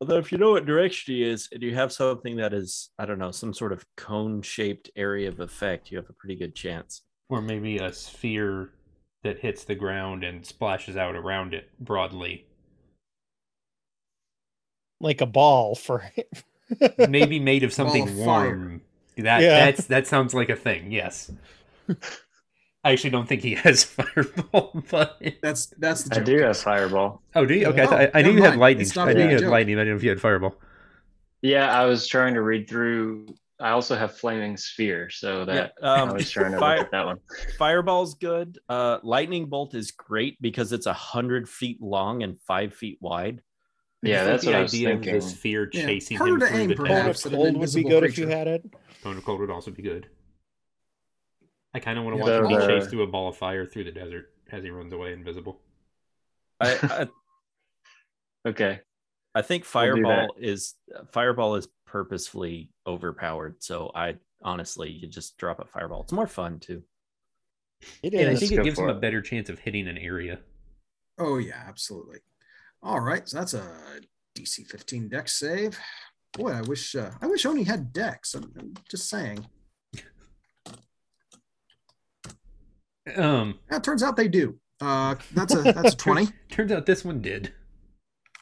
Although, 0.00 0.18
if 0.18 0.32
you 0.32 0.38
know 0.38 0.50
what 0.50 0.66
direction 0.66 1.14
he 1.14 1.22
is, 1.22 1.48
and 1.52 1.62
you 1.62 1.74
have 1.76 1.92
something 1.92 2.34
that 2.36 2.52
is, 2.52 2.90
I 2.98 3.06
don't 3.06 3.20
know, 3.20 3.30
some 3.30 3.54
sort 3.54 3.72
of 3.72 3.84
cone 3.96 4.42
shaped 4.42 4.90
area 4.96 5.28
of 5.28 5.38
effect, 5.38 5.90
you 5.92 5.96
have 5.96 6.10
a 6.10 6.12
pretty 6.14 6.34
good 6.34 6.56
chance. 6.56 7.02
Or 7.28 7.40
maybe 7.40 7.78
a 7.78 7.92
sphere 7.92 8.70
that 9.22 9.38
hits 9.38 9.62
the 9.62 9.76
ground 9.76 10.24
and 10.24 10.44
splashes 10.44 10.96
out 10.96 11.14
around 11.14 11.54
it 11.54 11.70
broadly. 11.78 12.46
like 15.00 15.20
a 15.20 15.26
ball 15.26 15.74
for 15.74 16.04
Maybe 17.08 17.38
made 17.40 17.62
of 17.64 17.72
something 17.72 18.08
of 18.08 18.14
fire. 18.24 18.56
warm. 18.56 18.80
That 19.16 19.42
Yeah. 19.42 19.66
that's 19.66 19.86
that 19.86 20.06
sounds 20.06 20.32
like 20.34 20.48
a 20.48 20.56
thing, 20.56 20.90
yes. 20.92 21.30
I 22.84 22.90
actually 22.92 23.10
don't 23.10 23.28
think 23.28 23.42
he 23.42 23.54
has 23.54 23.84
fireball, 23.84 24.82
but 24.90 25.20
That's 25.42 25.66
that's 25.78 26.02
the 26.04 26.14
I 26.16 26.18
joke. 26.18 26.24
do 26.26 26.38
have 26.42 26.56
fireball. 26.58 27.22
oh, 27.36 27.46
do 27.46 27.54
you? 27.54 27.66
Okay, 27.66 27.82
I, 27.82 27.84
Oh, 27.84 27.88
thought- 27.88 28.00
I, 28.00 28.10
I 28.14 28.22
knew 28.22 28.32
you 28.32 28.42
had 28.42 28.56
lightning. 28.56 28.86
It's 28.86 28.96
not 28.96 29.08
I 29.08 29.12
a 29.12 29.14
knew 29.14 29.24
you 29.28 29.34
had 29.36 29.42
lightning. 29.44 29.76
I 29.76 29.80
didn't 29.82 29.90
know 29.94 29.96
if 29.96 30.02
you 30.02 30.10
had 30.10 30.20
fireball. 30.20 30.56
Yeah, 31.42 31.72
I 31.76 31.84
was 31.86 32.06
trying 32.06 32.34
to 32.34 32.42
read 32.42 32.68
through. 32.68 33.34
I 33.60 33.70
also 33.70 33.94
have 33.94 34.16
flaming 34.16 34.56
sphere, 34.56 35.08
so 35.10 35.44
that 35.44 35.74
Yeah, 35.80 35.88
um, 35.92 36.08
I 36.10 36.12
was 36.14 36.28
trying 36.30 36.50
to 36.52 36.58
fire- 36.58 36.78
look 36.78 36.86
at 36.86 36.90
that 36.90 37.06
one. 37.06 37.18
Fireball's 37.58 38.14
good. 38.14 38.58
Uh, 38.68 38.98
lightning 39.04 39.46
bolt 39.46 39.74
is 39.76 39.92
great 39.92 40.40
because 40.42 40.72
it's 40.72 40.86
a 40.86 40.92
hundred 40.92 41.48
feet 41.48 41.80
long 41.80 42.24
and 42.24 42.40
five 42.40 42.74
feet 42.74 42.98
wide. 43.00 43.40
Yeah, 44.02 44.24
Just 44.24 44.26
that's 44.26 44.44
like 44.44 44.46
what 44.46 44.52
the 44.54 44.58
I 44.58 44.62
was 44.62 44.74
idea 44.74 44.88
of 44.88 44.94
thinking. 45.02 45.14
the 45.14 45.20
sphere 45.20 45.66
chasing 45.68 46.16
harder 46.16 46.46
him 46.48 46.70
to 46.70 46.74
through 46.74 46.84
the 46.86 46.90
perhaps. 46.90 47.22
cold, 47.22 47.30
desert. 47.30 47.30
than 47.30 47.38
an 47.38 47.44
cold 47.44 47.44
would 47.44 47.52
be 47.52 47.56
invisible 47.60 47.90
good 47.90 48.04
if 48.04 48.18
you 48.18 48.26
had 48.26 48.46
it. 48.48 48.74
Cone 49.04 49.16
of 49.18 49.24
cold 49.24 49.40
would 49.40 49.50
also 49.50 49.70
be 49.70 49.82
good. 49.82 50.08
I 51.74 51.80
kind 51.80 51.98
of 51.98 52.04
want 52.04 52.16
to 52.16 52.22
watch 52.22 52.30
him 52.32 52.48
be 52.48 52.66
chased 52.66 52.90
through 52.90 53.02
a 53.02 53.06
ball 53.06 53.28
of 53.28 53.36
fire 53.36 53.64
through 53.66 53.84
the 53.84 53.92
desert 53.92 54.32
as 54.50 54.62
he 54.62 54.70
runs 54.70 54.92
away 54.92 55.12
invisible. 55.12 55.60
I, 56.60 56.78
I, 56.82 58.48
Okay. 58.48 58.80
I 59.34 59.42
think 59.42 59.64
We'll 59.64 59.70
fireball 59.70 60.34
is 60.38 60.74
fireball 61.12 61.54
is 61.54 61.68
purposefully 61.86 62.70
overpowered. 62.86 63.62
So 63.62 63.90
I 63.94 64.16
honestly, 64.42 64.90
you 64.90 65.06
just 65.08 65.38
drop 65.38 65.60
a 65.60 65.64
fireball. 65.64 66.02
It's 66.02 66.12
more 66.12 66.26
fun 66.26 66.58
too. 66.58 66.82
It 68.02 68.14
And 68.14 68.28
I 68.28 68.32
is. 68.32 68.40
think 68.40 68.52
go 68.54 68.60
it 68.60 68.64
gives 68.64 68.78
him 68.78 68.86
for 68.86 68.90
a 68.90 68.94
better 69.00 69.22
chance 69.22 69.48
of 69.48 69.58
hitting 69.58 69.88
an 69.88 69.96
area. 69.96 70.40
Oh 71.18 71.38
yeah, 71.38 71.62
absolutely. 71.66 72.18
All 72.82 73.00
right, 73.00 73.26
so 73.28 73.38
that's 73.38 73.54
a 73.54 74.00
DC 74.36 74.66
15 74.66 75.08
dex 75.08 75.38
save. 75.38 75.78
Boy, 76.32 76.50
I 76.52 76.62
wish 76.62 76.94
uh, 76.94 77.10
I 77.20 77.26
wish 77.26 77.46
Oni 77.46 77.62
had 77.62 77.92
dex. 77.92 78.34
I'm, 78.34 78.52
I'm 78.58 78.74
just 78.90 79.08
saying. 79.08 79.46
Um, 83.16 83.58
Yeah, 83.70 83.76
it 83.78 83.84
turns 83.84 84.02
out 84.02 84.16
they 84.16 84.28
do. 84.28 84.58
Uh, 84.80 85.14
that's 85.32 85.54
a 85.54 85.62
that's 85.62 85.94
a 85.94 85.96
20. 85.96 86.28
turns 86.50 86.72
out 86.72 86.86
this 86.86 87.04
one 87.04 87.20
did. 87.20 87.52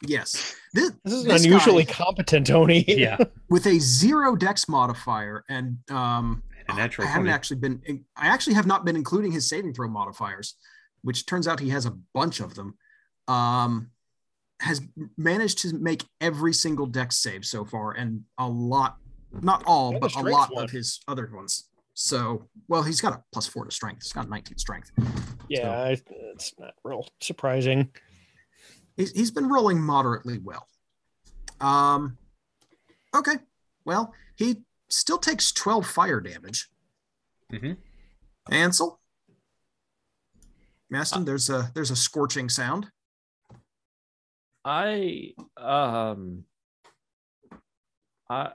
Yes. 0.05 0.55
This, 0.73 0.91
This 1.03 1.13
is 1.13 1.23
this 1.25 1.45
unusually 1.45 1.83
guy 1.83 1.93
competent 1.93 2.47
Tony. 2.47 2.83
Yeah, 2.87 3.17
with 3.49 3.67
a 3.67 3.77
zero 3.79 4.35
dex 4.35 4.67
modifier 4.67 5.43
and 5.49 5.77
um 5.91 6.41
a 6.69 6.75
natural 6.75 7.05
I 7.07 7.11
haven't 7.11 7.25
20. 7.25 7.33
actually 7.33 7.57
been 7.59 8.05
I 8.15 8.27
actually 8.27 8.55
have 8.55 8.65
not 8.65 8.85
been 8.85 8.95
including 8.95 9.31
his 9.31 9.47
saving 9.47 9.73
throw 9.73 9.87
modifiers, 9.89 10.55
which 11.03 11.25
turns 11.27 11.47
out 11.47 11.59
he 11.59 11.69
has 11.69 11.85
a 11.85 11.93
bunch 12.13 12.39
of 12.39 12.55
them. 12.55 12.75
Um 13.27 13.91
has 14.61 14.81
managed 15.17 15.57
to 15.59 15.73
make 15.77 16.03
every 16.19 16.53
single 16.53 16.85
dex 16.85 17.17
save 17.17 17.43
so 17.45 17.65
far 17.65 17.91
and 17.93 18.21
a 18.37 18.47
lot 18.47 18.97
not 19.41 19.63
all 19.65 19.99
but 19.99 20.13
a 20.15 20.21
lot 20.21 20.53
one. 20.53 20.63
of 20.63 20.71
his 20.71 20.99
other 21.07 21.29
ones. 21.33 21.67
So, 22.03 22.47
well, 22.67 22.81
he's 22.81 22.99
got 22.99 23.13
a 23.13 23.23
plus 23.31 23.45
4 23.47 23.65
to 23.65 23.71
strength. 23.71 24.03
He's 24.03 24.11
got 24.13 24.27
19 24.27 24.57
strength. 24.57 24.91
Yeah, 25.47 25.69
I- 25.83 26.01
it's 26.35 26.53
not 26.57 26.73
real 26.83 27.07
surprising. 27.19 27.91
He's, 28.97 29.11
he's 29.11 29.31
been 29.31 29.47
rolling 29.49 29.79
moderately 29.81 30.39
well. 30.39 30.67
Um 31.59 32.17
okay. 33.15 33.35
Well, 33.85 34.13
he 34.35 34.63
still 34.89 35.19
takes 35.19 35.51
12 35.51 35.85
fire 35.85 36.19
damage. 36.19 36.69
Mhm. 37.51 37.77
Ansel? 38.49 38.99
Maston, 40.89 41.23
there's 41.23 41.49
a 41.51 41.71
there's 41.75 41.91
a 41.91 41.95
scorching 41.95 42.49
sound. 42.49 42.89
I 44.65 45.33
um 45.57 46.45
I 48.29 48.53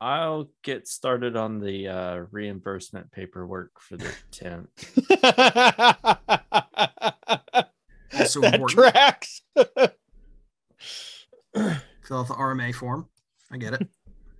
I'll 0.00 0.50
get 0.62 0.86
started 0.88 1.36
on 1.36 1.58
the 1.60 1.88
uh 1.88 2.24
reimbursement 2.30 3.10
paperwork 3.12 3.80
for 3.80 3.96
the 3.96 4.12
tent. 4.30 4.68
also 8.18 8.40
that 8.40 8.54
important. 8.54 8.70
tracks. 8.70 9.42
Fill 11.54 12.20
out 12.20 12.28
the 12.28 12.34
RMA 12.34 12.74
form. 12.74 13.08
I 13.50 13.56
get 13.56 13.74
it. 13.74 13.88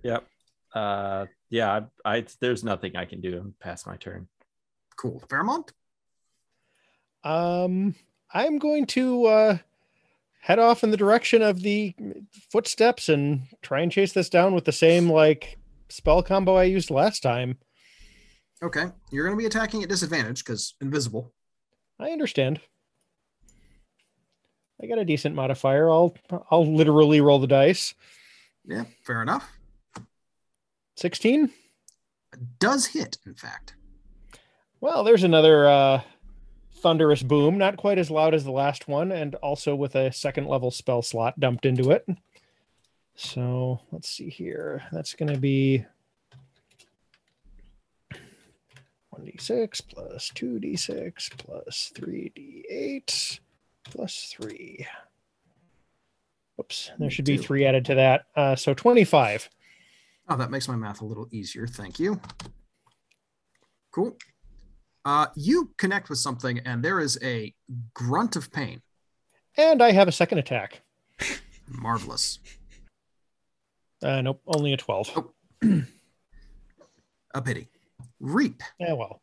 Yep. 0.03 0.25
Uh, 0.73 1.25
yeah. 1.49 1.81
I, 2.05 2.17
I 2.17 2.25
there's 2.39 2.63
nothing 2.63 2.95
I 2.95 3.05
can 3.05 3.21
do 3.21 3.53
past 3.59 3.87
my 3.87 3.97
turn. 3.97 4.27
Cool. 4.95 5.21
Pharamond? 5.27 5.69
Um, 7.23 7.95
I'm 8.33 8.57
going 8.59 8.85
to 8.87 9.25
uh, 9.25 9.57
head 10.47 10.59
off 10.59 10.81
in 10.81 10.91
the 10.91 10.97
direction 10.97 11.41
of 11.41 11.61
the 11.61 11.93
footsteps 12.49 13.09
and 13.09 13.41
try 13.61 13.81
and 13.81 13.91
chase 13.91 14.13
this 14.13 14.29
down 14.29 14.55
with 14.55 14.63
the 14.63 14.71
same 14.71 15.11
like 15.11 15.57
spell 15.89 16.23
combo 16.23 16.55
I 16.55 16.63
used 16.63 16.89
last 16.89 17.21
time. 17.21 17.57
Okay. 18.63 18.85
You're 19.11 19.25
going 19.25 19.35
to 19.35 19.41
be 19.41 19.45
attacking 19.45 19.83
at 19.83 19.89
disadvantage 19.89 20.45
because 20.45 20.75
invisible. 20.79 21.33
I 21.99 22.11
understand. 22.11 22.61
I 24.81 24.87
got 24.87 24.99
a 24.99 25.05
decent 25.05 25.35
modifier. 25.35 25.89
I'll 25.89 26.15
I'll 26.49 26.73
literally 26.73 27.19
roll 27.19 27.39
the 27.39 27.47
dice. 27.47 27.93
Yeah, 28.63 28.85
fair 29.03 29.21
enough. 29.21 29.51
16. 30.95 31.51
Does 32.59 32.85
hit, 32.85 33.17
in 33.25 33.35
fact. 33.35 33.75
Well, 34.79 35.03
there's 35.03 35.23
another 35.23 35.67
uh 35.67 36.01
thunderous 36.77 37.23
boom, 37.23 37.57
not 37.57 37.77
quite 37.77 37.97
as 37.97 38.11
loud 38.11 38.33
as 38.33 38.43
the 38.43 38.51
last 38.51 38.87
one 38.87 39.11
and 39.11 39.35
also 39.35 39.75
with 39.75 39.95
a 39.95 40.11
second 40.11 40.47
level 40.47 40.71
spell 40.71 41.01
slot 41.01 41.39
dumped 41.39 41.65
into 41.65 41.91
it. 41.91 42.07
So, 43.15 43.79
let's 43.91 44.09
see 44.09 44.29
here. 44.29 44.83
That's 44.91 45.15
going 45.15 45.33
to 45.33 45.39
be 45.39 45.85
1d6 49.15 49.81
plus 49.87 50.31
2d6 50.35 51.37
plus 51.37 51.91
3d8 51.95 53.39
plus 53.83 54.35
3. 54.37 54.87
Whoops, 56.57 56.91
there 56.99 57.09
should 57.09 57.25
be 57.25 57.37
3 57.37 57.65
added 57.65 57.85
to 57.85 57.95
that. 57.95 58.25
Uh, 58.35 58.55
so 58.55 58.73
25. 58.73 59.49
Oh, 60.29 60.37
that 60.37 60.51
makes 60.51 60.67
my 60.67 60.75
math 60.75 61.01
a 61.01 61.05
little 61.05 61.27
easier. 61.31 61.67
Thank 61.67 61.99
you. 61.99 62.19
Cool. 63.91 64.15
Uh, 65.07 65.27
you 65.37 65.71
connect 65.77 66.09
with 66.09 66.19
something, 66.19 66.59
and 66.65 66.83
there 66.83 66.99
is 66.99 67.17
a 67.23 67.53
grunt 67.93 68.35
of 68.35 68.51
pain. 68.51 68.81
And 69.55 69.81
I 69.81 69.93
have 69.93 70.09
a 70.09 70.11
second 70.11 70.39
attack. 70.39 70.81
Marvelous. 71.69 72.39
Uh, 74.03 74.19
nope, 74.19 74.41
only 74.45 74.73
a 74.73 74.77
12. 74.77 75.29
A 77.33 77.41
pity. 77.41 77.69
Reap. 78.19 78.61
Yeah, 78.81 78.93
well. 78.93 79.21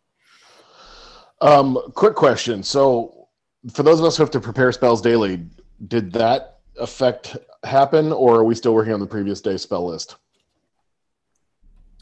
Um, 1.42 1.78
quick 1.94 2.14
question. 2.14 2.62
So, 2.62 3.28
for 3.70 3.82
those 3.82 4.00
of 4.00 4.06
us 4.06 4.16
who 4.16 4.22
have 4.22 4.30
to 4.30 4.40
prepare 4.40 4.72
spells 4.72 5.02
daily, 5.02 5.44
did 5.88 6.10
that 6.14 6.60
effect 6.80 7.36
happen, 7.62 8.10
or 8.10 8.36
are 8.36 8.44
we 8.44 8.54
still 8.54 8.72
working 8.72 8.94
on 8.94 9.00
the 9.00 9.06
previous 9.06 9.42
day 9.42 9.58
spell 9.58 9.86
list? 9.86 10.16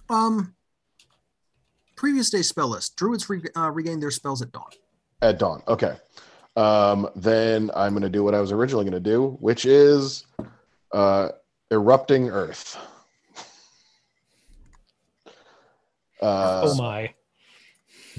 Um, 0.08 0.54
previous 2.02 2.30
day 2.30 2.42
spell 2.42 2.66
list. 2.66 2.96
Druids 2.96 3.30
re- 3.30 3.40
uh, 3.56 3.70
regain 3.70 4.00
their 4.00 4.10
spells 4.10 4.42
at 4.42 4.50
dawn. 4.50 4.66
At 5.22 5.38
dawn. 5.38 5.62
Okay. 5.68 5.94
Um, 6.56 7.08
then 7.14 7.70
I'm 7.76 7.92
going 7.92 8.02
to 8.02 8.08
do 8.08 8.24
what 8.24 8.34
I 8.34 8.40
was 8.40 8.50
originally 8.50 8.84
going 8.84 9.00
to 9.00 9.10
do, 9.10 9.36
which 9.38 9.64
is 9.66 10.26
uh, 10.90 11.28
erupting 11.70 12.28
Earth. 12.28 12.76
Uh, 16.20 16.62
oh 16.66 16.76
my. 16.76 17.12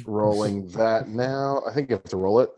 rolling 0.05 0.67
that 0.67 1.07
now. 1.07 1.61
I 1.65 1.73
think 1.73 1.89
you 1.89 1.95
have 1.95 2.03
to 2.03 2.17
roll 2.17 2.41
it. 2.41 2.49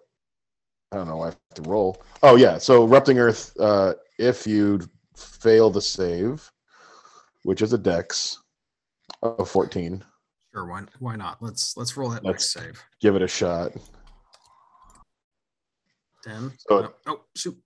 I 0.91 0.95
don't 0.95 1.07
know. 1.07 1.21
I 1.21 1.25
have 1.25 1.37
to 1.53 1.61
roll. 1.61 2.01
Oh 2.23 2.35
yeah. 2.35 2.57
So 2.57 2.83
erupting 2.83 3.19
Earth. 3.19 3.55
Uh, 3.59 3.93
if 4.17 4.47
you 4.47 4.79
fail 5.15 5.69
the 5.69 5.83
save, 5.83 6.51
which 7.43 7.61
is 7.61 7.73
a 7.73 7.77
Dex 7.77 8.39
of 9.21 9.47
fourteen, 9.47 10.03
Sure, 10.55 10.65
why, 10.65 10.83
why 10.99 11.15
not? 11.17 11.41
Let's 11.41 11.75
let's 11.75 11.97
roll 11.97 12.09
that 12.11 12.23
Let's- 12.23 12.55
next 12.55 12.65
save. 12.65 12.83
give 13.01 13.17
it 13.17 13.21
a 13.21 13.27
shot. 13.27 13.73
Ten. 16.23 16.53
So- 16.59 16.75
oh, 16.85 16.93
oh, 17.07 17.21
shoot. 17.35 17.57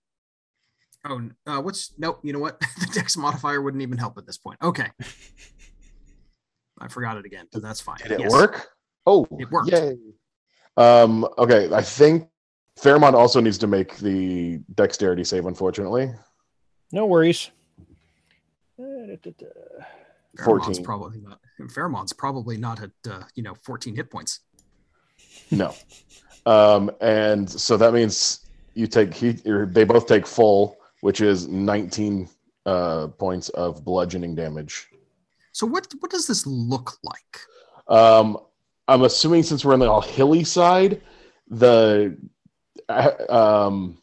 Oh, 1.04 1.30
uh, 1.46 1.60
what's 1.62 1.92
nope? 1.98 2.18
You 2.24 2.32
know 2.32 2.40
what? 2.40 2.58
the 2.80 2.90
dex 2.92 3.16
modifier 3.16 3.62
wouldn't 3.62 3.82
even 3.82 3.96
help 3.96 4.18
at 4.18 4.26
this 4.26 4.38
point. 4.38 4.58
Okay. 4.60 4.88
I 6.80 6.88
forgot 6.88 7.16
it 7.16 7.24
again, 7.26 7.46
but 7.52 7.62
that's 7.62 7.80
fine. 7.80 7.98
Did 7.98 8.10
it 8.12 8.20
Yes. 8.20 8.32
work? 8.32 8.68
Oh, 9.06 9.24
It 9.38 9.48
worked. 9.52 9.70
Yay. 9.70 9.96
Um, 10.76 11.26
okay, 11.38 11.72
I 11.72 11.82
think 11.82 12.28
Pharamond 12.80 13.12
also 13.14 13.38
needs 13.40 13.58
to 13.58 13.66
make 13.68 13.98
the 13.98 14.58
dexterity 14.74 15.22
save. 15.24 15.46
Unfortunately, 15.46 16.12
No 16.90 17.06
worries. 17.06 17.50
Uh, 18.78 18.82
da, 19.06 19.16
da, 19.22 19.30
da. 19.38 19.46
Pharamond's 20.38 20.78
14. 20.78 20.84
probably 20.84 21.18
not. 21.20 21.40
Pharamond's 21.70 22.12
probably 22.12 22.56
not 22.56 22.82
at 22.82 22.90
uh, 23.10 23.22
you 23.34 23.42
know 23.42 23.54
14 23.54 23.96
hit 23.96 24.10
points. 24.10 24.40
no. 25.50 25.74
Um, 26.46 26.90
and 27.00 27.48
so 27.50 27.76
that 27.76 27.92
means 27.92 28.46
you 28.74 28.86
take 28.86 29.12
he 29.12 29.32
they 29.32 29.84
both 29.84 30.06
take 30.06 30.26
full, 30.26 30.78
which 31.00 31.20
is 31.20 31.48
19 31.48 32.28
uh, 32.66 33.08
points 33.08 33.48
of 33.50 33.84
bludgeoning 33.84 34.34
damage. 34.34 34.88
So 35.52 35.66
what 35.66 35.86
what 36.00 36.10
does 36.10 36.26
this 36.26 36.46
look 36.46 36.98
like? 37.02 37.40
Um, 37.88 38.38
I'm 38.88 39.02
assuming 39.02 39.42
since 39.42 39.64
we're 39.64 39.72
on 39.72 39.80
the 39.80 39.90
all 39.90 40.00
hilly 40.00 40.44
side, 40.44 41.00
the 41.48 42.16
uh, 42.88 43.10
um, 43.28 43.98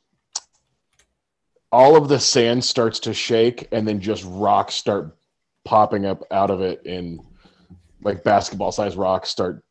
all 1.71 1.95
of 1.95 2.07
the 2.07 2.19
sand 2.19 2.63
starts 2.63 2.99
to 3.01 3.13
shake, 3.13 3.67
and 3.71 3.87
then 3.87 3.99
just 3.99 4.23
rocks 4.25 4.75
start 4.75 5.16
popping 5.68 6.06
up 6.06 6.23
out 6.31 6.49
of 6.49 6.61
it 6.61 6.81
in 6.85 7.19
like 8.02 8.23
basketball 8.23 8.72
sized 8.72 8.95
rocks 8.95 9.27
start 9.27 9.61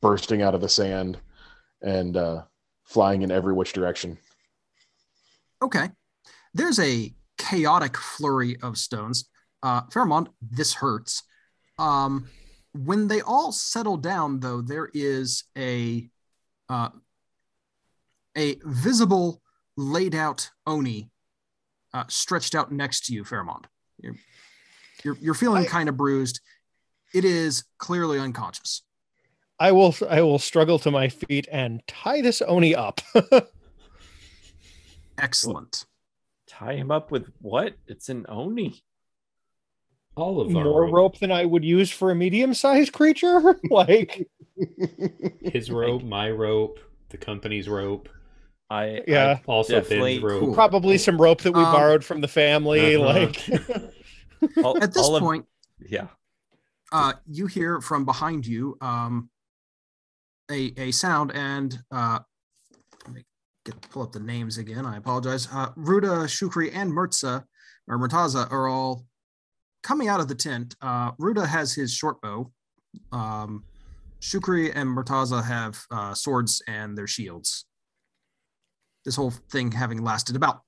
bursting 0.00 0.42
out 0.42 0.54
of 0.54 0.60
the 0.60 0.68
sand 0.68 1.18
and 1.82 2.16
uh, 2.16 2.42
flying 2.84 3.22
in 3.22 3.32
every 3.32 3.52
which 3.52 3.72
direction. 3.72 4.16
Okay. 5.60 5.88
There's 6.54 6.78
a 6.78 7.12
chaotic 7.36 7.96
flurry 7.96 8.58
of 8.62 8.78
stones. 8.78 9.28
Uh, 9.60 9.82
Pharamond, 9.86 10.28
this 10.40 10.72
hurts. 10.72 11.24
Um, 11.80 12.28
when 12.72 13.08
they 13.08 13.20
all 13.20 13.50
settle 13.50 13.96
down, 13.96 14.38
though, 14.38 14.60
there 14.60 14.88
is 14.94 15.42
a 15.58 16.08
uh, 16.68 16.90
a 18.36 18.56
visible, 18.64 19.42
laid 19.76 20.14
out 20.14 20.48
oni 20.64 21.10
uh, 21.92 22.04
stretched 22.08 22.54
out 22.54 22.70
next 22.70 23.06
to 23.06 23.12
you, 23.12 23.24
Pharamond. 23.24 23.64
You're 23.98 24.14
you're, 25.04 25.16
you're 25.20 25.34
feeling 25.34 25.64
kind 25.64 25.88
of 25.88 25.96
bruised. 25.96 26.40
It 27.14 27.24
is 27.24 27.64
clearly 27.78 28.18
unconscious. 28.18 28.82
I 29.58 29.72
will 29.72 29.94
I 30.08 30.22
will 30.22 30.38
struggle 30.38 30.78
to 30.78 30.90
my 30.90 31.08
feet 31.08 31.46
and 31.52 31.82
tie 31.86 32.22
this 32.22 32.40
Oni 32.40 32.74
up. 32.74 33.00
Excellent. 35.18 35.84
Tie 36.48 36.74
him 36.74 36.90
up 36.90 37.10
with 37.10 37.30
what? 37.40 37.74
It's 37.86 38.08
an 38.08 38.26
oni. 38.28 38.82
All 40.16 40.40
of 40.40 40.48
our 40.56 40.64
More 40.64 40.82
rope. 40.84 40.92
rope 40.94 41.18
than 41.18 41.30
I 41.30 41.44
would 41.44 41.64
use 41.64 41.90
for 41.90 42.10
a 42.10 42.14
medium-sized 42.14 42.92
creature. 42.92 43.58
like 43.70 44.28
His 45.42 45.70
rope, 45.70 46.02
my 46.02 46.30
rope, 46.30 46.80
the 47.10 47.16
company's 47.18 47.68
rope, 47.68 48.08
I 48.68 49.02
Yeah. 49.06 49.38
also 49.46 49.74
Definitely 49.80 50.18
Ben's 50.20 50.32
rope. 50.32 50.54
Probably 50.54 50.98
some 50.98 51.20
rope 51.20 51.42
that 51.42 51.52
we 51.52 51.62
Um, 51.62 51.72
borrowed 51.72 52.04
from 52.04 52.20
the 52.20 52.28
family. 52.28 52.96
Uh-huh. 52.96 53.06
Like 53.06 53.48
I, 53.48 53.89
all, 54.64 54.82
At 54.82 54.92
this 54.94 55.02
all 55.04 55.16
of- 55.16 55.22
point, 55.22 55.46
yeah. 55.78 56.06
uh, 56.92 57.12
you 57.26 57.46
hear 57.46 57.80
from 57.80 58.04
behind 58.04 58.46
you 58.46 58.76
um, 58.80 59.30
a 60.50 60.72
a 60.76 60.90
sound, 60.90 61.32
and 61.34 61.78
uh, 61.90 62.18
let 63.06 63.14
me 63.14 63.24
get 63.64 63.80
pull 63.90 64.02
up 64.02 64.12
the 64.12 64.20
names 64.20 64.58
again. 64.58 64.84
I 64.86 64.96
apologize. 64.96 65.48
Uh, 65.52 65.70
Ruda, 65.76 66.24
Shukri, 66.26 66.70
and 66.74 66.90
Murtza 66.92 67.44
or 67.88 67.98
Murtaza 67.98 68.50
are 68.50 68.68
all 68.68 69.06
coming 69.82 70.08
out 70.08 70.20
of 70.20 70.28
the 70.28 70.34
tent. 70.34 70.74
Uh, 70.80 71.12
Ruda 71.12 71.46
has 71.46 71.72
his 71.74 71.92
short 71.94 72.20
bow. 72.20 72.50
Um, 73.12 73.64
Shukri 74.20 74.70
and 74.74 74.88
Murtaza 74.94 75.42
have 75.44 75.80
uh, 75.90 76.12
swords 76.14 76.62
and 76.68 76.96
their 76.98 77.06
shields. 77.06 77.64
This 79.04 79.16
whole 79.16 79.30
thing 79.30 79.72
having 79.72 80.02
lasted 80.04 80.36
about 80.36 80.60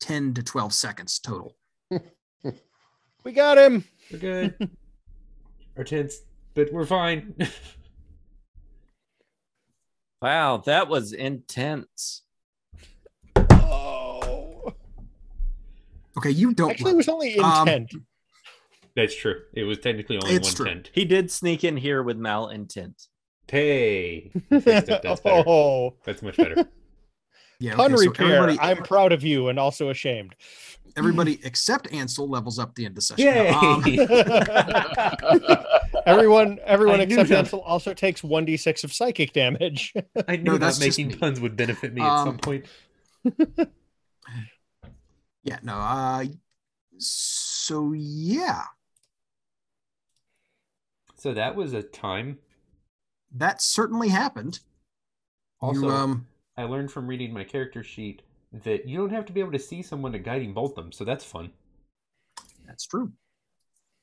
ten 0.00 0.34
to 0.34 0.42
twelve 0.42 0.72
seconds 0.72 1.18
total. 1.20 1.56
we 3.24 3.32
got 3.32 3.58
him. 3.58 3.84
We're 4.10 4.18
good. 4.18 4.70
Our 5.76 5.84
tents, 5.84 6.20
but 6.54 6.72
we're 6.72 6.86
fine. 6.86 7.34
Wow, 10.20 10.58
that 10.66 10.86
was 10.86 11.12
intense. 11.12 12.22
Oh. 13.50 14.72
Okay, 16.16 16.30
you 16.30 16.54
don't. 16.54 16.70
Actually, 16.70 16.92
it 16.92 16.96
was 16.96 17.08
only 17.08 17.38
Um, 17.40 17.66
intent. 17.66 17.94
That's 18.94 19.16
true. 19.16 19.40
It 19.52 19.64
was 19.64 19.78
technically 19.78 20.18
only 20.22 20.36
It's 20.36 20.48
one 20.50 20.54
true. 20.54 20.66
tent. 20.66 20.90
He 20.94 21.04
did 21.04 21.28
sneak 21.32 21.64
in 21.64 21.76
here 21.76 22.04
with 22.04 22.18
malintent. 22.20 23.08
Hey, 23.48 24.30
I. 24.48 24.60
That's 24.60 25.20
better. 25.20 25.42
oh, 25.44 25.94
That's 26.04 26.22
much 26.22 26.36
better. 26.36 26.68
Yeah. 27.62 27.74
Pun 27.76 27.92
okay, 27.94 28.02
so 28.04 28.10
repair. 28.10 28.36
everybody, 28.42 28.58
I'm 28.60 28.78
proud 28.82 29.12
of 29.12 29.22
you 29.22 29.48
and 29.48 29.58
also 29.58 29.88
ashamed. 29.90 30.34
everybody 30.96 31.38
except 31.44 31.92
Ansel 31.92 32.28
levels 32.28 32.58
up 32.58 32.74
the 32.74 32.84
end 32.86 32.98
of 32.98 33.04
session. 33.04 33.24
Yay! 33.24 33.48
Um, 33.50 33.82
everyone, 36.06 36.58
everyone 36.64 37.00
I 37.00 37.04
except. 37.04 37.30
Ansel 37.30 37.60
also 37.60 37.94
takes 37.94 38.22
one 38.24 38.44
d 38.44 38.56
six 38.56 38.82
of 38.84 38.92
psychic 38.92 39.32
damage. 39.32 39.94
I 40.28 40.36
knew 40.36 40.52
No, 40.52 40.58
that 40.58 40.78
making 40.80 41.08
me. 41.08 41.14
puns 41.14 41.40
would 41.40 41.56
benefit 41.56 41.94
me 41.94 42.00
at 42.02 42.18
some 42.24 42.28
Um, 42.30 42.38
point. 42.38 42.66
yeah. 45.44 45.58
No. 45.62 45.74
Uh. 45.74 46.24
So 46.98 47.92
yeah, 47.92 48.62
So 51.16 51.32
that 51.34 51.54
was 51.56 51.72
a 51.72 51.82
time. 51.82 52.38
that 53.34 53.62
certainly 53.62 54.08
happened. 54.08 54.60
Also, 55.60 55.82
you, 55.82 55.90
um. 55.90 56.26
I 56.56 56.64
learned 56.64 56.90
from 56.92 57.06
reading 57.06 57.32
my 57.32 57.44
character 57.44 57.82
sheet 57.82 58.22
that 58.64 58.86
you 58.86 58.98
don't 58.98 59.10
have 59.10 59.24
to 59.26 59.32
be 59.32 59.40
able 59.40 59.52
to 59.52 59.58
see 59.58 59.82
someone 59.82 60.12
to 60.12 60.18
guiding 60.18 60.52
bolt 60.52 60.74
them, 60.76 60.92
so 60.92 61.04
that's 61.04 61.24
fun. 61.24 61.50
That's 62.66 62.86
true. 62.86 63.12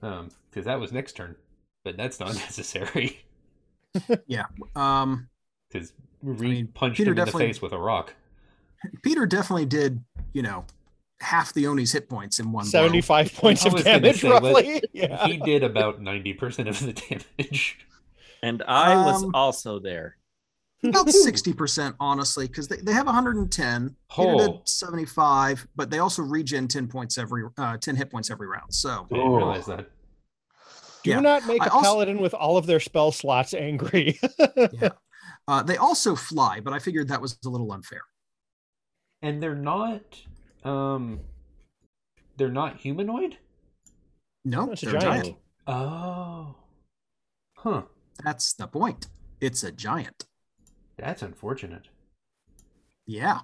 Um, 0.01 0.29
because 0.49 0.65
that 0.65 0.79
was 0.79 0.91
next 0.91 1.13
turn, 1.13 1.35
but 1.83 1.97
that's 1.97 2.19
not 2.19 2.33
necessary 2.35 3.19
Um. 4.75 5.29
because 5.71 5.93
Reed 6.21 6.39
mean, 6.51 6.67
punched 6.67 6.97
Peter 6.97 7.11
him 7.11 7.19
in 7.19 7.25
the 7.25 7.31
face 7.31 7.61
with 7.61 7.71
a 7.73 7.77
rock. 7.77 8.13
Peter 9.03 9.25
definitely 9.25 9.65
did. 9.65 10.03
You 10.33 10.41
know, 10.43 10.65
half 11.21 11.53
the 11.53 11.65
Oni's 11.67 11.91
hit 11.91 12.09
points 12.09 12.39
in 12.39 12.51
one. 12.51 12.63
blow. 12.63 12.69
Seventy 12.69 13.01
five 13.01 13.33
points 13.33 13.65
of 13.65 13.81
damage, 13.83 14.21
say, 14.21 14.29
roughly. 14.29 14.81
Yeah. 14.93 15.27
He 15.27 15.37
did 15.37 15.63
about 15.63 16.01
ninety 16.01 16.33
percent 16.33 16.67
of 16.69 16.79
the 16.79 16.93
damage. 16.93 17.77
And 18.41 18.63
I 18.63 18.95
was 19.05 19.23
Um, 19.23 19.31
also 19.33 19.79
there. 19.79 20.17
About 20.83 21.05
60% 21.07 21.95
honestly 21.99 22.47
because 22.47 22.67
they, 22.67 22.77
they 22.77 22.93
have 22.93 23.05
110 23.05 23.95
Peter 24.15 24.35
did 24.37 24.49
Oh. 24.49 24.61
75 24.65 25.67
but 25.75 25.89
they 25.89 25.99
also 25.99 26.21
regen 26.23 26.67
10 26.67 26.87
points 26.87 27.17
every 27.17 27.43
uh 27.57 27.77
10 27.77 27.95
hit 27.95 28.09
points 28.11 28.29
every 28.31 28.47
round 28.47 28.73
so 28.73 29.05
I 29.11 29.15
didn't 29.15 29.31
realize 29.33 29.65
that. 29.65 29.89
Do 31.03 31.09
yeah. 31.11 31.19
not 31.19 31.45
make 31.47 31.61
I 31.61 31.65
a 31.67 31.69
also- 31.69 31.83
paladin 31.83 32.19
with 32.19 32.33
all 32.33 32.57
of 32.57 32.65
their 32.65 32.79
spell 32.79 33.11
slots 33.11 33.53
angry. 33.53 34.19
uh 35.47 35.63
they 35.63 35.77
also 35.77 36.15
fly 36.15 36.59
but 36.59 36.73
i 36.73 36.79
figured 36.79 37.07
that 37.09 37.21
was 37.21 37.37
a 37.45 37.49
little 37.49 37.71
unfair 37.71 38.01
And 39.21 39.41
they're 39.43 39.55
not, 39.55 40.01
um, 40.63 41.19
they're 42.37 42.49
not 42.51 42.77
humanoid. 42.77 43.37
no 44.45 44.71
It's 44.71 44.83
a 44.83 44.85
they're 44.87 44.99
giant. 45.01 45.23
giant. 45.25 45.37
Oh, 45.67 46.55
huh. 47.57 47.81
that's 48.23 48.53
the 48.53 48.67
point 48.67 49.07
it's 49.41 49.63
a 49.63 49.71
giant 49.71 50.25
That's 50.99 51.21
unfortunate. 51.21 51.87
yeah 53.05 53.39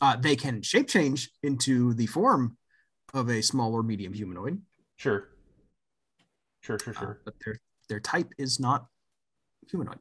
uh 0.00 0.16
they 0.16 0.36
can 0.36 0.62
shape 0.62 0.88
change 0.88 1.30
into 1.42 1.94
the 1.94 2.06
form 2.06 2.56
of 3.14 3.28
a 3.30 3.42
small 3.42 3.72
or 3.74 3.82
medium 3.82 4.12
humanoid 4.12 4.60
Sure. 4.96 5.28
Sure, 6.62 6.78
sure, 6.78 6.94
uh, 6.96 7.00
sure. 7.00 7.20
but 7.24 7.34
their 7.44 7.56
their 7.88 8.00
type 8.00 8.32
is 8.38 8.58
not 8.60 8.86
humanoid 9.70 9.98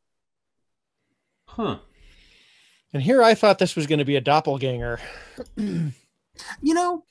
Huh. 1.47 1.79
and 2.93 3.01
here 3.03 3.21
I 3.23 3.33
thought 3.35 3.59
this 3.59 3.75
was 3.75 3.87
going 3.87 3.99
to 3.99 4.05
be 4.05 4.15
a 4.15 4.21
doppelganger. 4.21 4.99
you 5.57 5.93
know 6.73 7.03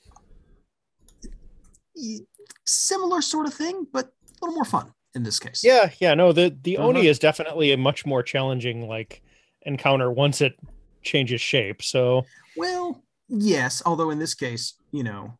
similar 2.65 3.21
sort 3.21 3.47
of 3.47 3.53
thing 3.53 3.87
but 3.91 4.05
a 4.07 4.11
little 4.45 4.55
more 4.55 4.65
fun 4.65 4.91
in 5.15 5.23
this 5.23 5.39
case 5.39 5.63
Yeah, 5.63 5.91
yeah, 5.99 6.13
no, 6.13 6.31
the 6.33 6.55
the 6.61 6.77
Uh-huh. 6.77 6.89
Oni 6.89 7.07
is 7.07 7.19
definitely 7.19 7.71
a 7.71 7.77
much 7.77 8.05
more 8.05 8.21
challenging 8.21 8.87
like 8.87 9.21
encounter 9.65 10.11
once 10.11 10.41
it 10.41 10.57
changes 11.03 11.41
shape. 11.41 11.81
So 11.83 12.25
Well, 12.55 13.03
yes, 13.27 13.81
although 13.85 14.09
in 14.11 14.19
this 14.19 14.33
case, 14.33 14.75
you 14.91 15.03
know, 15.03 15.37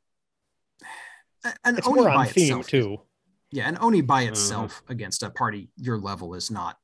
a- 1.43 1.55
an 1.63 1.77
it's 1.77 1.87
oni 1.87 2.01
more 2.01 2.09
by 2.09 2.25
theme 2.27 2.59
itself, 2.59 2.67
too. 2.67 3.01
yeah, 3.51 3.67
an 3.67 3.77
oni 3.79 4.01
by 4.01 4.25
Mhm. 4.25 4.29
itself 4.29 4.81
against 4.87 5.23
a 5.23 5.29
party 5.29 5.69
your 5.77 5.97
level 5.97 6.33
is 6.33 6.49
not 6.51 6.77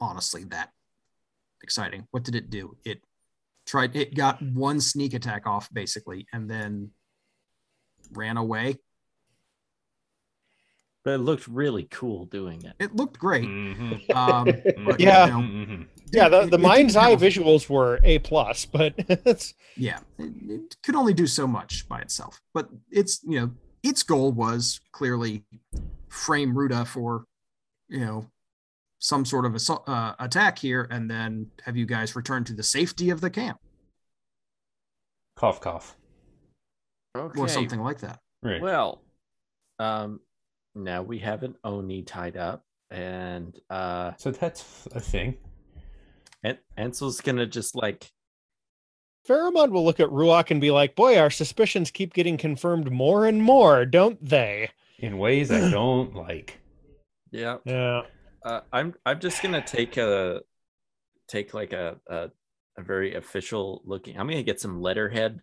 honestly 0.00 0.44
that 0.44 0.72
exciting. 1.62 2.06
What 2.10 2.24
did 2.24 2.34
it 2.34 2.50
do? 2.50 2.76
It 2.84 3.02
tried. 3.66 3.94
It 3.96 4.14
got 4.14 4.40
one 4.42 4.80
sneak 4.80 5.14
attack 5.14 5.46
off 5.46 5.72
basically, 5.72 6.26
and 6.32 6.50
then 6.50 6.92
ran 8.12 8.36
away. 8.36 8.78
But 11.04 11.14
it 11.14 11.18
looked 11.18 11.46
really 11.46 11.84
cool 11.84 12.24
doing 12.26 12.64
it. 12.64 12.74
It 12.80 12.94
looked 12.96 13.18
great. 13.18 13.44
Mhm. 13.48 14.10
Um, 14.14 14.44
but, 14.86 15.00
Yeah. 15.00 15.26
you 15.26 15.32
know, 15.32 15.38
Mhm. 15.38 15.88
Yeah, 16.12 16.28
the, 16.28 16.46
the 16.46 16.56
it 16.56 16.60
mind's 16.60 16.94
didn't 16.94 17.06
eye 17.06 17.10
have- 17.10 17.20
visuals 17.20 17.68
were 17.68 17.98
a 18.04 18.18
plus, 18.20 18.64
but 18.64 18.94
it's 19.08 19.54
yeah 19.76 19.98
it, 20.18 20.32
it 20.48 20.76
could 20.82 20.94
only 20.94 21.12
do 21.14 21.26
so 21.26 21.46
much 21.46 21.88
by 21.88 22.00
itself 22.00 22.40
but 22.54 22.68
it's 22.90 23.20
you 23.24 23.38
know 23.40 23.50
its 23.82 24.02
goal 24.02 24.32
was 24.32 24.80
clearly 24.92 25.44
frame 26.08 26.56
ruta 26.56 26.84
for 26.84 27.24
you 27.88 28.00
know 28.00 28.26
some 28.98 29.24
sort 29.26 29.44
of 29.44 29.54
assault, 29.54 29.86
uh, 29.86 30.14
attack 30.18 30.58
here 30.58 30.88
and 30.90 31.10
then 31.10 31.50
have 31.64 31.76
you 31.76 31.84
guys 31.84 32.16
return 32.16 32.42
to 32.44 32.54
the 32.54 32.62
safety 32.62 33.10
of 33.10 33.20
the 33.20 33.28
camp 33.30 33.58
Cough, 35.36 35.60
cough. 35.60 35.96
Okay. 37.16 37.38
or 37.40 37.48
something 37.48 37.80
like 37.82 37.98
that 38.00 38.20
Right. 38.42 38.60
Well, 38.62 39.02
um, 39.78 40.20
now 40.74 41.02
we 41.02 41.18
have 41.18 41.42
an 41.42 41.56
Oni 41.64 42.02
tied 42.02 42.36
up, 42.36 42.62
and 42.90 43.58
uh, 43.70 44.12
so 44.18 44.30
that's 44.30 44.86
a 44.94 45.00
thing. 45.00 45.36
And 46.42 46.58
Ansel's 46.76 47.20
gonna 47.20 47.46
just 47.46 47.74
like 47.74 48.10
Pharamond 49.28 49.70
will 49.70 49.84
look 49.84 49.98
at 50.00 50.08
Ruach 50.08 50.50
and 50.50 50.60
be 50.60 50.70
like, 50.70 50.94
"Boy, 50.94 51.18
our 51.18 51.30
suspicions 51.30 51.90
keep 51.90 52.14
getting 52.14 52.36
confirmed 52.36 52.90
more 52.92 53.26
and 53.26 53.42
more, 53.42 53.84
don't 53.84 54.24
they?" 54.24 54.70
In 54.98 55.18
ways 55.18 55.50
I 55.50 55.70
don't 55.70 56.14
like. 56.14 56.60
yeah. 57.32 57.58
Yeah. 57.64 58.02
Uh, 58.44 58.60
I'm 58.72 58.94
I'm 59.04 59.18
just 59.18 59.42
gonna 59.42 59.60
take 59.64 59.96
a 59.96 60.42
take 61.28 61.52
like 61.54 61.72
a 61.72 61.96
a, 62.06 62.30
a 62.78 62.82
very 62.82 63.14
official 63.16 63.82
looking. 63.84 64.16
I'm 64.18 64.28
gonna 64.28 64.44
get 64.44 64.60
some 64.60 64.80
letterhead, 64.80 65.40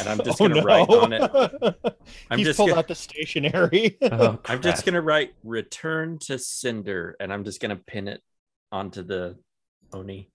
and 0.00 0.08
I'm 0.08 0.18
just 0.24 0.40
Oh, 0.40 0.48
gonna 0.48 0.62
write 0.62 0.88
on 0.88 1.12
it. 1.12 1.30
I'm 2.30 2.38
He's 2.38 2.48
just 2.48 2.56
pulled 2.56 2.70
gonna, 2.70 2.80
out 2.80 2.88
the 2.88 2.96
stationery. 2.96 3.96
Oh, 4.02 4.40
I'm 4.46 4.60
just 4.60 4.84
gonna 4.84 5.00
write 5.00 5.34
"Return 5.44 6.18
to 6.22 6.36
Cinder," 6.40 7.14
and 7.20 7.32
I'm 7.32 7.44
just 7.44 7.60
gonna 7.60 7.76
pin 7.76 8.08
it 8.08 8.20
onto 8.72 9.02
the 9.04 9.38
Oni. 9.92 10.30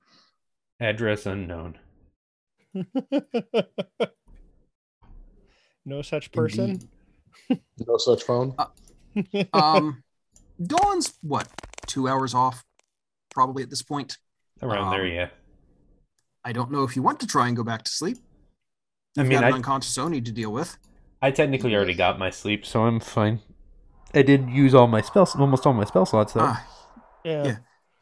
address 0.80 1.26
unknown. 1.26 1.78
no 5.86 6.02
such 6.02 6.32
person. 6.32 6.90
No 7.86 7.98
such 7.98 8.24
phone. 8.24 8.56
um 9.54 10.04
dawn's 10.64 11.14
what 11.22 11.48
two 11.88 12.08
hours 12.08 12.34
off 12.36 12.64
probably 13.32 13.64
at 13.64 13.70
this 13.70 13.82
point 13.82 14.18
Around 14.62 14.92
there, 14.92 15.02
Um, 15.06 15.08
yeah. 15.12 15.30
i 16.44 16.52
don't 16.52 16.72
know 16.72 16.84
if 16.84 16.96
you 16.96 17.02
want 17.02 17.20
to 17.22 17.28
try 17.28 17.48
and 17.48 17.56
go 17.58 17.64
back 17.64 17.82
to 17.84 17.92
sleep 17.92 18.18
I 19.18 19.22
You've 19.22 19.30
mean, 19.30 19.40
got 19.40 19.48
an 19.48 19.54
I- 19.54 19.56
unconscious 19.56 19.98
oni 19.98 20.22
to 20.22 20.32
deal 20.32 20.52
with 20.52 20.78
I 21.20 21.32
technically 21.32 21.74
already 21.76 21.96
got 21.96 22.20
my 22.20 22.30
sleep, 22.30 22.64
so 22.64 22.84
I'm 22.84 23.00
fine. 23.00 23.40
I 24.14 24.22
did 24.22 24.52
use 24.52 24.76
all 24.76 24.86
my 24.86 25.02
spells, 25.02 25.36
almost 25.36 25.66
all 25.66 25.74
my 25.74 25.84
spell 25.86 26.06
slots, 26.06 26.34
though. 26.34 26.42
Ah, 26.44 26.64
yeah. 27.26 27.44
Yeah. 27.44 27.58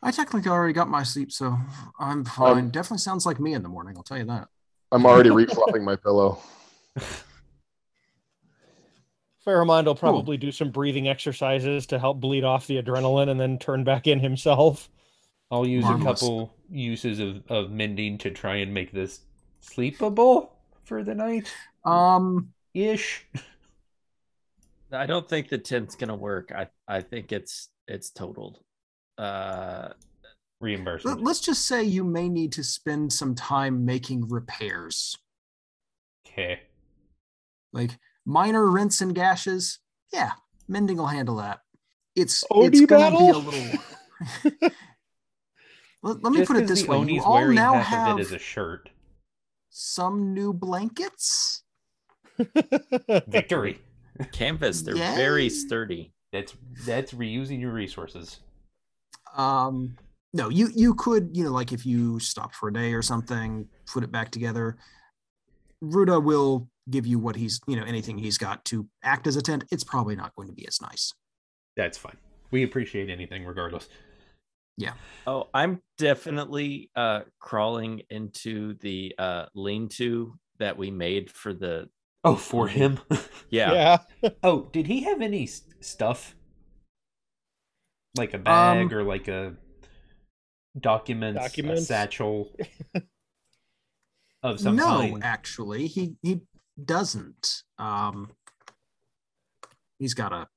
I 0.06 0.12
technically 0.12 0.52
already 0.52 0.72
got 0.72 0.88
my 0.88 1.02
sleep, 1.02 1.32
so 1.32 1.58
I'm 2.00 2.24
fine. 2.26 2.70
Definitely 2.70 3.00
sounds 3.00 3.26
like 3.26 3.40
me 3.40 3.56
in 3.56 3.64
the 3.64 3.70
morning. 3.70 3.98
I'll 3.98 4.04
tell 4.04 4.20
you 4.20 4.26
that. 4.26 4.50
I'm 4.92 5.04
already 5.04 5.32
refluffing 5.32 5.84
my 5.84 5.96
pillow. 5.96 6.38
Pharamond 9.46 9.86
will 9.86 9.96
probably 9.96 10.38
do 10.38 10.52
some 10.52 10.70
breathing 10.70 11.08
exercises 11.08 11.88
to 11.88 11.98
help 11.98 12.20
bleed 12.20 12.44
off 12.44 12.68
the 12.68 12.80
adrenaline 12.80 13.30
and 13.30 13.40
then 13.40 13.58
turn 13.58 13.84
back 13.84 14.06
in 14.06 14.20
himself. 14.20 14.90
I'll 15.50 15.66
use 15.66 15.84
Marvelous. 15.86 16.22
a 16.22 16.26
couple 16.26 16.54
uses 16.70 17.20
of, 17.20 17.42
of 17.50 17.72
mending 17.72 18.20
to 18.20 18.30
try 18.30 18.58
and 18.58 18.72
make 18.72 18.92
this 18.92 19.22
sleepable 19.60 20.52
for 20.84 21.04
the 21.04 21.16
night 21.16 21.52
Um, 21.84 22.54
ish. 22.76 23.26
I 24.92 25.08
don't 25.08 25.28
think 25.28 25.50
the 25.50 25.58
tent's 25.58 25.96
gonna 25.96 26.16
work. 26.16 26.52
I 26.52 26.68
I 26.88 27.02
think 27.02 27.32
it's 27.32 27.70
it's 27.88 28.12
totaled. 28.12 28.60
Uh, 29.18 29.90
Reimbursement. 30.62 31.18
let- 31.18 31.26
let's 31.26 31.40
just 31.42 31.68
say 31.68 31.84
you 31.84 32.04
may 32.04 32.28
need 32.30 32.52
to 32.54 32.64
spend 32.64 33.12
some 33.14 33.36
time 33.36 33.86
making 33.86 34.28
repairs, 34.30 35.18
Okay. 36.28 36.62
like 37.74 37.92
minor 38.26 38.70
rents 38.70 39.02
and 39.02 39.14
gashes. 39.16 39.80
Yeah, 40.14 40.32
mending 40.68 40.98
will 40.98 41.08
handle 41.08 41.36
that. 41.38 41.62
It's 42.16 42.44
Odie 42.52 42.68
it's 42.68 42.82
gonna 42.86 43.18
be 43.18 43.30
a 43.30 43.38
little. 43.38 44.72
let, 46.04 46.24
let 46.24 46.34
me 46.34 46.46
put 46.46 46.58
it 46.58 46.68
this 46.68 46.84
the 46.84 46.88
way: 46.92 47.14
you 47.14 47.22
all 47.22 47.34
wearing 47.34 47.56
now 47.56 47.74
half 47.74 47.86
have 47.86 48.08
of 48.14 48.18
it 48.20 48.22
as 48.22 48.32
a 48.32 48.40
shirt. 48.40 48.90
some 49.70 50.34
new 50.34 50.54
blankets. 50.54 51.64
Victory. 53.28 53.80
canvas. 54.32 54.82
They're 54.82 54.96
very 54.96 55.50
sturdy. 55.50 56.14
That's 56.32 56.54
that's 56.86 57.14
reusing 57.14 57.60
your 57.62 57.72
resources. 57.72 58.40
Um, 59.36 59.98
no, 60.34 60.50
you 60.50 60.70
you 60.76 60.94
could 60.96 61.30
you 61.34 61.44
know 61.44 61.52
like 61.52 61.72
if 61.72 61.86
you 61.86 62.20
stop 62.20 62.54
for 62.54 62.70
a 62.70 62.74
day 62.74 62.94
or 62.94 63.02
something, 63.02 63.68
put 63.92 64.04
it 64.04 64.12
back 64.12 64.32
together. 64.32 64.78
Ruda 65.84 66.24
will 66.24 66.70
give 66.90 67.06
you 67.06 67.20
what 67.20 67.36
he's 67.36 67.60
you 67.68 67.76
know 67.76 67.84
anything 67.84 68.18
he's 68.18 68.38
got 68.38 68.64
to 68.66 68.88
act 69.04 69.28
as 69.28 69.36
a 69.36 69.42
tent. 69.42 69.66
It's 69.72 69.84
probably 69.84 70.16
not 70.16 70.36
going 70.36 70.48
to 70.48 70.54
be 70.54 70.68
as 70.68 70.82
nice. 70.82 71.14
That's 71.78 71.98
fine. 71.98 72.18
We 72.52 72.64
appreciate 72.64 73.10
anything 73.10 73.46
regardless. 73.46 73.88
Yeah. 74.78 74.94
Oh, 75.26 75.50
I'm 75.54 75.82
definitely 75.98 76.90
uh 76.96 77.22
crawling 77.40 78.02
into 78.10 78.76
the 78.76 79.16
uh 79.18 79.46
lean-to 79.54 80.38
that 80.60 80.78
we 80.78 80.92
made 80.92 81.30
for 81.32 81.54
the 81.54 81.90
Oh, 82.26 82.36
for 82.36 82.68
him. 82.68 83.00
yeah. 83.52 84.00
yeah. 84.22 84.30
oh, 84.44 84.68
did 84.72 84.88
he 84.88 85.04
have 85.04 85.22
any 85.22 85.46
stuff? 85.46 86.36
Like 88.18 88.34
a 88.34 88.38
bag 88.38 88.92
Um, 88.92 88.98
or 88.98 89.04
like 89.04 89.28
a 89.28 89.56
documents, 90.80 91.42
Documents? 91.42 91.82
a 91.82 91.86
satchel 91.86 92.56
of 94.44 94.60
some 94.60 94.76
no, 94.76 94.86
kind? 95.00 95.24
actually, 95.24 95.88
he 95.88 96.16
he 96.22 96.42
doesn't. 96.84 97.64
Um, 97.78 98.32
he's 100.00 100.14
got 100.14 100.32
a 100.34 100.48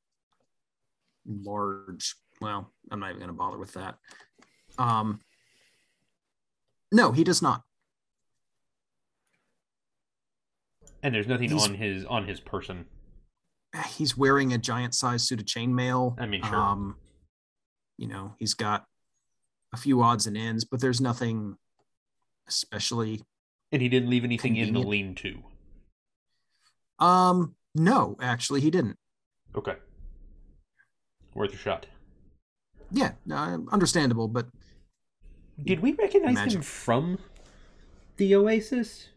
large. 1.26 2.14
Well, 2.40 2.72
I'm 2.90 3.00
not 3.00 3.08
even 3.10 3.18
going 3.18 3.28
to 3.28 3.34
bother 3.34 3.58
with 3.58 3.72
that. 3.74 3.96
Um, 4.78 5.20
no, 6.92 7.10
he 7.12 7.24
does 7.24 7.42
not. 7.42 7.62
And 11.02 11.14
there's 11.14 11.26
nothing 11.26 11.50
He's- 11.50 11.66
on 11.68 11.74
his 11.74 12.04
on 12.04 12.26
his 12.26 12.40
person. 12.40 12.86
He's 13.90 14.16
wearing 14.16 14.52
a 14.54 14.58
giant 14.58 14.94
size 14.94 15.24
suit 15.28 15.40
of 15.40 15.46
chainmail. 15.46 16.18
I 16.18 16.26
mean, 16.26 16.42
sure. 16.42 16.56
Um, 16.56 16.96
you 17.98 18.06
know, 18.08 18.34
he's 18.38 18.54
got 18.54 18.86
a 19.72 19.76
few 19.76 20.00
odds 20.02 20.26
and 20.26 20.36
ends, 20.36 20.64
but 20.64 20.80
there's 20.80 21.00
nothing 21.00 21.56
especially. 22.46 23.22
And 23.70 23.82
he 23.82 23.88
didn't 23.90 24.08
leave 24.08 24.24
anything 24.24 24.56
in 24.56 24.72
the 24.72 24.80
lean-to. 24.80 25.42
Um, 26.98 27.54
no, 27.74 28.16
actually, 28.20 28.60
he 28.62 28.70
didn't. 28.70 28.96
Okay. 29.54 29.76
Worth 31.34 31.52
a 31.52 31.56
shot. 31.56 31.86
Yeah, 32.90 33.12
uh, 33.30 33.58
understandable, 33.70 34.28
but 34.28 34.46
Did 35.62 35.80
we 35.80 35.92
recognize 35.92 36.54
him 36.54 36.62
from 36.62 37.18
the 38.16 38.34
Oasis? 38.34 39.08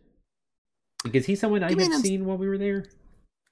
Because 1.03 1.25
he's 1.25 1.39
someone 1.39 1.63
I 1.63 1.69
had 1.69 1.79
ins- 1.79 2.01
seen 2.01 2.25
while 2.25 2.37
we 2.37 2.49
were 2.49 2.57
there. 2.57 2.85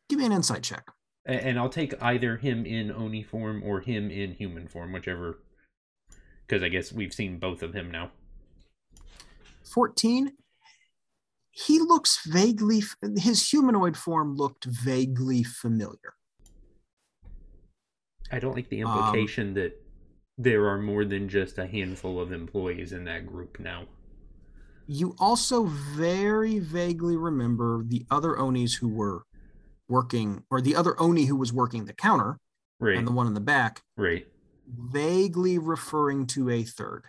give 0.10 0.20
me 0.20 0.26
an 0.26 0.34
insight 0.34 0.64
check. 0.64 0.86
And 1.30 1.60
I'll 1.60 1.70
take 1.70 1.94
either 2.02 2.38
him 2.38 2.66
in 2.66 2.92
Oni 2.92 3.22
form 3.24 3.62
or 3.64 3.82
him 3.82 4.10
in 4.10 4.34
human 4.34 4.68
form, 4.68 4.92
whichever. 4.92 5.40
Because 6.48 6.64
I 6.64 6.70
guess 6.70 6.92
we've 6.92 7.14
seen 7.14 7.38
both 7.38 7.62
of 7.62 7.74
him 7.74 7.92
now. 7.92 8.12
14 9.74 10.32
he 11.52 11.80
looks 11.80 12.26
vaguely 12.26 12.82
his 13.18 13.50
humanoid 13.50 13.96
form 13.98 14.36
looked 14.36 14.66
vaguely 14.66 15.44
familiar 15.44 16.14
I 18.32 18.40
don't 18.40 18.56
like 18.56 18.70
the 18.70 18.84
Um, 18.84 18.98
implication 18.98 19.54
that 19.56 19.74
there 20.38 20.68
are 20.68 20.78
more 20.80 21.04
than 21.06 21.28
just 21.30 21.58
a 21.58 21.68
handful 21.68 22.20
of 22.20 22.32
employees 22.32 22.94
in 22.94 23.04
that 23.06 23.26
group 23.28 23.60
now. 23.60 23.88
you 24.88 25.16
also 25.20 25.66
very 25.66 26.60
vaguely 26.60 27.16
remember 27.16 27.84
the 27.84 28.06
other 28.10 28.40
onis 28.40 28.74
who 28.76 28.88
were 28.88 29.24
working 30.00 30.44
or 30.50 30.62
the 30.62 30.76
other 30.76 31.00
oni 31.02 31.26
who 31.26 31.36
was 31.36 31.52
working 31.52 31.86
the 31.86 31.94
counter 31.94 32.38
Right. 32.80 32.98
and 32.98 33.06
the 33.06 33.12
one 33.12 33.28
in 33.28 33.34
the 33.34 33.42
back 33.42 33.82
Right. 33.98 34.26
vaguely 34.68 35.58
referring 35.58 36.28
to 36.28 36.50
a 36.50 36.64
third 36.64 37.06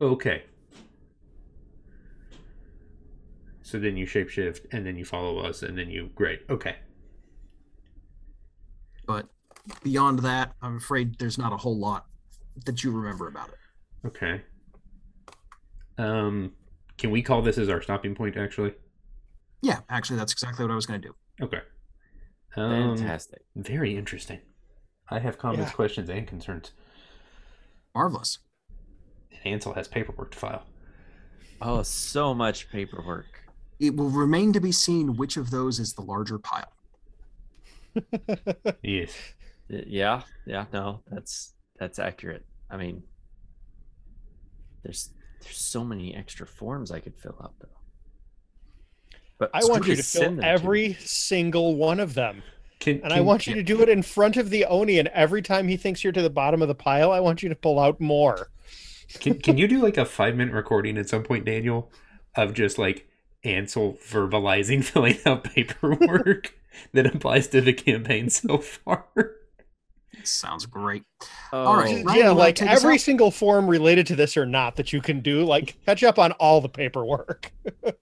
Okay. 0.00 0.44
So 3.62 3.78
then 3.78 3.96
you 3.96 4.06
shapeshift 4.06 4.60
and 4.72 4.86
then 4.86 4.96
you 4.96 5.04
follow 5.04 5.38
us 5.40 5.62
and 5.62 5.76
then 5.76 5.90
you 5.90 6.10
great. 6.14 6.40
Okay. 6.50 6.76
but 9.06 9.26
beyond 9.82 10.18
that 10.20 10.54
i'm 10.62 10.76
afraid 10.76 11.18
there's 11.18 11.36
not 11.38 11.52
a 11.52 11.56
whole 11.56 11.76
lot 11.78 12.06
that 12.64 12.82
you 12.84 12.90
remember 12.90 13.28
about 13.28 13.48
it 13.50 13.54
Okay. 14.06 14.40
Um 15.98 16.52
can 16.96 17.10
we 17.10 17.22
call 17.22 17.42
this 17.42 17.58
as 17.58 17.68
our 17.68 17.82
stopping 17.82 18.14
point 18.14 18.36
actually? 18.36 18.74
Yeah 19.62 19.80
actually 19.88 20.16
that's 20.18 20.32
exactly 20.32 20.64
what 20.64 20.70
i 20.72 20.74
was 20.74 20.86
going 20.86 21.00
to 21.00 21.08
do 21.08 21.14
Okay. 21.44 21.60
Um, 22.56 22.96
Fantastic. 22.96 23.42
Very 23.54 23.96
interesting. 23.96 24.40
I 25.08 25.20
have 25.20 25.38
comments, 25.38 25.70
Yeah. 25.70 25.74
questions, 25.76 26.08
and 26.10 26.26
concerns. 26.26 26.72
marvelous 27.94 28.38
And 29.30 29.52
Ansel 29.54 29.74
has 29.74 29.86
paperwork 29.86 30.32
to 30.32 30.38
file. 30.38 30.64
Oh, 31.62 31.82
so 31.84 32.34
much 32.34 32.68
paperwork. 32.70 33.26
it 33.78 33.94
will 33.96 34.10
remain 34.10 34.52
to 34.54 34.60
be 34.60 34.72
seen 34.72 35.16
which 35.16 35.36
of 35.36 35.50
those 35.50 35.78
is 35.78 35.92
the 35.94 36.02
larger 36.02 36.38
pile 36.40 36.72
Yes. 38.82 39.12
Yeah, 39.68 40.22
yeah, 40.46 40.64
no, 40.72 41.02
that's 41.08 41.54
that's 41.78 41.98
accurate. 42.00 42.44
I 42.70 42.76
mean, 42.78 43.02
there's 44.82 45.10
there's 45.42 45.56
so 45.58 45.84
many 45.84 46.14
extra 46.16 46.46
forms 46.46 46.90
I 46.90 46.98
could 47.00 47.16
fill 47.16 47.36
out 47.42 47.54
though. 47.60 47.77
But 49.38 49.50
I 49.54 49.60
want 49.64 49.86
you 49.86 49.94
to 49.96 50.02
fill 50.02 50.22
them 50.22 50.36
to? 50.38 50.44
every 50.46 50.94
single 51.00 51.76
one 51.76 52.00
of 52.00 52.14
them. 52.14 52.42
Can, 52.80 53.00
And 53.02 53.12
I 53.12 53.16
can- 53.16 53.24
want 53.26 53.46
you 53.46 53.54
to 53.54 53.62
do 53.62 53.82
it 53.82 53.88
in 53.88 54.02
front 54.02 54.36
of 54.36 54.50
the 54.50 54.64
Oni, 54.64 54.98
and 54.98 55.08
every 55.08 55.42
time 55.42 55.68
he 55.68 55.76
thinks 55.76 56.02
you're 56.04 56.12
to 56.12 56.22
the 56.22 56.30
bottom 56.30 56.62
of 56.62 56.68
the 56.68 56.74
pile, 56.74 57.10
I 57.12 57.20
want 57.20 57.42
you 57.42 57.48
to 57.48 57.54
pull 57.56 57.78
out 57.78 58.00
more. 58.00 58.50
Can, 59.20 59.38
can 59.40 59.56
you 59.58 59.66
do 59.68 59.78
like 59.82 59.96
a 59.96 60.04
five 60.04 60.36
minute 60.36 60.54
recording 60.54 60.96
at 60.98 61.08
some 61.08 61.22
point, 61.22 61.44
Daniel, 61.44 61.90
of 62.36 62.52
just 62.54 62.78
like 62.78 63.08
Ansel 63.44 63.96
verbalizing 64.08 64.84
filling 64.84 65.18
out 65.26 65.44
paperwork 65.44 66.54
that 66.92 67.06
applies 67.06 67.48
to 67.48 67.60
the 67.60 67.72
campaign 67.72 68.30
so 68.30 68.58
far? 68.58 69.06
sounds 70.24 70.66
great 70.66 71.04
Oh, 71.52 71.64
All 71.64 71.76
right. 71.76 72.04
Ryan, 72.04 72.18
yeah, 72.18 72.30
like 72.30 72.60
every 72.60 72.98
single 72.98 73.30
form 73.30 73.66
related 73.68 74.06
to 74.08 74.16
this 74.16 74.36
or 74.36 74.44
not 74.44 74.76
that 74.76 74.92
you 74.92 75.00
can 75.00 75.20
do, 75.20 75.44
like 75.44 75.76
catch 75.86 76.02
up 76.02 76.18
on 76.18 76.32
all 76.32 76.60
the 76.60 76.68
paperwork. 76.68 77.52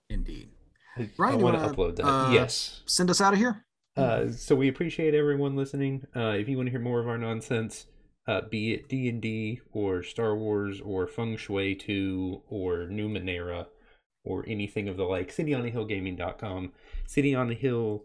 indeed 0.09 0.49
Ryan, 1.17 1.35
I 1.41 1.43
want 1.43 1.57
to 1.57 1.63
wanna, 1.63 1.75
upload 1.75 1.97
that. 1.97 2.07
uh, 2.07 2.31
yes. 2.33 2.83
send 2.87 3.11
us 3.11 3.21
out 3.21 3.33
of 3.33 3.39
here 3.39 3.65
Uh, 3.97 4.31
so 4.31 4.55
we 4.55 4.69
appreciate 4.69 5.15
everyone 5.15 5.57
listening. 5.57 6.07
Uh, 6.15 6.35
if 6.39 6.49
you 6.49 6.57
want 6.57 6.67
to 6.67 6.71
hear 6.71 6.81
more 6.81 7.01
of 7.01 7.09
our 7.09 7.19
nonsense, 7.19 7.87
uh, 8.29 8.43
be 8.51 8.73
it 8.75 8.89
D 8.89 9.09
and 9.09 9.21
D 9.23 9.61
or 9.73 10.03
Star 10.03 10.37
Wars 10.37 10.81
or 10.81 11.07
Feng 11.07 11.37
Shui 11.37 11.75
Two 11.75 12.43
or 12.49 12.89
Numenera 12.91 13.67
or 14.25 14.45
anything 14.49 14.89
of 14.89 14.97
the 14.97 15.05
like, 15.05 15.33
cityonthehillgaming.com, 15.35 16.73
City 17.07 17.35
on 17.35 17.47
the 17.49 17.55
Hill 17.55 18.05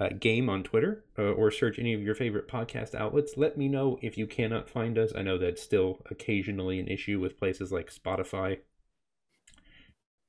uh, 0.00 0.08
game 0.18 0.48
on 0.48 0.62
Twitter, 0.62 1.04
uh, 1.18 1.22
or 1.32 1.50
search 1.50 1.78
any 1.78 1.92
of 1.92 2.00
your 2.00 2.14
favorite 2.14 2.48
podcast 2.48 2.94
outlets. 2.94 3.34
Let 3.36 3.58
me 3.58 3.68
know 3.68 3.98
if 4.00 4.16
you 4.16 4.26
cannot 4.26 4.70
find 4.70 4.96
us. 4.98 5.12
I 5.14 5.20
know 5.22 5.36
that's 5.36 5.62
still 5.62 6.00
occasionally 6.10 6.80
an 6.80 6.88
issue 6.88 7.20
with 7.20 7.38
places 7.38 7.70
like 7.70 7.92
Spotify. 7.94 8.60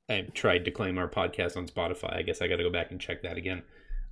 I've 0.08 0.34
tried 0.34 0.64
to 0.64 0.70
claim 0.70 0.98
our 0.98 1.08
podcast 1.08 1.56
on 1.56 1.66
Spotify. 1.66 2.16
I 2.16 2.22
guess 2.22 2.42
I 2.42 2.48
got 2.48 2.56
to 2.56 2.62
go 2.62 2.70
back 2.70 2.90
and 2.90 3.00
check 3.00 3.22
that 3.22 3.36
again. 3.36 3.62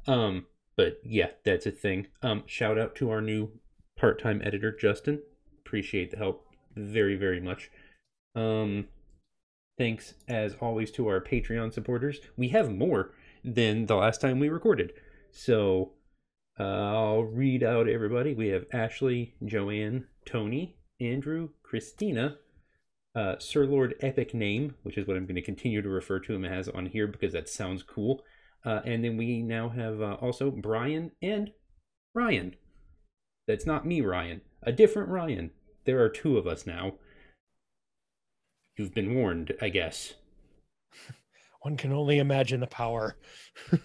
Um, 0.06 0.46
but 0.76 1.00
yeah, 1.04 1.28
that's 1.44 1.66
a 1.66 1.70
thing. 1.70 2.06
Um, 2.22 2.44
shout 2.46 2.78
out 2.78 2.94
to 2.96 3.10
our 3.10 3.20
new 3.20 3.50
part-time 3.96 4.40
editor, 4.44 4.74
Justin. 4.74 5.20
Appreciate 5.58 6.10
the 6.10 6.16
help 6.16 6.46
very, 6.74 7.16
very 7.16 7.40
much. 7.40 7.70
Um, 8.34 8.88
thanks 9.78 10.14
as 10.28 10.56
always 10.60 10.90
to 10.92 11.08
our 11.08 11.20
Patreon 11.20 11.72
supporters. 11.72 12.20
We 12.36 12.48
have 12.48 12.70
more 12.70 13.12
than 13.44 13.86
the 13.86 13.96
last 13.96 14.20
time 14.20 14.38
we 14.38 14.48
recorded, 14.48 14.92
so 15.30 15.92
uh, 16.58 16.62
I'll 16.62 17.24
read 17.24 17.62
out 17.62 17.88
everybody. 17.88 18.34
We 18.34 18.48
have 18.48 18.64
Ashley, 18.72 19.34
Joanne, 19.44 20.06
Tony, 20.24 20.76
Andrew, 21.00 21.50
Christina, 21.62 22.38
uh, 23.14 23.36
Sir 23.38 23.64
Lord 23.66 23.94
Epic 24.00 24.34
Name, 24.34 24.74
which 24.82 24.96
is 24.96 25.06
what 25.06 25.16
I'm 25.16 25.26
going 25.26 25.36
to 25.36 25.42
continue 25.42 25.82
to 25.82 25.88
refer 25.88 26.18
to 26.20 26.34
him 26.34 26.44
as 26.44 26.68
on 26.68 26.86
here 26.86 27.06
because 27.06 27.32
that 27.32 27.48
sounds 27.48 27.82
cool. 27.82 28.22
Uh, 28.64 28.80
and 28.84 29.04
then 29.04 29.16
we 29.16 29.42
now 29.42 29.68
have 29.68 30.00
uh, 30.00 30.14
also 30.14 30.50
Brian 30.50 31.10
and 31.20 31.50
Ryan. 32.14 32.54
That's 33.46 33.66
not 33.66 33.86
me, 33.86 34.00
Ryan. 34.00 34.40
A 34.62 34.72
different 34.72 35.08
Ryan. 35.08 35.50
There 35.84 36.00
are 36.02 36.08
two 36.08 36.38
of 36.38 36.46
us 36.46 36.66
now. 36.66 36.94
You've 38.76 38.94
been 38.94 39.14
warned, 39.14 39.52
I 39.60 39.68
guess. 39.68 40.14
One 41.62 41.76
can 41.76 41.92
only 41.92 42.18
imagine 42.18 42.60
the 42.60 42.66
power. 42.66 43.16
all 43.72 43.78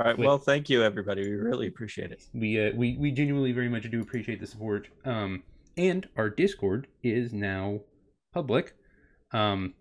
right. 0.00 0.18
Well, 0.18 0.38
thank 0.38 0.68
you, 0.70 0.82
everybody. 0.82 1.22
We 1.22 1.34
really 1.34 1.66
appreciate 1.66 2.12
it. 2.12 2.22
We 2.32 2.64
uh, 2.64 2.70
we 2.74 2.96
we 2.98 3.10
genuinely 3.10 3.52
very 3.52 3.68
much 3.68 3.90
do 3.90 4.00
appreciate 4.00 4.40
the 4.40 4.46
support. 4.46 4.88
Um, 5.04 5.42
and 5.76 6.08
our 6.16 6.30
Discord 6.30 6.86
is 7.02 7.32
now 7.32 7.80
public. 8.34 8.74
Um, 9.32 9.74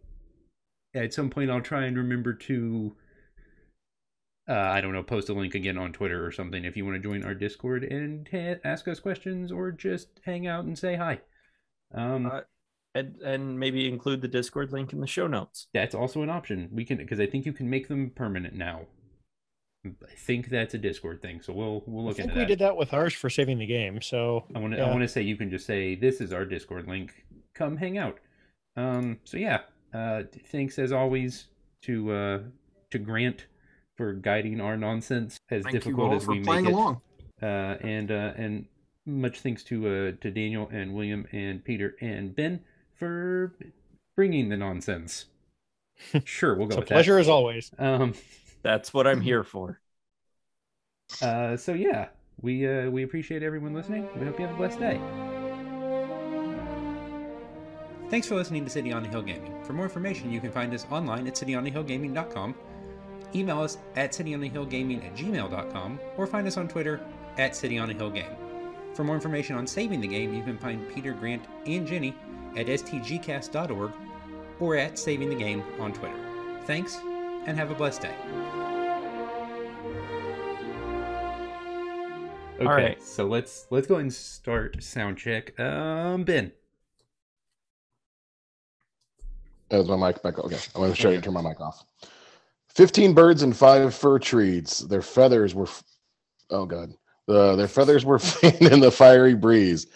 at 0.95 1.13
some 1.13 1.29
point, 1.29 1.49
I'll 1.51 1.61
try 1.61 1.85
and 1.85 1.97
remember 1.97 2.33
to. 2.33 2.95
Uh, 4.47 4.53
I 4.53 4.81
don't 4.81 4.91
know, 4.91 5.03
post 5.03 5.29
a 5.29 5.33
link 5.33 5.55
again 5.55 5.77
on 5.77 5.93
Twitter 5.93 6.25
or 6.25 6.29
something 6.31 6.65
if 6.65 6.75
you 6.75 6.83
want 6.85 7.01
to 7.01 7.09
join 7.09 7.23
our 7.23 7.33
Discord 7.33 7.85
and 7.85 8.27
ha- 8.29 8.59
ask 8.65 8.89
us 8.89 8.99
questions 8.99 9.53
or 9.53 9.71
just 9.71 10.09
hang 10.25 10.47
out 10.47 10.65
and 10.65 10.77
say 10.77 10.95
hi. 10.97 11.21
Um, 11.93 12.25
Uh, 12.25 12.41
and 12.95 13.15
and 13.25 13.57
maybe 13.59 13.87
include 13.87 14.21
the 14.21 14.27
Discord 14.27 14.71
link 14.71 14.91
in 14.93 14.99
the 14.99 15.07
show 15.07 15.27
notes. 15.27 15.67
That's 15.73 15.95
also 15.95 16.21
an 16.23 16.29
option. 16.29 16.69
We 16.73 16.83
can 16.85 16.97
because 16.97 17.19
I 17.21 17.25
think 17.25 17.45
you 17.45 17.53
can 17.53 17.69
make 17.69 17.87
them 17.87 18.11
permanent 18.13 18.53
now. 18.53 18.81
I 19.85 20.13
think 20.15 20.49
that's 20.49 20.73
a 20.73 20.77
Discord 20.77 21.21
thing, 21.21 21.41
so 21.41 21.53
we'll 21.53 21.83
we'll 21.87 22.03
I 22.03 22.07
look 22.09 22.17
think 22.17 22.25
into 22.29 22.35
we 22.39 22.41
that. 22.41 22.47
did 22.49 22.59
that 22.59 22.75
with 22.77 22.93
ours 22.93 23.13
for 23.13 23.29
saving 23.29 23.57
the 23.59 23.65
game. 23.65 24.01
So 24.01 24.43
I 24.53 24.59
want 24.59 24.73
to 24.73 24.77
Yeah. 24.79 24.85
I 24.87 24.89
want 24.91 25.01
to 25.01 25.07
say 25.07 25.21
you 25.21 25.37
can 25.37 25.49
just 25.49 25.65
say 25.65 25.95
this 25.95 26.19
is 26.21 26.31
our 26.33 26.45
Discord 26.45 26.87
link. 26.87 27.13
Come 27.55 27.77
hang 27.77 27.97
out. 27.97 28.19
Um. 28.75 29.19
So 29.23 29.37
yeah. 29.37 29.61
Uh. 29.93 30.23
Thanks 30.47 30.79
as 30.79 30.91
always 30.91 31.45
to 31.83 32.11
uh 32.11 32.39
to 32.91 32.99
Grant 32.99 33.45
for 33.95 34.13
guiding 34.13 34.59
our 34.61 34.75
nonsense 34.77 35.37
as 35.49 35.63
Thank 35.63 35.73
you 35.73 35.79
difficult 35.79 36.11
all 36.11 36.15
as 36.17 36.25
for 36.25 36.31
we 36.31 36.39
make 36.39 36.45
playing 36.45 36.65
it. 36.65 36.73
along. 36.73 37.01
Uh. 37.41 37.45
And 37.81 38.11
uh. 38.11 38.33
And 38.35 38.65
much 39.05 39.41
thanks 39.41 39.63
to 39.65 39.87
uh 39.87 40.11
to 40.21 40.31
Daniel 40.31 40.69
and 40.71 40.93
William 40.93 41.27
and 41.31 41.63
Peter 41.63 41.95
and 42.01 42.35
Ben 42.35 42.61
for 42.95 43.53
bringing 44.15 44.49
the 44.49 44.57
nonsense. 44.57 45.25
Sure, 46.25 46.55
we'll 46.55 46.67
go 46.67 46.71
it's 46.71 46.77
a 46.77 46.79
with 46.81 46.87
pleasure 46.89 47.19
as 47.19 47.29
always. 47.29 47.71
Um. 47.77 48.13
That's 48.63 48.93
what 48.93 49.05
I'm 49.07 49.21
here 49.21 49.43
for. 49.43 49.79
Uh, 51.21 51.55
so 51.55 51.73
yeah, 51.73 52.07
we 52.41 52.65
uh, 52.67 52.89
we 52.89 53.03
appreciate 53.03 53.43
everyone 53.43 53.73
listening. 53.73 54.07
We 54.17 54.25
hope 54.25 54.39
you 54.39 54.47
have 54.47 54.55
a 54.55 54.57
blessed 54.57 54.79
day. 54.79 55.32
Thanks 58.13 58.27
for 58.27 58.35
listening 58.35 58.63
to 58.63 58.69
City 58.69 58.93
on 58.93 59.01
the 59.01 59.09
Hill 59.09 59.23
Gaming. 59.23 59.63
For 59.63 59.73
more 59.73 59.85
information, 59.85 60.31
you 60.31 60.39
can 60.39 60.51
find 60.51 60.71
us 60.71 60.85
online 60.91 61.25
at 61.25 61.33
cityonthehillgaming.com, 61.33 62.53
email 63.33 63.59
us 63.59 63.79
at 63.95 64.11
cityonthehillgaming 64.11 65.03
at 65.03 65.15
gmail.com, 65.15 65.99
or 66.15 66.27
find 66.27 66.45
us 66.45 66.55
on 66.55 66.67
Twitter 66.67 67.01
at 67.39 67.53
cityonthehillgame. 67.53 68.35
For 68.93 69.03
more 69.03 69.15
information 69.15 69.55
on 69.55 69.65
saving 69.65 69.99
the 69.99 70.07
game, 70.07 70.31
you 70.31 70.43
can 70.43 70.59
find 70.59 70.87
Peter, 70.93 71.13
Grant, 71.13 71.43
and 71.65 71.87
Jenny 71.87 72.15
at 72.55 72.67
stgcast.org 72.67 73.91
or 74.59 74.77
at 74.77 74.99
Saving 74.99 75.29
the 75.29 75.35
Game 75.35 75.63
on 75.79 75.91
Twitter. 75.91 76.59
Thanks, 76.67 76.99
and 77.47 77.57
have 77.57 77.71
a 77.71 77.73
blessed 77.73 78.03
day. 78.03 78.15
Okay, 82.57 82.65
All 82.67 82.75
right. 82.75 83.01
so 83.01 83.25
let's 83.25 83.65
let's 83.71 83.87
go 83.87 83.95
ahead 83.95 84.03
and 84.03 84.13
start 84.13 84.83
sound 84.83 85.17
check. 85.17 85.59
Um, 85.59 86.25
Ben. 86.25 86.51
That 89.69 89.87
my 89.87 89.95
mic 90.07 90.21
back. 90.21 90.37
Okay, 90.39 90.57
I 90.75 90.79
want 90.79 90.95
to 90.95 91.01
show 91.01 91.09
you 91.09 91.19
turn 91.21 91.33
my 91.33 91.41
mic 91.41 91.59
off. 91.59 91.83
Fifteen 92.67 93.13
birds 93.13 93.43
and 93.43 93.55
five 93.55 93.93
fir 93.93 94.19
trees. 94.19 94.79
Their 94.79 95.01
feathers 95.01 95.53
were, 95.55 95.65
f- 95.65 95.83
oh 96.49 96.65
god, 96.65 96.93
uh, 97.27 97.55
their 97.55 97.67
feathers 97.67 98.05
were 98.05 98.19
fanned 98.19 98.61
in 98.61 98.79
the 98.79 98.91
fiery 98.91 99.35
breeze. 99.35 99.87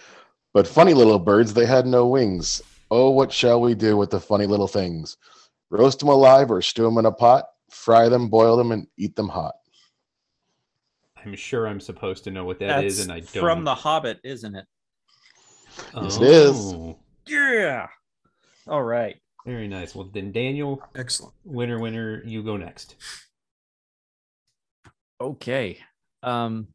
But 0.53 0.68
funny 0.68 0.94
little 0.94 1.19
birds, 1.19 1.53
they 1.53 1.65
had 1.65 1.85
no 1.85 2.07
wings. 2.07 2.61
Oh, 2.89 3.10
what 3.11 3.31
shall 3.31 3.61
we 3.61 3.76
do 3.76 3.98
with 3.98 4.10
the 4.10 4.19
funny 4.19 4.45
little 4.45 4.68
things? 4.68 5.18
Roast 5.69 5.99
them 5.99 6.10
alive 6.10 6.49
or 6.49 6.61
stew 6.61 6.84
them 6.84 6.98
in 6.98 7.06
a 7.06 7.11
pot? 7.11 7.45
Fry 7.69 8.07
them, 8.10 8.30
boil 8.30 8.56
them, 8.56 8.72
and 8.72 8.88
eat 8.98 9.15
them 9.15 9.27
hot. 9.27 9.56
I'm 11.23 11.35
sure 11.35 11.68
I'm 11.68 11.81
supposed 11.81 12.23
to 12.23 12.31
know 12.31 12.45
what 12.45 12.60
that 12.60 12.84
is, 12.84 12.98
That's 12.98 13.10
and 13.10 13.11
I 13.11 13.19
don't. 13.19 13.30
from 13.44 13.64
The 13.65 13.76
Hobbit, 13.76 14.22
isn't 14.23 14.56
it? 14.56 14.65
Yes, 16.02 16.15
it 16.18 16.23
is. 16.23 16.56
Oh, 16.73 16.98
Yeah. 17.27 17.88
All 18.68 18.84
right. 18.84 19.18
Very 19.48 19.69
nice. 19.69 19.95
Well, 19.95 20.10
then 20.14 20.34
Daniel, 20.34 20.84
Excellent. 20.94 21.34
winner, 21.45 21.80
winner, 21.80 22.22
you 22.26 22.44
go 22.44 22.57
next. 22.57 22.95
Okay. 25.22 25.80
Um 26.22 26.68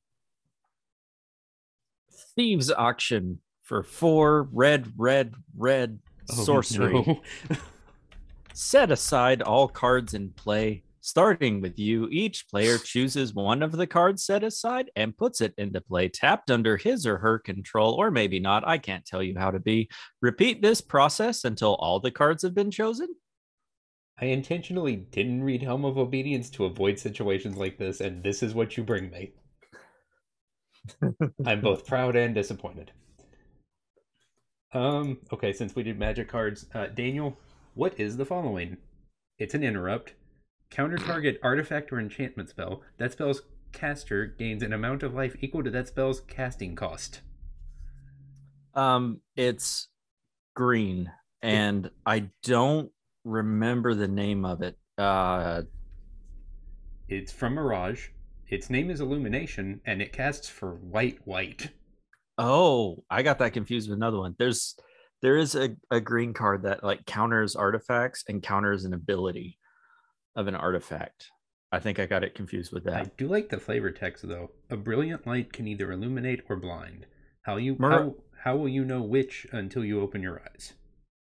Thieves 2.34 2.70
auction 2.72 3.40
for 3.62 3.82
four 3.82 4.44
red, 4.52 4.90
red, 4.96 5.34
red 5.56 5.98
Oh, 6.30 6.44
sorcery. 6.44 6.94
no. 6.94 7.20
Set 8.54 8.90
aside 8.90 9.42
all 9.42 9.68
cards 9.68 10.14
in 10.14 10.30
play. 10.30 10.82
Starting 11.04 11.60
with 11.60 11.80
you, 11.80 12.08
each 12.12 12.48
player 12.48 12.78
chooses 12.78 13.34
one 13.34 13.60
of 13.60 13.72
the 13.72 13.88
cards 13.88 14.24
set 14.24 14.44
aside 14.44 14.88
and 14.94 15.16
puts 15.16 15.40
it 15.40 15.52
into 15.58 15.80
play, 15.80 16.08
tapped 16.08 16.48
under 16.48 16.76
his 16.76 17.04
or 17.08 17.18
her 17.18 17.40
control, 17.40 17.94
or 17.94 18.12
maybe 18.12 18.38
not. 18.38 18.66
I 18.66 18.78
can't 18.78 19.04
tell 19.04 19.20
you 19.20 19.36
how 19.36 19.50
to 19.50 19.58
be. 19.58 19.90
Repeat 20.20 20.62
this 20.62 20.80
process 20.80 21.42
until 21.42 21.74
all 21.74 21.98
the 21.98 22.12
cards 22.12 22.44
have 22.44 22.54
been 22.54 22.70
chosen. 22.70 23.08
I 24.20 24.26
intentionally 24.26 24.94
didn't 24.94 25.42
read 25.42 25.64
Helm 25.64 25.84
of 25.84 25.98
Obedience 25.98 26.48
to 26.50 26.66
avoid 26.66 27.00
situations 27.00 27.56
like 27.56 27.78
this, 27.78 28.00
and 28.00 28.22
this 28.22 28.40
is 28.40 28.54
what 28.54 28.76
you 28.76 28.84
bring 28.84 29.10
me. 29.10 29.32
I'm 31.44 31.62
both 31.62 31.84
proud 31.84 32.14
and 32.14 32.32
disappointed. 32.32 32.92
Um, 34.72 35.18
okay, 35.32 35.52
since 35.52 35.74
we 35.74 35.82
did 35.82 35.98
magic 35.98 36.28
cards, 36.28 36.66
uh, 36.76 36.86
Daniel, 36.86 37.36
what 37.74 37.98
is 37.98 38.16
the 38.16 38.24
following? 38.24 38.76
It's 39.40 39.54
an 39.54 39.64
interrupt. 39.64 40.14
Counter 40.72 40.96
target 40.96 41.38
artifact 41.42 41.92
or 41.92 42.00
enchantment 42.00 42.48
spell. 42.48 42.80
That 42.96 43.12
spell's 43.12 43.42
caster 43.72 44.24
gains 44.24 44.62
an 44.62 44.72
amount 44.72 45.02
of 45.02 45.12
life 45.12 45.36
equal 45.42 45.62
to 45.64 45.70
that 45.70 45.88
spell's 45.88 46.22
casting 46.22 46.74
cost. 46.74 47.20
Um, 48.74 49.20
it's 49.36 49.88
green, 50.56 51.12
and 51.42 51.90
I 52.06 52.30
don't 52.42 52.90
remember 53.22 53.94
the 53.94 54.08
name 54.08 54.46
of 54.46 54.62
it. 54.62 54.78
Uh, 54.96 55.62
It's 57.06 57.30
from 57.32 57.52
Mirage. 57.54 58.08
Its 58.48 58.70
name 58.70 58.90
is 58.90 59.02
Illumination, 59.02 59.82
and 59.84 60.00
it 60.00 60.14
casts 60.14 60.48
for 60.48 60.76
white 60.76 61.18
white. 61.26 61.68
oh, 62.38 63.04
I 63.10 63.22
got 63.22 63.38
that 63.40 63.52
confused 63.52 63.90
with 63.90 63.98
another 63.98 64.18
one. 64.18 64.34
There's 64.38 64.74
there 65.20 65.36
is 65.36 65.54
a, 65.54 65.76
a 65.90 66.00
green 66.00 66.32
card 66.32 66.62
that 66.62 66.82
like 66.82 67.04
counters 67.04 67.54
artifacts 67.56 68.24
and 68.26 68.42
counters 68.42 68.86
an 68.86 68.94
ability 68.94 69.58
of 70.36 70.46
an 70.46 70.54
artifact. 70.54 71.30
I 71.70 71.78
think 71.78 71.98
I 71.98 72.06
got 72.06 72.24
it 72.24 72.34
confused 72.34 72.72
with 72.72 72.84
that. 72.84 72.94
I 72.94 73.10
do 73.16 73.26
like 73.26 73.48
the 73.48 73.58
flavor 73.58 73.90
text 73.90 74.28
though. 74.28 74.50
A 74.70 74.76
brilliant 74.76 75.26
light 75.26 75.52
can 75.52 75.66
either 75.66 75.90
illuminate 75.90 76.42
or 76.48 76.56
blind. 76.56 77.06
How 77.42 77.56
you 77.56 77.76
Mir- 77.78 77.90
how, 77.90 78.14
how 78.44 78.56
will 78.56 78.68
you 78.68 78.84
know 78.84 79.02
which 79.02 79.46
until 79.52 79.84
you 79.84 80.00
open 80.00 80.22
your 80.22 80.42
eyes? 80.42 80.74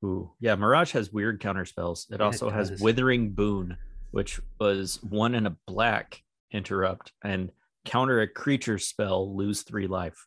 Ooh, 0.05 0.33
yeah, 0.41 0.55
Mirage 0.57 0.93
has 0.93 1.13
weird 1.13 1.41
counter 1.41 1.65
spells. 1.65 2.07
It 2.11 2.15
Yeah, 2.15 2.17
it 2.17 2.21
also 2.23 2.51
has. 2.51 2.81
Withering 2.81 3.33
Boon, 3.33 3.77
which 4.11 4.41
was 4.59 4.99
one 5.03 5.35
and 5.35 5.47
a 5.47 5.57
black 5.67 6.23
interrupt, 6.51 7.13
and 7.23 7.51
counter 7.85 8.21
a 8.21 8.27
creature 8.27 8.79
spell, 8.79 9.37
lose 9.37 9.63
three 9.63 9.87
life. 9.87 10.27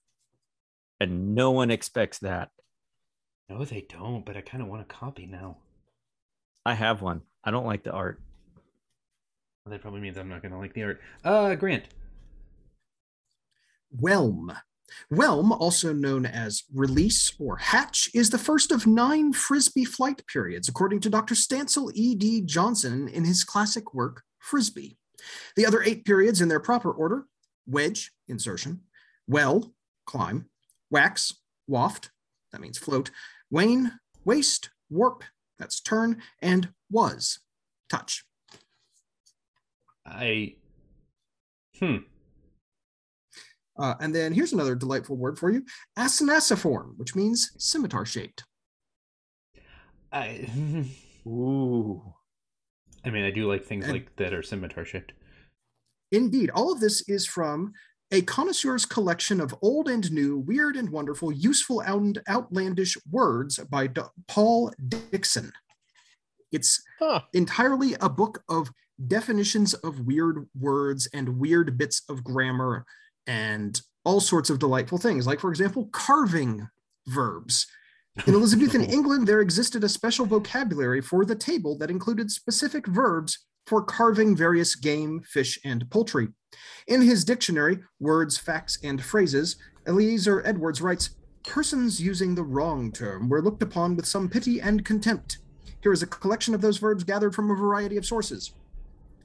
And 1.00 1.36
no 1.36 1.52
one 1.52 1.70
expects 1.72 2.20
that. 2.20 2.52
No, 3.50 3.66
they 3.66 3.86
don't. 3.90 4.26
But 4.26 4.38
I 4.38 4.42
kind 4.42 4.64
of 4.64 4.70
want 4.70 4.84
a 4.84 4.86
copy 4.86 5.26
now. 5.26 5.58
I 6.66 6.76
have 6.76 7.02
one. 7.02 7.22
I 7.44 7.52
don't 7.52 7.66
like 7.66 7.84
the 7.84 7.92
art. 7.92 8.22
That 9.66 9.82
probably 9.82 10.02
means 10.02 10.18
I'm 10.18 10.28
not 10.28 10.42
going 10.42 10.52
to 10.52 10.58
like 10.58 10.74
the 10.74 10.84
art. 10.84 11.02
Uh, 11.24 11.56
Grant. 11.56 11.86
Whelm. 13.92 14.52
Whelm, 15.10 15.52
also 15.54 15.94
known 15.94 16.26
as 16.26 16.64
release 16.74 17.34
or 17.40 17.58
hatch, 17.58 18.10
is 18.14 18.30
the 18.30 18.38
first 18.38 18.72
of 18.72 18.86
nine 18.86 19.32
Frisbee 19.32 19.86
flight 19.86 20.26
periods, 20.28 20.68
according 20.68 21.00
to 21.02 21.10
Dr. 21.10 21.34
Stancil 21.34 21.92
E.D. 21.94 22.42
Johnson 22.42 23.08
in 23.08 23.24
his 23.24 23.44
classic 23.44 23.94
work, 23.94 24.24
Frisbee. 24.40 24.98
The 25.56 25.66
other 25.66 25.82
eight 25.82 26.04
periods 26.04 26.42
in 26.42 26.50
their 26.50 26.60
proper 26.60 26.92
order 26.92 27.26
wedge, 27.66 28.12
insertion, 28.28 28.82
well, 29.26 29.74
climb, 30.06 30.50
wax, 30.92 31.34
waft, 31.66 32.12
that 32.52 32.60
means 32.60 32.78
float, 32.78 33.10
wane, 33.50 33.94
waste, 34.26 34.70
warp, 34.90 35.24
that's 35.58 35.80
turn, 35.80 36.22
and 36.42 36.74
was, 36.92 37.40
touch. 37.90 38.26
I. 40.06 40.56
Hmm. 41.80 41.98
Uh, 43.78 43.96
and 44.00 44.14
then 44.14 44.34
here's 44.34 44.54
another 44.54 44.76
delightful 44.76 45.16
word 45.18 45.40
for 45.40 45.50
you 45.50 45.66
acinaciform, 45.98 46.98
which 46.98 47.16
means 47.16 47.52
scimitar 47.58 48.06
shaped. 48.06 48.44
I. 50.12 50.48
Ooh. 51.28 52.02
I 53.06 53.10
mean, 53.10 53.26
I 53.26 53.32
do 53.32 53.50
like 53.50 53.66
things 53.66 53.86
And- 53.86 53.94
like 53.94 54.16
that 54.18 54.34
are 54.34 54.44
scimitar 54.44 54.86
shaped. 54.86 55.14
Indeed, 56.12 56.52
all 56.52 56.72
of 56.72 56.80
this 56.80 57.02
is 57.10 57.26
from 57.26 57.74
a 58.12 58.22
connoisseur's 58.22 58.86
collection 58.86 59.42
of 59.42 59.56
old 59.64 59.90
and 59.90 60.12
new, 60.12 60.38
weird 60.38 60.76
and 60.76 60.90
wonderful, 60.92 61.32
useful 61.32 61.80
and 61.82 62.22
outlandish 62.30 62.96
words 63.10 63.58
by 63.72 63.88
D- 63.88 64.02
Paul 64.28 64.72
Dickson. 64.88 65.52
It's 66.52 66.84
Huh. 67.00 67.22
entirely 67.34 67.96
a 68.00 68.10
book 68.10 68.44
of 68.48 68.72
definitions 69.08 69.74
of 69.74 70.06
weird 70.06 70.48
words 70.60 71.08
and 71.14 71.40
weird 71.40 71.78
bits 71.78 72.02
of 72.10 72.24
grammar 72.24 72.86
and 73.28 73.82
all 74.06 74.20
sorts 74.20 74.50
of 74.50 74.60
delightful 74.60 74.98
things. 74.98 75.26
Like, 75.26 75.40
for 75.40 75.50
example, 75.50 75.88
carving 75.92 76.68
verbs. 77.08 77.68
In 78.28 78.34
Elizabethan 78.34 78.84
England, 78.92 79.28
there 79.28 79.42
existed 79.42 79.84
a 79.84 79.90
special 79.90 80.26
vocabulary 80.26 81.02
for 81.02 81.26
the 81.26 81.36
table 81.36 81.78
that 81.78 81.90
included 81.90 82.32
specific 82.32 82.86
verbs 82.88 83.46
for 83.66 83.82
carving 83.82 84.36
various 84.36 84.76
game, 84.76 85.22
fish, 85.22 85.58
and 85.64 85.90
poultry. 85.90 86.28
In 86.88 87.02
his 87.02 87.24
dictionary, 87.24 87.80
Words, 88.00 88.38
Facts, 88.38 88.78
and 88.84 89.02
Phrases, 89.02 89.56
Eliezer 89.88 90.46
Edwards 90.46 90.82
writes 90.82 91.12
persons 91.44 92.02
using 92.02 92.36
the 92.36 92.44
wrong 92.44 92.92
term 92.92 93.30
were 93.30 93.42
looked 93.42 93.64
upon 93.64 93.96
with 93.96 94.06
some 94.06 94.30
pity 94.30 94.62
and 94.62 94.86
contempt. 94.86 95.40
Here 95.82 95.92
is 95.92 96.04
a 96.04 96.08
collection 96.08 96.54
of 96.54 96.62
those 96.62 96.78
verbs 96.78 97.04
gathered 97.04 97.36
from 97.36 97.52
a 97.52 97.56
variety 97.56 97.98
of 97.98 98.06
sources. 98.06 98.54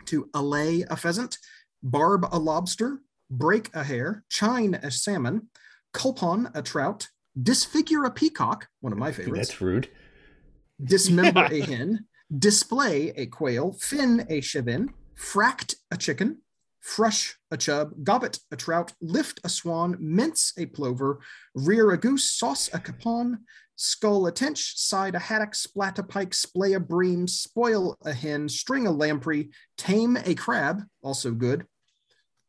To 0.08 0.30
allay 0.32 0.86
a 0.88 0.96
pheasant, 0.96 1.36
barb 1.82 2.24
a 2.32 2.38
lobster, 2.38 3.00
break 3.30 3.68
a 3.74 3.84
hare, 3.84 4.24
chine 4.30 4.72
a 4.82 4.90
salmon, 4.90 5.50
culpon 5.92 6.50
a 6.54 6.62
trout, 6.62 7.08
disfigure 7.42 8.04
a 8.04 8.10
peacock, 8.10 8.68
one 8.80 8.94
of 8.94 8.98
my 8.98 9.12
favorites, 9.12 9.48
That's 9.48 9.60
rude. 9.60 9.90
dismember 10.82 11.44
a 11.50 11.60
hen, 11.60 12.06
display 12.38 13.10
a 13.16 13.26
quail, 13.26 13.72
fin 13.72 14.20
a 14.30 14.40
chivin, 14.40 14.88
fract 15.14 15.74
a 15.90 15.98
chicken, 15.98 16.38
frush 16.82 17.34
a 17.50 17.58
chub, 17.58 17.92
gobbet 18.02 18.38
a 18.50 18.56
trout, 18.56 18.94
lift 19.02 19.40
a 19.44 19.50
swan, 19.50 19.94
mince 20.00 20.54
a 20.56 20.64
plover, 20.64 21.20
rear 21.54 21.90
a 21.90 21.98
goose, 21.98 22.32
sauce 22.32 22.70
a 22.72 22.78
capon, 22.78 23.40
skull 23.82 24.26
a 24.26 24.32
tench, 24.32 24.76
side 24.76 25.14
a 25.14 25.18
haddock, 25.20 25.54
splat 25.54 25.98
a 26.00 26.02
pike, 26.02 26.34
splay 26.34 26.72
a 26.72 26.80
bream, 26.80 27.28
spoil 27.28 27.96
a 28.04 28.12
hen, 28.12 28.48
string 28.48 28.86
a 28.88 28.90
lamprey, 28.90 29.50
tame 29.76 30.18
a 30.26 30.34
crab, 30.34 30.82
also 31.00 31.30
good, 31.30 31.64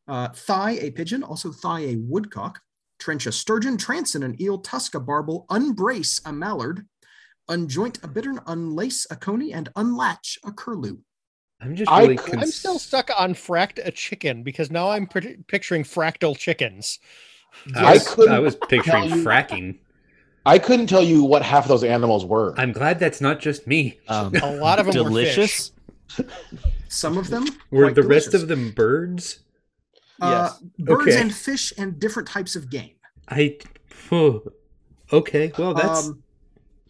uh, 0.08 0.30
thigh 0.30 0.72
a 0.82 0.90
pigeon, 0.90 1.22
also 1.24 1.52
thigh 1.52 1.82
a 1.82 1.96
woodcock, 1.98 2.60
trench 2.98 3.28
a 3.28 3.32
sturgeon, 3.32 3.78
transon 3.78 4.26
an 4.26 4.36
eel, 4.42 4.58
tusk 4.58 4.96
a 4.96 5.00
barbel, 5.00 5.46
unbrace 5.52 6.20
a 6.26 6.34
mallard, 6.34 6.88
unjoint 7.48 8.00
a 8.04 8.08
bittern, 8.08 8.40
unlace 8.48 9.06
a 9.12 9.16
coney, 9.16 9.54
and 9.54 9.70
unlatch 9.76 10.40
a 10.44 10.52
curlew. 10.52 10.98
I'm 11.62 11.76
just 11.76 11.92
I 11.92 12.02
really. 12.02 12.18
could- 12.18 12.34
I'm 12.36 12.40
cons- 12.40 12.56
still 12.56 12.80
stuck 12.80 13.12
on 13.20 13.36
fract 13.36 13.80
a 13.86 13.92
chicken 13.92 14.42
because 14.42 14.72
now 14.72 14.90
I'm 14.90 15.06
pr- 15.06 15.38
picturing 15.48 15.84
fractal 15.84 16.36
chickens. 16.36 16.98
I 17.76 17.86
I 17.86 17.94
was, 17.94 18.28
I 18.30 18.40
was 18.40 18.56
picturing 18.56 19.10
tell 19.10 19.18
you- 19.18 19.24
fracking. 19.24 19.78
I 20.46 20.58
couldn't 20.60 20.88
tell 20.88 21.04
you 21.04 21.24
what 21.24 21.42
half 21.44 21.66
of 21.66 21.70
those 21.70 21.84
animals 21.84 22.26
were. 22.26 22.54
I'm 22.58 22.72
glad 22.72 23.00
that's 23.00 23.22
not 23.22 23.40
just 23.40 23.68
me. 23.68 24.00
Um, 24.08 24.34
A 24.42 24.56
lot 24.56 24.80
of 24.80 24.86
them 24.86 24.96
were 25.04 25.10
delicious. 25.10 25.72
Some 26.88 27.18
of 27.18 27.30
them 27.30 27.46
Were 27.72 27.84
quite 27.86 27.96
the 27.96 28.04
rest 28.04 28.34
of 28.34 28.48
them 28.48 28.72
birds? 28.72 29.40
uh, 30.22 30.50
Yes. 30.52 30.64
birds 30.80 31.08
Okay. 31.14 31.22
and 31.22 31.34
fish 31.34 31.72
and 31.78 32.00
different 32.00 32.28
types 32.28 32.56
of 32.56 32.70
game. 32.70 32.92
I. 33.28 33.58
oh, 34.12 34.42
okay, 35.14 35.52
well 35.58 35.74
that's 35.76 36.08
Um, 36.08 36.24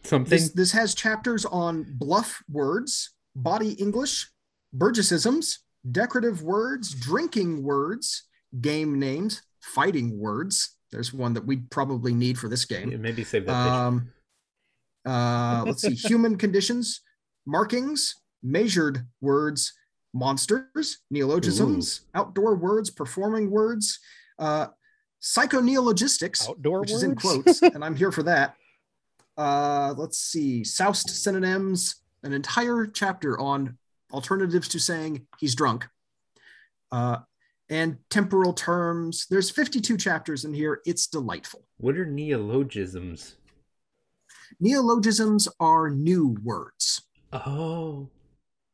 something. 0.03 0.29
this 0.29 0.51
this 0.51 0.71
has 0.71 0.95
chapters 0.95 1.43
on 1.45 1.85
bluff 1.97 2.41
words, 2.49 3.11
body 3.35 3.73
English, 3.73 4.31
Burgessisms, 4.75 5.57
decorative 5.91 6.41
words, 6.43 6.93
drinking 6.93 7.63
words, 7.63 8.23
game 8.61 8.97
names, 8.99 9.41
fighting 9.59 10.17
words. 10.19 10.75
There's 10.91 11.13
one 11.13 11.33
that 11.33 11.45
we 11.45 11.57
probably 11.57 12.13
need 12.13 12.37
for 12.37 12.47
this 12.47 12.65
game. 12.65 12.91
Yeah, 12.91 12.97
maybe 12.97 13.23
save 13.23 13.45
that. 13.45 13.53
Um, 13.53 14.11
uh, 15.05 15.63
let's 15.65 15.81
see, 15.81 15.93
human 16.07 16.37
conditions, 16.37 17.01
markings, 17.45 18.15
measured 18.41 19.05
words, 19.21 19.73
monsters, 20.13 20.99
neologisms, 21.11 22.01
outdoor 22.15 22.55
words, 22.55 22.89
performing 22.89 23.51
words, 23.51 23.99
uh, 24.39 24.67
psychoneologistics, 25.21 26.49
Outdoor 26.49 26.81
which 26.81 26.91
is 26.91 27.03
in 27.03 27.15
quotes, 27.15 27.61
and 27.61 27.83
I'm 27.83 27.95
here 27.95 28.11
for 28.11 28.23
that. 28.23 28.55
Uh, 29.37 29.93
let's 29.97 30.19
see, 30.19 30.63
soused 30.63 31.09
synonyms, 31.09 32.01
an 32.23 32.33
entire 32.33 32.85
chapter 32.85 33.39
on 33.39 33.77
alternatives 34.11 34.67
to 34.69 34.79
saying 34.79 35.25
he's 35.39 35.55
drunk. 35.55 35.87
Uh, 36.91 37.19
and 37.69 37.97
temporal 38.09 38.53
terms. 38.53 39.27
There's 39.29 39.49
52 39.49 39.97
chapters 39.97 40.45
in 40.45 40.53
here. 40.53 40.81
It's 40.85 41.07
delightful. 41.07 41.65
What 41.77 41.97
are 41.97 42.05
neologisms? 42.05 43.35
Neologisms 44.59 45.47
are 45.59 45.89
new 45.89 46.35
words. 46.43 47.01
Oh, 47.31 48.09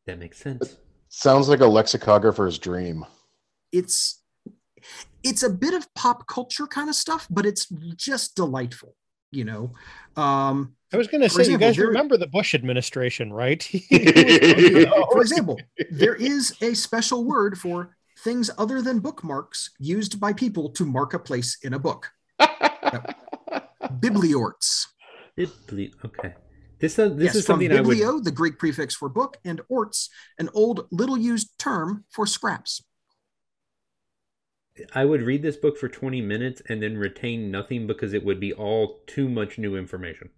that 0.07 0.19
makes 0.19 0.37
sense. 0.37 0.77
Sounds 1.09 1.49
like 1.49 1.59
a 1.59 1.65
lexicographer's 1.67 2.57
dream. 2.57 3.05
It's 3.71 4.21
it's 5.23 5.43
a 5.43 5.49
bit 5.49 5.73
of 5.73 5.91
pop 5.95 6.27
culture 6.27 6.67
kind 6.67 6.89
of 6.89 6.95
stuff, 6.95 7.27
but 7.29 7.45
it's 7.45 7.67
just 7.95 8.35
delightful, 8.35 8.95
you 9.31 9.43
know. 9.43 9.71
Um, 10.15 10.75
I 10.93 10.97
was 10.97 11.07
going 11.07 11.21
to 11.21 11.29
For 11.29 11.43
say, 11.43 11.51
you 11.51 11.57
guys 11.57 11.75
there- 11.75 11.87
remember 11.87 12.15
the 12.17 12.27
Bush 12.27 12.53
administration, 12.53 13.33
right? 13.33 13.63
for 13.91 15.21
example, 15.21 15.59
there 15.91 16.15
is 16.15 16.55
a 16.61 16.73
special 16.73 17.23
word 17.25 17.57
for 17.57 17.94
things 18.25 18.51
other 18.57 18.81
than 18.81 18.99
bookmarks 18.99 19.69
used 19.79 20.19
by 20.19 20.33
people 20.33 20.69
to 20.71 20.83
mark 20.85 21.13
a 21.13 21.19
place 21.19 21.57
in 21.63 21.73
a 21.73 21.79
book. 21.79 22.11
Bibliorts. 24.01 24.87
Bibli- 25.37 25.93
okay. 26.03 26.33
This 26.79 26.99
uh, 26.99 27.09
this 27.09 27.27
yes, 27.27 27.35
is 27.35 27.45
from 27.45 27.53
something 27.53 27.71
I 27.71 27.79
would. 27.79 27.97
biblio, 27.97 28.21
the 28.21 28.31
Greek 28.31 28.59
prefix 28.59 28.93
for 28.93 29.07
book, 29.07 29.37
and 29.45 29.61
orts, 29.69 30.09
an 30.37 30.49
old 30.53 30.87
little 30.91 31.17
used 31.17 31.57
term 31.57 32.03
for 32.09 32.25
scraps. 32.25 32.83
I 34.93 35.05
would 35.05 35.21
read 35.21 35.41
this 35.41 35.55
book 35.55 35.77
for 35.77 35.87
20 35.87 36.19
minutes 36.19 36.61
and 36.67 36.83
then 36.83 36.97
retain 36.97 37.49
nothing 37.49 37.87
because 37.87 38.11
it 38.11 38.25
would 38.25 38.41
be 38.41 38.51
all 38.51 38.99
too 39.07 39.29
much 39.29 39.57
new 39.57 39.77
information. 39.77 40.31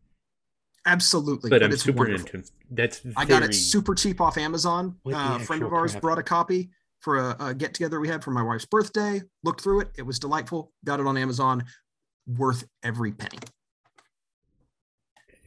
Absolutely, 0.86 1.50
But 1.50 1.62
but, 1.62 1.66
I'm 1.66 1.72
it's 1.72 1.82
super 1.82 2.04
wonderful. 2.04 2.30
into 2.36 2.52
that's 2.70 3.02
I 3.16 3.26
got 3.26 3.42
it 3.42 3.56
super 3.56 3.96
cheap 3.96 4.22
off 4.22 4.38
Amazon. 4.38 4.98
Uh, 5.06 5.40
a 5.42 5.44
friend 5.44 5.64
of 5.64 5.74
ours 5.74 5.94
crap? 5.94 6.02
brought 6.02 6.20
a 6.20 6.24
copy 6.24 6.70
for 7.00 7.18
a, 7.18 7.36
a 7.40 7.54
get 7.54 7.74
together 7.74 8.00
we 8.00 8.08
had 8.08 8.24
for 8.24 8.32
my 8.32 8.42
wife's 8.42 8.66
birthday. 8.66 9.22
Looked 9.44 9.62
through 9.62 9.82
it. 9.82 9.92
It 9.98 10.04
was 10.04 10.20
delightful. 10.20 10.72
Got 10.86 11.00
it 11.00 11.08
on 11.08 11.18
Amazon. 11.18 11.64
Worth 12.38 12.66
every 12.84 13.12
penny. 13.14 13.40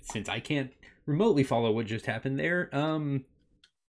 since 0.03 0.29
I 0.29 0.41
can't 0.41 0.71
remotely 1.07 1.45
follow 1.45 1.71
what 1.73 1.87
just 1.87 2.07
happened 2.07 2.39
there. 2.39 2.69
Um, 2.73 3.25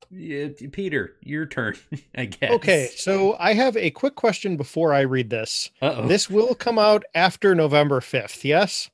yeah, 0.10 0.48
Peter, 0.72 1.16
your 1.22 1.46
turn, 1.46 1.76
I 2.18 2.26
guess. 2.26 2.52
okay, 2.52 2.90
so 2.96 3.38
I 3.40 3.54
have 3.54 3.78
a 3.78 3.92
quick 3.92 4.16
question 4.16 4.58
before 4.58 4.94
I 4.94 5.02
read 5.02 5.30
this. 5.30 5.70
Uh-oh. 5.82 6.08
This 6.08 6.30
will 6.30 6.54
come 6.56 6.78
out 6.80 7.04
after 7.16 7.56
November 7.56 8.00
5th, 8.02 8.44
yes? 8.44 8.90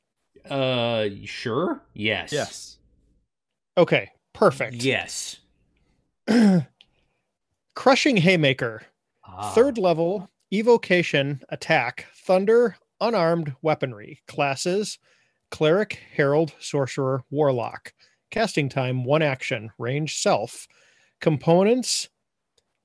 Uh, 0.48 1.08
sure. 1.26 1.82
Yes. 1.94 2.32
Yes. 2.32 2.78
Okay, 3.78 4.12
perfect. 4.34 4.76
Yes. 4.84 5.38
Crushing 7.78 8.18
Haymaker, 8.18 8.88
Ah. 9.24 9.52
third 9.54 9.78
level, 9.78 10.32
evocation, 10.52 11.44
attack, 11.49 12.08
thunder, 12.16 12.76
unarmed 12.99 13.56
weaponry, 13.62 14.24
classes, 14.28 14.98
cleric, 15.52 15.99
herald, 16.16 16.56
sorcerer, 16.60 17.24
warlock. 17.30 17.94
Casting 18.32 18.68
time, 18.68 19.04
one 19.04 19.22
action, 19.22 19.70
range 19.78 20.18
self. 20.18 20.68
Components, 21.22 22.10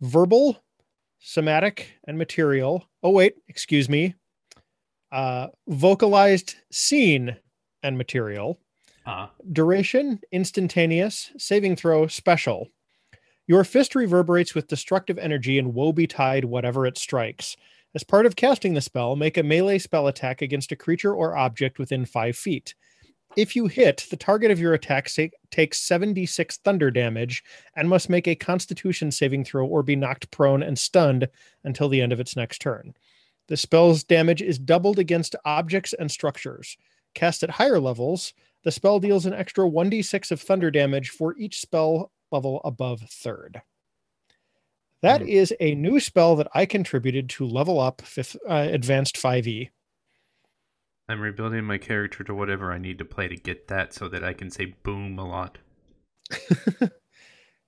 verbal, 0.02 0.62
somatic, 1.18 1.98
and 2.06 2.18
material. 2.18 2.86
Oh, 3.02 3.12
wait, 3.12 3.36
excuse 3.48 3.88
me. 3.88 4.14
Uh, 5.10 5.48
vocalized 5.66 6.56
seen 6.70 7.38
and 7.82 7.96
material. 7.96 8.60
Ah. 9.06 9.30
Duration, 9.50 10.20
instantaneous. 10.30 11.32
Saving 11.38 11.76
throw, 11.76 12.08
special. 12.08 12.68
Your 13.52 13.64
fist 13.64 13.94
reverberates 13.94 14.54
with 14.54 14.66
destructive 14.66 15.18
energy 15.18 15.58
and 15.58 15.74
woe 15.74 15.92
betide 15.92 16.46
whatever 16.46 16.86
it 16.86 16.96
strikes. 16.96 17.54
As 17.94 18.02
part 18.02 18.24
of 18.24 18.34
casting 18.34 18.72
the 18.72 18.80
spell, 18.80 19.14
make 19.14 19.36
a 19.36 19.42
melee 19.42 19.76
spell 19.76 20.06
attack 20.06 20.40
against 20.40 20.72
a 20.72 20.76
creature 20.76 21.14
or 21.14 21.36
object 21.36 21.78
within 21.78 22.06
five 22.06 22.34
feet. 22.34 22.74
If 23.36 23.54
you 23.54 23.66
hit, 23.66 24.06
the 24.08 24.16
target 24.16 24.50
of 24.50 24.58
your 24.58 24.72
attack 24.72 25.06
sa- 25.06 25.26
takes 25.50 25.82
76 25.82 26.60
thunder 26.64 26.90
damage 26.90 27.44
and 27.76 27.90
must 27.90 28.08
make 28.08 28.26
a 28.26 28.34
constitution 28.34 29.10
saving 29.10 29.44
throw 29.44 29.66
or 29.66 29.82
be 29.82 29.96
knocked 29.96 30.30
prone 30.30 30.62
and 30.62 30.78
stunned 30.78 31.28
until 31.62 31.90
the 31.90 32.00
end 32.00 32.14
of 32.14 32.20
its 32.20 32.34
next 32.34 32.62
turn. 32.62 32.94
The 33.48 33.58
spell's 33.58 34.02
damage 34.02 34.40
is 34.40 34.58
doubled 34.58 34.98
against 34.98 35.36
objects 35.44 35.92
and 35.92 36.10
structures. 36.10 36.78
Cast 37.14 37.42
at 37.42 37.50
higher 37.50 37.80
levels, 37.80 38.32
the 38.64 38.72
spell 38.72 38.98
deals 38.98 39.26
an 39.26 39.34
extra 39.34 39.68
1d6 39.68 40.30
of 40.30 40.40
thunder 40.40 40.70
damage 40.70 41.10
for 41.10 41.36
each 41.36 41.60
spell 41.60 42.10
level 42.32 42.60
above 42.64 43.00
third. 43.02 43.62
That 45.02 45.20
Hmm. 45.22 45.28
is 45.28 45.52
a 45.60 45.74
new 45.74 45.98
spell 46.00 46.36
that 46.36 46.48
I 46.54 46.64
contributed 46.66 47.28
to 47.30 47.46
level 47.46 47.80
up 47.80 48.02
fifth, 48.02 48.36
uh, 48.48 48.68
advanced 48.70 49.16
E. 49.16 49.20
5e. 49.20 49.70
I'm 51.08 51.20
rebuilding 51.20 51.64
my 51.64 51.78
character 51.78 52.22
to 52.24 52.34
whatever 52.34 52.72
I 52.72 52.78
need 52.78 52.98
to 52.98 53.04
play 53.04 53.26
to 53.28 53.36
get 53.36 53.66
that 53.68 53.92
so 53.92 54.08
that 54.08 54.22
I 54.24 54.32
can 54.32 54.50
say 54.50 54.66
boom 54.82 55.18
a 55.18 55.26
lot. 55.26 55.58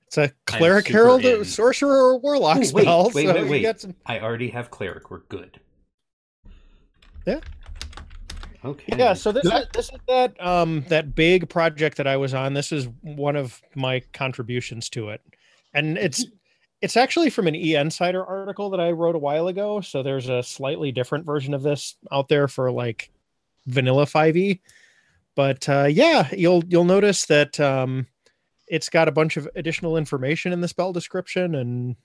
It's 0.07 0.19
a 0.19 0.33
cleric, 0.47 0.87
super 0.87 0.99
herald, 0.99 1.25
in. 1.25 1.45
sorcerer, 1.45 1.97
or 2.13 2.19
warlock 2.21 2.59
Ooh, 2.59 2.61
wait, 2.61 2.67
spell. 2.69 3.11
wait, 3.13 3.27
so 3.27 3.35
wait, 3.35 3.65
wait. 3.65 3.81
some- 3.81 3.97
I 4.07 4.21
already 4.21 4.51
have 4.51 4.71
cleric. 4.71 5.11
We're 5.11 5.21
good. 5.29 5.59
Yeah. 7.27 7.41
Okay. 8.65 8.95
Yeah, 8.97 9.13
so 9.13 9.31
this 9.31 9.45
is 9.45 9.67
this 9.73 9.91
is 9.91 9.99
that 10.09 10.41
um 10.45 10.85
that 10.89 11.15
big 11.15 11.49
project 11.49 11.99
that 11.99 12.07
I 12.07 12.17
was 12.17 12.33
on. 12.33 12.55
This 12.55 12.73
is 12.73 12.89
one 13.03 13.37
of 13.37 13.61
my 13.75 14.01
contributions 14.13 14.89
to 14.91 15.11
it. 15.11 15.21
And 15.75 15.99
it's 15.99 16.25
it's 16.81 16.97
actually 16.97 17.31
from 17.31 17.47
an 17.47 17.55
E 17.55 17.75
Insider 17.75 18.25
article 18.25 18.71
that 18.71 18.81
I 18.81 18.91
wrote 18.91 19.15
a 19.15 19.19
while 19.19 19.49
ago. 19.49 19.81
So 19.81 20.03
there's 20.03 20.29
a 20.29 20.43
slightly 20.43 20.93
different 20.93 21.27
version 21.27 21.55
of 21.55 21.63
this 21.63 21.97
out 22.13 22.29
there 22.29 22.49
for 22.49 22.71
like 22.71 23.11
vanilla 23.67 24.07
5e. 24.07 24.61
But 25.35 25.69
uh, 25.69 25.89
yeah, 25.91 26.29
you'll 26.33 26.65
you'll 26.65 26.85
notice 26.85 27.27
that 27.27 27.59
um, 27.59 28.07
it's 28.69 28.89
got 28.89 29.09
a 29.09 29.13
bunch 29.13 29.37
of 29.37 29.49
additional 29.57 29.97
information 29.97 30.53
in 30.53 30.61
the 30.61 30.69
spell 30.69 30.93
description, 30.93 31.55
and 31.55 31.97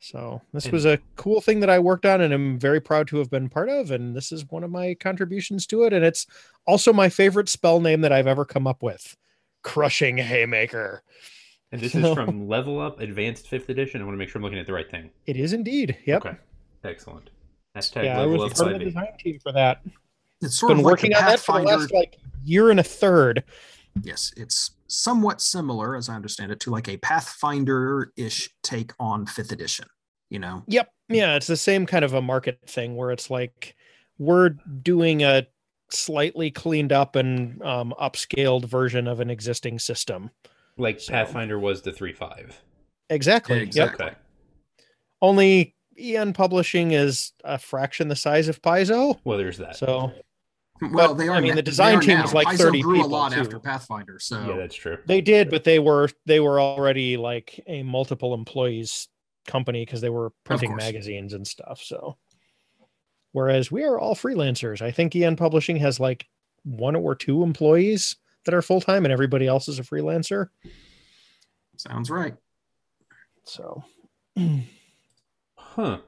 so 0.00 0.40
this 0.52 0.64
And- 0.64 0.72
was 0.72 0.86
a 0.86 0.98
cool 1.16 1.40
thing 1.40 1.60
that 1.60 1.70
I 1.70 1.78
worked 1.78 2.06
on, 2.06 2.20
and 2.20 2.32
I'm 2.32 2.58
very 2.58 2.80
proud 2.80 3.06
to 3.08 3.18
have 3.18 3.30
been 3.30 3.48
part 3.48 3.68
of. 3.68 3.90
And 3.90 4.16
this 4.16 4.32
is 4.32 4.44
one 4.50 4.64
of 4.64 4.70
my 4.70 4.94
contributions 4.94 5.66
to 5.68 5.84
it, 5.84 5.92
and 5.92 6.04
it's 6.04 6.26
also 6.66 6.92
my 6.92 7.08
favorite 7.08 7.48
spell 7.48 7.80
name 7.80 8.00
that 8.00 8.10
I've 8.12 8.26
ever 8.26 8.44
come 8.44 8.66
up 8.66 8.82
with, 8.82 9.16
Crushing 9.62 10.16
Haymaker. 10.16 11.02
And 11.70 11.80
this 11.80 11.92
So- 11.92 11.98
is 12.10 12.14
from 12.14 12.48
Level 12.48 12.80
Up 12.80 12.98
Advanced 13.00 13.46
Fifth 13.48 13.68
Edition. 13.68 14.00
I 14.00 14.04
want 14.04 14.14
to 14.14 14.18
make 14.18 14.28
sure 14.30 14.38
I'm 14.40 14.42
looking 14.44 14.58
at 14.58 14.66
the 14.66 14.72
right 14.72 14.90
thing. 14.90 15.10
It 15.26 15.36
is 15.36 15.52
indeed. 15.52 15.96
Yep. 16.06 16.24
Okay. 16.26 16.36
Excellent. 16.82 17.30
Hashtag 17.76 18.04
Yeah, 18.04 18.16
I 18.16 18.20
Level 18.24 18.38
was 18.38 18.52
Up 18.52 18.56
part 18.58 18.72
of 18.72 18.78
the 18.80 18.84
design 18.86 19.08
team 19.18 19.38
for 19.40 19.52
that. 19.52 19.82
It's 20.42 20.58
sort 20.58 20.70
Been 20.70 20.78
of 20.80 20.84
like 20.86 20.92
working 20.92 21.10
the 21.10 21.18
on 21.18 21.26
that 21.26 21.38
for 21.40 21.58
the 21.58 21.64
last 21.66 21.92
like 21.92 22.16
year 22.42 22.70
and 22.70 22.80
a 22.80 22.82
third. 22.82 23.44
Yes, 24.02 24.32
it's 24.36 24.70
somewhat 24.90 25.40
similar, 25.40 25.96
as 25.96 26.08
I 26.08 26.14
understand 26.14 26.52
it, 26.52 26.60
to 26.60 26.70
like 26.70 26.88
a 26.88 26.96
Pathfinder-ish 26.98 28.50
take 28.62 28.92
on 28.98 29.26
fifth 29.26 29.52
edition. 29.52 29.86
You 30.28 30.38
know, 30.38 30.62
Yep. 30.68 30.88
Yeah, 31.08 31.34
it's 31.34 31.48
the 31.48 31.56
same 31.56 31.86
kind 31.86 32.04
of 32.04 32.14
a 32.14 32.22
market 32.22 32.60
thing 32.66 32.94
where 32.94 33.10
it's 33.10 33.30
like 33.30 33.74
we're 34.18 34.50
doing 34.50 35.24
a 35.24 35.46
slightly 35.90 36.52
cleaned 36.52 36.92
up 36.92 37.16
and 37.16 37.60
um, 37.62 37.92
upscaled 38.00 38.64
version 38.66 39.08
of 39.08 39.18
an 39.18 39.28
existing 39.28 39.80
system. 39.80 40.30
Like 40.76 41.00
So- 41.00 41.12
Pathfinder 41.12 41.58
was 41.58 41.82
the 41.82 41.90
3.5. 41.90 42.52
Exactly. 43.08 43.56
Yep. 43.58 43.66
Exactly. 43.66 44.06
Okay. 44.06 44.14
Only 45.20 45.74
EN 45.98 46.32
Publishing 46.32 46.92
is 46.92 47.32
a 47.44 47.58
fraction 47.58 48.06
the 48.06 48.14
size 48.16 48.46
of 48.48 48.62
Paizo. 48.62 49.18
Well, 49.24 49.36
there's 49.36 49.58
that. 49.58 49.76
So 49.76 50.12
well, 50.80 51.08
But, 51.08 51.14
they 51.14 51.28
are. 51.28 51.36
I 51.36 51.40
mean, 51.40 51.54
the 51.54 51.62
design 51.62 52.00
team 52.00 52.16
now. 52.16 52.22
was 52.22 52.34
like 52.34 52.46
Paizo 52.48 52.58
30 52.58 52.82
grew 52.82 52.92
a 52.92 52.96
people, 52.96 53.10
lot 53.10 53.32
too. 53.32 53.40
after 53.40 53.58
Pathfinder, 53.58 54.18
so 54.18 54.44
yeah, 54.46 54.56
that's 54.56 54.74
true. 54.74 54.98
they 55.06 55.20
did, 55.20 55.50
but 55.50 55.64
they 55.64 55.78
were 55.78 56.08
they 56.26 56.40
were 56.40 56.60
already 56.60 57.16
like 57.16 57.60
a 57.66 57.82
multiple 57.82 58.34
employees 58.34 59.08
company 59.46 59.84
because 59.84 60.00
they 60.00 60.10
were 60.10 60.32
printing 60.44 60.76
magazines 60.76 61.32
and 61.32 61.46
stuff. 61.46 61.80
So 61.82 62.16
whereas 63.32 63.70
we 63.70 63.84
are 63.84 63.98
all 63.98 64.14
freelancers. 64.14 64.82
I 64.82 64.90
think 64.90 65.14
EN 65.14 65.36
Publishing 65.36 65.76
has 65.76 66.00
like 66.00 66.26
one 66.64 66.96
or 66.96 67.14
two 67.14 67.42
employees 67.42 68.16
that 68.44 68.54
are 68.54 68.62
full 68.62 68.80
time 68.80 69.04
and 69.04 69.12
everybody 69.12 69.46
else 69.46 69.68
is 69.68 69.78
a 69.78 69.82
freelancer. 69.82 70.48
sounds 71.76 72.10
right. 72.10 72.34
So 73.44 73.84
Huh. 75.56 75.98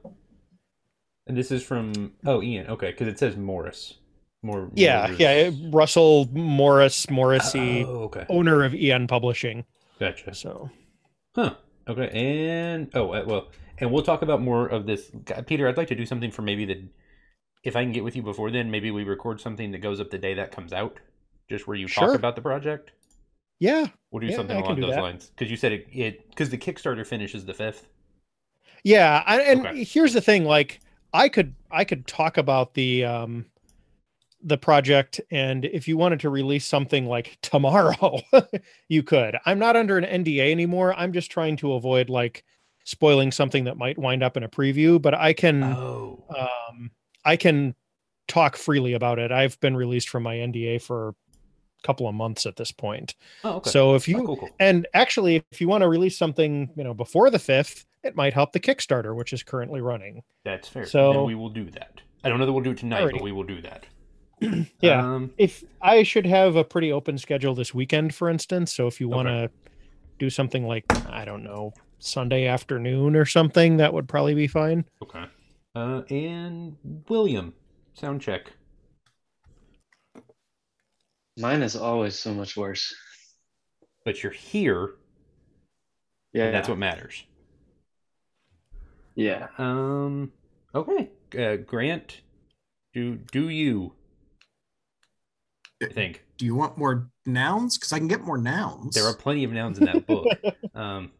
And 1.27 1.36
this 1.36 1.51
is 1.51 1.62
from 1.62 2.12
oh 2.27 2.43
Ian. 2.43 2.66
Okay, 2.69 2.90
because 2.90 3.09
it 3.09 3.19
says 3.19 3.36
Morris. 3.36 3.94
More. 4.43 4.70
yeah, 4.74 5.02
Morris. 5.06 5.20
yeah, 5.20 5.51
Russell 5.70 6.28
Morris 6.32 7.09
Morrissey, 7.10 7.85
Oh, 7.85 8.05
okay. 8.05 8.27
owner 8.28 8.64
of 8.64 8.74
EN 8.74 9.06
Publishing. 9.06 9.64
Gotcha. 10.01 10.35
So 10.35 10.70
Huh. 11.35 11.55
Okay. 11.89 12.09
And 12.12 12.90
oh 12.94 13.12
uh, 13.12 13.24
well, 13.27 13.48
and 13.78 13.90
we'll 13.93 14.02
talk 14.02 14.23
about 14.23 14.40
more 14.43 14.66
of 14.66 14.86
this. 14.86 15.10
Peter, 15.47 15.69
I'd 15.69 15.77
like 15.77 15.89
to 15.89 15.94
do 15.94 16.06
something 16.06 16.31
for 16.31 16.43
maybe 16.43 16.64
the. 16.64 16.85
If 17.64 17.77
I 17.77 17.85
can 17.85 17.93
get 17.93 18.02
with 18.02 18.16
you 18.16 18.23
before 18.23 18.51
then, 18.51 18.70
maybe 18.73 18.90
we 18.90 19.05
record 19.05 19.40
something 19.40 19.70
that 19.70 19.78
goes 19.78 20.01
up 20.01 20.10
the 20.10 20.19
day 20.19 20.35
that 20.35 20.51
comes 20.51 20.73
out, 20.73 20.98
just 21.48 21.69
where 21.69 21.77
you 21.77 21.86
Sure. 21.86 22.09
talk 22.09 22.16
about 22.16 22.35
the 22.35 22.43
project. 22.43 22.90
yeah, 23.60 23.86
We'll 24.10 24.20
do 24.20 24.27
Yeah, 24.27 24.35
something 24.36 24.56
along 24.56 24.74
do 24.77 24.82
those 24.82 24.94
that. 24.97 25.02
lines 25.02 25.27
because 25.31 25.51
you 25.51 25.56
said 25.56 25.70
it. 25.73 25.86
It 25.93 26.28
because 26.31 26.51
the 26.51 26.59
Kickstarter 26.59 27.06
finishes 27.06 27.44
the 27.47 27.55
fifth. 27.55 27.86
Yeah, 28.82 29.23
I, 29.24 29.40
and 29.43 29.66
Okay. 29.66 29.85
here's 29.85 30.12
the 30.12 30.20
thing: 30.20 30.44
like, 30.44 30.81
I 31.12 31.28
could 31.28 31.55
I 31.70 31.85
could 31.85 32.06
talk 32.09 32.36
about 32.39 32.74
the 32.74 33.05
um 33.05 33.47
the 34.43 34.59
project, 34.59 35.20
and 35.31 35.64
if 35.64 35.86
you 35.86 35.97
wanted 35.97 36.20
to 36.20 36.31
release 36.31 36.64
something 36.66 37.06
like 37.06 37.39
tomorrow, 37.43 38.20
you 38.89 39.02
could. 39.02 39.36
I'm 39.47 39.59
not 39.59 39.77
under 39.77 39.98
an 39.98 40.24
NDA 40.24 40.51
anymore. 40.51 40.94
I'm 40.94 41.12
just 41.12 41.31
trying 41.31 41.56
to 41.59 41.74
avoid 41.74 42.10
like 42.10 42.44
spoiling 42.85 43.31
something 43.31 43.64
that 43.64 43.77
might 43.77 43.97
wind 43.98 44.23
up 44.23 44.36
in 44.36 44.43
a 44.43 44.48
preview. 44.48 45.01
But 45.01 45.14
I 45.14 45.32
can 45.32 45.62
Oh. 45.62 46.24
um 46.36 46.90
I 47.24 47.36
can 47.36 47.74
talk 48.27 48.56
freely 48.56 48.94
about 48.94 49.19
it. 49.20 49.31
I've 49.31 49.59
been 49.60 49.77
released 49.77 50.09
from 50.09 50.24
my 50.24 50.36
NDA 50.36 50.82
for 50.82 51.10
a 51.10 51.14
couple 51.86 52.09
of 52.09 52.14
months 52.14 52.44
at 52.47 52.56
this 52.56 52.73
point. 52.73 53.14
Oh. 53.44 53.56
Okay. 53.59 53.70
So 53.70 53.94
if 53.94 54.09
Oh, 54.09 54.10
you 54.10 54.16
cool, 54.27 54.36
cool. 54.39 54.51
and 54.59 54.86
actually, 54.94 55.44
if 55.52 55.60
you 55.60 55.69
want 55.69 55.82
to 55.82 55.89
release 55.89 56.19
something, 56.19 56.70
you 56.77 56.82
know, 56.82 56.94
before 56.94 57.31
the 57.31 57.39
fifth, 57.39 57.86
it 58.02 58.16
might 58.16 58.35
help 58.35 58.52
the 58.52 58.59
Kickstarter, 58.60 59.14
which 59.14 59.32
is 59.32 59.44
currently 59.44 59.81
running. 59.81 60.23
That's 60.44 60.66
fair. 60.69 60.86
So- 60.86 61.12
then 61.12 61.24
we 61.24 61.36
will 61.36 61.51
do 61.51 61.70
that. 61.70 62.01
I 62.24 62.28
don't 62.28 62.39
know 62.39 62.47
that 62.47 62.52
we'll 62.52 62.62
do 62.62 62.70
it 62.70 62.78
tonight, 62.78 63.10
but 63.12 63.20
we 63.20 63.32
will 63.32 63.43
do 63.43 63.60
that. 63.62 63.85
Yeah. 64.81 65.06
Um, 65.14 65.31
If 65.39 65.64
I 65.81 66.02
should 66.02 66.27
have 66.27 66.56
a 66.56 66.64
pretty 66.64 66.93
open 66.93 67.19
schedule 67.19 67.55
this 67.55 67.73
weekend, 67.74 68.14
for 68.14 68.28
instance, 68.28 68.74
so 68.74 68.86
if 68.86 69.01
you 69.01 69.09
want 69.09 69.28
to 69.28 69.51
do 70.19 70.28
something 70.31 70.66
like 70.66 70.85
I 71.09 71.24
don't 71.24 71.43
know 71.44 71.73
Sunday 71.98 72.47
afternoon 72.47 73.16
or 73.16 73.24
something, 73.24 73.77
that 73.78 73.93
would 73.93 74.09
probably 74.09 74.35
be 74.35 74.47
fine. 74.47 74.85
okay. 75.02 75.24
Uh, 75.74 76.02
and 76.10 76.77
William, 77.09 77.55
sound 77.94 78.20
check. 78.20 78.52
Mine 81.39 81.62
is 81.62 81.77
always 81.77 82.19
so 82.19 82.35
much 82.35 82.56
worse. 82.56 82.94
But 84.05 84.23
you're 84.23 84.32
here, 84.32 84.97
Yeah, 86.32 86.47
and 86.47 86.55
that's 86.55 86.69
what 86.69 86.78
matters. 86.78 87.24
Yeah. 89.14 89.48
Um. 89.59 90.32
Okay. 90.74 91.10
Uh, 91.39 91.56
Grant, 91.56 92.20
do 92.93 93.16
do 93.31 93.48
you? 93.48 93.93
I 95.82 95.92
think 95.92 96.24
Do 96.38 96.44
you 96.46 96.54
want 96.54 96.78
more 96.78 97.09
nouns? 97.26 97.76
Because 97.78 97.92
I 97.92 97.98
can 97.98 98.09
get 98.09 98.22
more 98.22 98.38
nouns. 98.38 98.94
there 98.94 99.04
are 99.06 99.14
plenty 99.16 99.44
of 99.44 99.52
nouns 99.52 99.78
in 99.78 99.84
that 99.86 100.06
book. 100.06 100.26
um. 100.74 101.10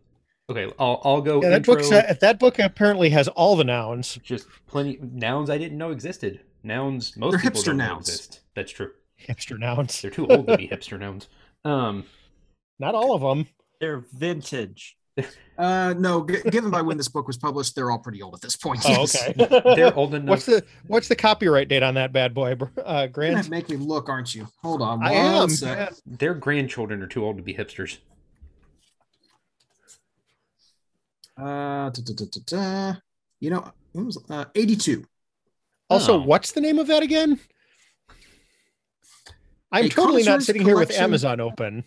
Okay, 0.51 0.70
I'll 0.78 1.01
I'll 1.05 1.20
go. 1.22 1.40
Yeah, 1.43 1.51
that 1.51 1.56
intro, 1.68 1.76
book 1.76 2.18
that 2.20 2.39
book 2.39 2.59
apparently 2.59 3.10
has 3.10 3.28
all 3.28 3.56
the 3.56 3.64
nouns. 3.64 4.18
just 4.22 4.47
plenty 4.66 4.98
nouns 5.01 5.48
I 5.51 5.56
didn't 5.59 5.78
know 5.78 5.90
existed. 5.93 6.40
Nouns 6.64 7.16
most 7.16 7.32
They're 7.32 7.40
people 7.40 7.60
hipster 7.62 7.66
don't 7.66 7.76
know 7.78 7.86
nouns. 7.94 8.09
exist. 8.09 8.40
That's 8.55 8.70
true. 8.72 8.90
Hipster 9.20 9.59
nouns. 9.59 10.01
They're 10.02 10.10
too 10.10 10.26
old 10.26 10.47
to 10.48 10.56
be 10.56 10.68
hipster 10.72 10.98
nouns. 10.98 11.28
Um. 11.64 12.05
Not 12.78 12.94
all 12.94 13.14
of 13.14 13.20
them. 13.22 13.47
They're 13.80 14.05
vintage. 14.12 14.97
Uh, 15.59 15.94
no, 15.98 16.26
g- 16.26 16.40
given 16.51 16.70
by 16.70 16.80
when 16.80 16.97
this 16.97 17.09
book 17.09 17.26
was 17.26 17.36
published, 17.36 17.74
they're 17.74 17.90
all 17.90 17.98
pretty 17.98 18.22
old 18.22 18.34
at 18.34 18.40
this 18.40 18.56
point. 18.56 18.80
Oh, 18.86 18.89
yes. 18.89 19.28
okay. 19.28 19.74
They're 19.76 19.94
old 19.94 20.14
enough. 20.14 20.28
What's 20.28 20.47
the 20.47 20.64
what's 20.86 21.09
the 21.09 21.14
copyright 21.16 21.68
date 21.68 21.82
on 21.82 21.94
that 21.94 22.12
bad 22.12 22.32
boy, 22.32 22.55
br- 22.55 22.64
uh, 22.82 23.01
You're 23.02 23.09
Grant? 23.09 23.51
make 23.51 23.68
me 23.68 23.76
look, 23.76 24.09
aren't 24.09 24.34
you? 24.34 24.48
Hold 24.62 24.80
on. 24.80 25.02
I 25.05 25.12
am. 25.12 25.51
sec. 25.51 25.93
Their 26.06 26.32
grandchildren 26.34 27.02
are 27.02 27.06
too 27.06 27.24
old 27.24 27.36
to 27.36 27.43
be 27.43 27.52
hipsters. 27.55 27.98
Uh, 31.36 31.90
da, 31.90 31.90
da, 31.90 32.14
da, 32.14 32.24
da, 32.30 32.40
da. 32.47 32.94
You 33.40 33.51
know, 33.51 33.70
when 33.93 34.06
was 34.06 34.18
uh, 34.30 34.47
82. 34.55 35.05
Also, 35.90 36.14
Oh. 36.14 36.22
what's 36.22 36.52
the 36.52 36.60
name 36.60 36.78
of 36.78 36.86
that 36.86 37.02
again? 37.02 37.39
I'm 39.70 39.86
A 39.86 39.89
totally 39.89 40.22
not 40.22 40.32
connoisseur's 40.32 40.47
sitting 40.47 40.62
here 40.64 40.76
with 40.78 40.90
Amazon 40.93 41.40
open. 41.40 41.84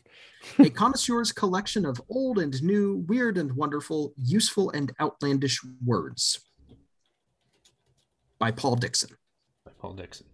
A 0.59 0.69
connoisseur's 0.69 1.31
collection 1.31 1.85
of 1.85 2.01
old 2.09 2.39
and 2.39 2.61
new, 2.63 3.03
weird 3.07 3.37
and 3.37 3.51
wonderful, 3.53 4.13
useful 4.17 4.69
and 4.71 4.91
outlandish 5.01 5.59
words 5.85 6.39
by 8.39 8.51
Paul 8.51 8.75
Dickson. 8.75 9.09
by 9.65 9.71
Paul 9.79 9.93
Dickson. 9.93 10.27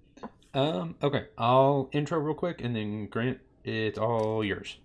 Um, 0.54 0.96
okay, 1.02 1.28
I'll 1.38 1.90
intro 1.94 2.20
real 2.20 2.36
quick, 2.36 2.62
and 2.62 2.76
then 2.76 3.08
Grant, 3.08 3.40
it's 3.64 3.98
all 3.98 4.44
yours. 4.44 4.78